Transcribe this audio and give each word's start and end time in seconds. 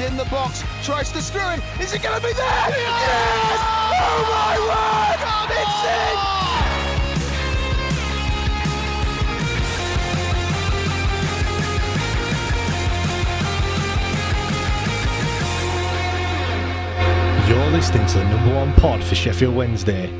In 0.00 0.16
the 0.16 0.24
box. 0.24 0.64
Tries 0.82 1.12
to 1.12 1.20
screw 1.20 1.42
him. 1.42 1.60
Is 1.78 1.92
it 1.92 2.00
going 2.02 2.18
to 2.18 2.26
be 2.26 2.32
there? 2.32 2.46
Yes! 2.46 3.60
Oh 4.00 4.24
my 4.32 4.56
word! 4.64 5.20
It's 5.52 5.84
in! 17.44 17.54
You're 17.54 17.70
listening 17.70 18.06
to 18.06 18.18
the 18.18 18.24
number 18.24 18.54
one 18.54 18.72
pod 18.76 19.04
for 19.04 19.14
Sheffield 19.14 19.54
Wednesday. 19.54 20.10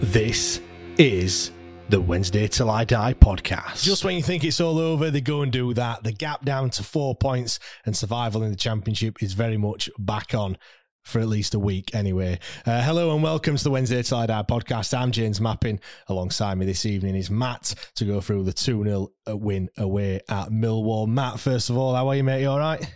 This 0.00 0.60
is 0.98 1.50
the 1.90 2.00
Wednesday 2.00 2.46
Till 2.46 2.70
I 2.70 2.84
Die 2.84 3.14
podcast. 3.14 3.82
Just 3.82 4.04
when 4.04 4.14
you 4.14 4.22
think 4.22 4.44
it's 4.44 4.60
all 4.60 4.78
over, 4.78 5.10
they 5.10 5.20
go 5.20 5.42
and 5.42 5.50
do 5.50 5.74
that. 5.74 6.04
The 6.04 6.12
gap 6.12 6.44
down 6.44 6.70
to 6.70 6.84
four 6.84 7.16
points 7.16 7.58
and 7.84 7.96
survival 7.96 8.44
in 8.44 8.50
the 8.50 8.56
championship 8.56 9.20
is 9.20 9.32
very 9.32 9.56
much 9.56 9.90
back 9.98 10.32
on 10.32 10.56
for 11.02 11.20
at 11.20 11.26
least 11.26 11.54
a 11.54 11.58
week 11.58 11.92
anyway. 11.92 12.38
Uh, 12.64 12.80
hello 12.80 13.12
and 13.12 13.24
welcome 13.24 13.56
to 13.56 13.64
the 13.64 13.72
Wednesday 13.72 14.04
Till 14.04 14.18
I 14.18 14.26
Die 14.26 14.42
podcast. 14.44 14.96
I'm 14.96 15.10
James 15.10 15.40
Mappin. 15.40 15.80
Alongside 16.06 16.58
me 16.58 16.66
this 16.66 16.86
evening 16.86 17.16
is 17.16 17.28
Matt 17.28 17.74
to 17.96 18.04
go 18.04 18.20
through 18.20 18.44
the 18.44 18.52
2 18.52 18.84
0 18.84 19.08
win 19.26 19.68
away 19.76 20.20
at 20.28 20.50
Millwall. 20.50 21.08
Matt, 21.08 21.40
first 21.40 21.70
of 21.70 21.76
all, 21.76 21.96
how 21.96 22.06
are 22.06 22.14
you, 22.14 22.22
mate? 22.22 22.42
You 22.42 22.50
all 22.50 22.60
right? 22.60 22.94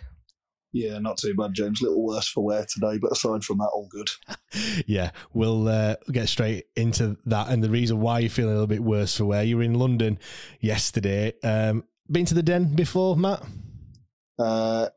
Yeah, 0.75 0.99
not 0.99 1.17
too 1.17 1.33
bad, 1.33 1.53
James. 1.53 1.79
A 1.79 1.85
little 1.85 2.05
worse 2.05 2.27
for 2.27 2.43
wear 2.43 2.65
today, 2.65 2.97
but 2.97 3.13
aside 3.13 3.45
from 3.45 3.59
that, 3.59 3.71
all 3.73 3.87
good. 3.89 4.09
yeah, 4.85 5.11
we'll 5.33 5.69
uh, 5.69 5.95
get 6.11 6.27
straight 6.27 6.65
into 6.75 7.15
that 7.27 7.47
and 7.47 7.63
the 7.63 7.69
reason 7.69 8.01
why 8.01 8.19
you're 8.19 8.29
feeling 8.29 8.51
a 8.51 8.55
little 8.55 8.67
bit 8.67 8.83
worse 8.83 9.15
for 9.15 9.23
wear. 9.23 9.41
You 9.41 9.55
were 9.55 9.63
in 9.63 9.75
London 9.75 10.19
yesterday. 10.59 11.31
Um, 11.45 11.85
been 12.11 12.25
to 12.25 12.33
the 12.33 12.43
den 12.43 12.75
before, 12.75 13.15
Matt? 13.15 13.41
Uh, 14.37 14.89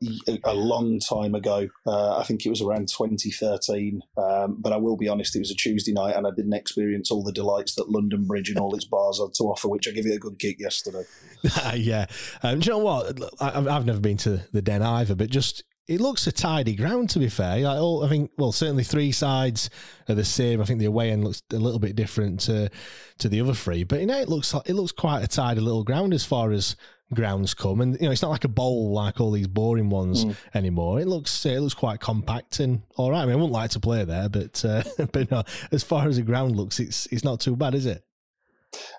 a 0.43 0.53
long 0.53 0.99
time 0.99 1.33
ago. 1.33 1.69
Uh, 1.87 2.17
I 2.17 2.23
think 2.23 2.45
it 2.45 2.49
was 2.49 2.61
around 2.61 2.89
2013. 2.89 4.01
Um, 4.17 4.57
but 4.59 4.73
I 4.73 4.77
will 4.77 4.97
be 4.97 5.07
honest, 5.07 5.33
it 5.33 5.39
was 5.39 5.51
a 5.51 5.55
Tuesday 5.55 5.93
night 5.93 6.17
and 6.17 6.27
I 6.27 6.31
didn't 6.35 6.55
experience 6.55 7.09
all 7.09 7.23
the 7.23 7.31
delights 7.31 7.75
that 7.75 7.89
London 7.89 8.25
Bridge 8.25 8.49
and 8.49 8.59
all 8.59 8.75
its 8.75 8.83
bars 8.83 9.21
had 9.21 9.33
to 9.35 9.43
offer, 9.45 9.69
which 9.69 9.87
I 9.87 9.91
give 9.91 10.05
it 10.05 10.15
a 10.15 10.19
good 10.19 10.39
kick 10.39 10.59
yesterday. 10.59 11.03
yeah. 11.75 12.07
Um, 12.43 12.59
do 12.59 12.65
you 12.65 12.71
know 12.73 12.79
what? 12.79 13.17
I, 13.39 13.59
I've 13.59 13.85
never 13.85 14.01
been 14.01 14.17
to 14.17 14.41
the 14.51 14.61
den 14.61 14.81
either, 14.81 15.15
but 15.15 15.29
just 15.29 15.63
it 15.89 15.99
looks 15.99 16.27
a 16.27 16.31
tidy 16.31 16.75
ground 16.75 17.09
to 17.09 17.19
be 17.19 17.29
fair. 17.29 17.61
Like 17.61 17.79
all, 17.79 18.05
I 18.05 18.09
think, 18.09 18.29
well, 18.37 18.51
certainly 18.51 18.83
three 18.83 19.11
sides 19.11 19.71
are 20.07 20.13
the 20.13 20.23
same. 20.23 20.61
I 20.61 20.65
think 20.65 20.79
the 20.79 20.85
away 20.85 21.09
end 21.09 21.23
looks 21.23 21.41
a 21.51 21.57
little 21.57 21.79
bit 21.79 21.95
different 21.95 22.41
to 22.41 22.69
to 23.17 23.27
the 23.27 23.41
other 23.41 23.55
three, 23.55 23.83
but 23.83 23.99
you 23.99 24.05
know, 24.05 24.19
it 24.19 24.29
looks 24.29 24.53
it 24.53 24.75
looks 24.75 24.91
quite 24.91 25.23
a 25.23 25.27
tidy 25.27 25.59
little 25.59 25.83
ground 25.83 26.13
as 26.13 26.23
far 26.23 26.51
as 26.51 26.75
grounds 27.11 27.55
come, 27.55 27.81
and 27.81 27.99
you 27.99 28.05
know, 28.05 28.11
it's 28.11 28.21
not 28.21 28.29
like 28.29 28.43
a 28.43 28.49
bowl 28.49 28.93
like 28.93 29.19
all 29.19 29.31
these 29.31 29.47
boring 29.47 29.89
ones 29.89 30.25
mm. 30.25 30.35
anymore. 30.53 30.99
It 30.99 31.07
looks 31.07 31.43
it 31.47 31.59
looks 31.59 31.73
quite 31.73 31.99
compact 31.99 32.59
and 32.59 32.83
all 32.95 33.09
right. 33.09 33.23
I 33.23 33.25
mean, 33.25 33.33
I 33.33 33.37
wouldn't 33.37 33.51
like 33.51 33.71
to 33.71 33.79
play 33.79 34.05
there, 34.05 34.29
but 34.29 34.63
uh, 34.63 34.83
but 35.11 35.31
no, 35.31 35.43
as 35.71 35.83
far 35.83 36.07
as 36.07 36.17
the 36.17 36.21
ground 36.21 36.55
looks, 36.55 36.79
it's 36.79 37.07
it's 37.07 37.23
not 37.23 37.39
too 37.39 37.55
bad, 37.55 37.73
is 37.73 37.87
it? 37.87 38.03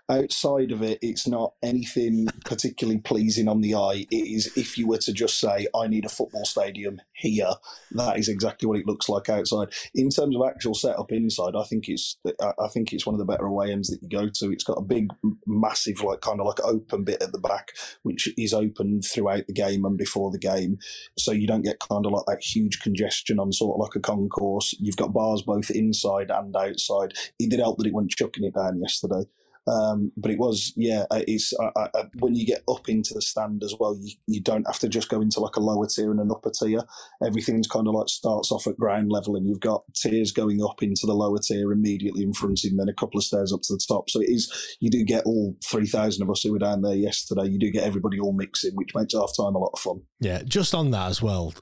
Outside 0.08 0.72
of 0.72 0.82
it, 0.82 0.98
it's 1.02 1.26
not 1.26 1.54
anything 1.62 2.26
particularly 2.44 3.00
pleasing 3.00 3.48
on 3.48 3.60
the 3.60 3.74
eye. 3.74 4.06
It 4.10 4.16
is 4.16 4.56
if 4.56 4.76
you 4.76 4.86
were 4.86 4.98
to 4.98 5.12
just 5.12 5.38
say, 5.38 5.66
I 5.74 5.86
need 5.86 6.04
a 6.04 6.08
football 6.08 6.44
stadium 6.44 7.00
here, 7.12 7.52
that 7.92 8.18
is 8.18 8.28
exactly 8.28 8.66
what 8.66 8.78
it 8.78 8.86
looks 8.86 9.08
like 9.08 9.28
outside. 9.28 9.68
In 9.94 10.10
terms 10.10 10.36
of 10.36 10.42
actual 10.46 10.74
setup 10.74 11.12
inside, 11.12 11.54
I 11.56 11.64
think 11.64 11.88
it's 11.88 12.18
I 12.40 12.68
think 12.72 12.92
it's 12.92 13.06
one 13.06 13.14
of 13.14 13.18
the 13.18 13.24
better 13.24 13.46
away 13.46 13.70
ends 13.72 13.88
that 13.88 14.02
you 14.02 14.08
go 14.08 14.28
to. 14.28 14.52
It's 14.52 14.64
got 14.64 14.78
a 14.78 14.82
big, 14.82 15.08
massive, 15.46 16.02
like 16.02 16.20
kind 16.20 16.40
of 16.40 16.46
like 16.46 16.60
open 16.64 17.04
bit 17.04 17.22
at 17.22 17.32
the 17.32 17.38
back, 17.38 17.72
which 18.02 18.28
is 18.36 18.52
open 18.52 19.02
throughout 19.02 19.46
the 19.46 19.52
game 19.52 19.84
and 19.84 19.96
before 19.96 20.30
the 20.30 20.38
game, 20.38 20.78
so 21.18 21.32
you 21.32 21.46
don't 21.46 21.62
get 21.62 21.80
kind 21.80 22.06
of 22.06 22.12
like 22.12 22.24
that 22.26 22.42
huge 22.42 22.80
congestion 22.80 23.38
on 23.38 23.52
sort 23.52 23.76
of 23.76 23.80
like 23.80 23.94
a 23.96 24.00
concourse. 24.00 24.74
You've 24.78 24.96
got 24.96 25.12
bars 25.12 25.42
both 25.42 25.70
inside 25.70 26.30
and 26.30 26.54
outside. 26.56 27.14
It 27.38 27.50
did 27.50 27.60
help 27.60 27.78
that 27.78 27.86
it 27.86 27.94
went 27.94 28.10
chucking 28.10 28.44
it 28.44 28.54
down 28.54 28.80
yesterday. 28.80 29.24
Um, 29.70 30.12
but 30.16 30.30
it 30.30 30.38
was, 30.38 30.72
yeah, 30.76 31.06
it's 31.12 31.54
I, 31.58 31.88
I, 31.94 32.04
when 32.18 32.34
you 32.34 32.44
get 32.44 32.62
up 32.68 32.88
into 32.88 33.14
the 33.14 33.22
stand 33.22 33.62
as 33.64 33.74
well, 33.78 33.96
you, 34.00 34.12
you 34.26 34.40
don't 34.40 34.66
have 34.66 34.78
to 34.80 34.88
just 34.88 35.08
go 35.08 35.20
into 35.20 35.40
like 35.40 35.56
a 35.56 35.60
lower 35.60 35.86
tier 35.86 36.10
and 36.10 36.20
an 36.20 36.30
upper 36.30 36.50
tier. 36.50 36.82
Everything's 37.24 37.68
kind 37.68 37.88
of 37.88 37.94
like 37.94 38.08
starts 38.08 38.52
off 38.52 38.66
at 38.66 38.76
ground 38.76 39.10
level, 39.10 39.36
and 39.36 39.46
you've 39.46 39.60
got 39.60 39.82
tiers 39.94 40.32
going 40.32 40.62
up 40.62 40.82
into 40.82 41.06
the 41.06 41.14
lower 41.14 41.38
tier 41.38 41.72
immediately 41.72 42.22
in 42.22 42.32
front 42.32 42.50
and 42.64 42.78
then 42.78 42.88
a 42.88 42.94
couple 42.94 43.18
of 43.18 43.24
stairs 43.24 43.52
up 43.52 43.62
to 43.62 43.74
the 43.74 43.84
top. 43.86 44.10
So 44.10 44.20
it 44.20 44.28
is, 44.28 44.76
you 44.80 44.90
do 44.90 45.04
get 45.04 45.24
all 45.24 45.56
3,000 45.64 46.22
of 46.22 46.30
us 46.30 46.42
who 46.42 46.52
were 46.52 46.58
down 46.58 46.82
there 46.82 46.94
yesterday, 46.94 47.46
you 47.46 47.58
do 47.58 47.70
get 47.70 47.84
everybody 47.84 48.18
all 48.18 48.32
mixing, 48.32 48.74
which 48.74 48.94
makes 48.94 49.14
half 49.14 49.30
time 49.36 49.54
a 49.54 49.58
lot 49.58 49.70
of 49.72 49.78
fun. 49.80 50.02
Yeah, 50.20 50.42
just 50.44 50.74
on 50.74 50.90
that 50.90 51.08
as 51.08 51.22
well, 51.22 51.54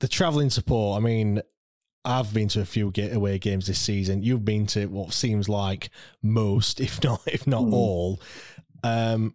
the 0.00 0.08
travelling 0.08 0.50
support, 0.50 1.00
I 1.00 1.04
mean, 1.04 1.42
I've 2.06 2.32
been 2.32 2.48
to 2.48 2.60
a 2.60 2.64
few 2.64 2.92
away 2.96 3.38
games 3.38 3.66
this 3.66 3.80
season. 3.80 4.22
You've 4.22 4.44
been 4.44 4.66
to 4.68 4.86
what 4.86 5.12
seems 5.12 5.48
like 5.48 5.90
most, 6.22 6.80
if 6.80 7.02
not 7.02 7.20
if 7.26 7.46
not 7.46 7.64
mm. 7.64 7.72
all. 7.72 8.20
Um, 8.84 9.34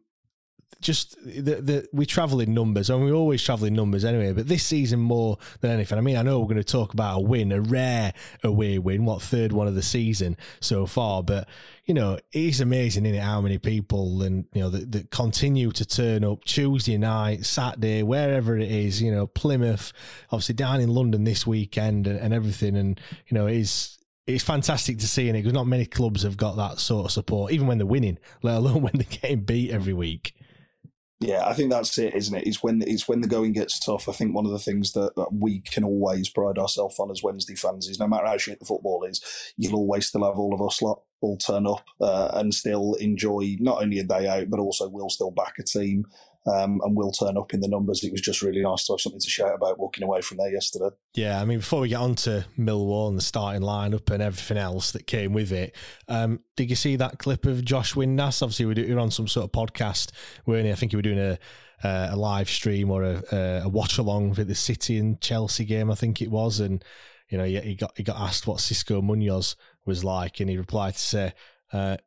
just 0.79 1.15
the, 1.23 1.61
the 1.61 1.87
we 1.93 2.05
travel 2.05 2.39
in 2.39 2.53
numbers, 2.53 2.89
and 2.89 3.03
we 3.03 3.11
always 3.11 3.43
travel 3.43 3.65
in 3.65 3.73
numbers 3.73 4.03
anyway. 4.05 4.33
But 4.33 4.47
this 4.47 4.63
season 4.63 4.99
more 4.99 5.37
than 5.59 5.71
anything, 5.71 5.97
I 5.97 6.01
mean, 6.01 6.17
I 6.17 6.21
know 6.21 6.39
we're 6.39 6.47
going 6.47 6.57
to 6.57 6.63
talk 6.63 6.93
about 6.93 7.17
a 7.17 7.19
win, 7.21 7.51
a 7.51 7.61
rare 7.61 8.13
away 8.43 8.79
win, 8.79 9.05
what 9.05 9.21
third 9.21 9.51
one 9.51 9.67
of 9.67 9.75
the 9.75 9.81
season 9.81 10.37
so 10.59 10.85
far. 10.85 11.23
But 11.23 11.47
you 11.85 11.93
know, 11.93 12.13
it 12.13 12.23
is 12.31 12.61
amazing 12.61 13.05
in 13.05 13.15
it 13.15 13.23
how 13.23 13.41
many 13.41 13.57
people 13.57 14.23
and 14.23 14.45
you 14.53 14.61
know 14.61 14.69
that, 14.69 14.91
that 14.91 15.11
continue 15.11 15.71
to 15.71 15.85
turn 15.85 16.23
up 16.23 16.43
Tuesday 16.45 16.97
night, 16.97 17.45
Saturday, 17.45 18.03
wherever 18.03 18.57
it 18.57 18.71
is. 18.71 19.01
You 19.01 19.11
know, 19.11 19.27
Plymouth, 19.27 19.93
obviously 20.31 20.55
down 20.55 20.81
in 20.81 20.89
London 20.89 21.23
this 21.23 21.45
weekend, 21.45 22.07
and, 22.07 22.17
and 22.19 22.33
everything. 22.33 22.75
And 22.75 22.99
you 23.27 23.35
know, 23.35 23.47
is 23.47 23.99
it's 24.27 24.43
fantastic 24.43 24.99
to 24.99 25.07
see 25.07 25.29
in 25.29 25.35
it 25.35 25.39
because 25.39 25.53
not 25.53 25.67
many 25.67 25.85
clubs 25.85 26.23
have 26.23 26.37
got 26.37 26.55
that 26.57 26.79
sort 26.79 27.05
of 27.05 27.11
support, 27.11 27.51
even 27.51 27.67
when 27.67 27.77
they're 27.77 27.87
winning, 27.87 28.17
let 28.41 28.57
alone 28.57 28.81
when 28.81 28.93
they're 28.93 29.19
getting 29.21 29.41
beat 29.41 29.71
every 29.71 29.93
week. 29.93 30.33
Yeah, 31.21 31.45
I 31.45 31.53
think 31.53 31.69
that's 31.69 31.99
it, 31.99 32.15
isn't 32.15 32.35
it? 32.35 32.47
It's 32.47 32.63
when 32.63 32.81
it's 32.81 33.07
when 33.07 33.21
the 33.21 33.27
going 33.27 33.53
gets 33.53 33.79
tough. 33.79 34.09
I 34.09 34.11
think 34.11 34.33
one 34.33 34.47
of 34.47 34.51
the 34.51 34.59
things 34.59 34.93
that, 34.93 35.15
that 35.15 35.31
we 35.31 35.59
can 35.59 35.83
always 35.83 36.29
pride 36.29 36.57
ourselves 36.57 36.97
on 36.97 37.11
as 37.11 37.21
Wednesday 37.21 37.53
fans 37.53 37.87
is 37.87 37.99
no 37.99 38.07
matter 38.07 38.25
how 38.25 38.37
shit 38.37 38.59
the 38.59 38.65
football 38.65 39.03
is, 39.03 39.21
you'll 39.55 39.75
always 39.75 40.07
still 40.07 40.25
have 40.25 40.39
all 40.39 40.51
of 40.53 40.61
us 40.63 40.81
lot 40.81 41.03
all 41.21 41.37
turn 41.37 41.67
up 41.67 41.85
uh, 42.01 42.31
and 42.33 42.55
still 42.55 42.95
enjoy 42.95 43.55
not 43.59 43.83
only 43.83 43.99
a 43.99 44.03
day 44.03 44.27
out, 44.27 44.49
but 44.49 44.59
also 44.59 44.89
we'll 44.89 45.11
still 45.11 45.29
back 45.29 45.53
a 45.59 45.63
team 45.63 46.05
um, 46.47 46.81
and 46.83 46.95
will 46.95 47.11
turn 47.11 47.37
up 47.37 47.53
in 47.53 47.59
the 47.59 47.67
numbers. 47.67 48.03
It 48.03 48.11
was 48.11 48.21
just 48.21 48.41
really 48.41 48.61
nice 48.61 48.85
to 48.85 48.93
have 48.93 49.01
something 49.01 49.21
to 49.21 49.29
shout 49.29 49.53
about 49.53 49.79
walking 49.79 50.03
away 50.03 50.21
from 50.21 50.37
there 50.37 50.51
yesterday. 50.51 50.89
Yeah, 51.13 51.41
I 51.41 51.45
mean, 51.45 51.59
before 51.59 51.81
we 51.81 51.89
get 51.89 51.99
on 51.99 52.15
to 52.15 52.45
Millwall 52.57 53.09
and 53.09 53.17
the 53.17 53.21
starting 53.21 53.61
lineup 53.61 54.09
and 54.09 54.23
everything 54.23 54.57
else 54.57 54.91
that 54.91 55.07
came 55.07 55.33
with 55.33 55.51
it, 55.51 55.75
um, 56.07 56.39
did 56.55 56.69
you 56.69 56.75
see 56.75 56.95
that 56.95 57.19
clip 57.19 57.45
of 57.45 57.63
Josh 57.63 57.93
Windass? 57.93 58.41
Obviously, 58.41 58.65
we 58.65 58.93
were 58.93 58.99
on 58.99 59.11
some 59.11 59.27
sort 59.27 59.45
of 59.45 59.51
podcast, 59.51 60.11
weren't 60.45 60.65
you? 60.65 60.71
I 60.71 60.75
think 60.75 60.91
you 60.93 60.97
were 60.97 61.03
doing 61.03 61.19
a 61.19 61.37
a 61.83 62.15
live 62.15 62.47
stream 62.47 62.91
or 62.91 63.03
a, 63.03 63.61
a 63.63 63.67
watch 63.67 63.97
along 63.97 64.35
for 64.35 64.43
the 64.43 64.53
City 64.55 64.97
and 64.97 65.19
Chelsea 65.19 65.65
game, 65.65 65.89
I 65.89 65.95
think 65.95 66.21
it 66.21 66.29
was, 66.29 66.59
and 66.59 66.83
you 67.29 67.37
know, 67.37 67.45
he 67.45 67.75
got 67.75 67.93
he 67.95 68.03
got 68.03 68.19
asked 68.19 68.45
what 68.45 68.59
Xisco 68.59 69.01
Munoz 69.01 69.55
was 69.85 70.03
like, 70.03 70.39
and 70.39 70.49
he 70.49 70.57
replied 70.57 70.93
to 70.93 70.99
say, 70.99 71.33
uh, 71.71 71.97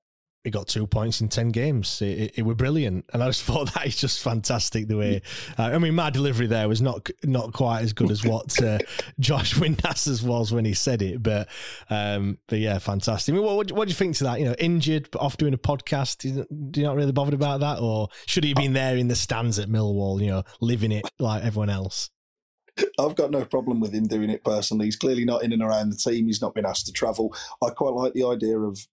he 0.45 0.51
got 0.51 0.69
two 0.69 0.87
points 0.87 1.23
in 1.23 1.29
10 1.29 1.49
games. 1.49 2.03
It, 2.03 2.07
it, 2.07 2.33
it 2.37 2.43
were 2.43 2.55
brilliant. 2.55 3.07
And 3.13 3.23
I 3.23 3.29
just 3.29 3.43
thought 3.45 3.73
that 3.75 3.87
is 3.87 3.97
just 3.97 4.23
fantastic 4.23 4.87
the 4.87 4.99
way. 4.99 5.23
Uh, 5.59 5.63
I 5.63 5.79
mean, 5.79 5.95
my 5.95 6.11
delivery 6.11 6.47
there 6.47 6.69
was 6.69 6.83
not 6.83 7.09
not 7.25 7.53
quite 7.53 7.83
as 7.83 7.93
good 7.95 8.11
as 8.11 8.25
what 8.25 8.63
uh, 8.63 8.79
Josh 9.19 9.55
Windass's 9.55 10.23
was 10.23 10.53
when 10.53 10.65
he 10.65 10.75
said 10.75 11.01
it. 11.01 11.23
But 11.23 11.49
um, 11.89 12.39
but 12.47 12.59
yeah, 12.59 12.79
fantastic. 12.79 13.33
I 13.33 13.37
mean, 13.37 13.47
what, 13.47 13.73
what, 13.73 13.89
do 13.89 13.91
you 13.91 13.97
think 13.97 14.17
to 14.17 14.25
that? 14.25 14.39
You 14.39 14.47
know, 14.47 14.55
injured, 14.59 15.09
but 15.11 15.21
off 15.21 15.39
doing 15.39 15.55
a 15.55 15.59
podcast. 15.59 16.19
Do 16.19 16.81
you 16.81 16.87
not 16.87 16.97
really 16.97 17.13
bothered 17.13 17.35
about 17.35 17.61
that? 17.61 17.81
Or 17.81 18.09
should 18.27 18.45
he 18.45 18.51
have 18.51 18.57
been 18.57 18.75
there 18.75 18.97
in 18.97 19.09
the 19.09 19.17
stands 19.17 19.59
at 19.59 19.69
Millwall, 19.69 20.21
you 20.21 20.29
know, 20.29 20.43
living 20.61 20.93
it 20.93 21.05
like 21.19 21.43
everyone 21.43 21.71
else? 21.71 22.11
I've 22.99 23.15
got 23.15 23.31
no 23.31 23.45
problem 23.45 23.81
with 23.81 23.93
him 23.93 24.07
doing 24.07 24.31
it 24.31 24.45
personally. 24.45 24.87
He's 24.87 24.97
clearly 24.97 25.25
not 25.25 25.45
in 25.45 25.53
and 25.53 25.63
around 25.63 25.91
the 25.91 25.97
team. 25.97 26.27
He's 26.27 26.43
not 26.43 26.55
been 26.55 26.67
asked 26.67 26.87
to 26.87 26.93
travel. 26.93 27.35
I 27.63 27.71
quite 27.71 27.95
like 27.95 28.15
the 28.15 28.27
idea 28.27 28.59
of 28.59 28.87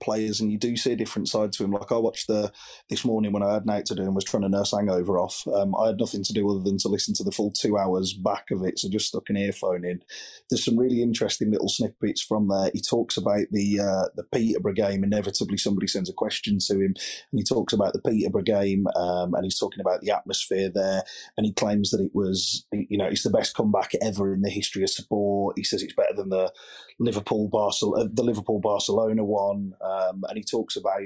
players, 0.00 0.40
and 0.40 0.50
you 0.50 0.58
do 0.58 0.76
see 0.76 0.92
a 0.92 0.96
different 0.96 1.28
side 1.28 1.52
to 1.52 1.64
him. 1.64 1.70
Like 1.70 1.92
I 1.92 1.96
watched 1.96 2.26
the 2.26 2.52
this 2.88 3.04
morning 3.04 3.32
when 3.32 3.42
I 3.42 3.54
had 3.54 3.66
night 3.66 3.86
to 3.86 3.94
do 3.94 4.02
and 4.02 4.14
was 4.14 4.24
trying 4.24 4.42
to 4.42 4.48
nurse 4.48 4.72
hangover 4.72 5.18
off. 5.18 5.46
Um, 5.46 5.74
I 5.76 5.88
had 5.88 5.98
nothing 5.98 6.24
to 6.24 6.32
do 6.32 6.48
other 6.50 6.62
than 6.62 6.78
to 6.78 6.88
listen 6.88 7.14
to 7.14 7.24
the 7.24 7.30
full 7.30 7.52
two 7.52 7.78
hours 7.78 8.12
back 8.12 8.50
of 8.50 8.64
it, 8.64 8.78
so 8.78 8.88
just 8.88 9.08
stuck 9.08 9.30
an 9.30 9.36
earphone 9.36 9.84
in. 9.84 10.02
There's 10.50 10.64
some 10.64 10.78
really 10.78 11.02
interesting 11.02 11.50
little 11.50 11.68
snippets 11.68 12.22
from 12.22 12.48
there. 12.48 12.70
He 12.74 12.80
talks 12.80 13.16
about 13.16 13.46
the 13.52 13.80
uh, 13.80 14.08
the 14.16 14.24
Peterborough 14.24 14.74
game. 14.74 15.04
Inevitably, 15.04 15.58
somebody 15.58 15.86
sends 15.86 16.10
a 16.10 16.14
question 16.14 16.58
to 16.66 16.74
him, 16.74 16.94
and 17.30 17.38
he 17.38 17.44
talks 17.44 17.72
about 17.72 17.92
the 17.92 18.00
Peterborough 18.00 18.42
game, 18.42 18.86
um, 18.96 19.34
and 19.34 19.44
he's 19.44 19.58
talking 19.58 19.80
about 19.80 20.00
the 20.00 20.10
atmosphere 20.10 20.68
there, 20.68 21.02
and 21.36 21.46
he 21.46 21.52
claims 21.52 21.90
that 21.90 22.00
it 22.00 22.10
was, 22.14 22.66
you 22.72 22.98
know 22.98 23.11
it's 23.12 23.22
the 23.22 23.30
best 23.30 23.54
comeback 23.54 23.92
ever 24.00 24.34
in 24.34 24.42
the 24.42 24.50
history 24.50 24.82
of 24.82 24.90
sport. 24.90 25.58
He 25.58 25.64
says 25.64 25.82
it's 25.82 25.94
better 25.94 26.14
than 26.14 26.30
the 26.30 26.52
Liverpool 26.98 27.48
Barcelona, 27.48 28.04
uh, 28.04 28.08
the 28.12 28.22
Liverpool 28.22 28.60
Barcelona 28.60 29.24
one, 29.24 29.74
um, 29.80 30.24
and 30.28 30.36
he 30.36 30.44
talks 30.44 30.76
about 30.76 31.00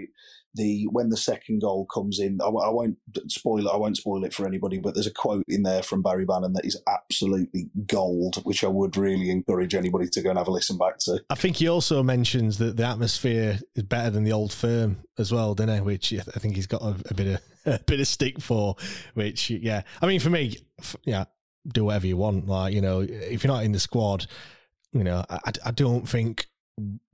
the 0.56 0.86
when 0.90 1.10
the 1.10 1.16
second 1.16 1.60
goal 1.60 1.86
comes 1.86 2.18
in. 2.18 2.40
I, 2.40 2.46
I, 2.46 2.70
won't 2.70 2.96
spoil 3.28 3.66
it. 3.66 3.70
I 3.72 3.76
won't 3.76 3.96
spoil 3.96 4.24
it 4.24 4.34
for 4.34 4.46
anybody, 4.46 4.78
but 4.78 4.94
there's 4.94 5.06
a 5.06 5.12
quote 5.12 5.44
in 5.48 5.62
there 5.62 5.82
from 5.82 6.02
Barry 6.02 6.24
Bannan 6.24 6.54
that 6.54 6.64
is 6.64 6.80
absolutely 6.88 7.68
gold, 7.86 8.36
which 8.44 8.64
I 8.64 8.68
would 8.68 8.96
really 8.96 9.30
encourage 9.30 9.74
anybody 9.74 10.08
to 10.08 10.22
go 10.22 10.30
and 10.30 10.38
have 10.38 10.48
a 10.48 10.52
listen 10.52 10.78
back 10.78 10.98
to. 11.00 11.22
I 11.30 11.34
think 11.34 11.56
he 11.56 11.68
also 11.68 12.02
mentions 12.02 12.58
that 12.58 12.76
the 12.76 12.84
atmosphere 12.84 13.58
is 13.74 13.82
better 13.82 14.10
than 14.10 14.24
the 14.24 14.32
old 14.32 14.52
firm 14.52 14.98
as 15.18 15.32
well, 15.32 15.54
doesn't 15.54 15.74
he? 15.74 15.80
Which 15.80 16.12
I 16.12 16.38
think 16.38 16.56
he's 16.56 16.66
got 16.66 16.82
a, 16.82 16.96
a 17.10 17.14
bit 17.14 17.26
of 17.26 17.40
a 17.66 17.78
bit 17.84 18.00
of 18.00 18.08
stick 18.08 18.40
for. 18.40 18.76
Which 19.14 19.50
yeah, 19.50 19.82
I 20.00 20.06
mean 20.06 20.20
for 20.20 20.30
me, 20.30 20.58
yeah, 21.04 21.24
do 21.72 21.84
whatever 21.84 22.06
you 22.06 22.16
want. 22.16 22.46
Like, 22.46 22.74
you 22.74 22.80
know, 22.80 23.00
if 23.00 23.42
you're 23.42 23.52
not 23.52 23.64
in 23.64 23.72
the 23.72 23.80
squad, 23.80 24.26
you 24.92 25.04
know, 25.04 25.24
I, 25.28 25.52
I 25.64 25.70
don't 25.70 26.08
think 26.08 26.46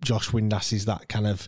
Josh 0.03 0.31
Windass 0.31 0.73
is 0.73 0.85
that 0.87 1.09
kind 1.09 1.27
of 1.27 1.47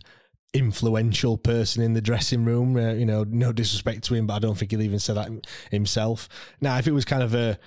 influential 0.53 1.37
person 1.37 1.83
in 1.83 1.93
the 1.93 2.01
dressing 2.01 2.45
room. 2.45 2.77
Uh, 2.77 2.93
you 2.93 3.05
know, 3.05 3.25
no 3.27 3.51
disrespect 3.51 4.03
to 4.05 4.15
him, 4.15 4.27
but 4.27 4.35
I 4.35 4.39
don't 4.39 4.57
think 4.57 4.71
he'll 4.71 4.81
even 4.81 4.99
say 4.99 5.13
that 5.13 5.29
himself. 5.71 6.29
Now, 6.61 6.77
if 6.77 6.87
it 6.87 6.93
was 6.93 7.05
kind 7.05 7.23
of 7.23 7.35
a, 7.35 7.59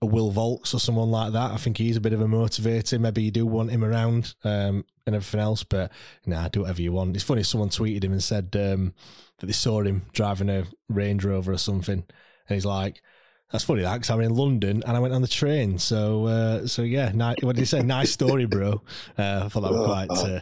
a 0.00 0.06
Will 0.06 0.32
Vaulks 0.32 0.74
or 0.74 0.78
someone 0.78 1.10
like 1.10 1.32
that, 1.32 1.50
I 1.50 1.56
think 1.56 1.78
he's 1.78 1.96
a 1.96 2.00
bit 2.00 2.12
of 2.12 2.20
a 2.20 2.26
motivator. 2.26 3.00
Maybe 3.00 3.22
you 3.22 3.30
do 3.30 3.46
want 3.46 3.70
him 3.70 3.84
around 3.84 4.34
um, 4.44 4.84
and 5.06 5.16
everything 5.16 5.40
else, 5.40 5.64
but 5.64 5.90
nah, 6.24 6.48
do 6.48 6.60
whatever 6.60 6.82
you 6.82 6.92
want. 6.92 7.16
It's 7.16 7.24
funny, 7.24 7.42
someone 7.42 7.70
tweeted 7.70 8.04
him 8.04 8.12
and 8.12 8.22
said 8.22 8.54
um, 8.54 8.94
that 9.38 9.46
they 9.46 9.52
saw 9.52 9.82
him 9.82 10.02
driving 10.12 10.50
a 10.50 10.66
Range 10.88 11.24
Rover 11.24 11.52
or 11.52 11.58
something, 11.58 12.04
and 12.48 12.54
he's 12.54 12.66
like, 12.66 13.02
that's 13.50 13.64
funny 13.64 13.82
that 13.82 13.94
because 13.94 14.10
I'm 14.10 14.20
in 14.20 14.34
London 14.34 14.82
and 14.86 14.96
I 14.96 15.00
went 15.00 15.14
on 15.14 15.22
the 15.22 15.28
train. 15.28 15.78
So 15.78 16.26
uh, 16.26 16.66
so 16.66 16.82
yeah, 16.82 17.12
nice, 17.14 17.36
what 17.42 17.54
did 17.54 17.62
you 17.62 17.66
say? 17.66 17.82
Nice 17.82 18.10
story, 18.10 18.44
bro. 18.44 18.82
Uh, 19.16 19.42
I 19.44 19.48
thought 19.48 19.60
that 19.60 19.72
was 19.72 19.86
quite. 19.86 20.10
Uh, 20.10 20.40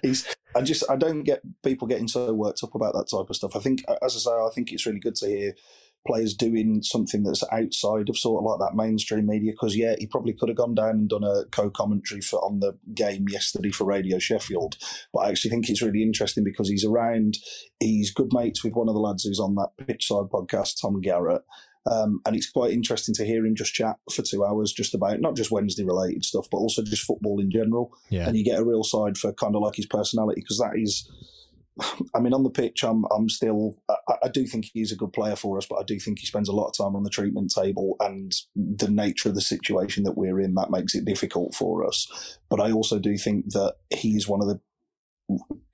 I 0.57 0.63
just 0.63 0.85
I 0.91 0.97
don't 0.97 1.23
get 1.23 1.43
people 1.63 1.87
getting 1.87 2.09
so 2.09 2.33
worked 2.33 2.63
up 2.63 2.75
about 2.75 2.95
that 2.95 3.09
type 3.11 3.29
of 3.29 3.37
stuff. 3.37 3.57
I 3.57 3.59
think, 3.59 3.83
as 4.03 4.17
I 4.17 4.19
say, 4.19 4.31
I 4.31 4.49
think 4.55 4.73
it's 4.73 4.87
really 4.87 5.01
good 5.01 5.17
to 5.17 5.27
hear 5.27 5.55
players 6.07 6.35
doing 6.35 6.83
something 6.83 7.23
that's 7.23 7.43
outside 7.51 8.11
of 8.11 8.19
sort 8.19 8.43
of 8.43 8.45
like 8.45 8.61
that 8.61 8.77
mainstream 8.77 9.27
media. 9.27 9.53
Because 9.53 9.77
yeah, 9.77 9.97
he 9.99 10.07
probably 10.07 10.33
could 10.33 10.49
have 10.49 10.57
gone 10.57 10.75
down 10.75 10.91
and 10.91 11.09
done 11.09 11.25
a 11.25 11.45
co-commentary 11.51 12.23
for 12.23 12.43
on 12.43 12.61
the 12.61 12.79
game 12.95 13.27
yesterday 13.29 13.71
for 13.71 13.85
Radio 13.85 14.19
Sheffield. 14.19 14.77
But 15.13 15.21
I 15.21 15.29
actually 15.29 15.51
think 15.51 15.69
it's 15.69 15.83
really 15.83 16.03
interesting 16.03 16.45
because 16.45 16.71
he's 16.71 16.87
around. 16.87 17.37
He's 17.81 18.13
good 18.13 18.33
mates 18.33 18.65
with 18.65 18.75
one 18.75 18.89
of 18.89 18.95
the 18.95 19.01
lads 19.01 19.25
who's 19.25 19.41
on 19.41 19.57
that 19.57 19.73
Pitchside 19.79 20.31
podcast, 20.31 20.81
Tom 20.81 21.03
Garrett. 21.03 21.43
Um, 21.91 22.21
and 22.25 22.35
it's 22.35 22.51
quite 22.51 22.73
interesting 22.73 23.15
to 23.17 23.25
hear 23.25 23.45
him 23.45 23.55
just 23.55 23.75
chat 23.75 23.97
for 24.13 24.23
two 24.23 24.45
hours 24.45 24.73
just 24.73 24.95
about 24.95 25.21
not 25.21 25.37
just 25.37 25.51
Wednesday 25.51 25.85
related 25.85 26.25
stuff, 26.25 26.47
but 26.51 26.59
also 26.59 26.83
just 26.83 27.05
football 27.05 27.41
in 27.41 27.51
general. 27.51 27.93
Yeah. 28.09 28.27
And 28.27 28.37
you 28.37 28.45
get 28.45 28.59
a 28.59 28.65
real 28.65 28.85
side 28.85 29.19
for 29.19 29.33
kind 29.33 29.55
of 29.55 29.63
like 29.63 29.77
his 29.77 29.87
personality 29.87 30.41
because 30.41 30.59
that 30.59 30.73
is. 30.77 31.11
I 32.15 32.21
mean, 32.21 32.33
on 32.33 32.45
the 32.45 32.51
pitch, 32.51 32.85
I'm 32.85 33.05
I'm 33.15 33.29
still. 33.29 33.77
I, 33.89 34.15
I, 34.25 34.29
do 34.29 34.47
think 34.47 34.67
he's 34.73 34.93
a 34.93 34.97
good 34.97 35.13
player 35.13 35.37
for 35.37 35.59
us, 35.59 35.67
but 35.67 35.77
I 35.77 35.83
do 35.83 35.99
think 35.99 36.21
he 36.21 36.27
spends 36.27 36.49
a 36.49 36.53
lot 36.53 36.69
of 36.69 36.77
time 36.77 36.95
on 36.95 37.03
the 37.03 37.11
treatment 37.11 37.53
table, 37.53 37.97
and 38.01 38.33
the 38.55 38.89
nature 38.89 39.29
of 39.29 39.35
the 39.35 39.41
situation 39.41 40.05
that 40.05 40.17
we're 40.17 40.41
in 40.41 40.55
that 40.55 40.71
makes 40.71 40.95
it 40.95 41.05
difficult 41.05 41.55
for 41.55 41.85
us. 41.85 42.39
But 42.49 42.61
I 42.61 42.71
also 42.71 43.01
do 43.01 43.19
think 43.19 43.53
that 43.53 43.75
he's 43.91 44.29
one 44.29 44.41
of 44.41 44.47
the 44.47 44.61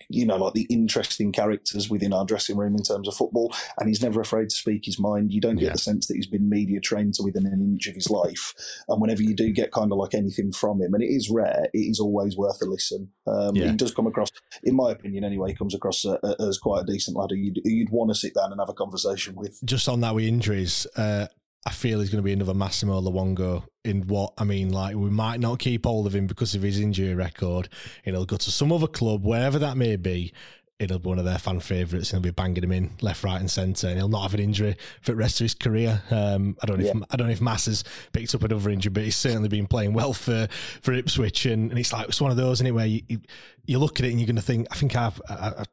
you 0.09 0.27
know, 0.27 0.37
like 0.37 0.55
the 0.55 0.67
interesting 0.69 1.31
characters 1.33 1.89
within 1.89 2.13
our 2.13 2.25
dressing 2.25 2.57
room 2.57 2.75
in 2.77 2.83
terms 2.83 3.07
of 3.07 3.15
football, 3.15 3.55
and 3.79 3.89
he's 3.89 4.03
never 4.03 4.21
afraid 4.21 4.49
to 4.51 4.57
speak 4.57 4.85
his 4.85 4.99
mind. 4.99 5.33
You 5.33 5.41
don't 5.41 5.57
get 5.57 5.67
yeah. 5.67 5.73
the 5.73 5.79
sense 5.79 6.07
that 6.09 6.17
he's 6.17 6.27
been 6.27 6.49
media 6.49 6.81
trained 6.81 7.15
to 7.15 7.23
within 7.23 7.47
an 7.47 7.61
inch 7.61 7.87
of 7.87 7.95
his 7.95 8.11
life. 8.11 8.55
And 8.89 9.01
whenever 9.01 9.23
you 9.23 9.35
do 9.35 9.53
get 9.53 9.73
kind 9.73 9.93
of 9.93 9.99
like 9.99 10.15
anything 10.15 10.53
from 10.53 10.83
him, 10.83 10.95
and 10.95 11.03
it 11.03 11.07
is 11.07 11.31
rare, 11.31 11.69
it 11.73 11.79
is 11.79 12.01
always 12.01 12.37
worth 12.37 12.61
a 12.61 12.65
listen. 12.65 13.11
Um, 13.27 13.55
yeah. 13.55 13.71
He 13.71 13.77
does 13.77 13.95
come 13.95 14.07
across, 14.07 14.31
in 14.65 14.75
my 14.75 14.91
opinion 14.91 15.25
anyway, 15.25 15.51
he 15.51 15.57
comes 15.57 15.75
across 15.75 16.05
uh, 16.05 16.19
uh, 16.23 16.35
as 16.41 16.59
quite 16.59 16.83
a 16.83 16.87
decent 16.87 17.17
lad 17.17 17.31
who 17.31 17.37
you'd, 17.37 17.61
you'd 17.65 17.91
want 17.91 18.11
to 18.11 18.15
sit 18.15 18.35
down 18.35 18.51
and 18.51 18.61
have 18.61 18.69
a 18.69 18.75
conversation 18.75 19.37
with. 19.37 19.61
Just 19.65 19.89
on 19.89 20.01
that 20.01 20.15
with 20.15 20.25
injuries, 20.25 20.87
uh, 20.97 21.27
I 21.67 21.71
feel 21.71 22.01
he's 22.01 22.09
going 22.09 22.23
to 22.23 22.27
be 22.27 22.33
another 22.33 22.55
Massimo 22.55 23.01
Luongo 23.01 23.65
in 23.85 24.07
what 24.07 24.33
I 24.39 24.45
mean. 24.45 24.73
Like 24.73 24.97
we 24.97 25.11
might 25.11 25.41
not 25.41 25.59
keep 25.59 25.85
hold 25.85 26.07
of 26.07 26.15
him 26.15 26.27
because 26.27 26.55
of 26.55 26.63
his 26.63 26.81
injury 26.81 27.15
record. 27.15 27.69
and 28.05 28.17
he'll 28.17 28.25
go 28.25 28.37
to 28.37 28.51
some 28.51 28.73
other 28.73 28.87
club, 28.87 29.25
wherever 29.25 29.59
that 29.59 29.77
may 29.77 29.97
be. 29.97 30.33
It'll 30.79 30.99
be 30.99 31.11
one 31.11 31.19
of 31.19 31.27
their 31.27 31.37
fan 31.37 31.61
favourites, 31.61 32.11
and 32.11 32.25
they'll 32.25 32.33
be 32.33 32.35
banging 32.35 32.65
him 32.65 32.73
in 32.73 32.93
left, 33.03 33.23
right, 33.23 33.39
and 33.39 33.51
centre, 33.51 33.89
and 33.89 33.99
he'll 33.99 34.09
not 34.09 34.23
have 34.23 34.33
an 34.33 34.41
injury 34.41 34.77
for 35.03 35.13
the 35.13 35.17
rest 35.17 35.39
of 35.39 35.45
his 35.45 35.53
career. 35.53 36.03
Um, 36.11 36.57
I 36.63 36.67
don't 36.67 36.79
know 36.79 36.87
yeah. 36.87 36.93
if 36.95 37.03
I 37.11 37.17
don't 37.17 37.27
know 37.27 37.33
if 37.35 37.43
Mass 37.43 37.67
has 37.67 37.85
picked 38.13 38.35
up 38.35 38.43
another 38.45 38.71
injury, 38.71 38.89
but 38.89 39.03
he's 39.03 39.17
certainly 39.17 39.51
been 39.51 39.67
playing 39.67 39.93
well 39.93 40.15
for 40.15 40.49
for 40.81 40.95
Ipswich, 40.95 41.45
and, 41.45 41.71
and 41.71 41.79
it's 41.79 41.93
like 41.93 42.09
it's 42.09 42.21
one 42.23 42.31
of 42.31 42.39
those 42.39 42.63
anyway. 42.63 42.89
You, 42.89 43.03
you, 43.09 43.21
you 43.67 43.79
look 43.79 44.01
at 44.01 44.07
it 44.07 44.11
and 44.11 44.19
you're 44.19 44.27
going 44.27 44.37
to 44.37 44.43
think. 44.43 44.69
I 44.71 44.75
think 44.75 44.97
I've, 44.97 45.21
I, 45.29 45.35
I, 45.35 45.65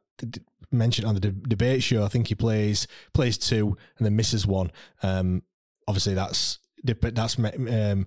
mentioned 0.70 1.08
on 1.08 1.14
the 1.14 1.20
de- 1.20 1.30
debate 1.30 1.82
show. 1.82 2.04
I 2.04 2.08
think 2.08 2.26
he 2.26 2.34
plays 2.34 2.86
plays 3.14 3.38
two 3.38 3.78
and 3.96 4.04
then 4.04 4.14
misses 4.14 4.46
one. 4.46 4.70
Um, 5.02 5.42
obviously 5.88 6.14
that's 6.14 6.58
that's 6.84 7.38
um, 7.38 8.06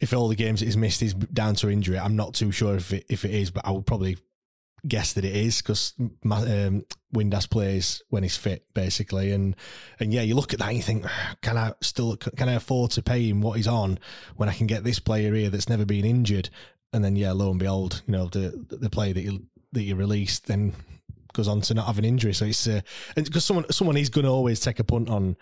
if 0.00 0.14
all 0.14 0.28
the 0.28 0.36
games 0.36 0.60
he's 0.60 0.76
missed 0.76 1.02
is 1.02 1.12
down 1.12 1.54
to 1.56 1.68
injury. 1.68 1.98
I'm 1.98 2.16
not 2.16 2.32
too 2.32 2.50
sure 2.50 2.76
if 2.76 2.92
it, 2.92 3.04
if 3.10 3.24
it 3.26 3.32
is, 3.32 3.50
but 3.50 3.66
I 3.66 3.72
would 3.72 3.86
probably 3.86 4.16
guess 4.88 5.12
that 5.12 5.26
it 5.26 5.36
is 5.36 5.60
because 5.60 5.92
um, 5.98 6.84
Windass 7.14 7.50
plays 7.50 8.02
when 8.08 8.22
he's 8.22 8.36
fit, 8.36 8.64
basically. 8.72 9.32
And 9.32 9.54
and 9.98 10.12
yeah, 10.12 10.22
you 10.22 10.34
look 10.34 10.54
at 10.54 10.60
that 10.60 10.68
and 10.68 10.76
you 10.76 10.82
think, 10.82 11.04
can 11.42 11.58
I 11.58 11.74
still 11.82 12.16
can 12.16 12.48
I 12.48 12.54
afford 12.54 12.92
to 12.92 13.02
pay 13.02 13.28
him 13.28 13.42
what 13.42 13.56
he's 13.56 13.68
on 13.68 13.98
when 14.36 14.48
I 14.48 14.54
can 14.54 14.66
get 14.66 14.84
this 14.84 14.98
player 14.98 15.34
here 15.34 15.50
that's 15.50 15.68
never 15.68 15.84
been 15.84 16.04
injured? 16.04 16.48
And 16.92 17.04
then 17.04 17.16
yeah, 17.16 17.32
lo 17.32 17.50
and 17.50 17.58
behold, 17.58 18.02
you 18.06 18.12
know 18.12 18.26
the 18.26 18.66
the 18.70 18.90
player 18.90 19.12
that 19.12 19.22
you 19.22 19.46
that 19.72 19.82
you 19.82 19.96
released 19.96 20.46
then 20.46 20.74
goes 21.32 21.46
on 21.46 21.60
to 21.60 21.74
not 21.74 21.86
have 21.86 21.98
an 21.98 22.04
injury. 22.04 22.32
So 22.32 22.46
it's 22.46 22.66
uh, 22.66 22.80
because 23.14 23.44
someone 23.44 23.70
someone 23.70 23.96
he's 23.96 24.08
going 24.08 24.24
to 24.24 24.30
always 24.30 24.60
take 24.60 24.78
a 24.78 24.84
punt 24.84 25.08
on 25.08 25.36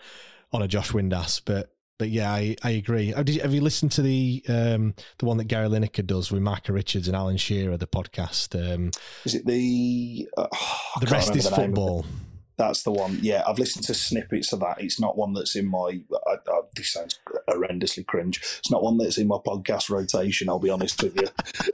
on 0.51 0.61
a 0.61 0.67
Josh 0.67 0.91
Windass, 0.91 1.41
but 1.43 1.71
but 1.99 2.09
yeah, 2.09 2.31
I, 2.31 2.55
I 2.63 2.71
agree. 2.71 3.11
Have 3.11 3.27
you, 3.27 3.41
have 3.41 3.53
you 3.53 3.59
listened 3.59 3.91
to 3.91 4.01
the 4.01 4.41
um, 4.47 4.95
the 5.17 5.25
one 5.25 5.37
that 5.37 5.43
Gary 5.45 5.67
Lineker 5.67 6.05
does 6.05 6.31
with 6.31 6.41
Micah 6.41 6.71
Richards 6.71 7.07
and 7.07 7.15
Alan 7.15 7.37
Shearer, 7.37 7.75
the 7.77 7.87
podcast? 7.87 8.55
Um, 8.55 8.91
is 9.25 9.35
it 9.35 9.45
the 9.45 10.27
uh, 10.37 10.47
the 11.01 11.07
rest 11.07 11.35
is 11.35 11.49
the 11.49 11.55
football? 11.55 12.05
That's 12.57 12.83
the 12.83 12.91
one. 12.91 13.19
Yeah, 13.21 13.43
I've 13.47 13.59
listened 13.59 13.85
to 13.85 13.93
snippets 13.93 14.51
of 14.51 14.61
that. 14.61 14.81
It's 14.81 14.99
not 14.99 15.17
one 15.17 15.33
that's 15.33 15.55
in 15.55 15.65
my. 15.65 16.01
I, 16.25 16.35
I, 16.47 16.61
this 16.75 16.91
sounds 16.91 17.19
horrendously 17.49 18.05
cringe. 18.05 18.37
It's 18.59 18.71
not 18.71 18.81
one 18.81 18.97
that's 18.97 19.17
in 19.17 19.27
my 19.27 19.37
podcast 19.37 19.89
rotation. 19.89 20.49
I'll 20.49 20.59
be 20.59 20.69
honest 20.69 21.03
with 21.03 21.15
you. 21.15 21.27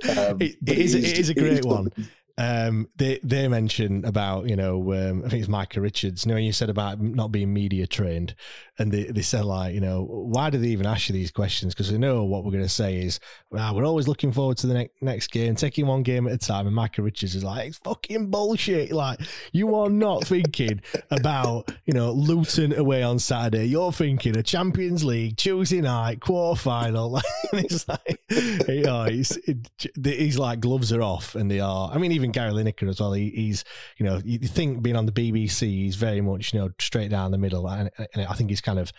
Um, 0.09 0.41
it, 0.41 0.57
it, 0.65 0.77
is, 0.77 0.95
it 0.95 1.17
is 1.17 1.29
a 1.29 1.33
great 1.35 1.65
one 1.65 1.91
um, 2.37 2.89
they 2.97 3.19
they 3.23 3.47
mention 3.47 4.03
about 4.03 4.47
you 4.49 4.55
know 4.55 4.93
um, 4.93 5.23
I 5.25 5.29
think 5.29 5.41
it's 5.41 5.49
Micah 5.49 5.79
Richards. 5.79 6.25
You 6.25 6.31
know, 6.31 6.37
you 6.37 6.51
said 6.51 6.69
about 6.69 6.99
not 6.99 7.31
being 7.31 7.53
media 7.53 7.87
trained, 7.87 8.35
and 8.77 8.91
they, 8.91 9.03
they 9.05 9.21
said 9.21 9.45
like 9.45 9.73
you 9.73 9.79
know 9.79 10.03
why 10.03 10.49
do 10.49 10.57
they 10.57 10.67
even 10.67 10.85
ask 10.85 11.07
you 11.09 11.13
these 11.13 11.31
questions? 11.31 11.73
Because 11.73 11.91
they 11.91 11.97
know 11.97 12.25
what 12.25 12.43
we're 12.43 12.51
going 12.51 12.63
to 12.63 12.69
say 12.69 12.97
is 12.97 13.19
well, 13.49 13.75
we're 13.75 13.85
always 13.85 14.07
looking 14.07 14.31
forward 14.31 14.57
to 14.57 14.67
the 14.67 14.73
next 14.73 15.01
next 15.01 15.31
game, 15.31 15.55
taking 15.55 15.87
one 15.87 16.03
game 16.03 16.27
at 16.27 16.33
a 16.33 16.37
time. 16.37 16.67
And 16.67 16.75
Micah 16.75 17.01
Richards 17.01 17.35
is 17.35 17.43
like 17.43 17.67
it's 17.69 17.77
fucking 17.77 18.29
bullshit. 18.29 18.91
Like 18.91 19.21
you 19.53 19.75
are 19.75 19.89
not 19.89 20.25
thinking 20.25 20.81
about 21.11 21.71
you 21.85 21.93
know 21.93 22.11
Luton 22.11 22.77
away 22.77 23.01
on 23.01 23.19
Saturday. 23.19 23.65
You're 23.65 23.93
thinking 23.93 24.35
a 24.37 24.43
Champions 24.43 25.05
League 25.05 25.37
Tuesday 25.37 25.81
night 25.81 26.19
quarter 26.19 26.59
final. 26.59 27.21
Like 27.53 27.65
it's 27.65 27.87
like 27.87 28.19
you 28.29 28.81
know, 28.81 29.05
he's, 29.05 29.37
it, 29.37 29.69
he's 30.03 30.37
like 30.37 30.59
gloves 30.59 30.91
are 30.91 31.01
off, 31.01 31.35
and 31.35 31.49
they 31.49 31.59
are. 31.59 31.91
I 31.93 31.97
mean 31.97 32.11
even 32.11 32.25
even 32.25 32.31
Gary 32.31 32.51
Lineker 32.51 32.89
as 32.89 32.99
well. 32.99 33.13
He, 33.13 33.29
he's, 33.29 33.63
you 33.97 34.05
know, 34.05 34.21
you 34.23 34.39
think 34.39 34.81
being 34.81 34.95
on 34.95 35.05
the 35.05 35.11
BBC, 35.11 35.61
he's 35.61 35.95
very 35.95 36.21
much, 36.21 36.53
you 36.53 36.59
know, 36.59 36.69
straight 36.79 37.09
down 37.09 37.31
the 37.31 37.37
middle. 37.37 37.67
And, 37.69 37.89
and 37.97 38.25
I 38.25 38.33
think 38.33 38.49
he's 38.49 38.61
kind 38.65 38.79
of, 38.79 38.91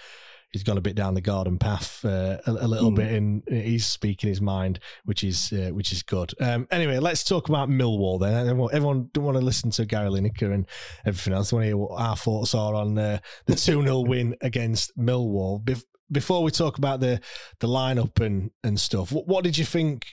he's 0.51 0.63
gone 0.63 0.79
a 0.79 0.83
bit 0.83 0.95
down 0.95 1.15
the 1.15 1.21
garden 1.21 1.59
path 1.59 2.05
uh, 2.05 2.39
a, 2.47 2.51
a, 2.51 2.69
little 2.69 2.91
mm. 2.91 2.97
bit, 2.97 3.13
and 3.13 3.43
he's 3.49 3.87
speaking 3.87 4.29
his 4.29 4.41
mind, 4.41 4.79
which 5.05 5.23
is 5.23 5.53
uh, 5.53 5.71
which 5.73 5.93
is 5.93 6.03
good. 6.03 6.33
Um, 6.41 6.67
anyway, 6.71 6.99
let's 6.99 7.25
talk 7.25 7.49
about 7.49 7.69
Millwall. 7.69 8.21
Then 8.21 8.49
everyone, 8.49 8.75
everyone 8.75 9.11
don't 9.13 9.25
want 9.25 9.37
to 9.37 9.45
listen 9.45 9.71
to 9.73 9.85
Gary 9.85 10.09
Lineker 10.09 10.53
and 10.53 10.67
everything 11.05 11.35
else. 11.35 11.51
They 11.51 11.57
want 11.57 11.65
to 11.65 11.69
hear 11.69 11.77
what 11.77 12.01
our 12.01 12.17
thoughts 12.17 12.55
are 12.55 12.75
on 12.75 12.99
uh, 12.99 13.19
the 13.47 13.55
two 13.55 13.83
0 13.83 14.01
win 14.01 14.37
against 14.41 14.97
Millwall. 14.97 15.63
Bef- 15.63 15.85
before 16.11 16.43
we 16.43 16.51
talk 16.51 16.79
about 16.79 17.01
the 17.01 17.21
the 17.61 17.69
lineup 17.69 18.25
and 18.25 18.51
and 18.63 18.81
stuff, 18.81 19.13
what, 19.13 19.27
what 19.27 19.45
did 19.45 19.59
you 19.59 19.65
think 19.65 20.07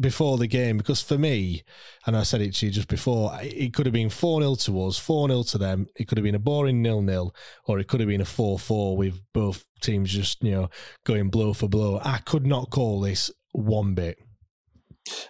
before 0.00 0.38
the 0.38 0.46
game 0.46 0.78
because 0.78 1.02
for 1.02 1.18
me, 1.18 1.62
and 2.06 2.16
I 2.16 2.22
said 2.22 2.40
it 2.40 2.54
to 2.56 2.66
you 2.66 2.72
just 2.72 2.88
before, 2.88 3.36
it 3.42 3.74
could 3.74 3.86
have 3.86 3.92
been 3.92 4.10
4 4.10 4.40
0 4.40 4.54
to 4.54 4.84
us, 4.84 4.98
4 4.98 5.28
0 5.28 5.42
to 5.44 5.58
them. 5.58 5.86
It 5.94 6.08
could 6.08 6.18
have 6.18 6.24
been 6.24 6.34
a 6.34 6.40
boring 6.40 6.82
nil 6.82 7.02
nil, 7.02 7.34
or 7.66 7.78
it 7.78 7.88
could 7.88 8.00
have 8.00 8.08
been 8.08 8.20
a 8.20 8.26
4 8.26 8.58
4 8.58 8.96
with 8.96 9.20
both 9.32 9.64
teams 9.80 10.12
just, 10.12 10.42
you 10.42 10.52
know, 10.52 10.70
going 11.04 11.28
blow 11.28 11.52
for 11.52 11.68
blow. 11.68 12.00
I 12.02 12.18
could 12.18 12.46
not 12.46 12.70
call 12.70 13.00
this 13.00 13.30
one 13.52 13.94
bit. 13.94 14.18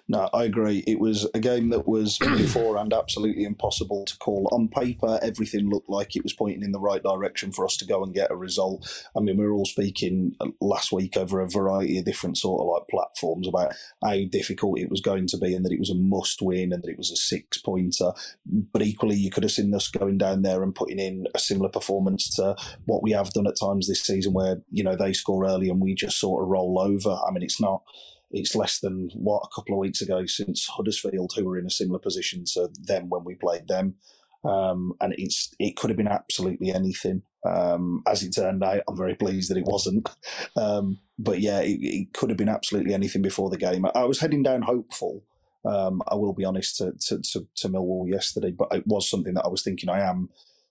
No, 0.08 0.28
I 0.32 0.44
agree. 0.44 0.84
It 0.86 0.98
was 0.98 1.28
a 1.34 1.40
game 1.40 1.70
that 1.70 1.86
was 1.86 2.18
beforehand 2.36 2.92
absolutely 2.92 3.44
impossible 3.44 4.04
to 4.06 4.16
call. 4.18 4.48
On 4.52 4.68
paper, 4.68 5.18
everything 5.22 5.68
looked 5.68 5.88
like 5.88 6.16
it 6.16 6.22
was 6.22 6.32
pointing 6.32 6.62
in 6.62 6.72
the 6.72 6.80
right 6.80 7.02
direction 7.02 7.52
for 7.52 7.64
us 7.64 7.76
to 7.78 7.86
go 7.86 8.02
and 8.02 8.14
get 8.14 8.30
a 8.30 8.36
result. 8.36 8.88
I 9.16 9.20
mean, 9.20 9.36
we 9.36 9.46
were 9.46 9.52
all 9.52 9.66
speaking 9.66 10.34
uh, 10.40 10.48
last 10.60 10.92
week 10.92 11.16
over 11.16 11.40
a 11.40 11.48
variety 11.48 11.98
of 11.98 12.04
different 12.04 12.38
sort 12.38 12.60
of 12.60 12.66
like 12.68 12.88
platforms 12.88 13.46
about 13.48 13.74
how 14.02 14.16
difficult 14.30 14.78
it 14.78 14.90
was 14.90 15.00
going 15.00 15.26
to 15.28 15.38
be 15.38 15.54
and 15.54 15.64
that 15.64 15.72
it 15.72 15.80
was 15.80 15.90
a 15.90 15.94
must 15.94 16.42
win 16.42 16.72
and 16.72 16.82
that 16.82 16.90
it 16.90 16.98
was 16.98 17.10
a 17.10 17.16
six 17.16 17.58
pointer. 17.58 18.12
But 18.46 18.82
equally, 18.82 19.16
you 19.16 19.30
could 19.30 19.44
have 19.44 19.52
seen 19.52 19.74
us 19.74 19.88
going 19.88 20.18
down 20.18 20.42
there 20.42 20.62
and 20.62 20.74
putting 20.74 20.98
in 20.98 21.26
a 21.34 21.38
similar 21.38 21.68
performance 21.68 22.34
to 22.36 22.56
what 22.86 23.02
we 23.02 23.12
have 23.12 23.32
done 23.32 23.46
at 23.46 23.58
times 23.60 23.86
this 23.86 24.02
season 24.02 24.32
where, 24.32 24.62
you 24.70 24.84
know, 24.84 24.96
they 24.96 25.12
score 25.12 25.46
early 25.46 25.68
and 25.68 25.80
we 25.80 25.94
just 25.94 26.18
sort 26.18 26.42
of 26.42 26.48
roll 26.48 26.78
over. 26.80 27.18
I 27.26 27.32
mean, 27.32 27.42
it's 27.42 27.60
not 27.60 27.82
it's 28.30 28.54
less 28.54 28.78
than 28.78 29.10
what 29.14 29.42
a 29.44 29.54
couple 29.54 29.74
of 29.74 29.80
weeks 29.80 30.00
ago 30.00 30.24
since 30.26 30.66
Huddersfield, 30.66 31.32
who 31.36 31.44
were 31.44 31.58
in 31.58 31.66
a 31.66 31.70
similar 31.70 31.98
position 31.98 32.44
to 32.54 32.68
them 32.78 33.08
when 33.08 33.24
we 33.24 33.34
played 33.34 33.68
them. 33.68 33.96
Um, 34.44 34.94
and 35.00 35.14
it's 35.18 35.52
it 35.58 35.76
could 35.76 35.90
have 35.90 35.96
been 35.96 36.08
absolutely 36.08 36.72
anything. 36.72 37.22
Um, 37.44 38.02
as 38.06 38.22
it 38.22 38.34
turned 38.34 38.62
out, 38.62 38.82
I'm 38.88 38.96
very 38.96 39.14
pleased 39.14 39.50
that 39.50 39.58
it 39.58 39.66
wasn't. 39.66 40.08
Um, 40.56 40.98
but 41.18 41.40
yeah, 41.40 41.60
it, 41.60 41.78
it, 41.80 42.12
could 42.12 42.30
have 42.30 42.38
been 42.38 42.48
absolutely 42.48 42.94
anything 42.94 43.22
before 43.22 43.50
the 43.50 43.58
game. 43.58 43.86
I 43.94 44.04
was 44.04 44.20
heading 44.20 44.42
down 44.42 44.62
hopeful. 44.62 45.22
Um, 45.64 46.02
I 46.08 46.14
will 46.14 46.32
be 46.32 46.44
honest 46.44 46.78
to, 46.78 46.92
to, 46.92 47.18
to, 47.18 47.46
to 47.56 47.68
Millwall 47.68 48.08
yesterday, 48.08 48.50
but 48.50 48.68
it 48.72 48.86
was 48.86 49.08
something 49.08 49.34
that 49.34 49.44
I 49.44 49.48
was 49.48 49.62
thinking 49.62 49.90
I 49.90 50.00
am 50.00 50.30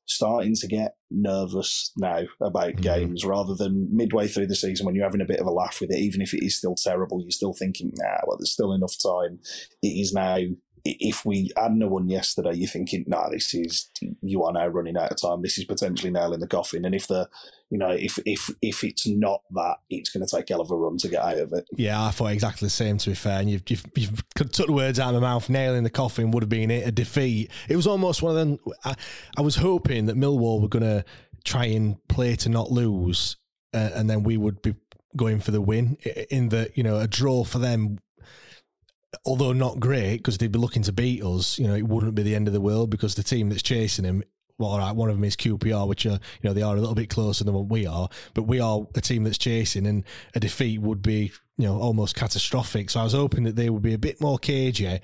starting 0.09 0.55
to 0.55 0.67
get 0.67 0.95
nervous 1.11 1.91
now 1.97 2.23
about 2.41 2.71
mm-hmm. 2.71 2.81
games 2.81 3.23
rather 3.23 3.53
than 3.55 3.87
midway 3.95 4.27
through 4.27 4.47
the 4.47 4.55
season 4.55 4.85
when 4.85 4.95
you're 4.95 5.05
having 5.05 5.21
a 5.21 5.25
bit 5.25 5.39
of 5.39 5.45
a 5.45 5.51
laugh 5.51 5.79
with 5.79 5.91
it, 5.91 5.99
even 5.99 6.21
if 6.21 6.33
it 6.33 6.43
is 6.43 6.57
still 6.57 6.75
terrible, 6.75 7.21
you're 7.21 7.31
still 7.31 7.53
thinking, 7.53 7.91
nah, 7.95 8.17
well, 8.25 8.37
there's 8.37 8.51
still 8.51 8.73
enough 8.73 8.95
time. 9.01 9.39
It 9.83 9.87
is 9.87 10.13
now 10.13 10.39
if 10.85 11.25
we 11.25 11.51
had 11.57 11.73
no 11.73 11.87
one 11.87 12.09
yesterday, 12.09 12.53
you're 12.53 12.69
thinking, 12.69 13.05
nah, 13.07 13.29
this 13.29 13.53
is 13.53 13.89
you 14.21 14.43
are 14.43 14.53
now 14.53 14.67
running 14.67 14.97
out 14.97 15.11
of 15.11 15.21
time. 15.21 15.41
This 15.41 15.57
is 15.57 15.65
potentially 15.65 16.11
nailing 16.11 16.39
the 16.39 16.47
coffin. 16.47 16.85
And 16.85 16.95
if 16.95 17.07
the, 17.07 17.29
you 17.69 17.77
know, 17.77 17.89
if 17.89 18.19
if 18.25 18.49
if 18.61 18.83
it's 18.83 19.07
not 19.07 19.41
that, 19.51 19.77
it's 19.89 20.09
going 20.09 20.25
to 20.25 20.35
take 20.35 20.49
hell 20.49 20.61
of 20.61 20.71
a 20.71 20.75
run 20.75 20.97
to 20.97 21.07
get 21.07 21.21
out 21.21 21.37
of 21.37 21.53
it. 21.53 21.65
Yeah, 21.71 22.03
I 22.03 22.11
thought 22.11 22.31
exactly 22.31 22.65
the 22.65 22.71
same. 22.71 22.97
To 22.99 23.09
be 23.09 23.15
fair, 23.15 23.39
and 23.39 23.49
you've 23.49 23.63
you've, 23.67 23.85
you've 23.95 24.23
took 24.35 24.67
the 24.67 24.73
words 24.73 24.99
out 24.99 25.13
of 25.13 25.21
my 25.21 25.27
mouth. 25.27 25.49
Nailing 25.49 25.83
the 25.83 25.89
coffin 25.89 26.31
would 26.31 26.43
have 26.43 26.49
been 26.49 26.71
it, 26.71 26.87
a 26.87 26.91
defeat. 26.91 27.51
It 27.67 27.75
was 27.75 27.87
almost 27.87 28.21
one 28.21 28.31
of 28.31 28.37
them. 28.37 28.59
I, 28.85 28.95
I 29.37 29.41
was 29.41 29.57
hoping 29.57 30.05
that 30.05 30.15
Millwall 30.15 30.61
were 30.61 30.67
going 30.67 30.83
to 30.83 31.05
try 31.43 31.65
and 31.65 31.95
play 32.07 32.35
to 32.37 32.49
not 32.49 32.71
lose, 32.71 33.37
uh, 33.73 33.89
and 33.95 34.09
then 34.09 34.23
we 34.23 34.37
would 34.37 34.61
be 34.61 34.75
going 35.15 35.39
for 35.39 35.51
the 35.51 35.61
win. 35.61 35.97
In 36.29 36.49
the 36.49 36.71
you 36.75 36.83
know 36.83 36.99
a 36.99 37.07
draw 37.07 37.43
for 37.43 37.59
them 37.59 37.99
although 39.25 39.53
not 39.53 39.79
great 39.79 40.17
because 40.17 40.37
they'd 40.37 40.51
be 40.51 40.59
looking 40.59 40.83
to 40.83 40.91
beat 40.91 41.23
us, 41.23 41.57
you 41.57 41.67
know, 41.67 41.75
it 41.75 41.87
wouldn't 41.87 42.15
be 42.15 42.23
the 42.23 42.35
end 42.35 42.47
of 42.47 42.53
the 42.53 42.61
world 42.61 42.89
because 42.89 43.15
the 43.15 43.23
team 43.23 43.49
that's 43.49 43.61
chasing 43.61 44.05
him, 44.05 44.23
well, 44.57 44.71
all 44.71 44.79
right, 44.79 44.95
one 44.95 45.09
of 45.09 45.15
them 45.15 45.23
is 45.23 45.35
QPR, 45.35 45.87
which 45.87 46.05
are, 46.05 46.19
you 46.19 46.19
know, 46.43 46.53
they 46.53 46.61
are 46.61 46.75
a 46.75 46.79
little 46.79 46.95
bit 46.95 47.09
closer 47.09 47.43
than 47.43 47.53
what 47.53 47.69
we 47.69 47.87
are, 47.87 48.09
but 48.33 48.43
we 48.43 48.59
are 48.59 48.85
a 48.95 49.01
team 49.01 49.23
that's 49.23 49.37
chasing 49.37 49.87
and 49.87 50.03
a 50.35 50.39
defeat 50.39 50.81
would 50.81 51.01
be, 51.01 51.31
you 51.57 51.65
know, 51.65 51.79
almost 51.79 52.15
catastrophic. 52.15 52.89
So 52.89 52.99
I 52.99 53.03
was 53.03 53.13
hoping 53.13 53.45
that 53.45 53.55
they 53.55 53.69
would 53.69 53.81
be 53.81 53.93
a 53.93 53.99
bit 53.99 54.19
more 54.21 54.37
cagey 54.37 54.87
uh, 54.87 54.97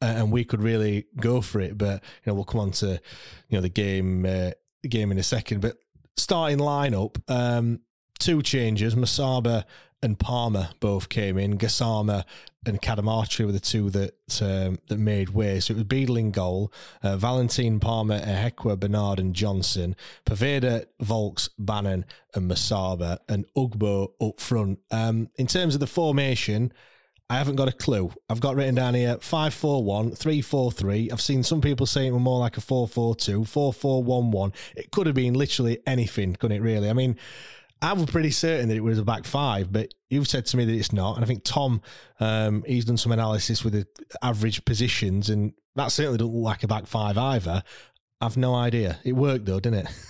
and 0.00 0.32
we 0.32 0.44
could 0.44 0.62
really 0.62 1.06
go 1.20 1.40
for 1.40 1.60
it. 1.60 1.76
But, 1.76 2.02
you 2.24 2.30
know, 2.30 2.34
we'll 2.34 2.44
come 2.44 2.60
on 2.60 2.70
to, 2.72 3.00
you 3.48 3.58
know, 3.58 3.60
the 3.60 3.68
game, 3.68 4.24
uh, 4.24 4.52
game 4.88 5.12
in 5.12 5.18
a 5.18 5.22
second. 5.22 5.60
But 5.60 5.76
starting 6.16 6.58
lineup, 6.58 7.16
um, 7.28 7.80
two 8.18 8.42
changes. 8.42 8.94
Musaba 8.94 9.64
and 10.02 10.18
Palmer 10.18 10.70
both 10.80 11.08
came 11.08 11.38
in. 11.38 11.58
Gassama 11.58 12.24
and 12.66 12.80
Cadamarteri 12.80 13.46
were 13.46 13.52
the 13.52 13.60
two 13.60 13.90
that 13.90 14.14
um, 14.40 14.78
that 14.88 14.98
made 14.98 15.30
way. 15.30 15.60
So 15.60 15.72
it 15.72 15.76
was 15.76 15.84
Beadle 15.84 16.16
in 16.16 16.30
goal, 16.30 16.72
uh, 17.02 17.16
Valentin, 17.16 17.80
Palmer, 17.80 18.20
Ehekwa, 18.20 18.78
Bernard, 18.78 19.18
and 19.18 19.34
Johnson, 19.34 19.96
Poveda, 20.26 20.86
Vaulks, 21.02 21.48
Bannan, 21.58 22.04
and 22.34 22.50
Musaba, 22.50 23.18
and 23.28 23.46
Ugbo 23.56 24.12
up 24.20 24.40
front. 24.40 24.80
Um, 24.90 25.28
in 25.36 25.46
terms 25.46 25.74
of 25.74 25.80
the 25.80 25.86
formation, 25.86 26.72
I 27.30 27.36
haven't 27.36 27.56
got 27.56 27.68
a 27.68 27.72
clue. 27.72 28.12
I've 28.28 28.40
got 28.40 28.56
written 28.56 28.74
down 28.74 28.94
here 28.94 29.16
5 29.18 29.54
4 29.54 29.82
1, 29.82 30.10
3 30.12 30.40
4 30.42 30.72
3. 30.72 31.10
I've 31.10 31.20
seen 31.20 31.42
some 31.42 31.60
people 31.60 31.86
saying 31.86 32.08
it 32.08 32.12
was 32.12 32.20
more 32.20 32.40
like 32.40 32.56
a 32.56 32.60
4 32.60 32.86
4 32.86 33.14
2, 33.14 33.44
4 33.44 33.72
4 33.72 34.04
1 34.04 34.30
1. 34.30 34.52
It 34.76 34.90
could 34.90 35.06
have 35.06 35.16
been 35.16 35.34
literally 35.34 35.78
anything, 35.86 36.34
couldn't 36.34 36.58
it, 36.58 36.60
really? 36.60 36.90
I 36.90 36.92
mean, 36.92 37.16
I 37.82 37.92
was 37.94 38.06
pretty 38.06 38.30
certain 38.30 38.68
that 38.68 38.76
it 38.76 38.82
was 38.82 38.98
a 38.98 39.04
back 39.04 39.24
five, 39.24 39.72
but 39.72 39.92
you've 40.08 40.28
said 40.28 40.46
to 40.46 40.56
me 40.56 40.64
that 40.64 40.72
it's 40.72 40.92
not. 40.92 41.16
And 41.16 41.24
I 41.24 41.26
think 41.26 41.42
Tom, 41.42 41.82
um, 42.20 42.62
he's 42.64 42.84
done 42.84 42.96
some 42.96 43.10
analysis 43.10 43.64
with 43.64 43.72
the 43.72 43.86
average 44.22 44.64
positions, 44.64 45.28
and 45.28 45.52
that 45.74 45.88
certainly 45.88 46.16
doesn't 46.16 46.32
look 46.32 46.44
like 46.44 46.62
a 46.62 46.68
back 46.68 46.86
five 46.86 47.18
either. 47.18 47.64
I've 48.20 48.36
no 48.36 48.54
idea. 48.54 49.00
It 49.04 49.14
worked 49.14 49.46
though, 49.46 49.60
didn't 49.60 49.86
it? 49.86 49.88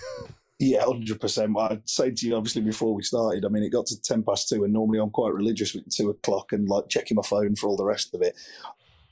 Yeah, 0.59 0.85
hundred 0.85 1.19
percent. 1.19 1.57
I'd 1.57 1.89
say 1.89 2.11
to 2.11 2.27
you, 2.27 2.35
obviously, 2.35 2.61
before 2.61 2.93
we 2.93 3.03
started. 3.03 3.43
I 3.43 3.49
mean, 3.49 3.63
it 3.63 3.69
got 3.69 3.87
to 3.87 4.01
ten 4.01 4.23
past 4.23 4.47
two, 4.47 4.63
and 4.63 4.71
normally 4.71 4.99
I'm 4.99 5.09
quite 5.09 5.33
religious 5.33 5.73
with 5.73 5.89
two 5.89 6.09
o'clock 6.09 6.53
and 6.53 6.69
like 6.69 6.87
checking 6.87 7.15
my 7.15 7.21
phone 7.21 7.55
for 7.55 7.67
all 7.67 7.75
the 7.75 7.83
rest 7.83 8.13
of 8.13 8.21
it. 8.21 8.35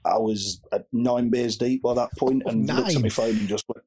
I 0.05 0.17
was 0.17 0.61
at 0.71 0.87
nine 0.93 1.29
beers 1.29 1.57
deep 1.57 1.81
by 1.81 1.93
that 1.95 2.15
point, 2.17 2.43
and 2.45 2.65
nine. 2.65 2.77
looked 2.77 2.95
at 2.95 3.01
my 3.01 3.09
phone 3.09 3.35
and 3.35 3.47
just 3.49 3.65
went, 3.67 3.83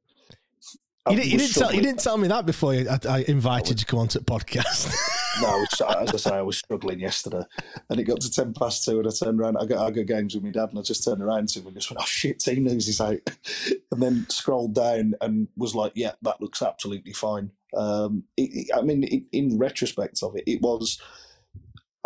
you, 1.10 1.16
did, 1.16 1.38
didn't 1.38 1.52
tell, 1.52 1.74
you 1.74 1.82
didn't 1.82 2.00
tell 2.00 2.16
me 2.16 2.28
that 2.28 2.46
before 2.46 2.72
I, 2.72 2.98
I 3.08 3.24
invited 3.28 3.62
was, 3.62 3.70
you 3.70 3.76
to 3.76 3.86
come 3.86 3.98
onto 3.98 4.18
the 4.18 4.24
podcast. 4.24 4.94
no, 5.42 5.64
as 6.00 6.10
I 6.10 6.16
say, 6.16 6.36
I 6.36 6.42
was 6.42 6.58
struggling 6.58 7.00
yesterday, 7.00 7.42
and 7.90 8.00
it 8.00 8.04
got 8.04 8.20
to 8.22 8.30
ten 8.30 8.54
past 8.54 8.84
two, 8.84 8.98
and 8.98 9.06
I 9.06 9.10
turned 9.10 9.38
around. 9.38 9.58
I 9.58 9.66
got 9.66 9.86
I 9.86 9.90
got 9.90 10.06
games 10.06 10.34
with 10.34 10.44
my 10.44 10.50
dad, 10.50 10.70
and 10.70 10.78
I 10.78 10.82
just 10.82 11.04
turned 11.04 11.22
around 11.22 11.48
to 11.50 11.60
him 11.60 11.66
and 11.66 11.76
just 11.76 11.90
went, 11.90 12.00
"Oh 12.00 12.06
shit, 12.06 12.38
team 12.38 12.64
news 12.64 12.88
is 12.88 13.00
out," 13.00 13.18
and 13.92 14.02
then 14.02 14.26
scrolled 14.28 14.74
down 14.74 15.14
and 15.20 15.48
was 15.56 15.74
like, 15.74 15.92
"Yeah, 15.94 16.12
that 16.22 16.40
looks 16.40 16.62
absolutely 16.62 17.12
fine." 17.12 17.50
Um, 17.76 18.24
it, 18.36 18.68
it, 18.68 18.70
I 18.74 18.82
mean, 18.82 19.04
it, 19.04 19.24
in 19.32 19.58
retrospect 19.58 20.22
of 20.22 20.36
it, 20.36 20.44
it 20.46 20.62
was. 20.62 21.00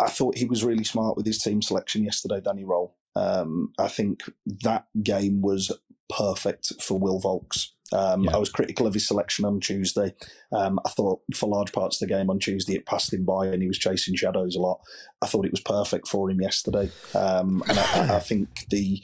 I 0.01 0.09
thought 0.09 0.37
he 0.37 0.45
was 0.45 0.63
really 0.63 0.85
smart 0.85 1.17
with 1.17 1.25
his 1.25 1.39
team 1.39 1.61
selection 1.61 2.03
yesterday, 2.03 2.39
Danny 2.39 2.63
Röhl. 2.63 2.91
Um, 3.15 3.73
I 3.77 3.89
think 3.89 4.23
that 4.45 4.87
game 5.03 5.41
was 5.41 5.71
perfect 6.09 6.81
for 6.81 6.97
Will 6.97 7.19
Vaulks. 7.19 7.71
Um, 7.91 8.23
yeah. 8.23 8.35
I 8.35 8.37
was 8.37 8.49
critical 8.49 8.87
of 8.87 8.93
his 8.93 9.07
selection 9.07 9.45
on 9.45 9.59
Tuesday. 9.59 10.13
Um, 10.51 10.79
I 10.85 10.89
thought 10.89 11.21
for 11.33 11.49
large 11.49 11.71
parts 11.71 12.01
of 12.01 12.07
the 12.07 12.13
game 12.13 12.29
on 12.29 12.39
Tuesday 12.39 12.75
it 12.75 12.85
passed 12.85 13.13
him 13.13 13.25
by 13.25 13.47
and 13.47 13.61
he 13.61 13.67
was 13.67 13.77
chasing 13.77 14.15
shadows 14.15 14.55
a 14.55 14.59
lot. 14.59 14.81
I 15.21 15.27
thought 15.27 15.45
it 15.45 15.51
was 15.51 15.61
perfect 15.61 16.07
for 16.07 16.29
him 16.29 16.41
yesterday, 16.41 16.91
um, 17.15 17.63
and 17.67 17.79
I, 17.79 18.15
I, 18.15 18.19
think 18.19 18.67
the 18.69 19.01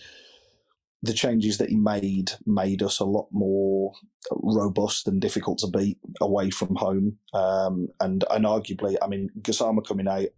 the 1.03 1.13
changes 1.13 1.57
that 1.57 1.69
he 1.69 1.75
made 1.75 2.31
made 2.45 2.81
us 2.81 2.99
a 2.99 3.05
lot 3.05 3.27
more 3.31 3.93
robust 4.31 5.07
and 5.07 5.21
difficult 5.21 5.59
to 5.59 5.67
beat 5.67 5.97
away 6.21 6.49
from 6.49 6.75
home. 6.75 7.17
Um, 7.33 7.89
and 7.99 8.23
and 8.29 8.45
arguably, 8.45 8.95
I 9.01 9.07
mean, 9.07 9.29
Gassama 9.41 9.85
coming 9.85 10.07
out 10.07 10.29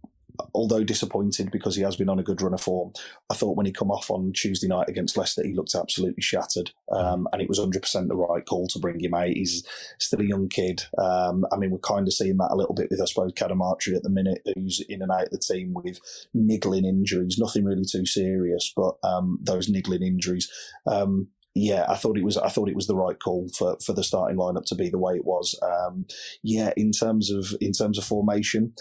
although 0.54 0.84
disappointed 0.84 1.50
because 1.50 1.76
he 1.76 1.82
has 1.82 1.96
been 1.96 2.08
on 2.08 2.18
a 2.18 2.22
good 2.22 2.40
run 2.40 2.54
of 2.54 2.60
form, 2.60 2.92
I 3.30 3.34
thought 3.34 3.56
when 3.56 3.66
he 3.66 3.72
come 3.72 3.90
off 3.90 4.10
on 4.10 4.32
Tuesday 4.32 4.68
night 4.68 4.88
against 4.88 5.16
Leicester, 5.16 5.44
he 5.44 5.54
looked 5.54 5.74
absolutely 5.74 6.22
shattered. 6.22 6.70
Um, 6.92 7.28
and 7.32 7.42
it 7.42 7.48
was 7.48 7.58
100% 7.58 8.08
the 8.08 8.16
right 8.16 8.44
call 8.44 8.66
to 8.68 8.78
bring 8.78 9.00
him 9.00 9.14
out. 9.14 9.28
He's 9.28 9.64
still 9.98 10.20
a 10.20 10.24
young 10.24 10.48
kid. 10.48 10.82
Um, 10.98 11.46
I 11.52 11.56
mean, 11.56 11.70
we're 11.70 11.78
kind 11.78 12.06
of 12.06 12.14
seeing 12.14 12.36
that 12.38 12.52
a 12.52 12.56
little 12.56 12.74
bit 12.74 12.88
with, 12.90 13.00
I 13.00 13.04
suppose, 13.04 13.32
Cadamarteri 13.32 13.96
at 13.96 14.02
the 14.02 14.10
minute, 14.10 14.42
who's 14.54 14.80
in 14.88 15.02
and 15.02 15.12
out 15.12 15.24
of 15.24 15.30
the 15.30 15.38
team 15.38 15.74
with 15.74 15.98
niggling 16.34 16.84
injuries. 16.84 17.38
Nothing 17.38 17.64
really 17.64 17.84
too 17.84 18.06
serious, 18.06 18.72
but 18.74 18.96
um, 19.02 19.38
those 19.42 19.68
niggling 19.68 20.02
injuries 20.02 20.50
um, 20.86 21.28
yeah, 21.54 21.86
I 21.88 21.96
thought 21.96 22.16
it 22.16 22.24
was 22.24 22.36
I 22.36 22.48
thought 22.48 22.68
it 22.68 22.76
was 22.76 22.86
the 22.86 22.96
right 22.96 23.18
call 23.18 23.48
for, 23.56 23.76
for 23.84 23.92
the 23.92 24.04
starting 24.04 24.38
lineup 24.38 24.64
to 24.66 24.74
be 24.74 24.88
the 24.88 24.98
way 24.98 25.14
it 25.14 25.24
was. 25.24 25.58
Um, 25.62 26.06
yeah, 26.42 26.72
in 26.76 26.92
terms 26.92 27.30
of 27.30 27.54
in 27.60 27.72
terms 27.72 27.98
of 27.98 28.04
formation, 28.04 28.74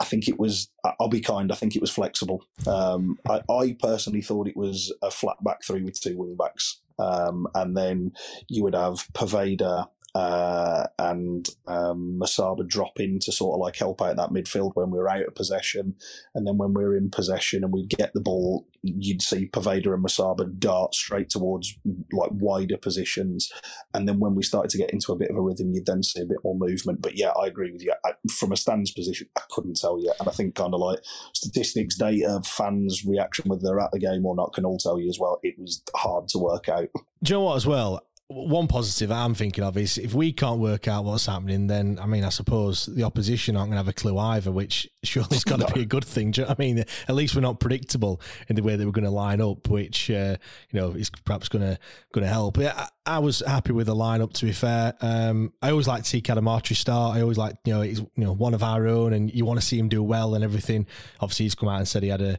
I 0.00 0.04
think 0.04 0.28
it 0.28 0.38
was, 0.38 0.70
I'll 1.00 1.08
be 1.08 1.20
kind, 1.20 1.50
I 1.50 1.56
think 1.56 1.74
it 1.74 1.80
was 1.80 1.90
flexible. 1.90 2.44
Um, 2.66 3.18
I, 3.28 3.42
I, 3.50 3.76
personally 3.80 4.22
thought 4.22 4.46
it 4.46 4.56
was 4.56 4.92
a 5.02 5.10
flat 5.10 5.42
back 5.42 5.64
three 5.64 5.82
with 5.82 6.00
two 6.00 6.16
wing 6.16 6.36
backs. 6.36 6.80
Um, 7.00 7.46
and 7.54 7.76
then 7.76 8.12
you 8.48 8.62
would 8.64 8.74
have 8.74 9.06
Poveda 9.12 9.88
uh, 10.14 10.86
and 10.98 11.48
um, 11.66 12.18
Musaba 12.20 12.66
drop 12.66 12.98
in 12.98 13.18
to 13.20 13.30
sort 13.30 13.54
of 13.54 13.60
like 13.60 13.76
help 13.76 14.00
out 14.00 14.16
that 14.16 14.30
midfield 14.30 14.72
when 14.74 14.90
we 14.90 14.98
were 14.98 15.08
out 15.08 15.26
of 15.26 15.34
possession. 15.34 15.94
And 16.34 16.46
then 16.46 16.56
when 16.56 16.72
we 16.74 16.82
were 16.82 16.96
in 16.96 17.10
possession 17.10 17.62
and 17.62 17.72
we'd 17.72 17.90
get 17.90 18.12
the 18.14 18.20
ball, 18.20 18.66
you'd 18.82 19.22
see 19.22 19.48
Poveda 19.48 19.92
and 19.92 20.04
Musaba 20.04 20.58
dart 20.58 20.94
straight 20.94 21.28
towards 21.28 21.76
like 22.12 22.30
wider 22.32 22.78
positions. 22.78 23.52
And 23.92 24.08
then 24.08 24.18
when 24.18 24.34
we 24.34 24.42
started 24.42 24.70
to 24.70 24.78
get 24.78 24.90
into 24.90 25.12
a 25.12 25.16
bit 25.16 25.30
of 25.30 25.36
a 25.36 25.42
rhythm, 25.42 25.72
you'd 25.72 25.86
then 25.86 26.02
see 26.02 26.22
a 26.22 26.26
bit 26.26 26.38
more 26.42 26.56
movement. 26.56 27.02
But 27.02 27.16
yeah, 27.16 27.32
I 27.40 27.46
agree 27.46 27.70
with 27.70 27.82
you. 27.82 27.92
I, 28.04 28.12
from 28.30 28.52
a 28.52 28.56
stands 28.56 28.90
position, 28.90 29.28
I 29.36 29.42
couldn't 29.50 29.78
tell 29.78 30.00
you. 30.00 30.12
And 30.18 30.28
I 30.28 30.32
think 30.32 30.54
kind 30.54 30.74
of 30.74 30.80
like 30.80 31.00
statistics, 31.34 31.96
data, 31.96 32.40
fans' 32.44 33.04
reaction, 33.04 33.44
whether 33.48 33.62
they're 33.62 33.80
at 33.80 33.92
the 33.92 33.98
game 33.98 34.24
or 34.24 34.34
not, 34.34 34.54
can 34.54 34.64
all 34.64 34.78
tell 34.78 34.98
you 34.98 35.08
as 35.10 35.18
well. 35.20 35.38
It 35.42 35.58
was 35.58 35.82
hard 35.94 36.28
to 36.28 36.38
work 36.38 36.68
out. 36.68 36.88
Do 37.22 37.32
you 37.32 37.38
know 37.38 37.42
what, 37.42 37.56
as 37.56 37.66
well? 37.66 38.00
One 38.30 38.66
positive 38.66 39.10
I'm 39.10 39.34
thinking 39.34 39.64
of 39.64 39.78
is 39.78 39.96
if 39.96 40.12
we 40.12 40.32
can't 40.32 40.60
work 40.60 40.86
out 40.86 41.04
what's 41.04 41.24
happening, 41.24 41.66
then 41.66 41.98
I 42.00 42.04
mean, 42.04 42.24
I 42.24 42.28
suppose 42.28 42.84
the 42.84 43.04
opposition 43.04 43.56
aren't 43.56 43.70
going 43.70 43.76
to 43.76 43.84
have 43.84 43.88
a 43.88 43.94
clue 43.94 44.18
either, 44.18 44.52
which 44.52 44.86
surely 45.02 45.38
is 45.38 45.44
going 45.44 45.62
to 45.62 45.66
no. 45.66 45.72
be 45.72 45.82
a 45.82 45.86
good 45.86 46.04
thing. 46.04 46.34
You 46.36 46.42
know 46.42 46.50
I 46.50 46.56
mean? 46.58 46.84
At 47.08 47.14
least 47.14 47.34
we're 47.34 47.40
not 47.40 47.58
predictable 47.58 48.20
in 48.48 48.56
the 48.56 48.62
way 48.62 48.76
that 48.76 48.84
we're 48.84 48.92
going 48.92 49.04
to 49.04 49.10
line 49.10 49.40
up, 49.40 49.68
which 49.70 50.10
uh, 50.10 50.36
you 50.70 50.78
know 50.78 50.90
is 50.90 51.08
perhaps 51.08 51.48
going 51.48 51.62
to 51.62 51.78
going 52.12 52.22
to 52.22 52.30
help. 52.30 52.58
Yeah, 52.58 52.74
I, 53.06 53.16
I, 53.16 53.18
was 53.20 53.40
happy 53.40 53.72
with 53.72 53.86
the 53.86 53.94
lineup. 53.94 54.34
To 54.34 54.44
be 54.44 54.52
fair, 54.52 54.92
um, 55.00 55.54
I 55.62 55.70
always 55.70 55.88
like 55.88 56.02
to 56.02 56.08
see 56.08 56.20
Cadamarteri 56.20 56.76
start. 56.76 57.16
I 57.16 57.22
always 57.22 57.38
like 57.38 57.56
you 57.64 57.72
know 57.72 57.80
he's 57.80 58.00
you 58.00 58.10
know 58.16 58.34
one 58.34 58.52
of 58.52 58.62
our 58.62 58.86
own, 58.86 59.14
and 59.14 59.32
you 59.32 59.46
want 59.46 59.58
to 59.58 59.64
see 59.64 59.78
him 59.78 59.88
do 59.88 60.02
well 60.02 60.34
and 60.34 60.44
everything. 60.44 60.86
Obviously, 61.20 61.46
he's 61.46 61.54
come 61.54 61.70
out 61.70 61.78
and 61.78 61.88
said 61.88 62.02
he 62.02 62.10
had 62.10 62.20
a 62.20 62.38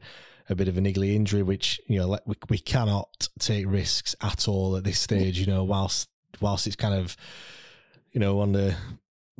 a 0.49 0.55
bit 0.55 0.67
of 0.67 0.77
a 0.77 0.81
niggly 0.81 1.13
injury, 1.13 1.43
which 1.43 1.79
you 1.87 1.99
know 1.99 2.17
we, 2.25 2.35
we 2.49 2.57
cannot 2.57 3.29
take 3.39 3.65
risks 3.67 4.15
at 4.21 4.47
all 4.47 4.75
at 4.75 4.83
this 4.83 4.99
stage. 4.99 5.39
You 5.39 5.45
know, 5.45 5.63
whilst 5.63 6.09
whilst 6.41 6.67
it's 6.67 6.75
kind 6.75 6.95
of 6.95 7.15
you 8.11 8.19
know 8.19 8.39
on 8.39 8.51
the 8.51 8.75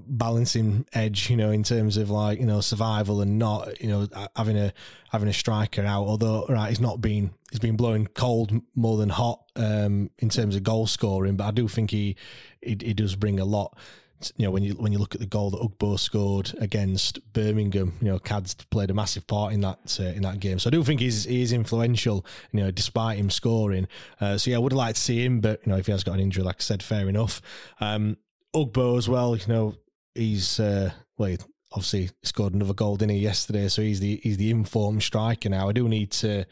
balancing 0.07 0.85
edge, 0.93 1.29
you 1.29 1.35
know, 1.35 1.51
in 1.51 1.63
terms 1.63 1.97
of 1.97 2.09
like 2.09 2.39
you 2.39 2.45
know 2.45 2.61
survival 2.61 3.21
and 3.21 3.39
not 3.39 3.81
you 3.81 3.87
know 3.87 4.07
having 4.35 4.57
a 4.57 4.73
having 5.11 5.27
a 5.27 5.33
striker 5.33 5.83
out. 5.83 6.05
Although 6.05 6.45
right, 6.47 6.69
he's 6.69 6.79
not 6.79 7.01
been 7.01 7.31
he's 7.51 7.59
been 7.59 7.75
blowing 7.75 8.07
cold 8.07 8.51
more 8.75 8.97
than 8.97 9.09
hot 9.09 9.43
um, 9.55 10.09
in 10.19 10.29
terms 10.29 10.55
of 10.55 10.63
goal 10.63 10.87
scoring, 10.87 11.35
but 11.35 11.45
I 11.45 11.51
do 11.51 11.67
think 11.67 11.91
he 11.91 12.15
he, 12.61 12.77
he 12.79 12.93
does 12.93 13.15
bring 13.15 13.39
a 13.39 13.45
lot 13.45 13.77
you 14.35 14.45
know 14.45 14.51
when 14.51 14.63
you 14.63 14.73
when 14.73 14.91
you 14.91 14.97
look 14.97 15.15
at 15.15 15.21
the 15.21 15.27
goal 15.27 15.49
that 15.51 15.61
Ugbo 15.61 15.97
scored 15.99 16.53
against 16.59 17.19
Birmingham, 17.33 17.93
you 18.01 18.07
know 18.07 18.19
Cad's 18.19 18.53
played 18.53 18.89
a 18.89 18.93
massive 18.93 19.25
part 19.27 19.53
in 19.53 19.61
that 19.61 19.97
uh, 19.99 20.03
in 20.03 20.23
that 20.23 20.39
game. 20.39 20.59
So 20.59 20.69
I 20.69 20.71
do 20.71 20.83
think 20.83 20.99
he's 20.99 21.25
he's 21.25 21.53
influential, 21.53 22.25
you 22.51 22.61
know, 22.61 22.71
despite 22.71 23.17
him 23.17 23.29
scoring. 23.29 23.87
Uh, 24.19 24.37
so 24.37 24.51
yeah, 24.51 24.57
I 24.57 24.59
would 24.59 24.73
liked 24.73 24.97
to 24.97 25.01
see 25.01 25.23
him, 25.23 25.39
but 25.39 25.61
you 25.65 25.71
know 25.71 25.77
if 25.77 25.85
he 25.85 25.91
has 25.91 26.03
got 26.03 26.15
an 26.15 26.19
injury, 26.19 26.43
like 26.43 26.57
I 26.59 26.63
said, 26.63 26.83
fair 26.83 27.07
enough. 27.09 27.41
Um, 27.79 28.17
Ugbo 28.55 28.97
as 28.97 29.07
well, 29.07 29.35
you 29.35 29.47
know, 29.47 29.75
he's 30.15 30.59
uh, 30.59 30.91
well, 31.17 31.37
obviously 31.71 32.09
scored 32.23 32.53
another 32.53 32.73
goal, 32.73 32.95
didn't 32.97 33.15
he, 33.15 33.19
yesterday? 33.19 33.67
So 33.67 33.81
he's 33.81 33.99
the 33.99 34.19
he's 34.23 34.37
the 34.37 34.51
informed 34.51 35.03
striker 35.03 35.49
now. 35.49 35.69
I 35.69 35.71
do 35.71 35.87
need 35.87 36.11
to 36.11 36.45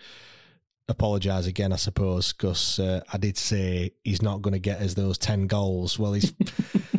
apologise 0.90 1.48
again, 1.48 1.74
I 1.74 1.78
suppose, 1.78 2.34
because 2.34 2.80
uh, 2.80 3.02
I 3.12 3.18
did 3.18 3.38
say 3.38 3.92
he's 4.04 4.22
not 4.22 4.42
going 4.42 4.54
to 4.54 4.60
get 4.60 4.82
us 4.82 4.94
those 4.94 5.18
10 5.18 5.48
goals. 5.48 6.00
Well, 6.00 6.14
he's 6.14 6.34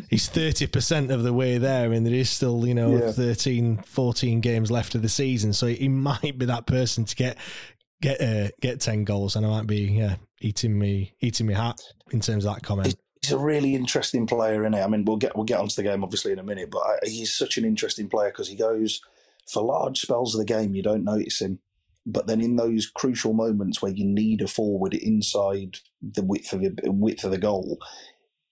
he's 0.09 0.29
30% 0.29 1.11
of 1.11 1.23
the 1.23 1.33
way 1.33 1.59
there, 1.59 1.93
and 1.93 2.05
there 2.05 2.15
is 2.15 2.31
still, 2.31 2.67
you 2.67 2.75
know, 2.75 2.97
yeah. 2.97 3.13
13, 3.13 3.79
14 3.79 4.41
games 4.41 4.71
left 4.71 4.95
of 4.95 5.03
the 5.03 5.09
season. 5.09 5.53
So 5.53 5.67
he 5.67 5.89
might 5.89 6.39
be 6.39 6.47
that 6.47 6.67
person 6.67 7.05
to 7.05 7.17
get 7.17 7.39
get 8.01 8.21
uh, 8.21 8.49
get 8.61 8.81
10 8.81 9.05
goals, 9.05 9.37
and 9.37 9.45
I 9.45 9.49
might 9.49 9.67
be 9.67 9.83
yeah, 9.83 10.17
eating 10.41 10.79
me 10.79 11.15
eating 11.21 11.47
me 11.47 11.55
hat 11.55 11.81
in 12.11 12.21
terms 12.21 12.45
of 12.45 12.55
that 12.55 12.63
comment. 12.63 12.95
He's 13.23 13.33
a 13.33 13.39
really 13.39 13.75
interesting 13.75 14.27
player, 14.27 14.63
isn't 14.63 14.75
he? 14.75 14.81
I 14.81 14.87
mean, 14.87 15.05
we'll 15.05 15.17
get 15.17 15.37
we'll 15.37 15.45
get 15.45 15.61
onto 15.61 15.75
the 15.75 15.83
game 15.83 16.03
obviously 16.03 16.33
in 16.33 16.39
a 16.39 16.45
minute, 16.45 16.71
but 16.71 16.81
I, 16.81 16.99
he's 17.05 17.37
such 17.37 17.59
an 17.59 17.65
interesting 17.65 18.09
player 18.09 18.31
because 18.31 18.49
he 18.49 18.57
goes 18.57 19.01
for 19.47 19.63
large 19.63 20.01
spells 20.01 20.35
of 20.35 20.39
the 20.39 20.45
game. 20.45 20.75
You 20.75 20.83
don't 20.83 21.05
notice 21.05 21.41
him, 21.41 21.59
but 22.07 22.27
then 22.27 22.41
in 22.41 22.57
those 22.57 22.87
crucial 22.87 23.33
moments 23.33 23.83
where 23.83 23.93
you 23.93 24.05
need 24.05 24.41
a 24.41 24.49
forward 24.49 24.95
inside 24.95 25.79
the 26.01 26.23
width 26.23 26.53
of 26.53 26.61
the 26.61 26.93
width 26.93 27.25
of 27.25 27.33
the 27.33 27.39
goal, 27.39 27.79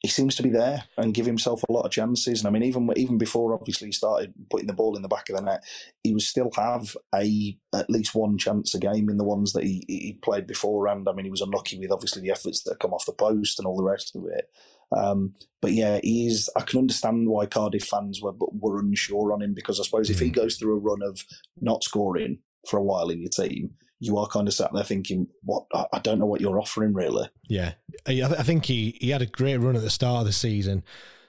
he 0.00 0.08
seems 0.08 0.34
to 0.36 0.42
be 0.42 0.50
there 0.50 0.84
and 0.98 1.14
give 1.14 1.26
himself 1.26 1.62
a 1.68 1.72
lot 1.72 1.84
of 1.84 1.90
chances. 1.90 2.40
And 2.40 2.46
I 2.46 2.50
mean, 2.50 2.62
even 2.62 2.88
even 2.96 3.18
before 3.18 3.54
obviously 3.54 3.88
he 3.88 3.92
started 3.92 4.34
putting 4.50 4.66
the 4.66 4.74
ball 4.74 4.94
in 4.96 5.02
the 5.02 5.08
back 5.08 5.28
of 5.30 5.36
the 5.36 5.42
net, 5.42 5.64
he 6.02 6.12
would 6.12 6.22
still 6.22 6.50
have 6.56 6.96
a 7.14 7.56
at 7.74 7.90
least 7.90 8.14
one 8.14 8.36
chance 8.38 8.74
a 8.74 8.78
game 8.78 9.08
in 9.08 9.16
the 9.16 9.24
ones 9.24 9.52
that 9.52 9.64
he, 9.64 9.84
he 9.88 10.18
played 10.22 10.46
before. 10.46 10.86
And 10.86 11.08
I 11.08 11.12
mean, 11.12 11.24
he 11.24 11.30
was 11.30 11.40
unlucky 11.40 11.78
with 11.78 11.90
obviously 11.90 12.22
the 12.22 12.30
efforts 12.30 12.62
that 12.64 12.78
come 12.78 12.92
off 12.92 13.06
the 13.06 13.12
post 13.12 13.58
and 13.58 13.66
all 13.66 13.76
the 13.76 13.84
rest 13.84 14.14
of 14.14 14.24
it. 14.26 14.50
Um, 14.96 15.34
but 15.60 15.72
yeah, 15.72 15.98
he's. 16.02 16.48
I 16.56 16.60
can 16.60 16.78
understand 16.78 17.28
why 17.28 17.46
Cardiff 17.46 17.84
fans 17.84 18.20
were 18.20 18.34
were 18.38 18.78
unsure 18.78 19.32
on 19.32 19.42
him 19.42 19.54
because 19.54 19.80
I 19.80 19.82
suppose 19.82 20.10
if 20.10 20.20
he 20.20 20.30
mm. 20.30 20.34
goes 20.34 20.56
through 20.56 20.76
a 20.76 20.80
run 20.80 21.02
of 21.02 21.24
not 21.60 21.82
scoring 21.82 22.38
for 22.68 22.78
a 22.78 22.82
while 22.82 23.08
in 23.08 23.20
your 23.20 23.30
team, 23.30 23.74
you 23.98 24.18
are 24.18 24.26
kind 24.26 24.46
of 24.48 24.54
sat 24.54 24.72
there 24.72 24.84
thinking, 24.84 25.28
"What? 25.42 25.64
I 25.74 25.98
don't 26.00 26.18
know 26.18 26.26
what 26.26 26.40
you're 26.40 26.60
offering, 26.60 26.92
really." 26.92 27.28
Yeah, 27.48 27.72
I 28.06 28.42
think 28.42 28.66
he 28.66 28.96
he 29.00 29.10
had 29.10 29.22
a 29.22 29.26
great 29.26 29.56
run 29.58 29.76
at 29.76 29.82
the 29.82 29.90
start 29.90 30.20
of 30.20 30.26
the 30.26 30.32
season. 30.32 30.84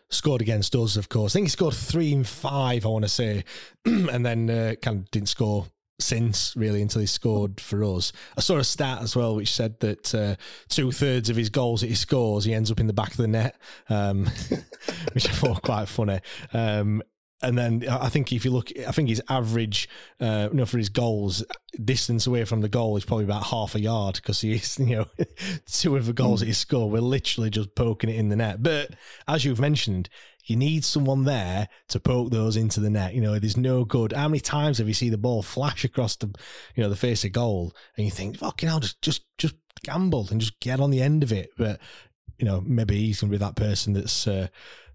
Scored 0.10 0.42
against 0.42 0.74
us, 0.74 0.96
of 0.96 1.10
course. 1.10 1.34
I 1.34 1.36
think 1.36 1.48
he 1.48 1.52
scored 1.52 1.74
three 1.74 2.14
and 2.14 2.26
five. 2.26 2.86
I 2.86 2.90
want 2.90 3.04
to 3.04 3.10
say, 3.10 3.44
and 3.86 4.26
then 4.26 4.50
uh, 4.50 4.76
kind 4.82 5.00
of 5.00 5.12
didn't 5.12 5.28
score 5.28 5.68
since 6.00 6.56
really 6.56 6.82
until 6.82 7.02
he 7.02 7.08
scored 7.08 7.60
for 7.60 7.84
us. 7.84 8.14
I 8.38 8.42
saw 8.42 8.58
a 8.58 8.64
stat 8.64 9.02
as 9.02 9.16
well 9.16 9.36
which 9.36 9.52
said 9.52 9.80
that 9.80 10.14
uh, 10.14 10.36
two 10.70 10.92
thirds 10.92 11.30
of 11.30 11.36
his 11.36 11.50
goals 11.50 11.82
that 11.82 11.88
he 11.88 11.96
scores, 11.96 12.46
he 12.46 12.54
ends 12.54 12.72
up 12.72 12.80
in 12.80 12.88
the 12.88 12.94
back 12.94 13.12
of 13.12 13.18
the 13.18 13.28
net, 13.28 13.60
um, 13.90 14.26
which 15.14 15.28
I 15.28 15.32
thought 15.32 15.62
quite 15.62 15.88
funny. 15.88 16.20
Um, 16.54 17.02
and 17.42 17.58
then 17.58 17.86
I 17.88 18.10
think 18.10 18.34
if 18.34 18.44
you 18.44 18.52
look, 18.52 18.72
I 18.88 18.92
think 18.92 19.10
his 19.10 19.22
average, 19.30 19.88
uh, 20.20 20.50
you 20.52 20.58
know, 20.58 20.66
for 20.66 20.80
his 20.80 20.90
goals, 20.90 21.44
distance 21.84 22.26
away 22.26 22.46
from 22.46 22.62
the 22.62 22.70
goal 22.70 22.98
is 22.98 23.06
probably 23.06 23.26
about 23.26 23.46
half 23.46 23.76
a 23.76 23.80
yard 23.80 24.16
because 24.16 24.42
he's, 24.42 24.80
you 24.80 24.98
know, 24.98 25.06
two 25.72 25.96
of 25.96 26.08
the 26.08 26.14
goals 26.14 26.38
mm. 26.38 26.40
that 26.42 26.48
he 26.48 26.54
scored 26.54 26.92
were 26.92 27.02
literally 27.02 27.52
just 27.52 27.76
poking 27.76 28.10
it 28.10 28.16
in 28.16 28.30
the 28.30 28.36
net. 28.36 28.64
But 28.64 28.96
as 29.28 29.46
you've 29.46 29.60
mentioned, 29.60 30.10
you 30.46 30.56
need 30.56 30.84
someone 30.84 31.26
there 31.26 31.68
to 31.90 32.00
poke 32.00 32.32
those 32.32 32.58
into 32.58 32.80
the 32.80 32.90
net. 32.90 33.14
You 33.14 33.22
know, 33.22 33.38
there's 33.38 33.58
no 33.58 33.86
good. 33.86 34.14
How 34.14 34.28
many 34.28 34.40
times 34.40 34.80
have 34.80 34.88
you 34.88 34.94
seen 34.94 35.12
the 35.12 35.18
ball 35.18 35.44
flash 35.44 35.84
across 35.84 36.16
the, 36.16 36.28
you 36.76 36.82
know, 36.82 36.90
the 36.90 36.96
face 36.96 37.24
of 37.24 37.34
goal, 37.34 37.76
and 37.98 38.06
you 38.06 38.12
think, 38.12 38.38
fucking 38.38 38.68
hell, 38.68 38.80
just 38.80 39.02
just 39.02 39.26
just 39.38 39.56
gamble 39.84 40.28
and 40.32 40.42
just 40.42 40.60
get 40.60 40.80
on 40.80 40.90
the 40.90 41.02
end 41.02 41.22
of 41.22 41.32
it. 41.32 41.52
But 41.58 41.80
you 42.40 42.46
know, 42.46 42.62
maybe 42.66 42.96
he's 42.98 43.22
gonna 43.22 43.32
be 43.32 43.38
that 43.38 43.56
person 43.56 43.94
that's. 43.94 44.26
Uh, 44.26 44.48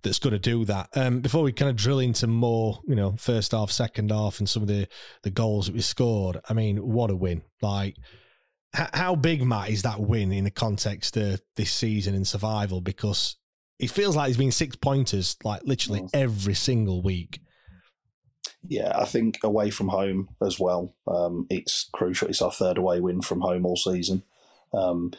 that's 0.03 0.19
going 0.19 0.33
to 0.33 0.38
do 0.38 0.65
that. 0.67 0.88
Um, 0.95 1.21
before 1.21 1.43
we 1.43 1.53
kind 1.53 1.71
of 1.71 1.77
drill 1.77 1.99
into 1.99 2.27
more, 2.27 2.81
you 2.87 2.95
know, 2.95 3.15
first 3.17 3.53
half, 3.53 3.71
second 3.71 4.11
half, 4.11 4.38
and 4.38 4.49
some 4.49 4.62
of 4.62 4.69
the 4.69 4.88
the 5.23 5.31
goals 5.31 5.67
that 5.67 5.75
we 5.75 5.81
scored. 5.81 6.38
I 6.49 6.55
mean, 6.55 6.77
what 6.79 7.11
a 7.11 7.17
win! 7.17 7.43
Like, 7.61 7.97
h- 8.77 8.88
how 8.93 9.15
big, 9.15 9.45
Matt, 9.45 9.71
is 9.71 9.83
that 9.83 10.01
win 10.01 10.33
in 10.33 10.45
the 10.45 10.51
context 10.51 11.17
of 11.17 11.41
this 11.57 11.73
season 11.73 12.15
in 12.15 12.25
survival? 12.25 12.81
Because 12.81 13.37
it 13.79 13.91
feels 13.91 14.17
like 14.17 14.27
there's 14.27 14.37
been 14.37 14.53
six 14.53 14.77
pointers, 14.77 15.37
like 15.45 15.62
literally 15.65 16.03
mm. 16.03 16.11
every 16.15 16.55
single 16.55 17.03
week. 17.03 17.41
Yeah, 18.62 18.93
I 18.95 19.05
think 19.07 19.41
away 19.43 19.71
from 19.71 19.88
home 19.88 20.29
as 20.45 20.59
well. 20.59 20.95
Um, 21.09 21.47
it's 21.51 21.88
crucial. 21.93 22.29
It's 22.29 22.43
our 22.43 22.53
third 22.53 22.79
away 22.79 23.01
win 23.01 23.21
from 23.21 23.41
home 23.41 23.67
all 23.67 23.77
season. 23.77 24.23
Um, 24.73 25.12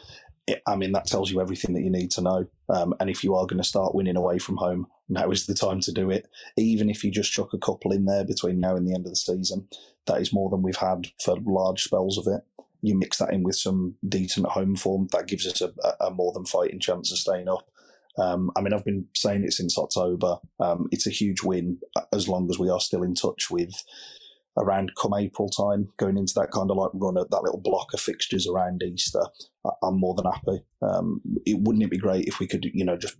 it, 0.46 0.62
I 0.66 0.76
mean, 0.76 0.92
that 0.92 1.06
tells 1.06 1.30
you 1.30 1.40
everything 1.40 1.74
that 1.74 1.82
you 1.82 1.90
need 1.90 2.10
to 2.12 2.22
know. 2.22 2.46
Um, 2.68 2.94
and 2.98 3.10
if 3.10 3.22
you 3.22 3.34
are 3.34 3.46
going 3.46 3.62
to 3.62 3.68
start 3.68 3.94
winning 3.94 4.16
away 4.16 4.38
from 4.38 4.56
home, 4.56 4.86
now 5.08 5.30
is 5.30 5.46
the 5.46 5.54
time 5.54 5.80
to 5.80 5.92
do 5.92 6.10
it. 6.10 6.26
Even 6.56 6.88
if 6.88 7.04
you 7.04 7.10
just 7.10 7.32
chuck 7.32 7.52
a 7.52 7.58
couple 7.58 7.92
in 7.92 8.06
there 8.06 8.24
between 8.24 8.60
now 8.60 8.76
and 8.76 8.86
the 8.86 8.94
end 8.94 9.06
of 9.06 9.12
the 9.12 9.16
season, 9.16 9.68
that 10.06 10.20
is 10.20 10.32
more 10.32 10.50
than 10.50 10.62
we've 10.62 10.76
had 10.76 11.08
for 11.22 11.36
large 11.44 11.82
spells 11.82 12.18
of 12.18 12.26
it. 12.26 12.42
you 12.84 12.96
mix 12.96 13.16
that 13.18 13.32
in 13.32 13.42
with 13.42 13.56
some 13.56 13.94
decent 14.06 14.46
home 14.46 14.76
form, 14.76 15.08
that 15.12 15.26
gives 15.26 15.46
us 15.46 15.62
a, 15.62 15.72
a 16.00 16.10
more 16.10 16.32
than 16.32 16.44
fighting 16.44 16.78
chance 16.78 17.10
of 17.10 17.18
staying 17.18 17.48
up. 17.48 17.68
Um, 18.18 18.50
I 18.56 18.60
mean, 18.60 18.72
I've 18.72 18.84
been 18.84 19.06
saying 19.16 19.44
it 19.44 19.52
since 19.52 19.76
October. 19.78 20.36
Um, 20.60 20.86
it's 20.92 21.06
a 21.06 21.10
huge 21.10 21.42
win 21.42 21.78
as 22.12 22.28
long 22.28 22.48
as 22.50 22.58
we 22.58 22.68
are 22.68 22.80
still 22.80 23.02
in 23.02 23.14
touch 23.14 23.50
with 23.50 23.72
around 24.56 24.92
come 25.00 25.14
April 25.14 25.48
time, 25.48 25.88
going 25.96 26.16
into 26.16 26.34
that 26.36 26.50
kind 26.52 26.70
of 26.70 26.76
like 26.76 26.90
run 26.94 27.18
at 27.18 27.30
that 27.30 27.42
little 27.42 27.60
block 27.60 27.92
of 27.92 28.00
fixtures 28.00 28.46
around 28.46 28.82
Easter, 28.82 29.22
I'm 29.82 29.98
more 29.98 30.14
than 30.14 30.26
happy. 30.26 30.64
Um, 30.82 31.20
it 31.46 31.58
wouldn't 31.60 31.82
it 31.82 31.90
be 31.90 31.98
great 31.98 32.26
if 32.26 32.38
we 32.38 32.46
could, 32.46 32.64
you 32.72 32.84
know, 32.84 32.96
just, 32.96 33.16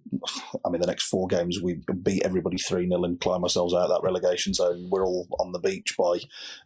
I 0.65 0.69
mean, 0.69 0.81
the 0.81 0.87
next 0.87 1.05
four 1.05 1.27
games 1.27 1.61
we 1.63 1.81
beat 2.03 2.25
everybody 2.25 2.59
3 2.59 2.87
0 2.89 3.03
and 3.05 3.21
climb 3.21 3.43
ourselves 3.43 3.75
out 3.75 3.85
of 3.85 3.89
that 3.89 4.07
relegation 4.07 4.53
zone. 4.53 4.89
We're 4.91 5.07
all 5.07 5.27
on 5.41 5.53
the 5.53 5.59
beach 5.59 5.95
by 5.99 6.21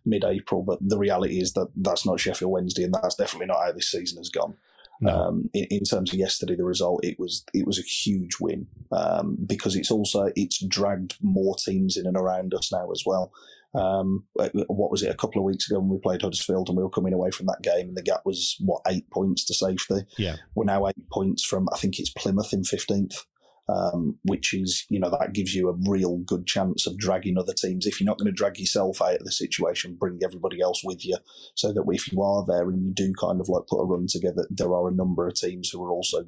mid 0.05 0.25
April, 0.25 0.63
but 0.63 0.79
the 0.81 0.99
reality 0.99 1.41
is 1.41 1.53
that 1.53 1.69
that's 1.77 2.05
not 2.05 2.21
Sheffield 2.21 2.51
Wednesday, 2.51 2.85
and 2.85 2.95
that's 2.95 3.15
definitely 3.15 3.47
not 3.47 3.65
how 3.65 3.73
this 3.73 3.91
season 3.91 4.19
has 4.19 4.31
gone. 4.31 4.57
No. 5.01 5.13
Um, 5.13 5.51
in, 5.55 5.67
in, 5.71 5.85
terms 5.85 6.13
of 6.13 6.19
yesterday, 6.19 6.57
the 6.57 6.65
result 6.65 7.05
it 7.05 7.21
was 7.21 7.45
it 7.55 7.67
was 7.67 7.79
a 7.79 7.83
huge 7.83 8.41
win 8.41 8.67
um, 8.91 9.39
because 9.47 9.77
it's 9.77 9.93
also 9.93 10.33
it's 10.35 10.59
dragged 10.67 11.15
more 11.23 11.55
teams 11.55 11.97
in 11.97 12.05
and 12.05 12.17
around 12.17 12.53
us 12.53 12.73
now 12.73 12.91
as 12.91 13.05
well. 13.07 13.33
Um, 13.79 14.25
what 14.67 14.91
was 14.91 15.03
it 15.03 15.11
a 15.11 15.17
couple 15.17 15.41
of 15.41 15.45
weeks 15.45 15.71
ago 15.71 15.79
when 15.79 15.89
we 15.89 15.99
played 15.99 16.23
Huddersfield 16.23 16.69
and 16.69 16.77
we 16.77 16.83
were 16.83 16.91
coming 16.91 17.13
away 17.13 17.31
from 17.31 17.47
that 17.47 17.63
game 17.63 17.89
and 17.89 17.97
the 17.97 18.03
gap 18.03 18.23
was 18.25 18.57
what 18.61 18.83
eight 18.89 19.09
points 19.11 19.45
to 19.47 19.55
safety. 19.55 20.07
Yeah, 20.17 20.37
we're 20.55 20.65
now 20.65 20.87
eight 20.89 21.09
points 21.13 21.45
from 21.45 21.69
I 21.73 21.79
think 21.79 21.99
it's 21.99 22.11
Plymouth 22.11 22.53
in 22.53 22.65
fifteenth. 22.65 23.25
Um, 23.71 24.19
which 24.23 24.55
is, 24.55 24.87
you 24.89 24.99
know, 24.99 25.11
that 25.11 25.35
gives 25.35 25.55
you 25.55 25.69
a 25.69 25.77
real 25.91 26.17
good 26.17 26.47
chance 26.47 26.87
of 26.87 26.97
dragging 26.97 27.37
other 27.37 27.53
teams. 27.53 27.85
If 27.85 28.01
you're 28.01 28.07
not 28.07 28.17
going 28.17 28.25
to 28.25 28.33
drag 28.33 28.59
yourself 28.59 29.03
out 29.03 29.17
of 29.17 29.25
the 29.27 29.31
situation, 29.31 29.99
bring 30.01 30.21
everybody 30.25 30.63
else 30.63 30.81
with 30.83 31.05
you 31.05 31.19
so 31.55 31.75
that 31.75 31.85
if 31.89 32.11
you 32.11 32.23
are 32.23 32.47
there 32.49 32.71
and 32.71 32.83
you 32.83 32.95
do 32.95 33.13
kind 33.21 33.43
of 33.43 33.51
like 33.51 33.67
put 33.69 33.83
a 33.83 33.85
run 33.85 34.07
together, 34.09 34.47
there 34.49 34.73
are 34.73 34.89
a 34.89 34.95
number 34.95 35.29
of 35.29 35.35
teams 35.35 35.69
who 35.69 35.85
are 35.85 35.91
also 35.91 36.25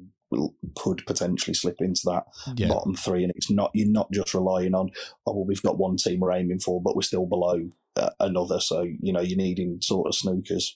could 0.75 1.05
potentially 1.05 1.53
slip 1.53 1.77
into 1.79 2.01
that 2.05 2.23
yeah. 2.55 2.67
bottom 2.67 2.95
three. 2.95 3.23
And 3.23 3.33
it's 3.35 3.49
not 3.49 3.71
you're 3.73 3.89
not 3.89 4.11
just 4.11 4.33
relying 4.33 4.73
on 4.73 4.91
oh 5.25 5.33
well 5.33 5.45
we've 5.45 5.61
got 5.61 5.77
one 5.77 5.97
team 5.97 6.19
we're 6.19 6.31
aiming 6.31 6.59
for, 6.59 6.81
but 6.81 6.95
we're 6.95 7.01
still 7.01 7.25
below 7.25 7.69
uh, 7.95 8.09
another. 8.19 8.59
So 8.59 8.81
you 8.81 9.13
know 9.13 9.21
you're 9.21 9.37
needing 9.37 9.79
sort 9.81 10.07
of 10.07 10.13
snookers. 10.13 10.75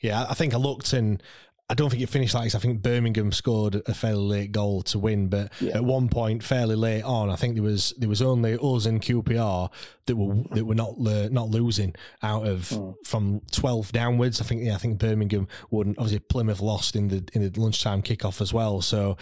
Yeah, 0.00 0.26
I 0.28 0.34
think 0.34 0.54
I 0.54 0.58
looked 0.58 0.92
and 0.92 1.22
I 1.70 1.74
don't 1.74 1.88
think 1.88 2.02
it 2.02 2.10
finished 2.10 2.34
like 2.34 2.44
this. 2.44 2.54
I 2.54 2.58
think 2.58 2.82
Birmingham 2.82 3.32
scored 3.32 3.80
a 3.86 3.94
fairly 3.94 4.22
late 4.22 4.52
goal 4.52 4.82
to 4.82 4.98
win, 4.98 5.28
but 5.28 5.50
yeah. 5.62 5.76
at 5.76 5.84
one 5.84 6.10
point, 6.10 6.42
fairly 6.42 6.76
late 6.76 7.02
on, 7.02 7.30
I 7.30 7.36
think 7.36 7.54
there 7.54 7.62
was 7.62 7.94
there 7.96 8.08
was 8.08 8.20
only 8.20 8.54
us 8.54 8.84
and 8.84 9.00
QPR 9.00 9.70
that 10.04 10.16
were 10.16 10.42
that 10.50 10.66
were 10.66 10.74
not 10.74 10.94
uh, 11.06 11.28
not 11.30 11.48
losing 11.48 11.94
out 12.22 12.46
of 12.46 12.68
mm. 12.68 12.94
from 13.06 13.40
twelve 13.50 13.92
downwards. 13.92 14.42
I 14.42 14.44
think 14.44 14.62
yeah, 14.62 14.74
I 14.74 14.78
think 14.78 14.98
Birmingham 14.98 15.48
wouldn't. 15.70 15.98
Obviously, 15.98 16.18
Plymouth 16.18 16.60
lost 16.60 16.96
in 16.96 17.08
the 17.08 17.26
in 17.32 17.40
the 17.40 17.58
lunchtime 17.58 18.02
kickoff 18.02 18.42
as 18.42 18.52
well. 18.52 18.82
So 18.82 19.16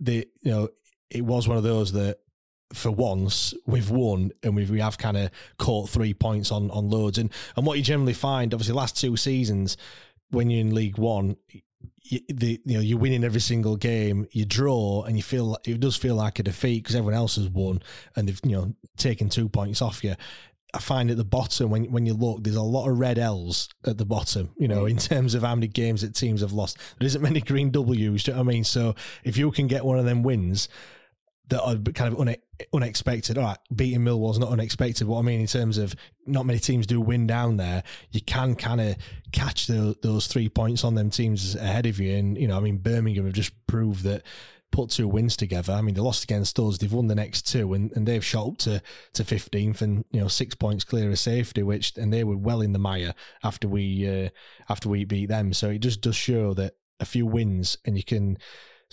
the 0.00 0.26
you 0.42 0.50
know 0.50 0.68
it 1.10 1.24
was 1.24 1.46
one 1.46 1.56
of 1.56 1.62
those 1.62 1.92
that 1.92 2.18
for 2.72 2.90
once 2.90 3.54
we've 3.66 3.90
won 3.90 4.32
and 4.42 4.56
we've, 4.56 4.70
we 4.70 4.80
have 4.80 4.98
kind 4.98 5.16
of 5.16 5.30
caught 5.58 5.88
three 5.88 6.12
points 6.12 6.50
on 6.50 6.72
on 6.72 6.90
loads 6.90 7.18
and 7.18 7.30
and 7.56 7.64
what 7.64 7.78
you 7.78 7.84
generally 7.84 8.12
find 8.12 8.52
obviously 8.52 8.74
last 8.74 8.96
two 8.96 9.16
seasons 9.16 9.76
when 10.30 10.50
you're 10.50 10.60
in 10.60 10.74
League 10.74 10.98
One 10.98 11.36
you, 12.02 12.20
the 12.28 12.60
you 12.64 12.74
know 12.74 12.80
you're 12.80 12.98
winning 12.98 13.24
every 13.24 13.40
single 13.40 13.76
game, 13.76 14.26
you 14.32 14.44
draw, 14.44 15.02
and 15.02 15.16
you 15.16 15.22
feel 15.22 15.56
it 15.64 15.80
does 15.80 15.96
feel 15.96 16.14
like 16.14 16.38
a 16.38 16.42
defeat 16.42 16.82
because 16.82 16.96
everyone 16.96 17.14
else 17.14 17.36
has 17.36 17.48
won 17.48 17.82
and 18.16 18.28
they've 18.28 18.40
you 18.44 18.52
know 18.52 18.74
taken 18.96 19.28
two 19.28 19.48
points 19.48 19.82
off 19.82 20.04
you. 20.04 20.14
I 20.74 20.80
find 20.80 21.08
at 21.10 21.16
the 21.16 21.24
bottom 21.24 21.70
when 21.70 21.84
when 21.92 22.04
you 22.04 22.14
look, 22.14 22.42
there's 22.42 22.56
a 22.56 22.62
lot 22.62 22.88
of 22.88 22.98
red 22.98 23.18
L's 23.18 23.68
at 23.86 23.96
the 23.96 24.04
bottom. 24.04 24.50
You 24.58 24.68
know, 24.68 24.82
mm. 24.82 24.90
in 24.90 24.96
terms 24.96 25.34
of 25.34 25.42
how 25.42 25.54
many 25.54 25.68
games 25.68 26.02
that 26.02 26.14
teams 26.14 26.40
have 26.40 26.52
lost, 26.52 26.78
there 26.98 27.06
isn't 27.06 27.22
many 27.22 27.40
green 27.40 27.70
W's. 27.70 28.24
Do 28.24 28.30
you 28.30 28.36
know 28.36 28.42
what 28.42 28.50
I 28.50 28.54
mean? 28.54 28.64
So 28.64 28.94
if 29.22 29.36
you 29.36 29.50
can 29.52 29.68
get 29.68 29.84
one 29.84 29.98
of 29.98 30.04
them 30.04 30.22
wins, 30.22 30.68
that 31.48 31.62
are 31.62 31.76
kind 31.76 32.14
of 32.14 32.20
une- 32.20 32.36
unexpected. 32.72 33.36
All 33.38 33.44
right, 33.44 33.58
beating 33.74 34.00
Millwall's 34.00 34.38
not 34.38 34.50
unexpected. 34.50 35.06
What 35.06 35.18
I 35.18 35.22
mean 35.22 35.40
in 35.40 35.46
terms 35.46 35.78
of 35.78 35.94
not 36.26 36.46
many 36.46 36.58
teams 36.58 36.86
do 36.86 37.00
win 37.00 37.26
down 37.26 37.56
there, 37.56 37.82
you 38.10 38.20
can 38.20 38.54
kind 38.54 38.80
of 38.80 38.96
catch 39.32 39.66
the, 39.66 39.96
those 40.02 40.26
three 40.26 40.48
points 40.48 40.84
on 40.84 40.94
them 40.94 41.10
teams 41.10 41.54
ahead 41.54 41.86
of 41.86 42.00
you. 42.00 42.16
And 42.16 42.38
you 42.38 42.48
know, 42.48 42.56
I 42.56 42.60
mean, 42.60 42.78
Birmingham 42.78 43.24
have 43.26 43.34
just 43.34 43.52
proved 43.66 44.04
that 44.04 44.22
put 44.74 44.90
two 44.90 45.06
wins 45.06 45.36
together. 45.36 45.72
I 45.72 45.82
mean, 45.82 45.94
they 45.94 46.00
lost 46.00 46.24
against 46.24 46.58
us. 46.58 46.78
They've 46.78 46.92
won 46.92 47.06
the 47.06 47.14
next 47.14 47.42
two, 47.42 47.74
and, 47.74 47.92
and 47.92 48.08
they've 48.08 48.24
shot 48.24 48.48
up 48.48 48.58
to 48.58 48.82
to 49.12 49.24
fifteenth, 49.24 49.82
and 49.82 50.04
you 50.10 50.20
know, 50.20 50.28
six 50.28 50.54
points 50.54 50.84
clear 50.84 51.10
of 51.10 51.18
safety. 51.18 51.62
Which 51.62 51.96
and 51.96 52.12
they 52.12 52.24
were 52.24 52.36
well 52.36 52.60
in 52.60 52.72
the 52.72 52.78
mire 52.78 53.14
after 53.42 53.68
we 53.68 54.08
uh, 54.08 54.30
after 54.68 54.88
we 54.88 55.04
beat 55.04 55.26
them. 55.28 55.52
So 55.52 55.70
it 55.70 55.78
just 55.78 56.00
does 56.00 56.16
show 56.16 56.54
that 56.54 56.74
a 57.00 57.04
few 57.04 57.26
wins, 57.26 57.78
and 57.84 57.96
you 57.96 58.04
can 58.04 58.38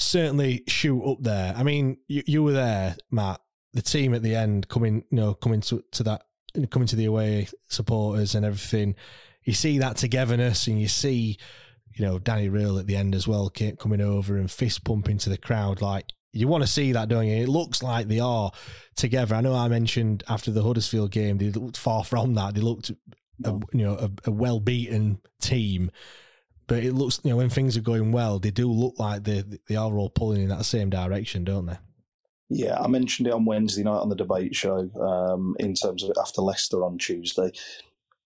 certainly 0.01 0.63
shoot 0.67 1.03
up 1.03 1.17
there. 1.21 1.53
I 1.55 1.63
mean, 1.63 1.97
you, 2.07 2.23
you 2.25 2.43
were 2.43 2.53
there, 2.53 2.95
Matt. 3.09 3.41
The 3.73 3.81
team 3.81 4.13
at 4.13 4.21
the 4.21 4.35
end 4.35 4.67
coming, 4.67 5.05
you 5.09 5.17
know, 5.17 5.33
coming 5.33 5.61
to, 5.61 5.83
to 5.91 6.03
that, 6.03 6.23
coming 6.71 6.87
to 6.87 6.95
the 6.95 7.05
away 7.05 7.47
supporters 7.69 8.35
and 8.35 8.45
everything. 8.45 8.95
You 9.43 9.53
see 9.53 9.77
that 9.79 9.97
togetherness, 9.97 10.67
and 10.67 10.79
you 10.79 10.87
see, 10.87 11.37
you 11.95 12.05
know, 12.05 12.19
Danny 12.19 12.49
Röhl 12.49 12.79
at 12.79 12.87
the 12.87 12.97
end 12.97 13.15
as 13.15 13.27
well, 13.27 13.49
coming 13.49 14.01
over 14.01 14.35
and 14.37 14.51
fist 14.51 14.83
pumping 14.83 15.17
to 15.19 15.29
the 15.29 15.37
crowd. 15.37 15.81
Like 15.81 16.11
you 16.33 16.47
want 16.47 16.63
to 16.63 16.69
see 16.69 16.91
that, 16.93 17.09
don't 17.09 17.27
you? 17.27 17.43
It 17.43 17.49
looks 17.49 17.83
like 17.83 18.07
they 18.07 18.19
are 18.19 18.51
together. 18.95 19.35
I 19.35 19.41
know 19.41 19.53
I 19.53 19.67
mentioned 19.67 20.23
after 20.27 20.51
the 20.51 20.63
Huddersfield 20.63 21.11
game, 21.11 21.37
they 21.37 21.49
looked 21.49 21.77
far 21.77 22.03
from 22.03 22.35
that. 22.35 22.55
They 22.55 22.61
looked, 22.61 22.91
a, 23.43 23.51
you 23.73 23.85
know, 23.85 23.95
a, 23.95 24.29
a 24.29 24.31
well 24.31 24.59
beaten 24.59 25.19
team 25.41 25.91
but 26.71 26.85
it 26.85 26.93
looks, 26.93 27.19
you 27.21 27.31
know, 27.31 27.35
when 27.35 27.49
things 27.49 27.75
are 27.75 27.81
going 27.81 28.13
well, 28.13 28.39
they 28.39 28.49
do 28.49 28.71
look 28.71 28.97
like 28.97 29.25
they 29.25 29.43
they 29.67 29.75
are 29.75 29.93
all 29.93 30.09
pulling 30.09 30.41
in 30.41 30.47
that 30.47 30.63
same 30.63 30.89
direction, 30.89 31.43
don't 31.43 31.65
they? 31.65 31.77
Yeah, 32.49 32.79
I 32.79 32.87
mentioned 32.87 33.27
it 33.27 33.33
on 33.33 33.43
Wednesday 33.43 33.83
night 33.83 33.99
on 33.99 34.07
the 34.07 34.15
debate 34.15 34.55
show. 34.55 34.89
Um, 34.97 35.57
in 35.59 35.73
terms 35.73 36.01
of 36.01 36.13
after 36.17 36.41
Leicester 36.41 36.85
on 36.85 36.97
Tuesday, 36.97 37.51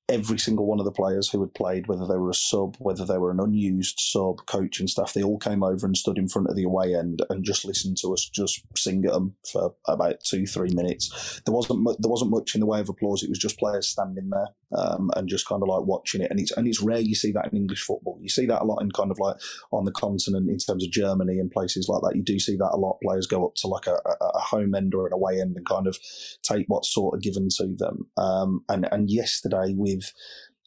every 0.07 0.37
single 0.37 0.65
one 0.65 0.79
of 0.79 0.85
the 0.85 0.91
players 0.91 1.29
who 1.29 1.41
had 1.41 1.53
played, 1.53 1.87
whether 1.87 2.05
they 2.05 2.17
were 2.17 2.29
a 2.29 2.35
sub, 2.35 2.75
whether 2.79 3.05
they 3.05 3.17
were 3.17 3.31
an 3.31 3.39
unused 3.39 3.99
sub, 3.99 4.45
coach 4.45 4.79
and 4.79 4.89
staff, 4.89 5.13
they 5.13 5.23
all 5.23 5.39
came 5.39 5.63
over 5.63 5.85
and 5.85 5.97
stood 5.97 6.17
in 6.17 6.27
front 6.27 6.47
of 6.47 6.55
the 6.55 6.63
away 6.63 6.95
end 6.95 7.23
and 7.29 7.43
just 7.43 7.65
listened 7.65 7.97
to 8.01 8.13
us 8.13 8.29
just 8.29 8.61
sing 8.77 9.03
at 9.05 9.13
them 9.13 9.35
for 9.51 9.73
about 9.87 10.23
two, 10.23 10.45
three 10.45 10.73
minutes. 10.73 11.41
There 11.45 11.53
wasn't 11.53 11.81
mu- 11.81 11.95
there 11.99 12.09
wasn't 12.11 12.31
much 12.31 12.53
in 12.53 12.61
the 12.61 12.67
way 12.67 12.79
of 12.79 12.89
applause. 12.89 13.23
It 13.23 13.29
was 13.29 13.39
just 13.39 13.57
players 13.57 13.87
standing 13.87 14.29
there 14.29 14.49
um, 14.77 15.09
and 15.15 15.27
just 15.27 15.47
kind 15.47 15.61
of 15.61 15.69
like 15.69 15.85
watching 15.85 16.21
it. 16.21 16.29
And 16.29 16.39
it's 16.39 16.51
and 16.51 16.67
it's 16.67 16.81
rare 16.81 16.99
you 16.99 17.15
see 17.15 17.31
that 17.31 17.51
in 17.51 17.57
English 17.57 17.81
football. 17.81 18.19
You 18.21 18.29
see 18.29 18.45
that 18.45 18.61
a 18.61 18.65
lot 18.65 18.81
in 18.81 18.91
kind 18.91 19.11
of 19.11 19.19
like 19.19 19.37
on 19.71 19.85
the 19.85 19.91
continent 19.91 20.49
in 20.49 20.57
terms 20.57 20.85
of 20.85 20.91
Germany 20.91 21.39
and 21.39 21.51
places 21.51 21.87
like 21.89 22.01
that. 22.01 22.15
You 22.15 22.23
do 22.23 22.39
see 22.39 22.55
that 22.57 22.71
a 22.73 22.77
lot. 22.77 22.99
Players 23.01 23.27
go 23.27 23.45
up 23.45 23.55
to 23.57 23.67
like 23.67 23.87
a, 23.87 23.95
a, 23.95 24.39
home 24.39 24.75
end 24.75 24.93
or 24.93 25.07
an 25.07 25.13
away 25.13 25.39
end 25.39 25.55
and 25.55 25.65
kind 25.65 25.87
of 25.87 25.97
take 26.43 26.65
what's 26.67 26.93
sort 26.93 27.15
of 27.15 27.21
given 27.21 27.47
to 27.57 27.75
them. 27.75 28.07
Um, 28.17 28.63
and 28.69 28.87
and 28.91 29.09
yesterday 29.09 29.73
with 29.95 30.13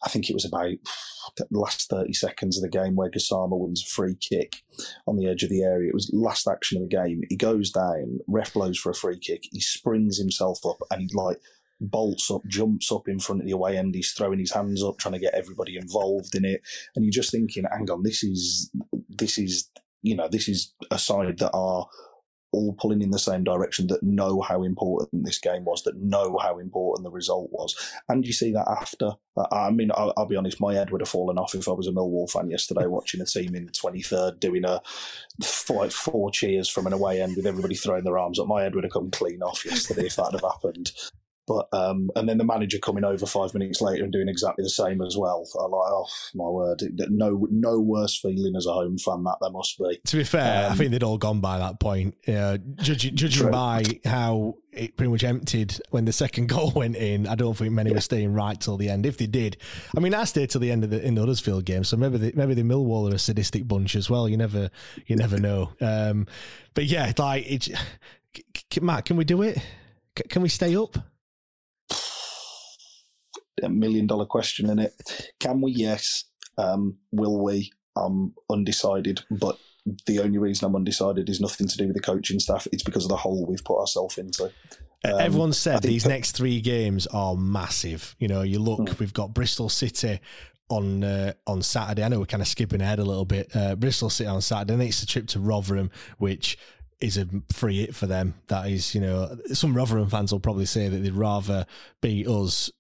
I 0.05 0.09
think 0.09 0.31
it 0.31 0.35
was 0.35 0.45
about 0.45 0.71
the 1.37 1.47
last 1.51 1.89
30 1.91 2.13
seconds 2.13 2.57
of 2.57 2.63
the 2.63 2.79
game 2.79 2.97
where 2.97 3.11
Gassama 3.11 3.59
wins 3.59 3.83
a 3.83 3.91
free 3.91 4.17
kick 4.17 4.63
on 5.07 5.17
the 5.17 5.29
edge 5.29 5.43
of 5.43 5.51
the 5.51 5.63
area. 5.63 5.91
It 5.91 5.95
was 5.95 6.11
last 6.13 6.49
action 6.49 6.83
of 6.83 6.89
the 6.89 6.97
game. 6.97 7.23
He 7.29 7.37
goes 7.37 7.71
down, 7.71 8.19
ref 8.27 8.55
blows 8.55 8.79
for 8.79 8.91
a 8.91 8.95
free 8.95 9.19
kick. 9.19 9.45
He 9.51 9.61
springs 9.61 10.19
himself 10.19 10.65
up 10.65 10.79
and 10.91 11.03
he 11.03 11.11
like 11.15 11.39
bolts 11.81 12.31
up, 12.31 12.43
jumps 12.49 12.91
up 12.91 13.09
in 13.09 13.21
front 13.21 13.41
of 13.41 13.47
the 13.47 13.53
away 13.53 13.77
end. 13.77 13.95
He's 13.95 14.13
throwing 14.13 14.39
his 14.39 14.53
hands 14.53 14.83
up, 14.83 14.99
trying 14.99 15.15
to 15.15 15.21
get 15.21 15.35
everybody 15.35 15.77
involved 15.77 16.35
in 16.35 16.45
it. 16.45 16.63
And 16.95 17.05
you're 17.05 17.13
just 17.13 17.31
thinking, 17.31 17.65
hang 17.71 17.91
on, 17.91 18.03
this 18.03 18.23
is, 18.23 18.71
this 19.09 19.39
is, 19.39 19.71
you 20.03 20.17
know, 20.17 20.29
this 20.29 20.49
is 20.49 20.75
a 20.91 20.99
side 20.99 21.39
that 21.39 21.53
are 21.53 21.87
all 22.53 22.73
pulling 22.75 23.03
in 23.03 23.11
the 23.11 23.19
same 23.19 23.45
direction 23.45 23.87
that 23.89 24.03
know 24.03 24.41
how 24.41 24.63
important 24.63 25.25
this 25.25 25.39
game 25.39 25.65
was, 25.65 25.83
that 25.83 25.97
know 25.97 26.39
how 26.41 26.59
important 26.59 27.05
the 27.05 27.11
result 27.11 27.51
was. 27.53 27.75
And 28.09 28.27
you 28.27 28.33
see 28.33 28.53
that 28.53 28.69
after. 28.69 29.13
Uh, 29.37 29.47
I 29.53 29.71
mean, 29.71 29.91
I'll, 29.95 30.13
I'll, 30.17 30.27
be 30.27 30.37
honest, 30.37 30.61
my 30.61 30.75
head 30.75 30.91
would 30.91 31.01
have 31.01 31.09
fallen 31.09 31.39
off 31.39 31.55
if 31.55 31.69
I 31.69 31.73
was 31.73 31.87
a 31.87 31.93
Millwall 31.93 32.31
fan 32.31 32.51
yesterday 32.51 32.87
watching 32.87 33.21
a 33.21 33.27
team 33.27 33.55
in 33.55 33.67
the 33.67 33.73
23rd 33.73 34.41
doing 34.41 34.65
a 34.65 34.81
four, 35.45 35.89
four 35.91 36.31
cheers 36.31 36.69
from 36.69 36.87
an 36.87 36.93
away 36.93 37.21
end 37.21 37.37
with 37.37 37.47
everybody 37.47 37.75
throwing 37.75 38.05
their 38.05 38.19
arms 38.19 38.39
up. 38.39 38.47
My 38.47 38.63
head 38.63 38.75
would 38.75 38.85
have 38.85 38.93
come 38.93 39.11
clean 39.11 39.43
off 39.43 39.65
yesterday 39.65 40.07
if 40.07 40.17
that 40.17 40.33
had 40.33 40.41
happened. 40.41 40.93
But 41.49 41.67
um, 41.73 42.11
and 42.15 42.29
then 42.29 42.37
the 42.37 42.45
manager 42.45 42.79
coming 42.79 43.05
over 43.05 43.25
five 43.25 43.55
minutes 43.55 43.81
later 43.81 44.05
and 44.05 44.13
doing 44.13 44.29
exactly 44.29 44.63
the 44.63 44.71
same 44.71 45.01
as 45.01 45.17
well. 45.17 45.45
I 45.59 45.63
like, 45.63 45.73
oh 45.73 46.07
my 46.35 46.49
word, 46.49 46.83
no 47.09 47.47
no 47.51 47.81
worse 47.81 48.21
feeling 48.21 48.55
as 48.55 48.67
a 48.67 48.73
home 48.73 48.99
fan 48.99 49.25
that 49.25 49.39
there 49.41 49.51
must 49.51 49.79
be. 49.79 49.99
To 50.05 50.17
be 50.19 50.25
fair, 50.25 50.67
um, 50.67 50.73
I 50.73 50.75
think 50.77 50.91
they'd 50.91 51.03
all 51.03 51.17
gone 51.17 51.41
by 51.41 51.59
that 51.59 51.81
point. 51.81 52.17
Yeah, 52.27 52.59
judging, 52.77 53.17
judging 53.17 53.45
true. 53.45 53.51
by 53.51 53.85
how 54.05 54.57
it 54.73 54.97
pretty 54.97 55.11
much 55.11 55.25
emptied 55.25 55.81
when 55.91 56.05
the 56.05 56.13
second 56.13 56.49
goal 56.51 56.73
went 56.75 56.97
in. 56.97 57.27
I 57.27 57.35
don't 57.35 57.57
think 57.57 57.73
many 57.73 57.91
yeah. 57.91 57.97
were 57.97 58.03
staying 58.03 58.35
right 58.35 58.61
till 58.61 58.77
the 58.77 58.91
end. 58.91 59.07
If 59.07 59.17
they 59.17 59.27
did, 59.27 59.57
I 59.97 60.01
mean, 60.01 60.13
I 60.13 60.25
stayed 60.25 60.51
till 60.51 60.61
the 60.61 60.71
end 60.71 60.85
of 60.85 60.91
the 60.91 61.03
in 61.03 61.15
the 61.15 61.23
Huddersfield 61.23 61.65
game, 61.65 61.85
so 61.85 61.97
maybe 61.97 62.19
the, 62.19 62.33
maybe 62.35 62.53
the 62.53 62.63
Millwall 62.63 63.11
are 63.11 63.15
a 63.15 63.19
sadistic 63.19 63.67
bunch 63.67 63.97
as 63.97 64.11
well. 64.11 64.29
You 64.29 64.37
never 64.37 64.71
you 65.07 65.17
never 65.17 65.39
know. 65.39 65.73
Um, 65.81 66.27
but 66.75 66.85
yeah, 66.85 67.11
like 67.17 67.51
it, 67.51 67.69
Matt, 68.83 69.07
can 69.07 69.17
we 69.17 69.25
do 69.25 69.41
it? 69.43 69.59
Can 70.29 70.43
we 70.43 70.49
stay 70.49 70.77
up? 70.77 70.99
A 73.63 73.69
million 73.69 74.07
dollar 74.07 74.27
question 74.27 74.69
in 74.69 74.79
it. 74.79 74.93
Can 75.41 75.61
we? 75.61 75.73
Yes. 75.73 76.25
Um, 76.57 76.99
will 77.13 77.43
we? 77.43 77.73
I'm 77.97 78.35
undecided, 78.51 79.23
but 79.31 79.59
the 80.07 80.21
only 80.21 80.39
reason 80.39 80.67
I'm 80.67 80.77
undecided 80.77 81.29
is 81.29 81.41
nothing 81.41 81.67
to 81.69 81.77
do 81.77 81.87
with 81.87 81.97
the 81.97 82.03
coaching 82.03 82.41
staff. 82.41 82.67
It's 82.73 82.83
because 82.83 83.05
of 83.05 83.11
the 83.11 83.17
hole 83.17 83.47
we've 83.47 83.65
put 83.65 83.81
ourselves 83.81 84.19
into. 84.19 84.53
Um, 85.05 85.21
Everyone 85.21 85.53
said 85.53 85.83
these 85.83 86.03
that, 86.03 86.11
next 86.11 86.33
three 86.33 86.61
games 86.61 87.07
are 87.09 87.37
massive. 87.37 88.17
You 88.19 88.29
know, 88.29 88.43
you 88.43 88.59
look, 88.59 88.81
mm. 88.81 88.99
we've 88.99 89.13
got 89.13 89.33
Bristol 89.33 89.69
City 89.69 90.21
on 90.69 91.05
uh, 91.05 91.33
on 91.47 91.63
Saturday. 91.63 92.03
I 92.03 92.09
know 92.09 92.19
we're 92.19 92.27
kind 92.27 92.43
of 92.43 92.49
skipping 92.49 92.81
ahead 92.81 92.99
a 92.99 93.05
little 93.05 93.25
bit. 93.25 93.55
Uh, 93.55 93.77
Bristol 93.77 94.11
City 94.11 94.29
on 94.29 94.43
Saturday, 94.43 94.75
and 94.75 94.83
it's 94.83 95.03
a 95.03 95.07
trip 95.07 95.29
to 95.29 95.41
Rotherham, 95.41 95.91
which 96.19 96.59
is 97.01 97.17
a 97.17 97.29
free 97.53 97.79
hit 97.79 97.95
for 97.95 98.07
them. 98.07 98.35
That 98.49 98.69
is, 98.69 98.95
you 98.95 99.01
know, 99.01 99.37
some 99.53 99.77
Rotherham 99.77 100.11
fans 100.11 100.33
will 100.33 100.41
probably 100.41 100.67
say 100.67 100.89
that 100.89 100.97
they'd 100.97 101.13
rather 101.13 101.65
beat 102.01 102.27
us 102.27 102.73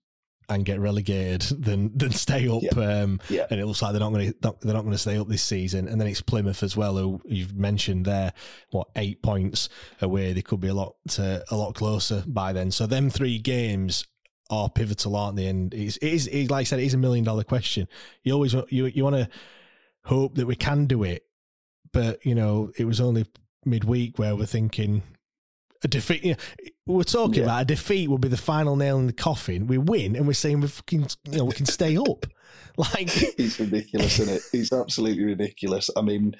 and 0.48 0.64
get 0.64 0.80
relegated 0.80 1.42
than 1.62 1.96
than 1.96 2.10
stay 2.12 2.48
up. 2.48 2.62
Yeah. 2.62 2.70
Um, 2.72 3.20
yeah. 3.28 3.46
And 3.50 3.60
it 3.60 3.66
looks 3.66 3.82
like 3.82 3.92
they're 3.92 4.00
not 4.00 4.12
going 4.12 4.32
to 4.32 4.56
they're 4.60 4.74
not 4.74 4.82
going 4.82 4.92
to 4.92 4.98
stay 4.98 5.18
up 5.18 5.28
this 5.28 5.42
season. 5.42 5.88
And 5.88 6.00
then 6.00 6.08
it's 6.08 6.22
Plymouth 6.22 6.62
as 6.62 6.76
well, 6.76 6.96
who 6.96 7.20
you've 7.24 7.54
mentioned 7.54 8.06
there. 8.06 8.32
What 8.70 8.88
eight 8.96 9.22
points 9.22 9.68
away? 10.00 10.32
They 10.32 10.42
could 10.42 10.60
be 10.60 10.68
a 10.68 10.74
lot 10.74 10.96
uh, 11.18 11.40
a 11.50 11.56
lot 11.56 11.74
closer 11.74 12.24
by 12.26 12.52
then. 12.52 12.70
So 12.70 12.86
them 12.86 13.10
three 13.10 13.38
games 13.38 14.06
are 14.50 14.70
pivotal, 14.70 15.16
aren't 15.16 15.36
they? 15.36 15.46
And 15.46 15.74
it's, 15.74 15.98
it 15.98 16.08
is, 16.08 16.26
it, 16.28 16.50
like 16.50 16.62
I 16.62 16.64
said, 16.64 16.80
it 16.80 16.86
is 16.86 16.94
a 16.94 16.98
million 16.98 17.24
dollar 17.24 17.44
question. 17.44 17.88
You 18.22 18.32
always 18.32 18.54
you 18.70 18.86
you 18.86 19.04
want 19.04 19.16
to 19.16 19.28
hope 20.04 20.36
that 20.36 20.46
we 20.46 20.56
can 20.56 20.86
do 20.86 21.02
it, 21.02 21.24
but 21.92 22.24
you 22.24 22.34
know 22.34 22.72
it 22.78 22.84
was 22.84 23.00
only 23.00 23.26
midweek 23.64 24.18
where 24.18 24.34
we're 24.34 24.46
thinking 24.46 25.02
a 25.82 25.88
defeat. 25.88 26.24
You 26.24 26.32
know, 26.32 26.36
we're 26.86 27.02
talking 27.04 27.40
yeah. 27.40 27.44
about 27.44 27.62
a 27.62 27.64
defeat 27.66 28.08
will 28.08 28.18
be 28.18 28.28
the 28.28 28.36
final 28.36 28.76
nail 28.76 28.98
in 28.98 29.06
the 29.06 29.12
coffin. 29.12 29.66
We 29.66 29.78
win, 29.78 30.16
and 30.16 30.26
we're 30.26 30.32
saying 30.32 30.60
we 30.60 30.68
fucking, 30.68 31.08
you 31.30 31.38
know, 31.38 31.44
we 31.44 31.52
can 31.52 31.66
stay 31.66 31.96
up. 31.96 32.26
Like 32.78 33.08
it's 33.36 33.58
ridiculous, 33.58 34.20
isn't 34.20 34.36
it? 34.36 34.42
It's 34.52 34.72
absolutely 34.72 35.24
ridiculous. 35.24 35.90
I 35.96 36.00
mean, 36.00 36.36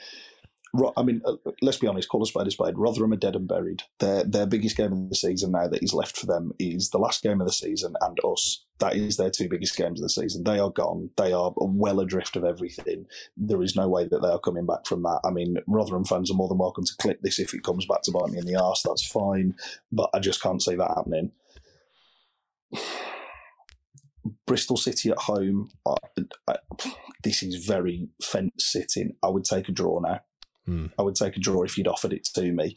I 0.97 1.03
mean, 1.03 1.23
uh, 1.25 1.37
let's 1.63 1.79
be 1.79 1.87
honest. 1.87 2.09
Call 2.09 2.23
a 2.23 2.27
spade 2.27 2.47
a 2.47 2.51
spade. 2.51 2.77
Rotherham 2.77 3.13
are 3.13 3.17
dead 3.17 3.37
and 3.37 3.49
buried. 3.49 3.83
Their 4.01 4.25
their 4.25 4.47
biggest 4.47 4.77
game 4.77 4.93
of 4.93 5.09
the 5.09 5.17
season 5.17 5.53
now 5.53 5.67
that 5.67 5.83
is 5.83 5.95
left 5.95 6.17
for 6.17 6.27
them 6.27 6.53
is 6.59 6.91
the 6.91 6.99
last 6.99 7.23
game 7.23 7.41
of 7.41 7.47
the 7.47 7.53
season 7.53 7.95
and 8.01 8.19
us. 8.25 8.65
That 8.79 8.95
is 8.95 9.17
their 9.17 9.31
two 9.31 9.49
biggest 9.49 9.77
games 9.77 10.01
of 10.01 10.05
the 10.05 10.11
season. 10.11 10.45
They 10.45 10.59
are 10.59 10.71
gone. 10.71 11.11
They 11.17 11.33
are 11.33 11.53
well 11.57 12.01
adrift 12.01 12.37
of 12.37 12.45
everything. 12.45 13.07
There 13.37 13.63
is 13.63 13.75
no 13.75 13.89
way 13.89 14.07
that 14.07 14.21
they 14.21 14.29
are 14.29 14.39
coming 14.39 14.67
back 14.67 14.87
from 14.87 15.03
that. 15.03 15.21
I 15.25 15.31
mean, 15.31 15.57
Rotherham 15.67 16.05
fans 16.05 16.31
are 16.31 16.35
more 16.35 16.49
than 16.49 16.59
welcome 16.59 16.85
to 16.85 16.97
clip 16.99 17.23
this 17.23 17.39
if 17.39 17.55
it 17.55 17.65
comes 17.65 17.87
back 17.87 18.03
to 18.03 18.13
bite 18.13 18.31
me 18.31 18.39
in 18.39 18.47
the 18.47 18.57
arse. 18.57 18.83
That's 18.83 19.07
fine, 19.07 19.55
but 19.91 20.11
I 20.15 20.21
just 20.21 20.43
can't 20.43 20.63
see 20.63 20.77
that 20.77 20.95
happening. 20.95 21.33
Bristol 24.47 24.77
City 24.77 25.11
at 25.11 25.19
home. 25.19 25.71
I, 25.87 25.95
I, 26.47 26.57
this 27.23 27.43
is 27.43 27.67
very 27.67 28.09
fence 28.23 28.53
sitting. 28.59 29.17
I 29.23 29.29
would 29.29 29.45
take 29.45 29.69
a 29.69 29.73
draw 29.73 30.01
now. 30.01 30.21
Mm. 30.69 30.93
I 30.99 31.03
would 31.03 31.15
take 31.15 31.37
a 31.37 31.41
draw 31.41 31.63
if 31.63 31.79
you'd 31.79 31.89
offered 31.89 32.13
it 32.13 32.25
to 32.35 32.53
me. 32.53 32.77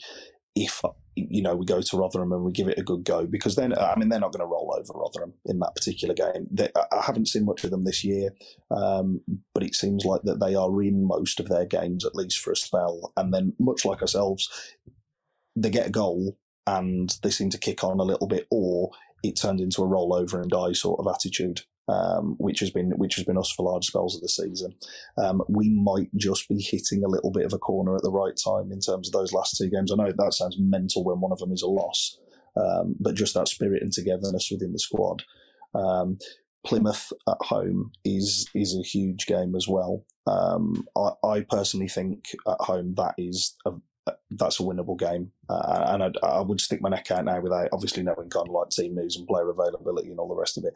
If 0.55 0.81
you 1.15 1.41
know 1.41 1.55
we 1.55 1.65
go 1.65 1.81
to 1.81 1.97
Rotherham 1.97 2.31
and 2.31 2.43
we 2.43 2.51
give 2.51 2.67
it 2.67 2.79
a 2.79 2.83
good 2.83 3.03
go, 3.03 3.25
because 3.25 3.55
then 3.55 3.77
I 3.77 3.95
mean 3.97 4.09
they're 4.09 4.19
not 4.19 4.33
going 4.33 4.41
to 4.41 4.51
roll 4.51 4.75
over 4.77 4.93
Rotherham 4.93 5.33
in 5.45 5.59
that 5.59 5.75
particular 5.75 6.13
game. 6.13 6.47
They, 6.51 6.69
I 6.75 7.03
haven't 7.05 7.29
seen 7.29 7.45
much 7.45 7.63
of 7.63 7.71
them 7.71 7.85
this 7.85 8.03
year, 8.03 8.31
um, 8.69 9.21
but 9.53 9.63
it 9.63 9.75
seems 9.75 10.03
like 10.03 10.21
that 10.23 10.39
they 10.39 10.55
are 10.55 10.81
in 10.81 11.07
most 11.07 11.39
of 11.39 11.47
their 11.47 11.65
games 11.65 12.05
at 12.05 12.15
least 12.15 12.39
for 12.39 12.51
a 12.51 12.55
spell. 12.55 13.13
And 13.15 13.33
then 13.33 13.53
much 13.59 13.85
like 13.85 14.01
ourselves, 14.01 14.49
they 15.55 15.69
get 15.69 15.87
a 15.87 15.91
goal 15.91 16.37
and 16.67 17.17
they 17.23 17.29
seem 17.29 17.49
to 17.51 17.57
kick 17.57 17.83
on 17.83 17.99
a 17.99 18.03
little 18.03 18.27
bit, 18.27 18.47
or 18.51 18.91
it 19.23 19.39
turns 19.39 19.61
into 19.61 19.81
a 19.83 19.87
roll 19.87 20.13
over 20.13 20.41
and 20.41 20.49
die 20.49 20.73
sort 20.73 20.99
of 20.99 21.07
attitude 21.07 21.61
um, 21.91 22.35
which 22.37 22.59
has 22.59 22.69
been 22.69 22.91
which 22.91 23.15
has 23.15 23.25
been 23.25 23.37
us 23.37 23.51
for 23.51 23.63
large 23.63 23.85
spells 23.85 24.15
of 24.15 24.21
the 24.21 24.29
season. 24.29 24.73
Um, 25.17 25.43
we 25.49 25.69
might 25.69 26.09
just 26.15 26.47
be 26.47 26.61
hitting 26.61 27.03
a 27.03 27.09
little 27.09 27.31
bit 27.31 27.45
of 27.45 27.53
a 27.53 27.59
corner 27.59 27.95
at 27.95 28.01
the 28.01 28.11
right 28.11 28.37
time 28.41 28.71
in 28.71 28.79
terms 28.79 29.09
of 29.09 29.13
those 29.13 29.33
last 29.33 29.57
two 29.57 29.69
games. 29.69 29.91
I 29.91 29.95
know 29.95 30.11
that 30.11 30.33
sounds 30.33 30.57
mental 30.59 31.03
when 31.03 31.19
one 31.19 31.31
of 31.31 31.39
them 31.39 31.51
is 31.51 31.61
a 31.61 31.67
loss, 31.67 32.17
um, 32.55 32.95
but 32.99 33.15
just 33.15 33.33
that 33.33 33.47
spirit 33.47 33.81
and 33.81 33.91
togetherness 33.91 34.49
within 34.51 34.71
the 34.71 34.79
squad. 34.79 35.23
Um, 35.73 36.17
Plymouth 36.63 37.11
at 37.27 37.37
home 37.41 37.91
is 38.05 38.47
is 38.53 38.77
a 38.77 38.87
huge 38.87 39.25
game 39.25 39.55
as 39.55 39.67
well. 39.67 40.05
Um, 40.27 40.87
I, 40.95 41.09
I, 41.23 41.41
personally 41.41 41.87
think 41.87 42.35
at 42.47 42.57
home 42.59 42.93
that 42.97 43.15
is 43.17 43.55
a, 43.65 43.71
that's 44.29 44.59
a 44.59 44.63
winnable 44.63 44.97
game, 44.97 45.31
uh, 45.49 45.85
and 45.87 46.03
I'd, 46.03 46.17
I 46.21 46.41
would 46.41 46.61
stick 46.61 46.79
my 46.79 46.89
neck 46.89 47.09
out 47.09 47.25
now 47.25 47.41
without 47.41 47.69
obviously 47.73 48.03
knowing 48.03 48.29
kind 48.29 48.47
of 48.47 48.53
like 48.53 48.69
team 48.69 48.93
news 48.93 49.15
and 49.15 49.27
player 49.27 49.49
availability 49.49 50.11
and 50.11 50.19
all 50.19 50.27
the 50.27 50.35
rest 50.35 50.59
of 50.59 50.63
it. 50.63 50.75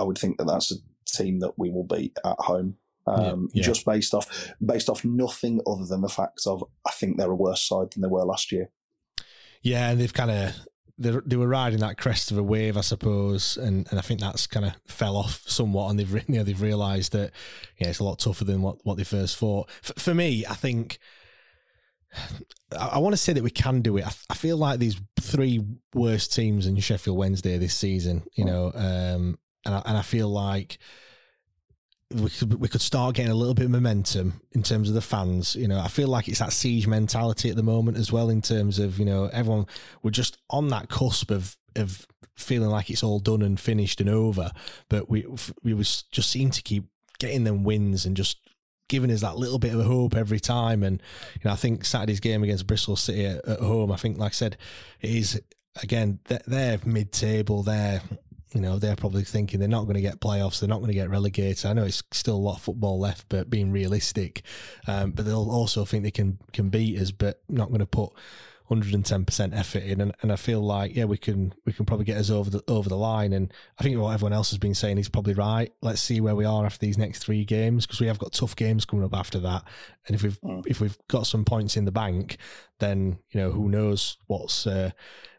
I 0.00 0.04
would 0.04 0.18
think 0.18 0.38
that 0.38 0.46
that's 0.46 0.72
a 0.72 0.76
team 1.06 1.40
that 1.40 1.58
we 1.58 1.70
will 1.70 1.84
beat 1.84 2.16
at 2.24 2.38
home. 2.38 2.76
Um, 3.06 3.48
yeah, 3.52 3.60
yeah. 3.60 3.62
Just 3.62 3.84
based 3.84 4.14
off 4.14 4.52
based 4.64 4.88
off 4.88 5.04
nothing 5.04 5.60
other 5.66 5.84
than 5.84 6.00
the 6.00 6.08
fact 6.08 6.40
of 6.46 6.64
I 6.86 6.90
think 6.92 7.16
they're 7.16 7.30
a 7.30 7.36
worse 7.36 7.62
side 7.62 7.92
than 7.92 8.02
they 8.02 8.08
were 8.08 8.24
last 8.24 8.52
year. 8.52 8.70
Yeah, 9.62 9.90
and 9.90 10.00
they've 10.00 10.12
kind 10.12 10.30
of 10.30 10.54
they, 10.98 11.16
they 11.26 11.36
were 11.36 11.48
riding 11.48 11.80
that 11.80 11.98
crest 11.98 12.30
of 12.30 12.38
a 12.38 12.42
wave, 12.42 12.76
I 12.76 12.82
suppose, 12.82 13.56
and, 13.56 13.86
and 13.90 13.98
I 13.98 14.02
think 14.02 14.20
that's 14.20 14.46
kind 14.46 14.66
of 14.66 14.74
fell 14.86 15.16
off 15.16 15.42
somewhat, 15.46 15.90
and 15.90 15.98
they've 15.98 16.12
you 16.28 16.38
know, 16.38 16.44
they've 16.44 16.60
realised 16.60 17.12
that 17.12 17.32
yeah, 17.78 17.88
it's 17.88 17.98
a 17.98 18.04
lot 18.04 18.18
tougher 18.18 18.44
than 18.44 18.62
what, 18.62 18.78
what 18.84 18.96
they 18.96 19.04
first 19.04 19.36
thought. 19.36 19.70
For, 19.82 19.94
for 19.94 20.14
me, 20.14 20.46
I 20.46 20.54
think 20.54 20.98
I, 22.78 22.86
I 22.92 22.98
want 22.98 23.14
to 23.14 23.18
say 23.18 23.32
that 23.32 23.42
we 23.42 23.50
can 23.50 23.80
do 23.80 23.96
it. 23.96 24.06
I, 24.06 24.12
I, 24.30 24.34
feel 24.34 24.56
like 24.56 24.78
these 24.78 25.00
three 25.20 25.64
worst 25.94 26.34
teams 26.34 26.66
in 26.66 26.76
Sheffield 26.78 27.16
Wednesday 27.16 27.58
this 27.58 27.74
season, 27.74 28.24
you 28.34 28.44
know, 28.44 28.72
um, 28.74 29.38
and 29.64 29.74
I, 29.74 29.82
and 29.86 29.96
I 29.96 30.02
feel 30.02 30.28
like 30.28 30.78
we 32.12 32.28
could 32.28 32.54
we 32.54 32.68
could 32.68 32.80
start 32.80 33.14
getting 33.14 33.30
a 33.30 33.36
little 33.36 33.54
bit 33.54 33.66
of 33.66 33.70
momentum 33.70 34.40
in 34.52 34.62
terms 34.62 34.88
of 34.88 34.94
the 34.94 35.00
fans. 35.00 35.54
You 35.54 35.68
know, 35.68 35.78
I 35.78 35.88
feel 35.88 36.08
like 36.08 36.28
it's 36.28 36.40
that 36.40 36.52
siege 36.52 36.86
mentality 36.86 37.50
at 37.50 37.56
the 37.56 37.62
moment 37.62 37.96
as 37.96 38.10
well. 38.10 38.30
In 38.30 38.42
terms 38.42 38.78
of 38.78 38.98
you 38.98 39.04
know, 39.04 39.26
everyone 39.32 39.66
we're 40.02 40.10
just 40.10 40.38
on 40.50 40.68
that 40.68 40.88
cusp 40.88 41.30
of 41.30 41.56
of 41.76 42.06
feeling 42.36 42.70
like 42.70 42.90
it's 42.90 43.02
all 43.02 43.20
done 43.20 43.42
and 43.42 43.60
finished 43.60 44.00
and 44.00 44.10
over. 44.10 44.50
But 44.88 45.08
we 45.08 45.24
we 45.62 45.74
was 45.74 46.02
just 46.10 46.30
seem 46.30 46.50
to 46.50 46.62
keep 46.62 46.84
getting 47.18 47.44
them 47.44 47.62
wins 47.62 48.06
and 48.06 48.16
just 48.16 48.38
giving 48.88 49.10
us 49.12 49.20
that 49.20 49.36
little 49.36 49.60
bit 49.60 49.72
of 49.72 49.86
hope 49.86 50.16
every 50.16 50.40
time. 50.40 50.82
And 50.82 51.00
you 51.34 51.42
know, 51.44 51.52
I 51.52 51.56
think 51.56 51.84
Saturday's 51.84 52.18
game 52.18 52.42
against 52.42 52.66
Bristol 52.66 52.96
City 52.96 53.24
at, 53.24 53.46
at 53.46 53.60
home, 53.60 53.92
I 53.92 53.96
think, 53.96 54.18
like 54.18 54.32
I 54.32 54.34
said, 54.34 54.56
it 55.00 55.10
is 55.10 55.40
again 55.80 56.18
they're, 56.24 56.42
they're 56.46 56.80
mid-table. 56.84 57.62
They're 57.62 58.02
you 58.54 58.60
know, 58.60 58.78
they're 58.78 58.96
probably 58.96 59.24
thinking 59.24 59.60
they're 59.60 59.68
not 59.68 59.84
going 59.84 59.94
to 59.94 60.00
get 60.00 60.20
playoffs, 60.20 60.60
they're 60.60 60.68
not 60.68 60.78
going 60.78 60.88
to 60.88 60.94
get 60.94 61.10
relegated. 61.10 61.66
I 61.66 61.72
know 61.72 61.84
it's 61.84 62.02
still 62.10 62.36
a 62.36 62.38
lot 62.38 62.56
of 62.56 62.62
football 62.62 62.98
left, 62.98 63.26
but 63.28 63.50
being 63.50 63.70
realistic, 63.70 64.42
um, 64.86 65.12
but 65.12 65.24
they'll 65.24 65.50
also 65.50 65.84
think 65.84 66.02
they 66.02 66.10
can 66.10 66.38
can 66.52 66.68
beat 66.68 66.98
us, 66.98 67.10
but 67.10 67.42
not 67.48 67.68
going 67.68 67.80
to 67.80 67.86
put 67.86 68.12
110% 68.68 69.56
effort 69.56 69.82
in. 69.82 70.00
And, 70.00 70.14
and 70.22 70.32
I 70.32 70.36
feel 70.36 70.60
like 70.60 70.94
yeah, 70.94 71.04
we 71.04 71.16
can 71.16 71.54
we 71.64 71.72
can 71.72 71.84
probably 71.84 72.04
get 72.04 72.18
us 72.18 72.30
over 72.30 72.50
the 72.50 72.62
over 72.66 72.88
the 72.88 72.96
line. 72.96 73.32
And 73.32 73.52
I 73.78 73.82
think 73.82 73.98
what 73.98 74.14
everyone 74.14 74.32
else 74.32 74.50
has 74.50 74.58
been 74.58 74.74
saying 74.74 74.98
is 74.98 75.08
probably 75.08 75.34
right. 75.34 75.72
Let's 75.80 76.00
see 76.00 76.20
where 76.20 76.34
we 76.34 76.44
are 76.44 76.66
after 76.66 76.84
these 76.84 76.98
next 76.98 77.20
three 77.20 77.44
games 77.44 77.86
because 77.86 78.00
we 78.00 78.08
have 78.08 78.18
got 78.18 78.32
tough 78.32 78.56
games 78.56 78.84
coming 78.84 79.04
up 79.04 79.14
after 79.14 79.38
that. 79.40 79.64
And 80.06 80.14
if 80.16 80.22
we've 80.22 80.40
mm. 80.40 80.64
if 80.66 80.80
we've 80.80 80.98
got 81.08 81.26
some 81.26 81.44
points 81.44 81.76
in 81.76 81.84
the 81.84 81.92
bank, 81.92 82.36
then 82.80 83.18
you 83.30 83.40
know 83.40 83.50
who 83.50 83.68
knows 83.68 84.16
what's. 84.26 84.66
Uh, 84.66 84.90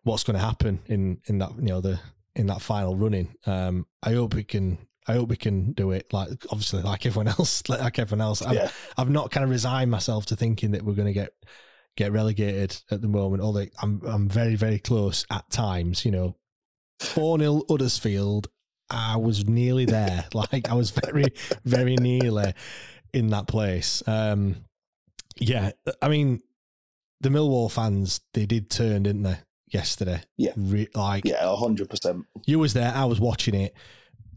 what's 0.04 0.24
going 0.24 0.38
to 0.38 0.44
happen 0.44 0.80
in 0.88 1.20
in 1.26 1.38
that 1.40 1.52
you 1.58 1.64
know 1.68 1.82
the 1.82 2.00
in 2.36 2.48
that 2.48 2.62
final 2.62 2.96
running. 2.96 3.36
Um, 3.46 3.86
I 4.04 4.14
hope 4.14 4.34
we 4.34 4.44
can. 4.44 4.78
I 5.08 5.14
hope 5.14 5.30
we 5.30 5.36
can 5.36 5.74
do 5.74 5.92
it. 5.92 6.14
Like 6.14 6.30
obviously, 6.52 6.84
like 6.84 7.06
everyone 7.06 7.28
else, 7.28 7.64
like 7.70 7.98
everyone 7.98 8.22
else. 8.22 8.42
I've, 8.42 8.54
yeah. 8.54 8.72
I've 8.98 9.10
not 9.10 9.32
kind 9.32 9.44
of 9.44 9.50
resigned 9.50 9.92
myself 9.92 10.28
to 10.28 10.36
thinking 10.36 10.72
that 10.72 10.84
we're 10.84 10.94
going 10.94 11.08
to 11.08 11.14
get 11.14 11.34
get 11.98 12.12
relegated 12.12 12.82
at 12.92 13.02
the 13.02 13.08
moment. 13.08 13.42
Although 13.42 13.66
I'm 13.82 14.02
I'm 14.06 14.30
very 14.30 14.56
very 14.56 14.80
close 14.80 15.26
at 15.32 15.50
times. 15.50 16.06
You 16.06 16.12
know, 16.12 16.36
four 17.00 17.40
0 17.40 17.64
Huddersfield. 17.70 18.48
I 18.90 19.16
was 19.16 19.48
nearly 19.48 19.86
there. 19.86 20.26
like 20.34 20.70
I 20.70 20.74
was 20.74 20.92
very 20.92 21.26
very 21.66 21.96
nearly 21.96 22.54
in 23.14 23.30
that 23.30 23.48
place. 23.48 24.04
Um, 24.08 24.66
yeah, 25.40 25.72
I 26.02 26.10
mean, 26.10 26.42
the 27.22 27.30
Millwall 27.30 27.72
fans 27.72 28.22
they 28.34 28.46
did 28.46 28.70
turn, 28.70 29.04
didn't 29.04 29.24
they? 29.24 29.40
Yesterday. 29.72 30.22
Yeah, 30.38 30.52
Re- 30.56 30.90
like 30.94 31.26
yeah, 31.26 31.56
hundred 31.56 31.90
percent. 31.90 32.26
You 32.46 32.60
was 32.60 32.74
there. 32.74 32.92
I 32.94 33.06
was 33.06 33.20
watching 33.20 33.56
it. 33.56 33.74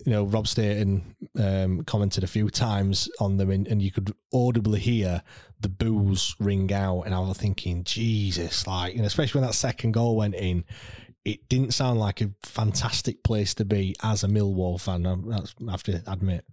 You 0.06 0.12
know, 0.12 0.24
Rob 0.24 0.46
Staton 0.46 1.16
um, 1.38 1.82
commented 1.82 2.24
a 2.24 2.28
few 2.28 2.50
times 2.50 3.08
on 3.20 3.36
them, 3.36 3.50
and, 3.50 3.66
and, 3.66 3.80
you 3.80 3.90
could 3.90 4.12
audibly 4.34 4.80
hear 4.80 5.22
the 5.60 5.68
boos 5.68 6.36
ring 6.38 6.70
out. 6.72 7.02
And 7.02 7.14
I 7.14 7.20
was 7.20 7.38
thinking, 7.38 7.84
Jesus, 7.84 8.66
like, 8.66 8.94
you 8.94 9.00
know, 9.00 9.06
especially 9.06 9.40
when 9.40 9.48
that 9.48 9.54
second 9.54 9.92
goal 9.92 10.16
went 10.16 10.34
in, 10.34 10.64
it 11.24 11.48
didn't 11.48 11.72
sound 11.72 11.98
like 12.00 12.20
a 12.20 12.30
fantastic 12.42 13.22
place 13.24 13.54
to 13.54 13.64
be 13.64 13.96
as 14.02 14.22
a 14.22 14.28
Millwall 14.28 14.80
fan. 14.80 15.06
I 15.06 15.70
have 15.70 15.82
to 15.84 16.02
admit. 16.06 16.44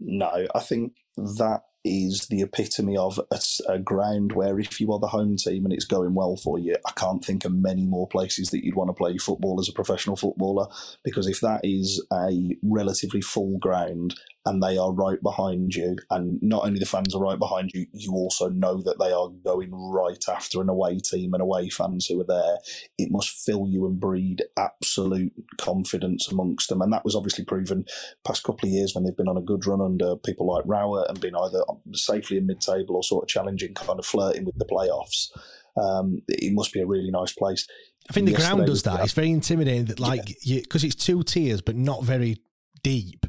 No, 0.00 0.46
I 0.54 0.60
think 0.60 0.94
that 1.16 1.62
is 1.84 2.26
the 2.28 2.42
epitome 2.42 2.96
of 2.96 3.18
a, 3.30 3.40
a, 3.68 3.78
ground 3.78 4.32
where 4.32 4.58
if 4.58 4.80
you 4.80 4.92
are 4.92 4.98
the 4.98 5.06
home 5.06 5.36
team 5.36 5.64
and 5.64 5.72
it's 5.72 5.86
going 5.86 6.14
well 6.14 6.36
for 6.36 6.58
you, 6.58 6.76
I 6.86 6.92
can't 6.92 7.24
think 7.24 7.44
of 7.44 7.54
many 7.54 7.86
more 7.86 8.06
places 8.06 8.50
that 8.50 8.64
you'd 8.64 8.74
want 8.74 8.88
to 8.88 8.94
play 8.94 9.16
football 9.16 9.58
as 9.58 9.68
a 9.68 9.72
professional 9.72 10.16
footballer. 10.16 10.66
Because 11.04 11.26
if 11.26 11.40
that 11.40 11.60
is 11.62 12.04
a 12.12 12.56
relatively 12.62 13.22
full 13.22 13.58
ground 13.58 14.14
and 14.46 14.62
they 14.62 14.76
are 14.76 14.92
right 14.92 15.22
behind 15.22 15.74
you, 15.74 15.96
and 16.10 16.38
not 16.42 16.64
only 16.64 16.78
the 16.78 16.86
fans 16.86 17.14
are 17.14 17.22
right 17.22 17.38
behind 17.38 17.70
you, 17.74 17.86
you 17.92 18.12
also 18.12 18.48
know 18.48 18.80
that 18.82 18.98
they 18.98 19.12
are 19.12 19.28
going 19.44 19.70
right 19.72 20.24
after 20.28 20.60
an 20.60 20.68
away 20.68 20.98
team 20.98 21.34
and 21.34 21.42
away 21.42 21.68
fans 21.68 22.06
who 22.06 22.20
are 22.20 22.24
there. 22.24 22.58
It 22.98 23.10
must 23.10 23.30
fill 23.30 23.66
you 23.68 23.86
and 23.86 24.00
breed 24.00 24.42
absolute 24.58 25.32
confidence 25.58 26.30
amongst 26.30 26.68
them, 26.68 26.80
and 26.80 26.92
that 26.92 27.04
was 27.04 27.14
obviously 27.14 27.44
proven 27.44 27.84
past 28.24 28.42
couple 28.42 28.68
of 28.68 28.72
years 28.72 28.94
when 28.94 29.04
they've 29.04 29.16
been 29.16 29.28
on 29.28 29.36
a 29.36 29.42
good 29.42 29.66
run 29.66 29.80
under 29.80 30.16
people 30.16 30.46
like 30.46 30.64
Rowett 30.66 31.08
and 31.08 31.20
been 31.20 31.36
either 31.36 31.62
safely 31.92 32.36
in 32.36 32.46
mid-table 32.46 32.96
or 32.96 33.02
sort 33.02 33.24
of 33.24 33.28
challenging, 33.28 33.74
kind 33.74 33.98
of 33.98 34.06
flirting 34.06 34.44
with 34.44 34.58
the 34.58 34.64
playoffs. 34.64 35.30
Um, 35.76 36.22
it 36.28 36.52
must 36.52 36.72
be 36.72 36.80
a 36.80 36.86
really 36.86 37.10
nice 37.10 37.32
place. 37.32 37.66
I 38.08 38.12
think 38.12 38.26
the 38.26 38.32
Yesterday 38.32 38.54
ground 38.54 38.66
does 38.66 38.82
that. 38.84 39.00
It's 39.00 39.12
very 39.12 39.30
intimidating 39.30 39.84
that, 39.86 40.00
like, 40.00 40.26
because 40.26 40.82
yeah. 40.82 40.88
it's 40.88 40.94
two 40.96 41.22
tiers 41.22 41.60
but 41.60 41.76
not 41.76 42.02
very 42.02 42.38
deep 42.82 43.26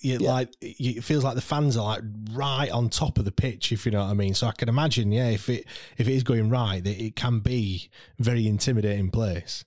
you, 0.00 0.18
yeah. 0.20 0.30
like 0.30 0.54
it 0.60 1.02
feels 1.04 1.24
like 1.24 1.34
the 1.34 1.40
fans 1.40 1.76
are 1.76 1.84
like 1.84 2.02
right 2.32 2.70
on 2.70 2.88
top 2.88 3.18
of 3.18 3.24
the 3.24 3.32
pitch, 3.32 3.72
if 3.72 3.84
you 3.84 3.92
know 3.92 4.02
what 4.02 4.10
I 4.10 4.14
mean. 4.14 4.34
So 4.34 4.46
I 4.46 4.52
can 4.52 4.68
imagine, 4.68 5.12
yeah, 5.12 5.28
if 5.28 5.48
it 5.48 5.66
if 5.96 6.08
it 6.08 6.14
is 6.14 6.22
going 6.22 6.50
right, 6.50 6.82
that 6.82 7.02
it 7.02 7.16
can 7.16 7.40
be 7.40 7.90
very 8.18 8.46
intimidating 8.46 9.10
place. 9.10 9.64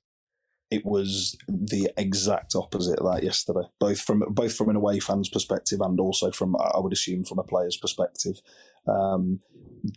It 0.70 0.86
was 0.86 1.38
the 1.48 1.92
exact 1.98 2.56
opposite 2.56 3.00
of 3.00 3.14
that 3.14 3.24
yesterday, 3.24 3.68
both 3.80 4.02
from 4.02 4.24
both 4.30 4.56
from 4.56 4.70
an 4.70 4.76
away 4.76 5.00
fan's 5.00 5.30
perspective 5.30 5.80
and 5.82 6.00
also 6.00 6.32
from 6.32 6.56
I 6.58 6.80
would 6.80 6.94
assume 6.94 7.24
from 7.24 7.40
a 7.40 7.44
player's 7.44 7.78
perspective. 7.78 8.42
Um, 8.88 9.40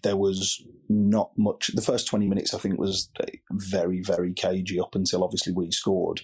there 0.02 0.16
was 0.16 0.64
not 0.88 1.32
much. 1.36 1.72
The 1.74 1.82
first 1.82 2.06
twenty 2.06 2.28
minutes, 2.28 2.54
I 2.54 2.58
think, 2.58 2.78
was 2.78 3.10
very 3.50 4.00
very 4.00 4.32
cagey 4.32 4.78
up 4.78 4.94
until 4.94 5.24
obviously 5.24 5.52
we 5.52 5.72
scored. 5.72 6.20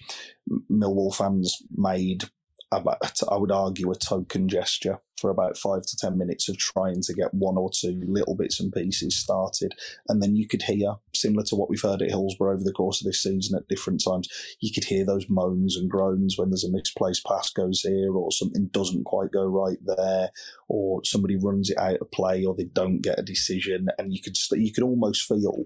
Millwall 0.71 1.13
fans 1.13 1.61
made 1.75 2.25
I 2.71 3.37
would 3.37 3.51
argue, 3.51 3.91
a 3.91 3.95
token 3.95 4.49
gesture 4.49 4.99
for 5.19 5.29
about 5.29 5.57
five 5.57 5.85
to 5.85 5.97
10 5.97 6.17
minutes 6.17 6.47
of 6.47 6.57
trying 6.57 7.01
to 7.01 7.13
get 7.13 7.33
one 7.33 7.57
or 7.57 7.69
two 7.69 8.01
little 8.07 8.35
bits 8.35 8.59
and 8.59 8.71
pieces 8.71 9.17
started. 9.17 9.73
And 10.07 10.21
then 10.21 10.35
you 10.35 10.47
could 10.47 10.63
hear, 10.63 10.95
similar 11.13 11.43
to 11.45 11.55
what 11.55 11.69
we've 11.69 11.81
heard 11.81 12.01
at 12.01 12.09
Hillsborough 12.09 12.53
over 12.53 12.63
the 12.63 12.71
course 12.71 13.01
of 13.01 13.05
this 13.05 13.21
season 13.21 13.57
at 13.57 13.67
different 13.67 14.03
times, 14.03 14.29
you 14.59 14.71
could 14.71 14.85
hear 14.85 15.05
those 15.05 15.29
moans 15.29 15.75
and 15.75 15.89
groans 15.89 16.37
when 16.37 16.49
there's 16.49 16.63
a 16.63 16.71
misplaced 16.71 17.25
pass 17.25 17.49
goes 17.49 17.81
here 17.81 18.13
or 18.13 18.31
something 18.31 18.67
doesn't 18.67 19.05
quite 19.05 19.31
go 19.31 19.45
right 19.45 19.79
there 19.85 20.29
or 20.67 21.03
somebody 21.03 21.35
runs 21.35 21.69
it 21.69 21.77
out 21.77 21.99
of 22.01 22.11
play 22.11 22.45
or 22.45 22.53
they 22.53 22.65
don't 22.65 23.01
get 23.01 23.19
a 23.19 23.23
decision. 23.23 23.87
And 23.97 24.13
you 24.13 24.21
could, 24.21 24.37
you 24.51 24.71
could 24.71 24.83
almost 24.83 25.27
feel 25.27 25.65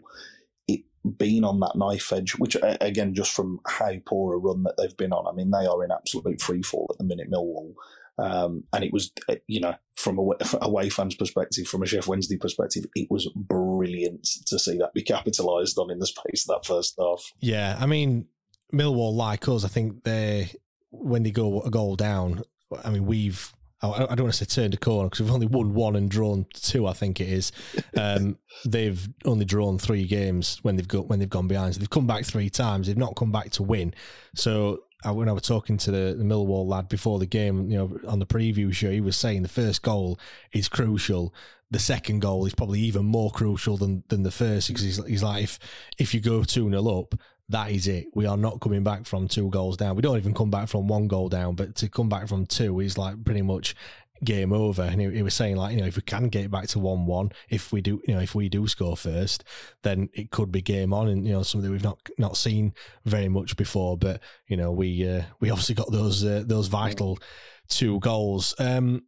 it 0.67 0.81
being 1.17 1.43
on 1.43 1.59
that 1.59 1.75
knife 1.75 2.11
edge, 2.13 2.33
which 2.33 2.55
again, 2.61 3.13
just 3.13 3.33
from 3.33 3.59
how 3.67 3.93
poor 4.05 4.35
a 4.35 4.37
run 4.37 4.63
that 4.63 4.75
they've 4.77 4.95
been 4.97 5.13
on, 5.13 5.27
I 5.27 5.31
mean, 5.35 5.51
they 5.51 5.65
are 5.65 5.83
in 5.83 5.91
absolute 5.91 6.41
free 6.41 6.61
fall 6.61 6.87
at 6.91 6.97
the 6.97 7.03
minute, 7.03 7.29
Millwall. 7.31 7.73
Um, 8.21 8.65
and 8.73 8.83
it 8.83 8.93
was, 8.93 9.11
uh, 9.27 9.35
you 9.47 9.59
know, 9.59 9.75
from 9.95 10.19
a 10.19 10.33
away 10.61 10.89
fans' 10.89 11.15
perspective, 11.15 11.67
from 11.67 11.83
a 11.83 11.85
Sheff 11.85 12.07
Wednesday 12.07 12.37
perspective, 12.37 12.85
it 12.95 13.09
was 13.09 13.27
brilliant 13.35 14.27
to 14.47 14.59
see 14.59 14.77
that 14.77 14.93
be 14.93 15.01
capitalised 15.01 15.77
on 15.77 15.91
in 15.91 15.99
the 15.99 16.07
space 16.07 16.47
of 16.47 16.55
that 16.55 16.65
first 16.65 16.95
half. 16.99 17.33
Yeah, 17.39 17.77
I 17.79 17.85
mean, 17.85 18.27
Millwall, 18.73 19.13
like 19.13 19.47
us, 19.47 19.65
I 19.65 19.69
think 19.69 20.03
they 20.03 20.51
when 20.91 21.23
they 21.23 21.31
go 21.31 21.61
a 21.61 21.71
goal 21.71 21.95
down, 21.95 22.43
I 22.83 22.91
mean, 22.91 23.05
we've 23.05 23.51
I, 23.83 24.15
don't 24.15 24.25
want 24.25 24.33
to 24.33 24.45
say 24.45 24.45
turned 24.45 24.75
a 24.75 24.77
corner 24.77 25.09
because 25.09 25.21
we've 25.21 25.33
only 25.33 25.47
won 25.47 25.73
one 25.73 25.95
and 25.95 26.09
drawn 26.09 26.45
two. 26.53 26.85
I 26.85 26.93
think 26.93 27.19
it 27.19 27.29
is. 27.29 27.51
Um, 27.97 28.37
they've 28.65 29.09
only 29.25 29.43
drawn 29.43 29.77
three 29.77 30.05
games 30.05 30.59
when 30.61 30.75
they've 30.75 30.87
got 30.87 31.07
when 31.07 31.19
they've 31.19 31.29
gone 31.29 31.47
behind. 31.47 31.73
So 31.73 31.79
they've 31.79 31.89
come 31.89 32.07
back 32.07 32.23
three 32.23 32.49
times. 32.49 32.87
They've 32.87 32.97
not 32.97 33.15
come 33.15 33.31
back 33.31 33.51
to 33.51 33.63
win. 33.63 33.93
So 34.33 34.83
I, 35.03 35.11
when 35.11 35.29
I 35.29 35.31
was 35.31 35.43
talking 35.43 35.77
to 35.77 35.91
the, 35.91 36.15
the 36.17 36.23
Millwall 36.23 36.67
lad 36.67 36.89
before 36.89 37.19
the 37.19 37.25
game, 37.25 37.69
you 37.69 37.77
know, 37.77 37.99
on 38.07 38.19
the 38.19 38.25
preview 38.25 38.73
show, 38.73 38.91
he 38.91 39.01
was 39.01 39.17
saying 39.17 39.41
the 39.41 39.49
first 39.49 39.81
goal 39.81 40.19
is 40.51 40.67
crucial. 40.67 41.33
The 41.69 41.79
second 41.79 42.19
goal 42.19 42.45
is 42.45 42.53
probably 42.53 42.81
even 42.81 43.05
more 43.05 43.31
crucial 43.31 43.77
than 43.77 44.03
than 44.09 44.23
the 44.23 44.31
first 44.31 44.67
because 44.67 44.83
he's, 44.83 45.05
he's 45.05 45.23
like 45.23 45.43
if 45.43 45.59
if 45.97 46.13
you 46.13 46.19
go 46.19 46.43
two 46.43 46.69
0 46.69 46.99
up, 46.99 47.15
that 47.51 47.71
is 47.71 47.87
it. 47.87 48.07
We 48.13 48.25
are 48.25 48.37
not 48.37 48.61
coming 48.61 48.83
back 48.83 49.05
from 49.05 49.27
two 49.27 49.49
goals 49.49 49.77
down. 49.77 49.95
We 49.95 50.01
don't 50.01 50.17
even 50.17 50.33
come 50.33 50.49
back 50.49 50.69
from 50.69 50.87
one 50.87 51.07
goal 51.07 51.29
down, 51.29 51.55
but 51.55 51.75
to 51.75 51.89
come 51.89 52.09
back 52.09 52.27
from 52.27 52.45
two 52.45 52.79
is 52.79 52.97
like 52.97 53.23
pretty 53.23 53.41
much 53.41 53.75
game 54.23 54.53
over. 54.53 54.83
And 54.83 55.01
he, 55.01 55.09
he, 55.09 55.23
was 55.23 55.33
saying 55.33 55.55
like, 55.55 55.73
you 55.73 55.81
know, 55.81 55.87
if 55.87 55.95
we 55.95 56.01
can 56.01 56.29
get 56.29 56.51
back 56.51 56.67
to 56.69 56.79
one 56.79 57.05
one, 57.05 57.31
if 57.49 57.71
we 57.71 57.81
do, 57.81 58.01
you 58.07 58.13
know, 58.13 58.21
if 58.21 58.35
we 58.35 58.49
do 58.49 58.67
score 58.67 58.97
first, 58.97 59.43
then 59.83 60.09
it 60.13 60.31
could 60.31 60.51
be 60.51 60.61
game 60.61 60.93
on, 60.93 61.07
and 61.07 61.25
you 61.25 61.33
know, 61.33 61.43
something 61.43 61.71
we've 61.71 61.83
not 61.83 61.99
not 62.17 62.37
seen 62.37 62.73
very 63.05 63.29
much 63.29 63.57
before. 63.57 63.97
But 63.97 64.21
you 64.47 64.57
know, 64.57 64.71
we 64.71 65.07
uh, 65.07 65.23
we 65.39 65.49
obviously 65.49 65.75
got 65.75 65.91
those 65.91 66.23
uh, 66.23 66.43
those 66.45 66.67
vital 66.67 67.19
two 67.67 67.99
goals. 67.99 68.53
Um, 68.59 69.03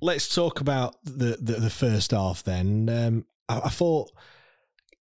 let's 0.00 0.34
talk 0.34 0.60
about 0.60 0.96
the 1.04 1.38
the, 1.40 1.54
the 1.54 1.70
first 1.70 2.10
half 2.10 2.42
then. 2.42 2.88
Um, 2.88 3.26
I, 3.48 3.60
I 3.64 3.68
thought 3.68 4.10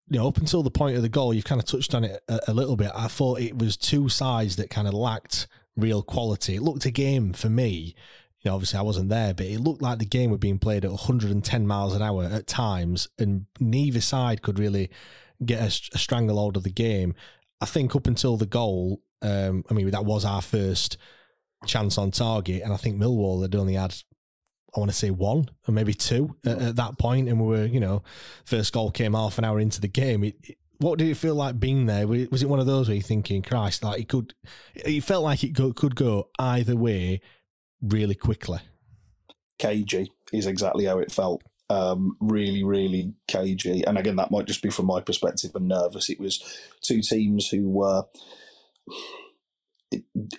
you 0.10 0.18
know, 0.18 0.28
up 0.28 0.38
until 0.38 0.64
the 0.64 0.72
point 0.72 0.96
of 0.96 1.04
the 1.04 1.10
goal, 1.10 1.34
you've 1.34 1.46
kind 1.46 1.62
of 1.62 1.66
touched 1.66 1.94
on 1.94 2.04
it 2.04 2.22
a, 2.28 2.40
a, 2.48 2.54
little 2.54 2.76
bit. 2.76 2.92
I 2.96 3.08
thought 3.08 3.40
it 3.40 3.60
was 3.60 3.78
two 3.78 4.10
sides 4.10 4.56
that 4.56 4.72
kind 4.72 4.88
of 4.88 4.94
lacked 4.96 5.48
real 5.78 6.02
quality. 6.02 6.56
It 6.56 6.64
looked 6.64 6.86
a 6.86 6.92
game 6.92 7.32
for 7.34 7.50
me. 7.50 7.96
You 8.42 8.50
know, 8.50 8.56
obviously 8.56 8.80
I 8.80 8.84
wasn't 8.84 9.10
there, 9.10 9.34
but 9.34 9.46
it 9.46 9.60
looked 9.60 9.82
like 9.82 10.00
the 10.00 10.06
game 10.06 10.32
was 10.32 10.40
being 10.40 10.60
played 10.60 10.86
at 10.86 10.92
110 10.92 11.68
miles 11.68 11.96
an 11.96 12.02
hour 12.02 12.24
at 12.24 12.48
times, 12.48 13.08
and 13.18 13.46
neither 13.60 14.02
side 14.02 14.42
could 14.42 14.60
really 14.60 14.90
get 15.46 15.62
a, 15.62 15.96
a 15.96 15.98
stranglehold 15.98 16.58
of 16.58 16.64
the 16.64 16.70
game. 16.70 17.16
I 17.62 17.66
think 17.66 17.96
up 17.96 18.08
until 18.08 18.38
the 18.38 18.46
goal, 18.46 19.02
um, 19.22 19.64
I 19.70 19.74
mean, 19.74 19.90
that 19.92 20.06
was 20.06 20.24
our 20.24 20.42
first 20.42 20.98
chance 21.66 21.98
on 21.98 22.12
target, 22.12 22.62
and 22.64 22.74
I 22.74 22.78
think 22.78 22.98
Millwall 22.98 23.42
had 23.42 23.56
only 23.56 23.74
had 23.74 23.96
I 24.76 24.80
want 24.80 24.92
to 24.92 24.98
say 24.98 25.10
one 25.10 25.50
or 25.68 25.74
maybe 25.74 25.94
two 25.94 26.36
at, 26.46 26.62
at, 26.62 26.76
that 26.76 26.98
point, 26.98 27.28
and 27.28 27.40
we 27.40 27.48
were, 27.48 27.66
you 27.66 27.80
know, 27.80 28.04
first 28.46 28.72
goal 28.72 28.92
came 28.92 29.14
half 29.14 29.38
an 29.38 29.44
hour 29.44 29.60
into 29.60 29.82
the 29.82 29.88
game. 29.88 30.24
It, 30.24 30.36
it, 30.44 30.58
what 30.78 31.00
did 31.00 31.10
it 31.10 31.16
feel 31.16 31.36
like 31.36 31.60
being 31.60 31.88
there? 31.88 32.08
Was 32.08 32.42
it 32.42 32.50
one 32.50 32.60
of 32.60 32.66
those 32.66 32.88
where 32.88 32.96
you're 32.96 33.04
thinking, 33.04 33.42
Christ, 33.42 33.84
like 33.84 34.00
it 34.02 34.08
could, 34.08 34.34
it 34.76 35.04
felt 35.04 35.24
like 35.24 35.44
it 35.44 35.56
could 35.56 35.96
go 35.96 36.30
either 36.40 36.76
way 36.76 37.20
really 37.82 38.16
quickly? 38.16 38.60
Cagey 39.58 40.12
is 40.32 40.48
exactly 40.48 40.86
how 40.86 41.00
it 41.00 41.12
felt. 41.12 41.44
Um, 41.70 42.18
really, 42.20 42.64
really 42.64 43.14
cagey. 43.28 43.84
And 43.86 43.98
again, 43.98 44.16
that 44.16 44.32
might 44.32 44.48
just 44.48 44.64
be 44.64 44.72
from 44.72 44.88
my 44.88 45.02
perspective 45.02 45.52
and 45.54 45.68
nervous. 45.68 46.10
It 46.10 46.20
was 46.20 46.42
two 46.82 47.02
teams 47.02 47.50
who 47.50 47.70
were 47.70 48.06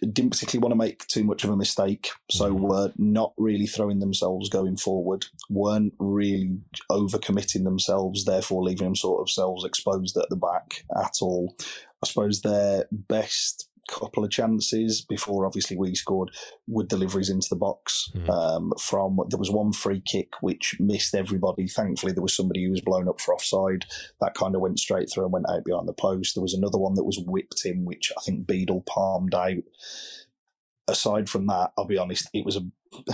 didn't 0.00 0.30
particularly 0.30 0.62
want 0.62 0.72
to 0.72 0.76
make 0.76 1.06
too 1.06 1.24
much 1.24 1.42
of 1.42 1.50
a 1.50 1.56
mistake, 1.56 2.10
so 2.30 2.52
mm-hmm. 2.52 2.64
were 2.64 2.92
not 2.96 3.32
really 3.36 3.66
throwing 3.66 3.98
themselves 3.98 4.48
going 4.48 4.76
forward, 4.76 5.26
weren't 5.48 5.94
really 5.98 6.58
overcommitting 6.90 7.64
themselves, 7.64 8.24
therefore 8.24 8.62
leaving 8.62 8.86
themselves 8.86 9.64
exposed 9.64 10.16
at 10.16 10.28
the 10.30 10.36
back 10.36 10.84
at 10.96 11.14
all. 11.20 11.56
I 12.02 12.06
suppose 12.06 12.42
their 12.42 12.86
best 12.92 13.68
couple 13.88 14.24
of 14.24 14.30
chances 14.30 15.00
before 15.00 15.46
obviously 15.46 15.76
we 15.76 15.94
scored 15.94 16.30
with 16.66 16.88
deliveries 16.88 17.30
into 17.30 17.48
the 17.50 17.56
box. 17.56 18.10
Mm-hmm. 18.14 18.30
um, 18.30 18.72
from 18.80 19.18
there 19.28 19.38
was 19.38 19.50
one 19.50 19.72
free 19.72 20.00
kick 20.00 20.40
which 20.40 20.76
missed 20.80 21.14
everybody. 21.14 21.66
Thankfully 21.66 22.12
there 22.12 22.22
was 22.22 22.34
somebody 22.34 22.64
who 22.64 22.70
was 22.70 22.80
blown 22.80 23.08
up 23.08 23.20
for 23.20 23.34
offside. 23.34 23.86
That 24.20 24.34
kind 24.34 24.54
of 24.54 24.60
went 24.60 24.78
straight 24.78 25.10
through 25.12 25.24
and 25.24 25.32
went 25.32 25.50
out 25.50 25.64
behind 25.64 25.88
the 25.88 25.92
post. 25.92 26.34
There 26.34 26.42
was 26.42 26.54
another 26.54 26.78
one 26.78 26.94
that 26.94 27.04
was 27.04 27.22
whipped 27.24 27.64
in 27.64 27.84
which 27.84 28.12
I 28.16 28.20
think 28.22 28.46
Beadle 28.46 28.82
palmed 28.82 29.34
out. 29.34 29.62
Aside 30.88 31.28
from 31.28 31.46
that, 31.46 31.72
I'll 31.78 31.84
be 31.84 31.98
honest, 31.98 32.28
it 32.34 32.44
was 32.44 32.56
a 32.56 32.66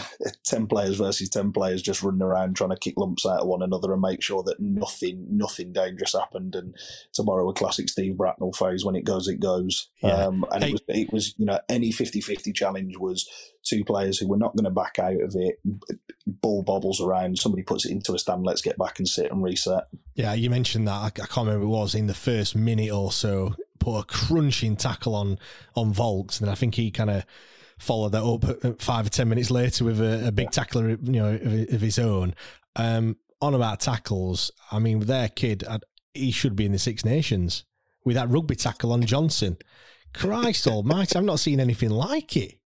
10 0.44 0.66
players 0.66 0.96
versus 0.96 1.28
10 1.28 1.52
players 1.52 1.82
just 1.82 2.02
running 2.02 2.22
around 2.22 2.56
trying 2.56 2.70
to 2.70 2.76
kick 2.76 2.94
lumps 2.96 3.26
out 3.26 3.40
of 3.40 3.46
one 3.46 3.62
another 3.62 3.92
and 3.92 4.00
make 4.00 4.22
sure 4.22 4.42
that 4.42 4.58
nothing 4.58 5.26
nothing 5.30 5.72
dangerous 5.72 6.14
happened. 6.14 6.54
And 6.54 6.74
tomorrow 7.12 7.48
a 7.48 7.52
classic 7.52 7.88
Steve 7.88 8.16
Bracknell 8.16 8.52
phase 8.52 8.84
when 8.84 8.96
it 8.96 9.04
goes 9.04 9.28
it 9.28 9.40
goes. 9.40 9.88
Yeah. 10.02 10.26
um, 10.26 10.44
and 10.52 10.64
hey. 10.64 10.70
it 10.70 10.72
was 10.72 10.82
it 10.88 11.12
was 11.12 11.34
you 11.38 11.46
know 11.46 11.58
any 11.68 11.92
50-50 11.92 12.54
challenge 12.54 12.96
was 12.96 13.28
two 13.64 13.84
players 13.84 14.18
who 14.18 14.28
were 14.28 14.36
not 14.36 14.56
going 14.56 14.64
to 14.64 14.70
back 14.70 14.98
out 14.98 15.20
of 15.20 15.34
it 15.34 15.60
ball 16.26 16.62
bobbles 16.62 17.00
around 17.00 17.38
somebody 17.38 17.62
puts 17.62 17.84
it 17.84 17.92
into 17.92 18.14
a 18.14 18.18
stand 18.18 18.44
let's 18.44 18.62
get 18.62 18.78
back 18.78 18.98
and 18.98 19.08
sit 19.08 19.30
and 19.30 19.42
reset. 19.42 19.84
Yeah 20.14 20.34
you 20.34 20.50
mentioned 20.50 20.88
that. 20.88 20.92
I, 20.92 21.06
I 21.06 21.26
can't 21.26 21.46
remember 21.46 21.64
it 21.64 21.68
was 21.68 21.94
in 21.94 22.06
the 22.06 22.14
first 22.14 22.56
minute 22.56 22.90
or 22.90 23.12
so 23.12 23.54
put 23.78 24.00
a 24.00 24.04
crunching 24.04 24.76
tackle 24.76 25.14
on 25.14 25.38
on 25.74 25.92
Vaulks, 25.94 26.40
and 26.40 26.50
I 26.50 26.54
think 26.54 26.74
he 26.74 26.90
kind 26.90 27.10
of 27.10 27.24
followed 27.78 28.12
that 28.12 28.22
up 28.22 28.80
five 28.80 29.06
or 29.06 29.10
ten 29.10 29.28
minutes 29.28 29.50
later 29.50 29.84
with 29.84 30.00
a, 30.00 30.28
a 30.28 30.32
big 30.32 30.50
tackler, 30.50 30.90
you 30.90 30.98
know, 31.02 31.34
of, 31.34 31.74
of 31.74 31.80
his 31.80 31.98
own. 31.98 32.35
Um, 32.74 33.16
on 33.40 33.54
about 33.54 33.81
tackles, 33.81 34.50
I 34.72 34.79
mean, 34.79 35.00
their 35.00 35.29
kid, 35.29 35.64
he 36.14 36.31
should 36.31 36.56
be 36.56 36.66
in 36.66 36.72
the 36.72 36.79
Six 36.79 37.04
Nations 37.04 37.64
with 38.04 38.16
that 38.16 38.31
rugby 38.31 38.56
tackle 38.56 38.92
on 38.92 39.02
Johnson. 39.02 39.58
Christ 40.14 40.66
Almighty, 40.66 41.16
I've 41.18 41.24
not 41.24 41.40
seen 41.40 41.60
anything 41.60 41.90
like 41.90 42.37
it. 42.37 42.58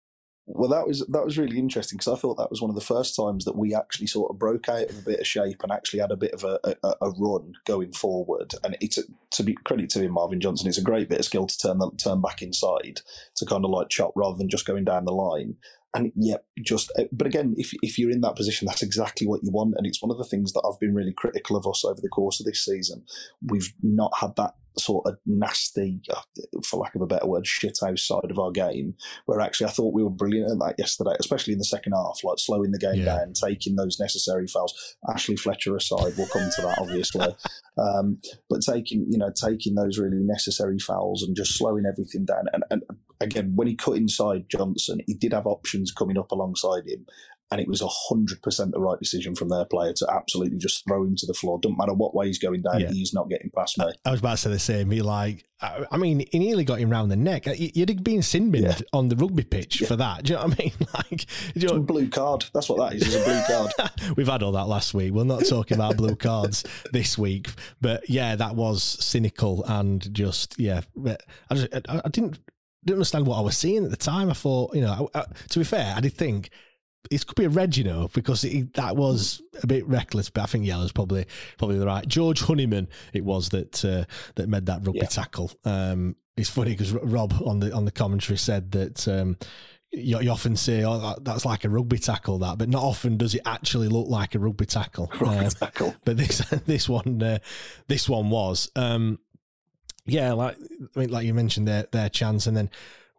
Well, 0.52 0.68
that 0.70 0.86
was 0.86 1.06
that 1.06 1.24
was 1.24 1.38
really 1.38 1.58
interesting 1.58 1.96
because 1.96 2.12
I 2.12 2.18
thought 2.18 2.36
that 2.36 2.50
was 2.50 2.60
one 2.60 2.70
of 2.70 2.74
the 2.74 2.80
first 2.80 3.14
times 3.14 3.44
that 3.44 3.56
we 3.56 3.72
actually 3.72 4.08
sort 4.08 4.30
of 4.30 4.38
broke 4.38 4.68
out 4.68 4.90
of 4.90 4.98
a 4.98 5.02
bit 5.02 5.20
of 5.20 5.26
shape 5.26 5.62
and 5.62 5.70
actually 5.70 6.00
had 6.00 6.10
a 6.10 6.16
bit 6.16 6.32
of 6.32 6.42
a, 6.42 6.58
a, 6.82 6.94
a 7.02 7.10
run 7.10 7.52
going 7.66 7.92
forward. 7.92 8.54
And 8.64 8.76
it's 8.80 8.98
a, 8.98 9.02
to 9.32 9.42
be 9.44 9.54
credit 9.54 9.90
to 9.90 10.02
him, 10.02 10.12
Marvin 10.12 10.40
Johnson. 10.40 10.68
It's 10.68 10.78
a 10.78 10.82
great 10.82 11.08
bit 11.08 11.20
of 11.20 11.24
skill 11.24 11.46
to 11.46 11.58
turn 11.58 11.78
the, 11.78 11.90
turn 12.02 12.20
back 12.20 12.42
inside 12.42 13.00
to 13.36 13.46
kind 13.46 13.64
of 13.64 13.70
like 13.70 13.90
chop 13.90 14.12
rather 14.16 14.36
than 14.36 14.48
just 14.48 14.66
going 14.66 14.84
down 14.84 15.04
the 15.04 15.12
line. 15.12 15.54
And 15.94 16.10
yeah, 16.16 16.38
just 16.60 16.90
uh, 16.98 17.04
but 17.12 17.28
again, 17.28 17.54
if 17.56 17.72
if 17.82 17.96
you're 17.98 18.10
in 18.10 18.20
that 18.22 18.36
position, 18.36 18.66
that's 18.66 18.82
exactly 18.82 19.28
what 19.28 19.44
you 19.44 19.52
want. 19.52 19.74
And 19.76 19.86
it's 19.86 20.02
one 20.02 20.10
of 20.10 20.18
the 20.18 20.24
things 20.24 20.52
that 20.52 20.62
I've 20.64 20.80
been 20.80 20.94
really 20.94 21.12
critical 21.12 21.56
of 21.56 21.66
us 21.66 21.84
over 21.84 22.00
the 22.00 22.08
course 22.08 22.40
of 22.40 22.46
this 22.46 22.64
season. 22.64 23.04
We've 23.40 23.72
not 23.82 24.12
had 24.18 24.34
that 24.36 24.54
sort 24.78 25.06
of 25.06 25.16
nasty, 25.26 26.00
uh, 26.10 26.20
for 26.64 26.80
lack 26.80 26.94
of 26.94 27.02
a 27.02 27.06
better 27.06 27.26
word, 27.26 27.44
shithouse 27.44 28.00
side 28.00 28.30
of 28.30 28.38
our 28.38 28.50
game. 28.50 28.94
Where 29.26 29.40
actually, 29.40 29.66
I 29.66 29.70
thought 29.70 29.94
we 29.94 30.02
were 30.02 30.10
brilliant 30.10 30.50
at 30.50 30.58
that 30.58 30.74
yesterday, 30.78 31.14
especially 31.18 31.52
in 31.52 31.58
the 31.58 31.64
second 31.64 31.92
half, 31.92 32.20
like 32.24 32.38
slowing 32.38 32.72
the 32.72 32.78
game 32.78 33.00
yeah. 33.00 33.16
down, 33.16 33.32
taking 33.32 33.76
those 33.76 33.98
necessary 33.98 34.46
fouls. 34.46 34.96
Ashley 35.08 35.36
Fletcher 35.36 35.76
aside, 35.76 36.14
we'll 36.16 36.28
come 36.28 36.50
to 36.56 36.62
that 36.62 36.78
obviously, 36.78 37.26
um, 37.78 38.18
but 38.48 38.60
taking 38.60 39.06
you 39.10 39.18
know 39.18 39.30
taking 39.34 39.74
those 39.74 39.98
really 39.98 40.20
necessary 40.20 40.78
fouls 40.78 41.22
and 41.22 41.36
just 41.36 41.56
slowing 41.56 41.84
everything 41.86 42.24
down. 42.24 42.44
And, 42.52 42.64
and 42.70 42.82
again, 43.20 43.52
when 43.54 43.68
he 43.68 43.76
cut 43.76 43.96
inside 43.96 44.46
Johnson, 44.48 45.00
he 45.06 45.14
did 45.14 45.32
have 45.32 45.46
options 45.46 45.92
coming 45.92 46.18
up 46.18 46.30
alongside 46.30 46.86
him, 46.86 47.06
and 47.50 47.60
it 47.60 47.66
was 47.66 47.82
100% 47.82 48.70
the 48.70 48.80
right 48.80 48.98
decision 48.98 49.34
from 49.34 49.48
their 49.48 49.64
player 49.64 49.92
to 49.94 50.06
absolutely 50.10 50.58
just 50.58 50.84
throw 50.86 51.02
him 51.02 51.16
to 51.16 51.26
the 51.26 51.34
floor. 51.34 51.58
Doesn't 51.60 51.76
matter 51.76 51.94
what 51.94 52.14
way 52.14 52.26
he's 52.26 52.38
going 52.38 52.62
down, 52.62 52.80
yeah. 52.80 52.90
he's 52.90 53.12
not 53.12 53.28
getting 53.28 53.50
past 53.50 53.76
me. 53.76 53.86
I 54.04 54.10
was 54.12 54.20
about 54.20 54.32
to 54.32 54.36
say 54.36 54.50
the 54.50 54.58
same. 54.58 54.90
He 54.90 55.02
like, 55.02 55.46
I 55.62 55.98
mean, 55.98 56.24
he 56.30 56.38
nearly 56.38 56.64
got 56.64 56.78
him 56.78 56.90
round 56.90 57.10
the 57.10 57.16
neck. 57.16 57.46
Uh, 57.46 57.52
you'd 57.52 57.90
have 57.90 58.02
been 58.02 58.22
sin 58.22 58.52
yeah. 58.54 58.78
on 58.94 59.08
the 59.08 59.16
rugby 59.16 59.44
pitch 59.44 59.80
yeah. 59.80 59.88
for 59.88 59.96
that. 59.96 60.22
Do 60.22 60.32
you 60.32 60.38
know 60.38 60.46
what 60.46 60.60
I 60.60 60.62
mean? 60.62 60.72
Like, 60.94 61.26
you 61.54 61.68
know, 61.68 61.80
blue 61.80 62.08
card. 62.08 62.44
That's 62.54 62.68
what 62.68 62.78
that 62.78 62.96
is. 62.96 63.06
Is 63.06 63.14
a 63.14 63.24
blue 63.24 63.42
card. 63.46 63.90
We've 64.16 64.26
had 64.26 64.42
all 64.42 64.52
that 64.52 64.68
last 64.68 64.94
week. 64.94 65.12
We're 65.12 65.24
not 65.24 65.46
talking 65.46 65.76
about 65.76 65.96
blue 65.96 66.16
cards 66.16 66.64
this 66.92 67.18
week, 67.18 67.48
but 67.80 68.08
yeah, 68.08 68.36
that 68.36 68.54
was 68.54 68.82
cynical 68.82 69.64
and 69.64 70.12
just 70.14 70.58
yeah. 70.58 70.82
I 71.50 71.54
just 71.54 71.68
I, 71.74 72.00
I 72.04 72.08
didn't 72.08 72.38
didn't 72.84 72.96
understand 72.96 73.26
what 73.26 73.38
I 73.38 73.42
was 73.42 73.56
seeing 73.56 73.84
at 73.84 73.90
the 73.90 73.96
time. 73.96 74.30
I 74.30 74.34
thought, 74.34 74.74
you 74.74 74.80
know, 74.80 75.10
I, 75.14 75.20
I, 75.20 75.24
to 75.50 75.58
be 75.58 75.64
fair, 75.64 75.94
I 75.96 76.00
did 76.00 76.14
think 76.14 76.50
it 77.10 77.26
could 77.26 77.36
be 77.36 77.44
a 77.44 77.50
red, 77.50 77.76
you 77.76 77.84
know, 77.84 78.08
because 78.12 78.44
it, 78.44 78.74
that 78.74 78.96
was 78.96 79.42
a 79.62 79.66
bit 79.66 79.86
reckless. 79.86 80.30
But 80.30 80.42
I 80.42 80.46
think 80.46 80.66
yellow's 80.66 80.92
probably 80.92 81.26
probably 81.58 81.78
the 81.78 81.86
right. 81.86 82.06
George 82.06 82.40
Honeyman, 82.40 82.88
it 83.12 83.24
was 83.24 83.50
that 83.50 83.84
uh, 83.84 84.04
that 84.36 84.48
made 84.48 84.66
that 84.66 84.86
rugby 84.86 85.00
yeah. 85.00 85.06
tackle. 85.06 85.50
Um, 85.64 86.16
it's 86.36 86.50
funny 86.50 86.72
because 86.72 86.92
Rob 86.92 87.34
on 87.44 87.60
the 87.60 87.72
on 87.72 87.84
the 87.84 87.92
commentary 87.92 88.38
said 88.38 88.72
that. 88.72 89.08
Um, 89.08 89.36
you, 89.92 90.20
you, 90.20 90.30
often 90.30 90.54
say, 90.54 90.84
"Oh, 90.84 91.16
that's 91.20 91.44
like 91.44 91.64
a 91.64 91.68
rugby 91.68 91.98
tackle," 91.98 92.38
that, 92.38 92.58
but 92.58 92.68
not 92.68 92.84
often 92.84 93.16
does 93.16 93.34
it 93.34 93.42
actually 93.44 93.88
look 93.88 94.06
like 94.06 94.36
a 94.36 94.38
rugby 94.38 94.64
tackle. 94.64 95.10
Rugby 95.20 95.46
uh, 95.46 95.50
tackle. 95.50 95.96
But 96.04 96.16
this 96.16 96.38
this 96.66 96.88
one 96.88 97.20
uh, 97.20 97.38
this 97.88 98.08
one 98.08 98.30
was. 98.30 98.70
Um, 98.76 99.18
yeah, 100.06 100.32
like 100.32 100.56
I 100.96 101.00
mean, 101.00 101.10
like 101.10 101.26
you 101.26 101.34
mentioned 101.34 101.66
their 101.66 101.88
their 101.90 102.08
chance, 102.08 102.46
and 102.46 102.56
then 102.56 102.70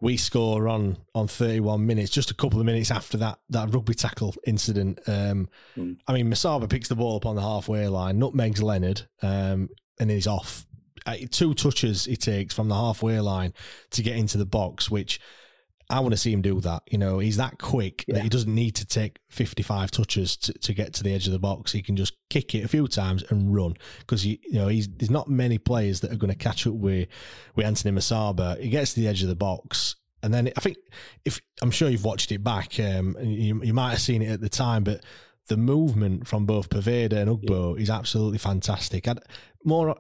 we 0.02 0.18
score 0.18 0.68
on 0.68 0.98
on 1.16 1.28
31 1.28 1.86
minutes, 1.86 2.10
just 2.10 2.32
a 2.32 2.34
couple 2.34 2.60
of 2.60 2.66
minutes 2.66 2.92
after 2.92 3.18
that 3.18 3.40
that 3.50 3.74
rugby 3.74 3.94
tackle 3.94 4.36
incident. 4.46 5.00
Um, 5.08 5.48
mm. 5.78 5.98
I 6.08 6.14
mean, 6.14 6.30
Musaba 6.30 6.70
picks 6.70 6.90
the 6.90 6.96
ball 6.96 7.16
up 7.16 7.26
on 7.26 7.36
the 7.36 7.42
halfway 7.42 7.88
line, 7.88 8.20
nutmegs 8.20 8.62
Leonard, 8.62 9.04
um, 9.22 9.70
and 10.00 10.10
he's 10.10 10.28
off. 10.28 10.66
Uh, 11.06 11.16
two 11.32 11.54
touches 11.54 12.06
he 12.06 12.16
takes 12.16 12.54
from 12.54 12.68
the 12.68 12.76
halfway 12.76 13.20
line 13.20 13.54
to 13.92 14.04
get 14.04 14.18
into 14.18 14.38
the 14.38 14.46
box, 14.46 14.92
which 14.92 15.20
I 15.92 16.00
want 16.00 16.14
to 16.14 16.18
see 16.18 16.32
him 16.32 16.42
do 16.42 16.60
that. 16.62 16.84
You 16.90 16.98
know, 16.98 17.20
he's 17.20 17.38
that 17.38 17.60
quick 17.60 18.06
yeah. 18.08 18.16
that 18.16 18.24
he 18.24 18.30
doesn't 18.30 18.54
need 18.54 18.76
to 18.76 18.86
take 18.86 19.20
55 19.30 19.92
touches 19.92 20.38
to, 20.38 20.54
to 20.54 20.74
get 20.74 20.94
to 20.96 21.04
the 21.04 21.14
edge 21.14 21.28
of 21.28 21.34
the 21.34 21.40
box. 21.40 21.72
He 21.72 21.82
can 21.82 21.96
just 21.96 22.14
kick 22.30 22.56
it 22.56 22.64
a 22.64 22.68
few 22.68 22.88
times 22.88 23.24
and 23.30 23.54
run 23.54 23.76
because 24.00 24.26
you 24.26 24.38
know 24.52 24.68
he's 24.68 24.88
there's 24.88 25.12
not 25.12 25.30
many 25.30 25.58
players 25.58 26.00
that 26.00 26.12
are 26.12 26.18
going 26.18 26.32
to 26.32 26.38
catch 26.38 26.66
up 26.66 26.74
with 26.74 27.10
with 27.56 27.66
Anthony 27.66 27.98
Musaba. 27.98 28.60
He 28.60 28.70
gets 28.70 28.94
to 28.94 29.02
the 29.02 29.08
edge 29.08 29.22
of 29.22 29.30
the 29.30 29.36
box. 29.36 29.96
And 30.24 30.34
then 30.34 30.52
I 30.56 30.62
think 30.62 30.78
if 31.26 31.42
I'm 31.62 31.72
sure 31.72 31.90
you've 31.90 32.06
watched 32.06 32.32
it 32.32 32.44
back, 32.44 32.80
um, 32.80 33.16
and 33.20 33.34
you, 33.34 33.64
you 33.64 33.74
might 33.74 33.90
have 33.90 34.02
seen 34.02 34.22
it 34.22 34.32
at 34.32 34.40
the 34.40 34.50
time, 34.50 34.84
but 34.84 35.04
the 35.48 35.58
movement 35.58 36.28
from 36.28 36.46
both 36.46 36.70
Poveda 36.70 37.14
and 37.14 37.30
Ugbo 37.30 37.76
yeah. 37.76 37.82
is 37.82 37.90
absolutely 37.90 38.38
fantastic. 38.38 39.08
I'd, 39.08 39.20
more 39.64 39.96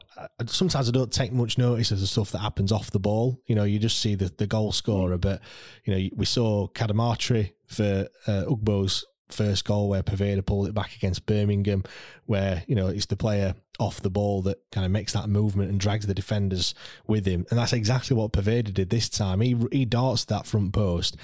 sometimes 0.47 0.89
I 0.89 0.91
don't 0.91 1.11
take 1.11 1.31
much 1.31 1.57
notice 1.57 1.91
of 1.91 1.99
the 1.99 2.07
stuff 2.07 2.31
that 2.31 2.39
happens 2.39 2.71
off 2.71 2.91
the 2.91 2.99
ball. 2.99 3.39
You 3.45 3.55
know, 3.55 3.63
you 3.63 3.79
just 3.79 3.99
see 3.99 4.15
the, 4.15 4.31
the 4.37 4.47
goal 4.47 4.71
scorer, 4.71 5.17
but 5.17 5.41
you 5.85 5.93
know, 5.93 6.09
we 6.15 6.25
saw 6.25 6.67
Cadamarteri 6.67 7.53
for 7.67 8.07
uh, 8.27 8.43
Ugbo's 8.47 9.05
first 9.29 9.63
goal 9.65 9.87
where 9.87 10.03
Poveda 10.03 10.45
pulled 10.45 10.67
it 10.67 10.73
back 10.73 10.95
against 10.95 11.25
Birmingham, 11.25 11.83
where 12.25 12.63
you 12.67 12.75
know 12.75 12.87
it's 12.87 13.05
the 13.05 13.15
player 13.15 13.55
off 13.79 14.01
the 14.01 14.09
ball 14.09 14.41
that 14.43 14.59
kind 14.71 14.85
of 14.85 14.91
makes 14.91 15.13
that 15.13 15.29
movement 15.29 15.69
and 15.69 15.79
drags 15.79 16.05
the 16.05 16.13
defenders 16.13 16.73
with 17.07 17.25
him, 17.25 17.45
and 17.49 17.59
that's 17.59 17.73
exactly 17.73 18.15
what 18.15 18.33
Poveda 18.33 18.73
did 18.73 18.89
this 18.89 19.09
time. 19.09 19.41
He 19.41 19.55
he 19.71 19.85
darts 19.85 20.25
that 20.25 20.45
front 20.45 20.73
post 20.73 21.17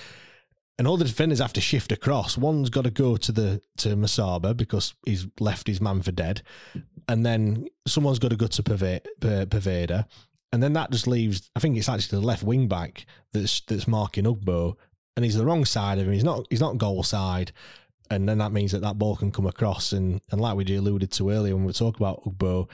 and 0.78 0.88
all 0.88 0.98
the 0.98 1.06
defenders 1.06 1.40
have 1.40 1.54
to 1.54 1.62
shift 1.62 1.92
across. 1.92 2.38
One's 2.38 2.70
got 2.70 2.84
to 2.84 2.92
go 2.92 3.18
to 3.18 3.32
the 3.32 3.62
to 3.78 3.90
Musaba 3.90 4.56
because 4.56 4.94
he's 5.06 5.28
left 5.40 5.68
his 5.68 5.82
man 5.82 6.02
for 6.02 6.12
dead, 6.12 6.42
and 7.08 7.26
then 7.26 7.68
someone's 7.86 8.20
got 8.20 8.30
to 8.30 8.36
go 8.36 8.47
to 8.47 8.64
Poveda, 8.64 10.05
and 10.51 10.64
then 10.64 10.74
that 10.74 10.91
just 10.91 11.08
leaves. 11.08 11.49
I 11.55 11.60
think 11.60 11.78
it's 11.78 11.89
actually 11.89 12.20
the 12.20 12.26
left 12.26 12.43
wing 12.43 12.68
back 12.68 13.05
that's 13.34 13.62
that's 13.62 13.88
marking 13.88 14.26
Ugbo, 14.26 14.76
and 15.16 15.26
he's 15.26 15.36
the 15.36 15.45
wrong 15.45 15.66
side 15.66 15.99
of 15.99 16.08
him. 16.08 16.14
He's 16.14 16.24
not 16.24 16.45
he's 16.49 16.62
not 16.62 16.78
goal 16.78 17.03
side, 17.03 17.51
and 18.10 18.28
then 18.28 18.38
that 18.39 18.51
means 18.51 18.72
that 18.72 18.82
that 18.82 18.97
ball 18.97 19.16
can 19.16 19.32
come 19.32 19.47
across. 19.47 19.91
And 19.91 20.22
and 20.32 20.41
like 20.41 20.55
we 20.55 20.76
alluded 20.76 21.12
to 21.14 21.30
earlier 21.30 21.55
when 21.55 21.66
we 21.66 21.74
talk 21.74 21.97
about 21.97 22.24
Ugbo, 22.24 22.70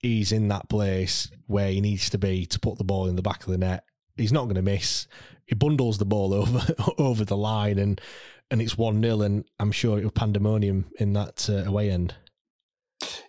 he's 0.00 0.32
in 0.32 0.48
that 0.48 0.68
place 0.68 1.30
where 1.46 1.70
he 1.70 1.80
needs 1.80 2.10
to 2.10 2.18
be 2.18 2.46
to 2.46 2.60
put 2.60 2.78
the 2.78 2.84
ball 2.84 3.06
in 3.06 3.16
the 3.16 3.22
back 3.22 3.44
of 3.44 3.50
the 3.50 3.58
net. 3.58 3.84
He's 4.16 4.32
not 4.32 4.44
going 4.44 4.56
to 4.56 4.62
miss 4.62 5.06
he 5.48 5.54
bundles 5.54 5.98
the 5.98 6.04
ball 6.04 6.32
over 6.34 6.74
over 6.98 7.24
the 7.24 7.36
line 7.36 7.78
and 7.78 8.00
and 8.50 8.62
it's 8.62 8.78
one 8.78 9.02
0 9.02 9.22
and 9.22 9.44
I'm 9.58 9.72
sure 9.72 9.98
it 9.98 10.04
was 10.04 10.12
pandemonium 10.12 10.90
in 10.98 11.12
that 11.14 11.50
uh, 11.50 11.68
away 11.68 11.90
end. 11.90 12.14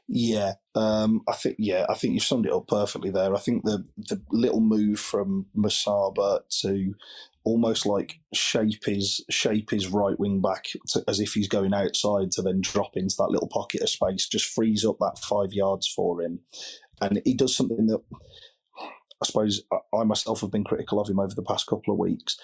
Yeah, 0.08 0.54
um, 0.74 1.22
I 1.28 1.34
think 1.34 1.58
yeah, 1.60 1.86
I 1.88 1.94
think 1.94 2.14
you 2.14 2.20
summed 2.20 2.48
it 2.48 2.52
up 2.54 2.68
perfectly 2.68 3.12
there. 3.12 3.36
I 3.36 3.40
think 3.40 3.64
the 3.64 3.86
the 3.98 4.22
little 4.32 4.62
move 4.62 5.00
from 5.00 5.46
Musaba 5.56 6.40
to 6.62 6.96
almost 7.44 7.86
like 7.86 8.20
shape 8.34 8.86
his 8.86 9.24
shape 9.30 9.70
his 9.70 9.88
right 9.88 10.20
wing 10.20 10.42
back 10.42 10.66
to, 10.88 11.04
as 11.08 11.20
if 11.20 11.34
he's 11.34 11.48
going 11.48 11.74
outside 11.74 12.32
to 12.32 12.42
then 12.42 12.62
drop 12.62 12.92
into 12.96 13.16
that 13.18 13.30
little 13.30 13.48
pocket 13.48 13.82
of 13.82 13.90
space 13.90 14.28
just 14.28 14.46
frees 14.46 14.84
up 14.84 14.98
that 15.00 15.20
five 15.20 15.54
yards 15.54 15.88
for 15.88 16.22
him, 16.22 16.40
and 17.02 17.22
he 17.24 17.36
does 17.36 17.56
something 17.56 17.86
that 17.86 18.02
I 19.22 19.26
suppose 19.26 19.62
I 19.94 20.04
myself 20.04 20.42
have 20.42 20.52
been 20.52 20.64
critical 20.64 21.00
of 21.00 21.10
him 21.10 21.20
over 21.20 21.36
the 21.36 21.44
past 21.44 21.68
couple 21.68 21.94
of 21.94 22.00
weeks. 22.00 22.38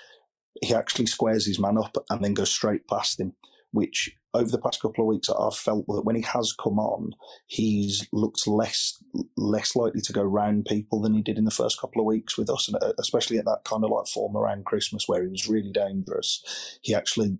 He 0.61 0.73
actually 0.73 1.07
squares 1.07 1.45
his 1.47 1.59
man 1.59 1.78
up 1.78 1.97
and 2.09 2.23
then 2.23 2.34
goes 2.34 2.51
straight 2.51 2.88
past 2.88 3.19
him, 3.19 3.34
which 3.71 4.15
over 4.36 4.49
the 4.49 4.59
past 4.59 4.81
couple 4.81 5.03
of 5.03 5.07
weeks 5.07 5.29
I've 5.29 5.55
felt 5.55 5.86
that 5.88 6.03
when 6.03 6.15
he 6.15 6.21
has 6.21 6.53
come 6.53 6.79
on, 6.79 7.11
he's 7.47 8.07
looked 8.11 8.47
less 8.47 9.01
less 9.38 9.75
likely 9.75 10.01
to 10.01 10.13
go 10.13 10.23
round 10.23 10.65
people 10.65 11.01
than 11.01 11.13
he 11.13 11.21
did 11.21 11.38
in 11.38 11.45
the 11.45 11.51
first 11.51 11.79
couple 11.79 12.01
of 12.01 12.05
weeks 12.05 12.38
with 12.38 12.49
us, 12.49 12.67
and 12.67 12.81
uh, 12.81 12.93
especially 12.99 13.38
at 13.38 13.45
that 13.45 13.63
kind 13.63 13.83
of 13.83 13.91
like 13.91 14.07
form 14.07 14.36
around 14.36 14.65
Christmas 14.65 15.05
where 15.07 15.23
he 15.23 15.29
was 15.29 15.47
really 15.47 15.71
dangerous. 15.71 16.43
He 16.81 16.93
actually 16.93 17.38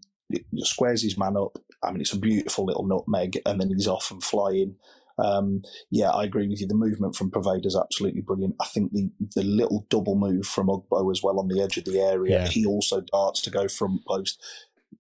squares 0.57 1.03
his 1.03 1.17
man 1.17 1.37
up. 1.37 1.57
I 1.83 1.91
mean, 1.91 2.01
it's 2.01 2.13
a 2.13 2.19
beautiful 2.19 2.65
little 2.65 2.85
nutmeg, 2.85 3.39
and 3.45 3.59
then 3.59 3.69
he's 3.69 3.87
off 3.87 4.11
and 4.11 4.23
flying. 4.23 4.75
Um, 5.17 5.61
yeah, 5.91 6.09
I 6.09 6.23
agree 6.23 6.47
with 6.47 6.59
you. 6.59 6.67
The 6.67 6.75
movement 6.75 7.15
from 7.15 7.31
Poveda 7.31 7.65
is 7.65 7.77
absolutely 7.77 8.21
brilliant. 8.21 8.55
I 8.61 8.65
think 8.65 8.91
the, 8.91 9.09
the 9.35 9.43
little 9.43 9.85
double 9.89 10.15
move 10.15 10.45
from 10.45 10.67
Ugbo 10.67 11.11
as 11.11 11.23
well 11.23 11.39
on 11.39 11.47
the 11.47 11.61
edge 11.61 11.77
of 11.77 11.85
the 11.85 11.99
area. 11.99 12.41
Yeah. 12.41 12.47
He 12.47 12.65
also 12.65 13.01
darts 13.01 13.41
to 13.43 13.49
go 13.49 13.67
front 13.67 14.05
post. 14.05 14.43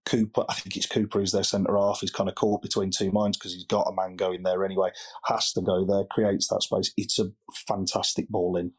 Cooper, 0.05 0.45
I 0.47 0.53
think 0.53 0.77
it's 0.77 0.85
Cooper 0.85 1.19
who's 1.19 1.31
their 1.31 1.43
centre 1.43 1.77
half. 1.77 2.01
He's 2.01 2.11
kind 2.11 2.29
of 2.29 2.35
caught 2.35 2.61
between 2.61 2.91
two 2.91 3.11
minds 3.11 3.37
because 3.37 3.53
he's 3.53 3.65
got 3.65 3.87
a 3.87 3.95
man 3.95 4.15
going 4.15 4.43
there 4.43 4.63
anyway. 4.63 4.91
Has 5.25 5.51
to 5.53 5.61
go 5.61 5.85
there, 5.85 6.05
creates 6.05 6.47
that 6.49 6.63
space. 6.63 6.91
It's 6.95 7.19
a 7.19 7.31
fantastic 7.67 8.29
ball 8.29 8.55
in. 8.55 8.71